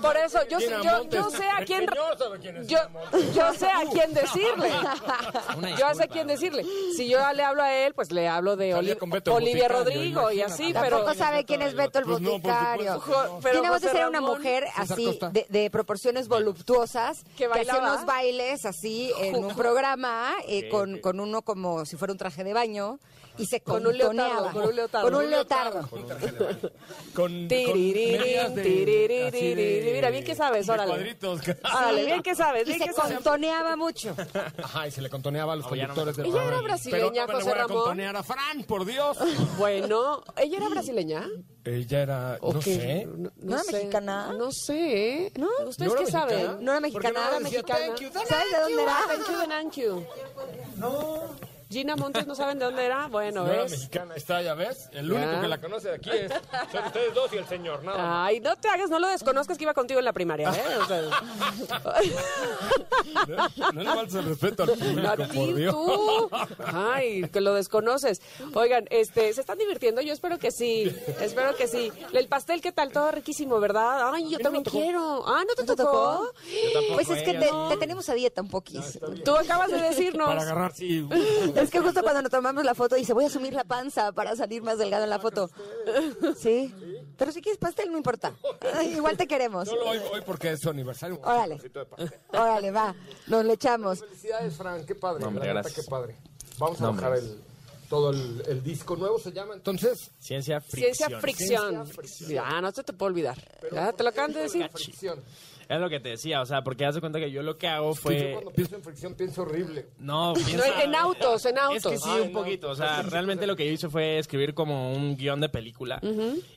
Por 0.00 0.16
eso, 0.16 0.38
yo, 0.48 0.58
sé- 0.60 0.66
Gina 0.66 0.82
yo, 0.82 0.98
Montes. 0.98 1.20
yo 1.20 1.30
sé 1.30 1.44
a 1.50 1.64
quién... 1.64 1.86
Quién 2.40 2.56
es 2.58 2.66
Yo, 2.68 2.78
Gina 2.78 2.88
Montes. 2.88 3.34
yo 3.34 3.54
sé 3.54 3.66
a 3.66 3.82
quién 3.92 4.14
decirle. 4.14 4.70
Yo 5.78 5.94
sé 5.94 6.04
a 6.04 6.08
quién 6.08 6.26
decirle. 6.26 6.64
Si 6.96 7.08
yo 7.08 7.18
le 7.32 7.42
hablo 7.42 7.62
a 7.62 7.72
él, 7.74 7.94
pues 7.94 8.10
le 8.12 8.28
hablo 8.28 8.56
de 8.56 8.74
Oli- 8.74 8.96
Olivia 9.30 9.68
Rodrigo 9.68 10.30
y 10.30 10.40
así, 10.40 10.72
Tampoco 10.72 11.04
pero... 11.06 11.14
sabe 11.14 11.44
quién 11.44 11.62
es 11.62 11.74
Beto 11.74 11.98
el 11.98 12.04
Pues 12.18 12.22
no, 12.22 12.40
por 12.40 12.50
boticario. 12.50 12.94
supuesto. 12.94 13.38
Pero 13.42 13.64
José 13.66 13.90
era 13.90 14.08
una 14.08 14.20
mujer 14.20 14.66
así, 14.76 15.18
de, 15.32 15.46
de 15.48 15.70
proporciones 15.70 16.28
voluptuosas, 16.28 17.24
Que 17.36 17.48
que, 17.48 17.60
hacía 17.60 17.78
unos 17.78 18.04
bailes 18.04 18.64
así 18.64 19.12
en 19.20 19.36
un 19.36 19.54
programa 19.54 20.32
eh, 20.48 20.68
con, 20.68 20.98
con 20.98 21.20
uno 21.20 21.42
como 21.42 21.84
si 21.84 21.96
fuera 21.96 22.12
un 22.12 22.18
traje 22.18 22.44
de 22.44 22.52
baño 22.52 22.98
y 23.38 23.46
se 23.46 23.60
Con 23.60 23.86
un 23.86 23.96
leotardo, 23.96 24.44
contoneaba. 24.44 24.52
con 24.52 24.64
un 24.64 24.76
leotardo. 24.76 25.10
Con 25.10 25.14
un 25.24 25.30
leotardo. 25.30 25.88
Con, 27.14 27.46
así 27.48 27.92
de- 29.54 29.90
Mira, 29.94 30.10
bien 30.10 30.24
que 30.24 30.34
sabes, 30.34 30.68
órale. 30.68 30.90
cuadritos. 30.90 31.40
Órale, 31.76 32.04
bien 32.04 32.22
que 32.22 32.34
sabes, 32.34 32.62
Y 32.68 32.72
bien 32.74 32.88
se 32.88 32.92
sabes. 32.92 33.14
contoneaba 33.14 33.76
mucho. 33.76 34.14
Ajá, 34.62 34.88
y 34.88 34.90
se 34.90 35.00
le 35.02 35.08
contoneaba 35.10 35.52
a 35.54 35.56
los 35.56 35.64
No, 35.66 35.70
no 35.76 35.94
conductores 35.94 36.16
de 36.16 36.26
Ella 36.28 36.44
era 36.44 36.60
brasileña, 36.60 37.26
Pero 37.26 37.26
no 37.26 37.34
José 37.44 37.54
Ramón. 37.54 37.76
contonear 37.78 38.16
a 38.16 38.22
Fran, 38.22 38.64
por 38.64 38.84
Dios. 38.84 39.16
Bueno, 39.58 40.22
¿ella 40.36 40.56
era 40.58 40.68
brasileña? 40.68 41.26
Ella 41.64 42.02
era, 42.02 42.38
¿O 42.40 42.52
no 42.52 42.60
qué? 42.60 42.74
sé. 42.76 43.08
¿No 43.38 43.54
era 43.54 43.64
sé. 43.64 43.72
mexicana? 43.72 44.32
No 44.32 44.50
sé. 44.52 45.32
¿No? 45.36 45.48
¿Ustedes 45.66 45.92
¿No 45.92 45.98
qué 45.98 46.06
saben? 46.10 46.64
No 46.64 46.72
era 46.72 46.80
¿Por 46.80 47.02
qué 47.02 47.08
mexicana, 47.08 47.20
no 47.20 47.28
era 47.30 47.40
mexicana. 47.40 47.86
"Thank 47.86 48.00
you, 48.00 48.10
thank 48.10 48.26
¿Sabes 48.28 48.52
de 48.52 48.58
dónde 48.60 48.82
era? 48.82 48.96
Thank 49.08 49.28
you, 49.28 49.48
thank 49.48 49.72
you. 49.76 50.04
No. 50.76 51.55
Gina 51.68 51.96
Montes, 51.96 52.26
¿no 52.26 52.34
saben 52.34 52.58
de 52.58 52.64
dónde 52.66 52.84
era? 52.84 53.08
Bueno, 53.08 53.44
No 53.44 53.52
era 53.52 53.62
¿ves? 53.64 53.72
mexicana, 53.72 54.14
está, 54.14 54.40
ya 54.40 54.54
ves. 54.54 54.88
El 54.92 55.08
Ya. 55.10 55.14
único 55.16 55.40
que 55.40 55.48
la 55.48 55.60
conoce 55.60 55.88
de 55.88 55.94
aquí 55.96 56.10
es. 56.10 56.32
Son 56.72 56.84
ustedes 56.86 57.14
dos 57.14 57.32
y 57.32 57.36
el 57.38 57.46
señor, 57.46 57.82
nada 57.84 57.98
más. 57.98 58.28
Ay, 58.28 58.40
no 58.40 58.54
te 58.56 58.68
hagas, 58.68 58.88
no 58.88 58.98
lo 59.00 59.08
desconozcas 59.08 59.58
que 59.58 59.64
iba 59.64 59.74
contigo 59.74 59.98
en 59.98 60.04
la 60.04 60.12
primaria, 60.12 60.50
¿eh? 60.50 60.76
O 60.80 60.86
sea, 60.86 61.02
No, 63.26 63.72
no 63.72 63.82
le 63.82 63.90
faltes 63.90 64.14
el 64.14 64.24
respeto 64.24 64.62
al 64.64 64.70
público, 64.70 65.08
a 65.08 65.16
por 65.16 65.28
ti, 65.28 65.52
Dios. 65.54 65.74
tú. 65.74 66.30
Ay, 66.66 67.28
que 67.32 67.40
lo 67.40 67.54
desconoces. 67.54 68.20
Oigan, 68.54 68.86
este, 68.90 69.32
¿se 69.32 69.40
están 69.40 69.58
divirtiendo? 69.58 70.00
Yo 70.00 70.12
espero 70.12 70.38
que 70.38 70.50
sí. 70.50 70.94
Espero 71.20 71.54
que 71.56 71.66
sí. 71.68 71.92
El 72.12 72.28
pastel, 72.28 72.60
¿qué 72.60 72.72
tal? 72.72 72.92
Todo 72.92 73.10
riquísimo, 73.10 73.58
¿verdad? 73.60 74.10
Ay, 74.12 74.30
yo 74.30 74.38
también 74.38 74.64
quiero. 74.64 75.24
Ah, 75.26 75.42
¿no 75.46 75.54
te 75.54 75.62
¿No 75.64 75.74
te 75.74 75.82
tocó? 75.82 76.30
Pues 76.94 77.10
es 77.10 77.22
que 77.22 77.30
ella 77.30 77.40
te, 77.40 77.50
no. 77.50 77.68
te 77.68 77.76
tenemos 77.76 78.08
a 78.08 78.14
dieta 78.14 78.42
un 78.42 78.48
poquito. 78.48 78.82
Tú 79.24 79.36
acabas 79.36 79.70
de 79.70 79.80
decirnos. 79.80 80.28
Para 80.28 80.42
agarrar, 80.42 80.72
sí. 80.74 81.06
Es 81.56 81.70
que 81.70 81.80
justo 81.80 82.02
cuando 82.02 82.22
nos 82.22 82.30
tomamos 82.30 82.64
la 82.64 82.74
foto 82.74 82.96
dice, 82.96 83.12
voy 83.12 83.24
a 83.24 83.26
asumir 83.28 83.52
la 83.52 83.64
panza 83.64 84.12
para 84.12 84.36
salir 84.36 84.62
más 84.62 84.78
delgado 84.78 85.04
en 85.04 85.10
la 85.10 85.18
foto. 85.18 85.50
Sí. 86.36 86.72
Pero 87.16 87.32
si 87.32 87.40
quieres 87.40 87.58
pastel, 87.58 87.90
no 87.90 87.96
importa. 87.96 88.32
Igual 88.84 89.16
te 89.16 89.26
queremos. 89.26 89.68
Solo 89.68 89.88
hoy, 89.88 89.98
hoy 90.12 90.20
porque 90.26 90.52
es 90.52 90.60
su 90.60 90.68
aniversario. 90.68 91.18
Órale. 91.22 91.58
Órale, 92.32 92.70
va. 92.70 92.94
Nos 93.26 93.44
le 93.44 93.54
echamos. 93.54 94.00
Felicidades, 94.00 94.54
Fran, 94.54 94.84
qué 94.84 94.94
padre. 94.94 95.20
No, 95.22 95.28
hombre, 95.28 95.48
gracias. 95.48 95.74
qué 95.74 95.82
padre. 95.90 96.16
Vamos 96.58 96.80
a 96.82 96.90
bajar 96.90 97.16
el, 97.16 97.40
todo 97.88 98.10
el, 98.10 98.42
el 98.46 98.62
disco 98.62 98.96
nuevo, 98.96 99.18
se 99.18 99.32
llama 99.32 99.54
entonces. 99.54 100.10
Ciencia 100.18 100.60
fricción. 100.60 100.94
Ciencia 100.94 101.84
fricción. 101.84 102.30
Ya, 102.30 102.60
no 102.60 102.70
se 102.72 102.84
te 102.84 102.92
puede 102.92 103.12
olvidar. 103.12 103.36
Ya, 103.72 103.92
te 103.92 104.02
lo 104.02 104.10
acaban 104.10 104.32
de 104.32 104.40
decir. 104.40 104.68
Fricción. 104.72 105.22
Es 105.68 105.80
lo 105.80 105.88
que 105.90 105.98
te 105.98 106.10
decía, 106.10 106.40
o 106.42 106.46
sea, 106.46 106.62
porque 106.62 106.84
haz 106.86 106.94
de 106.94 107.00
cuenta 107.00 107.18
que 107.18 107.30
yo 107.30 107.42
lo 107.42 107.58
que 107.58 107.66
hago 107.66 107.90
Que 107.90 107.96
yo 107.96 108.00
fue... 108.02 108.32
cuando 108.34 108.50
pienso 108.52 108.76
en 108.76 108.82
fricción 108.82 109.14
pienso 109.14 109.42
horrible. 109.42 109.86
No, 109.98 110.28
No, 110.34 110.34
piensa... 110.34 110.82
en 110.84 110.94
autos, 110.94 111.44
en 111.46 111.56
Es 111.56 111.60
autos. 111.62 111.92
que 111.92 111.98
sí, 111.98 112.08
Ay, 112.08 112.20
un 112.22 112.32
no. 112.32 112.38
poquito. 112.40 112.70
O 112.70 112.74
sea, 112.76 113.02
realmente 113.02 113.46
lo 113.46 113.56
que 113.56 113.66
yo 113.66 113.72
hice 113.72 113.88
fue 113.88 114.18
escribir 114.18 114.54
como 114.54 114.92
un 114.92 115.16
guion 115.16 115.40
de 115.40 115.48
película 115.48 116.00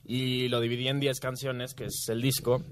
y 0.06 0.48
lo 0.48 0.60
dividí 0.60 0.86
en 0.88 1.00
10 1.00 1.18
canciones, 1.20 1.74
que 1.74 1.86
es 1.86 2.06
el 2.08 2.22
disco. 2.22 2.62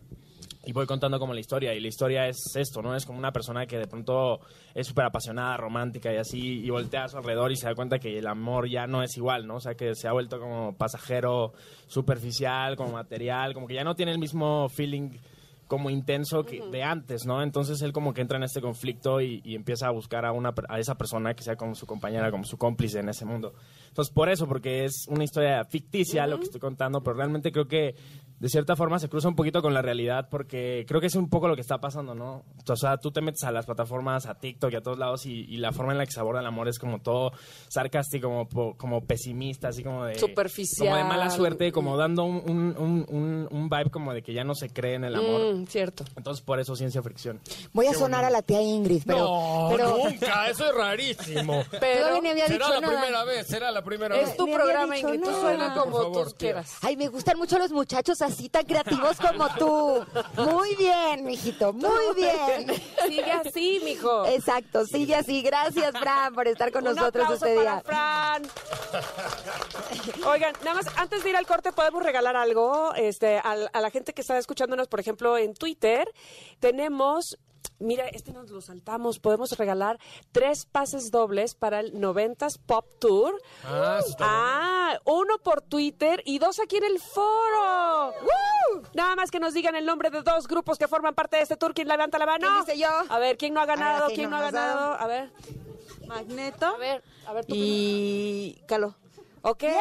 Y 0.65 0.73
voy 0.73 0.85
contando 0.87 1.19
como 1.19 1.33
la 1.33 1.41
historia. 1.41 1.73
Y 1.75 1.81
la 1.81 1.89
historia 1.89 2.27
es 2.29 2.37
esto, 2.55 2.83
¿no? 2.83 2.95
Es 2.95 3.07
como 3.07 3.19
una 3.19 3.33
persona 3.33 3.65
que 3.67 3.79
de 3.79 3.87
pronto 3.87 4.41
es 4.75 4.87
súper 4.87 5.07
apasionada, 5.07 5.57
romántica 5.57 6.13
y 6.13 6.19
así, 6.19 6.61
y 6.63 6.69
voltea 6.69 7.05
a 7.05 7.09
su 7.09 7.17
alrededor 7.17 7.51
y 7.51 7.57
se 7.57 7.67
da 7.67 7.75
cuenta 7.75 7.99
que 7.99 8.19
el 8.19 8.27
amor 8.27 8.69
ya 8.69 8.87
no 8.87 9.03
es 9.03 9.17
igual, 9.17 9.47
¿no? 9.47 9.57
O 9.57 9.61
sea, 9.61 9.75
que 9.75 9.95
se 9.95 10.09
ha 10.09 10.13
vuelto 10.13 10.39
como 10.39 10.77
pasajero, 10.77 11.55
superficial, 11.87 12.77
como 12.77 12.93
material, 12.93 13.55
como 13.55 13.67
que 13.67 13.75
ya 13.75 13.85
no 13.85 13.97
tiene 13.97 14.13
el 14.13 14.19
mismo 14.19 14.69
feeling 14.69 15.11
como 15.69 15.91
intenso 15.91 16.45
que 16.45 16.61
de 16.61 16.83
antes, 16.83 17.27
¿no? 17.27 17.43
Entonces 17.43 17.81
él 17.83 17.93
como 17.93 18.15
que 18.15 18.23
entra 18.23 18.39
en 18.39 18.43
este 18.43 18.61
conflicto 18.61 19.21
y, 19.21 19.41
y 19.45 19.55
empieza 19.55 19.87
a 19.87 19.91
buscar 19.91 20.25
a 20.25 20.33
una 20.33 20.55
a 20.69 20.81
esa 20.81 20.97
persona 20.97 21.35
que 21.35 21.43
sea 21.43 21.57
como 21.57 21.75
su 21.75 21.87
compañera, 21.87 22.31
como 22.31 22.45
su 22.45 22.57
cómplice 22.57 22.99
en 22.99 23.09
ese 23.11 23.25
mundo. 23.25 23.55
Entonces 23.89 24.13
por 24.15 24.29
eso, 24.29 24.47
porque 24.47 24.85
es 24.85 25.07
una 25.09 25.25
historia 25.25 25.65
ficticia 25.65 26.27
lo 26.27 26.39
que 26.39 26.45
estoy 26.45 26.61
contando, 26.61 27.03
pero 27.03 27.17
realmente 27.17 27.51
creo 27.53 27.67
que 27.67 27.95
de 28.39 28.49
cierta 28.49 28.77
forma 28.77 29.01
se 29.01 29.09
cruza 29.09 29.27
un 29.27 29.35
poquito 29.35 29.61
con 29.61 29.75
la 29.75 29.83
realidad 29.83 30.29
porque 30.31 30.85
creo 30.87 31.01
que 31.01 31.09
es 31.09 31.17
un 31.17 31.29
poco 31.29 31.49
lo 31.49 31.57
que 31.57 31.61
está 31.61 31.79
pasando, 31.79 32.15
¿no? 32.15 32.45
O 32.69 32.77
sea, 32.77 32.97
tú 32.99 33.11
te 33.11 33.21
metes 33.21 33.43
a 33.43 33.51
las 33.51 33.67
plataformas, 33.67 34.27
a 34.27 34.39
TikTok 34.39 34.73
y 34.73 34.77
a 34.77 34.81
todos 34.81 34.97
lados 34.97 35.27
y, 35.27 35.41
y 35.49 35.57
la 35.57 35.73
forma 35.73 35.91
en 35.91 35.99
la 35.99 36.07
que 36.07 36.13
se 36.13 36.21
aborda 36.21 36.39
el 36.41 36.47
amor 36.47 36.69
es 36.69 36.79
como 36.79 37.01
todo 37.01 37.33
sarcástico, 37.69 38.29
como, 38.49 38.77
como 38.77 39.01
pesimista, 39.05 39.69
así 39.69 39.83
como 39.83 40.05
de... 40.05 40.15
Superficial. 40.19 40.87
Como 40.89 40.97
de 40.97 41.05
mala 41.05 41.31
suerte, 41.31 41.73
como 41.73 41.97
dando 41.97 42.25
un, 42.25 42.75
un, 42.79 43.07
un, 43.09 43.49
un- 43.51 43.69
vibe 43.69 43.91
como 43.91 44.15
de 44.15 44.23
que 44.23 44.33
ya 44.33 44.45
no 44.45 44.55
se 44.55 44.71
cree 44.71 44.95
en 44.95 45.05
el 45.05 45.17
amor. 45.17 45.55
Mm, 45.57 45.67
cierto. 45.67 46.05
Entonces, 46.17 46.43
por 46.45 46.61
eso 46.61 46.77
ciencia 46.77 47.03
fricción. 47.03 47.41
Voy 47.73 47.87
a 47.87 47.93
sonar 47.95 48.25
a 48.25 48.31
la 48.31 48.43
tía 48.43 48.63
Ingrid, 48.63 49.03
pero... 49.05 49.19
no, 49.19 49.69
pero 49.71 49.99
nunca, 49.99 50.47
eso 50.49 50.65
es 50.71 50.75
rarísimo. 50.77 51.65
Pero 51.81 52.21
ni 52.23 52.29
había 52.29 52.47
será 52.47 52.69
la 52.69 52.81
nada. 52.81 52.93
primera 53.01 53.25
vez, 53.25 53.47
será 53.49 53.71
la 53.73 53.78
primera 53.83 54.17
es 54.17 54.29
vez. 54.29 54.37
tu 54.37 54.47
Ni 54.47 54.53
había 54.53 54.65
programa, 54.65 54.95
dicho 54.95 55.15
Ingrid. 55.15 55.31
Tú 55.31 55.41
suena 55.41 55.75
Por 55.75 55.83
como 55.85 55.97
favor, 56.03 56.29
tú 56.33 56.37
quieras. 56.39 56.73
Ay, 56.83 56.97
me 56.97 57.09
gustan 57.09 57.39
mucho 57.39 57.59
los 57.59 57.71
muchachos 57.73 58.21
así 58.23 58.49
tan 58.49 58.65
creativos 58.65 59.17
como 59.19 59.49
tú. 59.57 60.05
Muy 60.37 60.75
bien, 60.77 61.25
mijito, 61.25 61.73
muy 61.73 62.15
bien. 62.17 62.73
Sigue 63.07 63.33
así, 63.33 63.81
mijo. 63.85 64.27
Exacto, 64.27 64.85
sigue 64.87 65.15
así. 65.15 65.43
Gracias, 65.43 65.93
Fran, 65.99 66.35
por 66.35 66.47
estar 66.49 66.71
con 66.73 66.87
Un 66.87 66.95
nosotros 66.95 67.31
este 67.33 67.55
para 67.57 67.61
día. 67.61 67.83
Fran. 67.85 68.43
Oigan, 70.27 70.53
nada 70.65 70.75
más, 70.83 70.87
antes 70.97 71.23
de 71.25 71.31
ir 71.31 71.37
al 71.37 71.47
corte, 71.47 71.73
podemos 71.73 72.03
regalar 72.03 72.37
algo 72.37 72.93
este, 72.95 73.39
al- 73.39 73.71
a, 73.73 73.81
la 73.81 73.91
gente 73.91 74.13
que 74.13 74.21
está 74.23 74.37
escuchándonos, 74.39 74.89
por 74.89 75.01
ejemplo, 75.01 75.37
en 75.39 75.55
Twitter. 75.55 76.09
Tenemos. 76.61 77.39
Mira, 77.79 78.09
este 78.09 78.33
nos 78.33 78.51
lo 78.51 78.61
saltamos. 78.61 79.19
Podemos 79.19 79.53
regalar 79.57 79.99
tres 80.33 80.67
pases 80.67 81.11
dobles 81.11 81.55
para 81.55 81.81
el 81.81 81.93
90s 81.95 82.59
Pop 82.67 82.85
Tour. 82.99 83.41
Ah, 83.65 84.01
está 84.07 84.25
Ah, 84.27 84.99
uno 85.05 85.39
por 85.39 85.63
Twitter 85.63 86.23
y 86.25 86.39
dos 86.39 86.59
aquí 86.61 86.77
en 86.77 86.85
el 86.85 86.99
foro. 86.99 88.13
¡Woo! 88.23 88.83
Nada 88.95 89.15
más 89.17 89.31
que 89.31 89.39
nos 89.41 89.55
digan 89.55 89.77
el 89.77 89.87
nombre 89.87 90.11
de 90.11 90.23
dos 90.23 90.47
grupos 90.49 90.79
que 90.79 90.89
forman 90.89 91.15
parte 91.15 91.37
de 91.37 91.43
este 91.43 91.57
tour. 91.57 91.75
¿Quién 91.75 91.89
levanta 91.89 92.19
la 92.19 92.27
mano? 92.27 92.47
¿Quién 92.47 92.65
dice 92.67 92.79
yo? 92.79 92.91
A 93.09 93.19
ver, 93.19 93.37
¿quién 93.37 93.55
no 93.55 93.61
ha 93.61 93.67
ganado? 93.67 94.07
¿quién 94.07 94.17
¿Quién 94.17 94.31
no 94.31 94.39
no 94.39 94.43
ha 94.47 94.51
ganado? 94.51 94.95
A 94.95 95.07
ver. 95.07 95.31
Magneto. 96.07 96.67
A 96.67 96.77
ver, 96.79 97.03
a 97.27 97.33
ver 97.33 97.45
tú. 97.47 97.53
Y 97.55 98.61
Calo. 98.67 98.95
Ok. 99.43 99.61
Bien, 99.61 99.77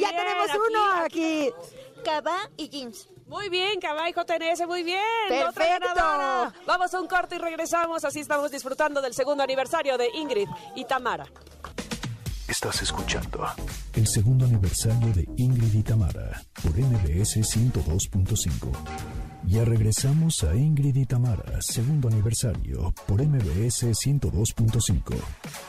ya 0.00 0.10
bien, 0.10 0.16
tenemos 0.16 0.50
aquí, 0.50 0.58
uno 0.68 0.84
aquí. 1.04 1.48
aquí. 1.48 1.54
Cava 2.08 2.38
y 2.56 2.70
jeans. 2.70 3.06
Muy 3.26 3.50
bien, 3.50 3.78
Cabay 3.80 4.14
JNS, 4.14 4.66
muy 4.66 4.82
bien. 4.82 5.02
Otra 5.26 5.52
Perfecto. 5.52 5.88
ganadora. 5.94 6.54
Vamos 6.66 6.94
a 6.94 7.00
un 7.02 7.06
corte 7.06 7.36
y 7.36 7.38
regresamos. 7.38 8.02
Así 8.02 8.20
estamos 8.20 8.50
disfrutando 8.50 9.02
del 9.02 9.12
segundo 9.12 9.42
aniversario 9.42 9.98
de 9.98 10.08
Ingrid 10.14 10.48
y 10.74 10.86
Tamara. 10.86 11.26
Estás 12.60 12.82
escuchando 12.82 13.46
el 13.94 14.08
segundo 14.08 14.44
aniversario 14.44 15.14
de 15.14 15.28
Ingrid 15.36 15.74
y 15.74 15.82
Tamara 15.84 16.42
por 16.60 16.76
MBS 16.76 17.36
102.5. 17.36 18.72
Ya 19.44 19.64
regresamos 19.64 20.42
a 20.42 20.54
Ingrid 20.56 20.96
y 20.96 21.06
Tamara, 21.06 21.60
segundo 21.60 22.08
aniversario 22.08 22.92
por 23.06 23.22
MBS 23.22 23.84
102.5. 23.84 25.14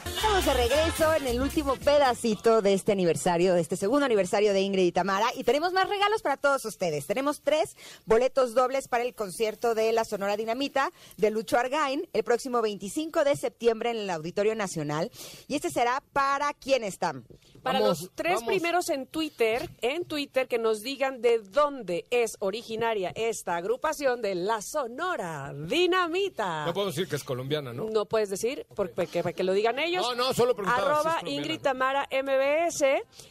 Estamos 0.04 0.44
de 0.44 0.54
regreso 0.54 1.14
en 1.14 1.26
el 1.28 1.40
último 1.40 1.76
pedacito 1.76 2.60
de 2.60 2.74
este 2.74 2.92
aniversario, 2.92 3.54
de 3.54 3.60
este 3.60 3.76
segundo 3.76 4.04
aniversario 4.04 4.52
de 4.52 4.60
Ingrid 4.60 4.86
y 4.86 4.92
Tamara. 4.92 5.28
Y 5.34 5.44
tenemos 5.44 5.72
más 5.72 5.88
regalos 5.88 6.20
para 6.20 6.36
todos 6.36 6.64
ustedes. 6.64 7.06
Tenemos 7.06 7.40
tres 7.40 7.76
boletos 8.04 8.54
dobles 8.54 8.88
para 8.88 9.04
el 9.04 9.14
concierto 9.14 9.74
de 9.74 9.92
la 9.92 10.04
Sonora 10.04 10.36
Dinamita 10.36 10.90
de 11.16 11.30
Lucho 11.30 11.56
Argain 11.56 12.06
el 12.12 12.24
próximo 12.24 12.60
25 12.60 13.24
de 13.24 13.36
septiembre 13.36 13.92
en 13.92 13.98
el 13.98 14.10
Auditorio 14.10 14.54
Nacional. 14.54 15.10
Y 15.48 15.54
este 15.54 15.70
será 15.70 16.02
para 16.12 16.52
quién 16.52 16.79
están. 16.84 17.24
Para 17.62 17.80
Vamos, 17.80 18.00
los 18.02 18.10
tres 18.14 18.34
vamos. 18.36 18.48
primeros 18.48 18.88
en 18.88 19.06
Twitter, 19.06 19.68
en 19.82 20.04
Twitter, 20.04 20.48
que 20.48 20.58
nos 20.58 20.82
digan 20.82 21.20
de 21.22 21.38
dónde 21.40 22.06
es 22.10 22.36
originaria 22.40 23.12
esta 23.14 23.56
agrupación 23.56 24.22
de 24.22 24.34
la 24.34 24.62
Sonora 24.62 25.52
Dinamita. 25.54 26.66
No 26.66 26.72
puedo 26.74 26.88
decir 26.88 27.08
que 27.08 27.16
es 27.16 27.24
colombiana, 27.24 27.72
¿no? 27.72 27.88
No 27.90 28.06
puedes 28.06 28.30
decir, 28.30 28.66
porque 28.74 29.22
para 29.22 29.32
que 29.32 29.44
lo 29.44 29.52
digan 29.52 29.78
ellos. 29.78 30.02
No, 30.02 30.14
no, 30.14 30.32
solo 30.34 30.54
si 30.54 30.60
Arroba 30.68 31.02
colombiana. 31.20 31.30
Ingrid 31.30 31.60
Tamara 31.60 32.08
MBS 32.10 32.84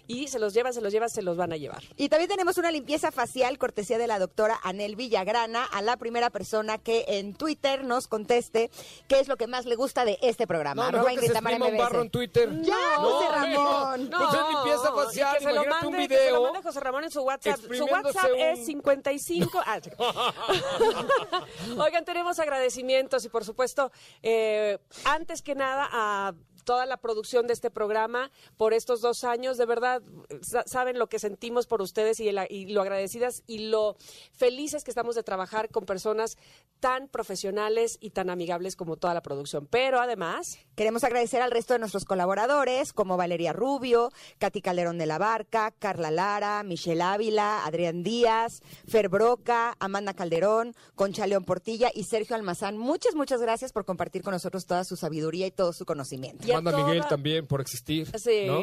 y 0.08 0.28
se 0.28 0.40
los 0.40 0.54
llevan, 0.54 0.74
se 0.74 0.82
los 0.82 0.92
llevan, 0.92 1.10
se 1.10 1.22
los 1.22 1.38
van 1.38 1.54
a 1.54 1.58
llevar. 1.58 1.84
Y 1.98 2.10
también 2.10 2.30
tenemos 2.30 2.58
una 2.58 2.72
limpieza 2.72 3.12
facial 3.12 3.58
cortesía 3.58 3.98
de 3.98 4.08
la 4.08 4.20
doctora 4.20 4.60
Anel 4.64 4.96
Villagrana 4.96 5.66
a 5.66 5.82
la 5.82 5.98
primera 5.98 6.30
persona 6.30 6.78
que 6.78 7.06
en 7.08 7.34
Twitter 7.34 7.84
nos 7.84 8.08
conteste 8.08 8.70
qué 9.08 9.20
es 9.20 9.28
lo 9.28 9.38
que 9.38 9.48
más 9.48 9.66
le 9.66 9.76
gusta 9.76 10.06
de 10.06 10.18
este 10.22 10.48
programa. 10.48 10.84
No, 10.84 10.88
Arroba 10.90 11.04
mejor 11.04 11.10
que 11.10 11.14
Ingrid 11.16 11.28
se 11.28 11.34
Tamara 11.34 11.56
exprima 11.58 11.68
un 11.70 11.74
MBS. 11.76 11.84
barro 11.90 12.02
en 12.04 12.10
Twitter. 12.10 12.62
Ya, 12.62 12.76
No, 13.00 13.39
Ramón. 13.44 14.10
Pues 14.10 14.34
es 14.34 14.48
limpieza 14.54 14.90
y 14.94 14.96
facial, 15.06 15.38
que 15.38 15.44
se 15.44 15.54
lo 15.54 15.66
mande, 15.66 15.88
un 15.88 15.94
que 15.96 16.02
se 16.08 16.32
lo 16.32 16.38
video. 16.40 16.44
mande 16.44 16.62
José 16.62 16.80
Ramón 16.80 17.04
en 17.04 17.12
su 17.12 17.22
WhatsApp. 17.22 17.60
Su 17.60 17.86
WhatsApp 17.86 18.32
un- 18.34 18.40
es 18.40 18.66
55. 18.66 19.62
Ah, 19.66 19.80
Oigan, 21.78 22.06
tenemos 22.06 22.40
agradecimientos 22.40 23.26
y 23.26 23.30
por 23.30 23.44
supuesto, 23.46 23.92
eh, 24.22 24.78
antes 25.06 25.42
que 25.42 25.56
nada 25.56 25.88
a 25.92 26.34
toda 26.64 26.86
la 26.86 26.98
producción 26.98 27.48
de 27.48 27.54
este 27.54 27.70
programa 27.72 28.32
por 28.58 28.74
estos 28.74 29.02
dos 29.02 29.24
años. 29.24 29.58
De 29.58 29.66
verdad, 29.66 30.02
sa- 30.42 30.64
saben 30.66 31.00
lo 31.00 31.08
que 31.08 31.20
sentimos 31.20 31.68
por 31.68 31.82
ustedes 31.82 32.20
y, 32.20 32.30
y 32.50 32.66
lo 32.68 32.82
agradecidas 32.82 33.44
y 33.48 33.70
lo 33.70 33.96
felices 34.34 34.84
que 34.84 34.92
estamos 34.92 35.16
de 35.16 35.24
trabajar 35.24 35.70
con 35.70 35.86
personas 35.86 36.38
tan 36.80 37.08
profesionales 37.08 37.98
y 38.00 38.12
tan 38.12 38.30
amigables 38.30 38.76
como 38.76 38.96
toda 38.98 39.14
la 39.14 39.22
producción. 39.22 39.68
Pero 39.68 40.00
además... 40.00 40.58
Queremos 40.76 41.04
agradecer 41.04 41.42
al 41.42 41.52
resto 41.52 41.74
de 41.74 41.80
nuestros 41.80 42.06
colaboradores, 42.06 42.94
como 42.94 43.18
Valeria 43.18 43.52
Rubio, 43.52 44.12
Katy 44.38 44.62
Calderón 44.62 44.98
de 44.98 45.06
la 45.06 45.18
Barca, 45.18 45.72
Carla 45.78 46.10
Lara, 46.10 46.64
Michelle 46.64 47.02
Ávila, 47.02 47.66
Adrián 47.66 48.02
Díaz, 48.02 48.62
Fer 48.88 49.10
Broca, 49.10 49.76
Amanda 49.80 50.14
Calderón, 50.14 50.74
Concha 50.96 51.28
León 51.28 51.44
Portilla 51.44 51.92
y 51.94 52.06
Sergio 52.06 52.36
Almazán. 52.38 52.78
Muchas, 52.78 53.14
muchas 53.16 53.42
gracias 53.42 53.74
por 53.74 53.84
compartir 53.84 54.24
con 54.24 54.32
nosotros 54.32 54.66
toda 54.66 54.86
su 54.86 54.96
sabiduría 54.96 55.48
y 55.48 55.52
todo 55.52 55.74
su 55.74 55.86
conocimiento. 55.86 56.48
Y 56.50 56.52
a 56.52 56.56
Manda 56.62 56.72
a 56.72 56.78
Miguel 56.84 56.98
toda- 57.00 57.10
también 57.10 57.48
por 57.48 57.62
existir. 57.62 58.08
Sí, 58.20 58.46
¿no? 58.48 58.62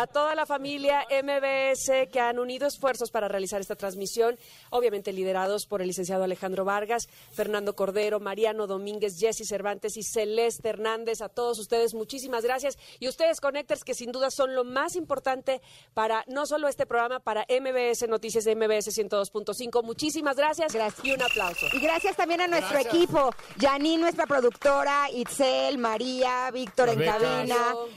a 0.00 0.06
toda 0.06 0.34
la 0.34 0.46
familia 0.46 1.04
MBS 1.10 2.08
que 2.10 2.20
han 2.20 2.38
unido 2.38 2.66
esfuerzos 2.66 3.10
para 3.10 3.28
realizar 3.28 3.60
esta 3.60 3.76
transmisión, 3.76 4.38
obviamente 4.70 5.12
liderados 5.12 5.66
por 5.66 5.80
el 5.82 5.88
licenciado 5.88 6.24
Alejandro 6.24 6.64
Vargas, 6.64 7.08
Fernando 7.32 7.74
Cordero, 7.76 8.20
Mariano 8.20 8.66
Domínguez, 8.66 9.16
Jesse 9.18 9.46
Cervantes 9.46 9.96
y 9.96 10.02
Celeste 10.02 10.68
Hernández. 10.68 11.20
A 11.20 11.28
todos 11.28 11.58
ustedes, 11.58 11.94
muchísimas 11.94 12.44
gracias. 12.44 12.78
Y 13.00 13.08
ustedes, 13.08 13.40
Connectors, 13.40 13.84
que 13.84 13.94
sin 13.94 14.12
duda 14.12 14.30
son 14.30 14.54
lo 14.54 14.64
más 14.64 14.96
importante 14.96 15.60
para 15.92 16.24
no 16.28 16.46
solo 16.46 16.68
este 16.68 16.86
programa, 16.86 17.20
para 17.20 17.44
MBS 17.48 18.06
Noticias 18.08 18.44
de 18.44 18.54
MBS 18.56 18.90
102.5. 18.92 19.82
Muchísimas 19.82 20.36
gracias, 20.36 20.74
y 21.02 21.12
un 21.12 21.22
aplauso. 21.22 21.66
Y 21.72 21.80
gracias 21.80 22.16
también 22.16 22.40
a 22.40 22.46
nuestro 22.48 22.70
Gracias. 22.74 22.94
equipo, 22.94 23.30
Janine, 23.60 23.98
nuestra 24.02 24.26
productora, 24.26 25.10
Itzel, 25.12 25.78
María, 25.78 26.50
Víctor 26.52 26.88
en. 26.90 26.98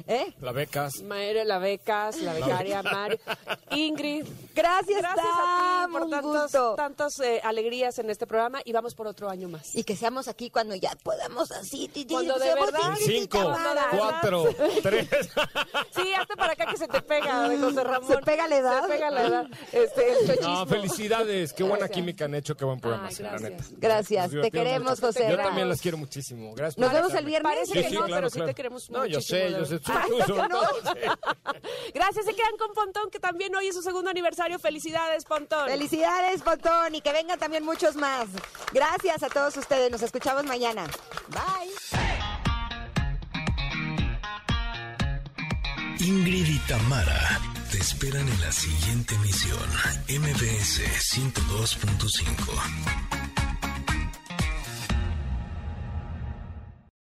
¿Eh? 0.08 0.34
La 0.42 0.52
becas. 0.52 1.02
Mario, 1.02 1.44
la 1.44 1.58
becas, 1.60 2.18
la 2.22 2.34
becaria, 2.34 2.82
Mario, 2.84 3.20
Ingrid. 3.72 4.26
Gracias, 4.56 5.02
Gracias 5.02 5.26
a 5.28 5.86
ti 5.88 5.92
por 5.94 6.10
tantos, 6.10 6.76
tantas 6.76 7.20
eh, 7.20 7.42
alegrías 7.44 8.00
en 8.00 8.10
este 8.10 8.26
programa 8.26 8.62
y 8.66 8.72
vamos 8.72 8.96
por 8.96 9.08
otro 9.08 9.30
año 9.30 9.50
más. 9.50 9.76
Y 9.76 9.84
que 9.84 9.96
seamos 9.96 10.28
aquí 10.28 10.50
cuando 10.50 10.76
ya 10.76 10.92
podamos 11.04 11.52
así. 11.52 11.90
Cuando 12.10 12.36
de 12.40 12.54
verdad- 12.56 12.96
Cinco, 13.06 13.56
cuatro, 13.92 14.46
tres. 14.82 15.08
Sí, 15.96 16.14
hazte 16.14 16.36
para 16.36 16.54
acá 16.54 16.66
que 16.68 16.78
se 16.78 16.88
te 16.88 17.02
pega, 17.02 17.50
José 17.60 17.84
Ramón. 17.84 18.08
¿Se 18.08 18.18
pega 18.20 18.48
la 18.48 18.58
edad? 18.58 18.82
Se 18.84 18.88
pega 18.90 19.12
la 19.12 19.28
edad. 19.28 19.46
Este, 19.72 20.12
el. 20.34 20.40
No, 20.42 20.66
felicidades. 20.66 21.54
Qué 21.54 21.64
buena 21.64 21.80
Gracias. 21.80 21.96
química 21.96 22.26
han 22.26 22.36
hecho. 22.36 22.56
Qué 22.56 22.66
buen 22.66 22.80
programa, 22.80 23.08
Ay, 23.10 23.16
la 23.20 23.30
gracias. 23.32 23.52
neta. 23.52 23.64
Gracias, 23.78 24.32
Nos 24.34 24.42
te 24.44 24.52
queremos, 24.52 24.90
mucho. 24.92 25.08
José 25.08 25.28
Yo 25.30 25.38
también 25.38 25.70
las 25.70 25.82
quiero 25.82 25.98
muchísimo. 25.98 26.54
Gracias 26.56 26.78
Nos 26.78 26.92
vemos 26.92 27.14
el 27.14 27.26
viernes. 27.26 27.44
Parece 27.52 27.74
Sí, 27.74 27.82
que 27.82 27.90
sí, 27.90 27.96
no, 27.96 28.06
claro, 28.06 28.28
pero 28.32 28.46
sí 28.46 28.50
te 28.50 28.56
queremos 28.56 28.90
No, 28.90 29.06
yo 29.06 29.17
muchísimo, 29.18 29.40
sé, 29.40 29.52
yo 29.52 29.66
sé. 29.66 29.80
sobre 30.28 30.50
todo, 30.50 30.68
sí. 30.84 30.90
Gracias, 31.94 32.26
se 32.26 32.34
quedan 32.34 32.58
con 32.58 32.74
Pontón, 32.74 33.10
que 33.10 33.20
también 33.20 33.56
hoy 33.56 33.68
es 33.68 33.76
su 33.76 33.82
segundo 33.82 34.10
aniversario. 34.10 34.60
Felicidades, 34.60 35.26
Pontón. 35.26 35.68
Felicidades, 35.68 36.42
Pontón, 36.42 36.96
y 36.96 37.02
que 37.02 37.12
vengan 37.12 37.40
también 37.40 37.64
muchos 37.64 37.96
más. 37.96 38.28
Gracias 38.74 39.24
a 39.24 39.30
todos 39.30 39.56
ustedes. 39.58 39.92
Nos 39.92 40.02
escuchamos 40.02 40.44
mañana. 40.46 40.86
Bye. 41.30 41.74
Ingrid 46.00 46.48
y 46.48 46.60
Tamara 46.60 47.40
te 47.72 47.80
esperan 47.80 48.30
en 48.30 48.42
la 48.42 48.52
siguiente 48.52 49.16
emisión, 49.16 49.58
MBS 50.08 50.82
102.5. 51.16 53.17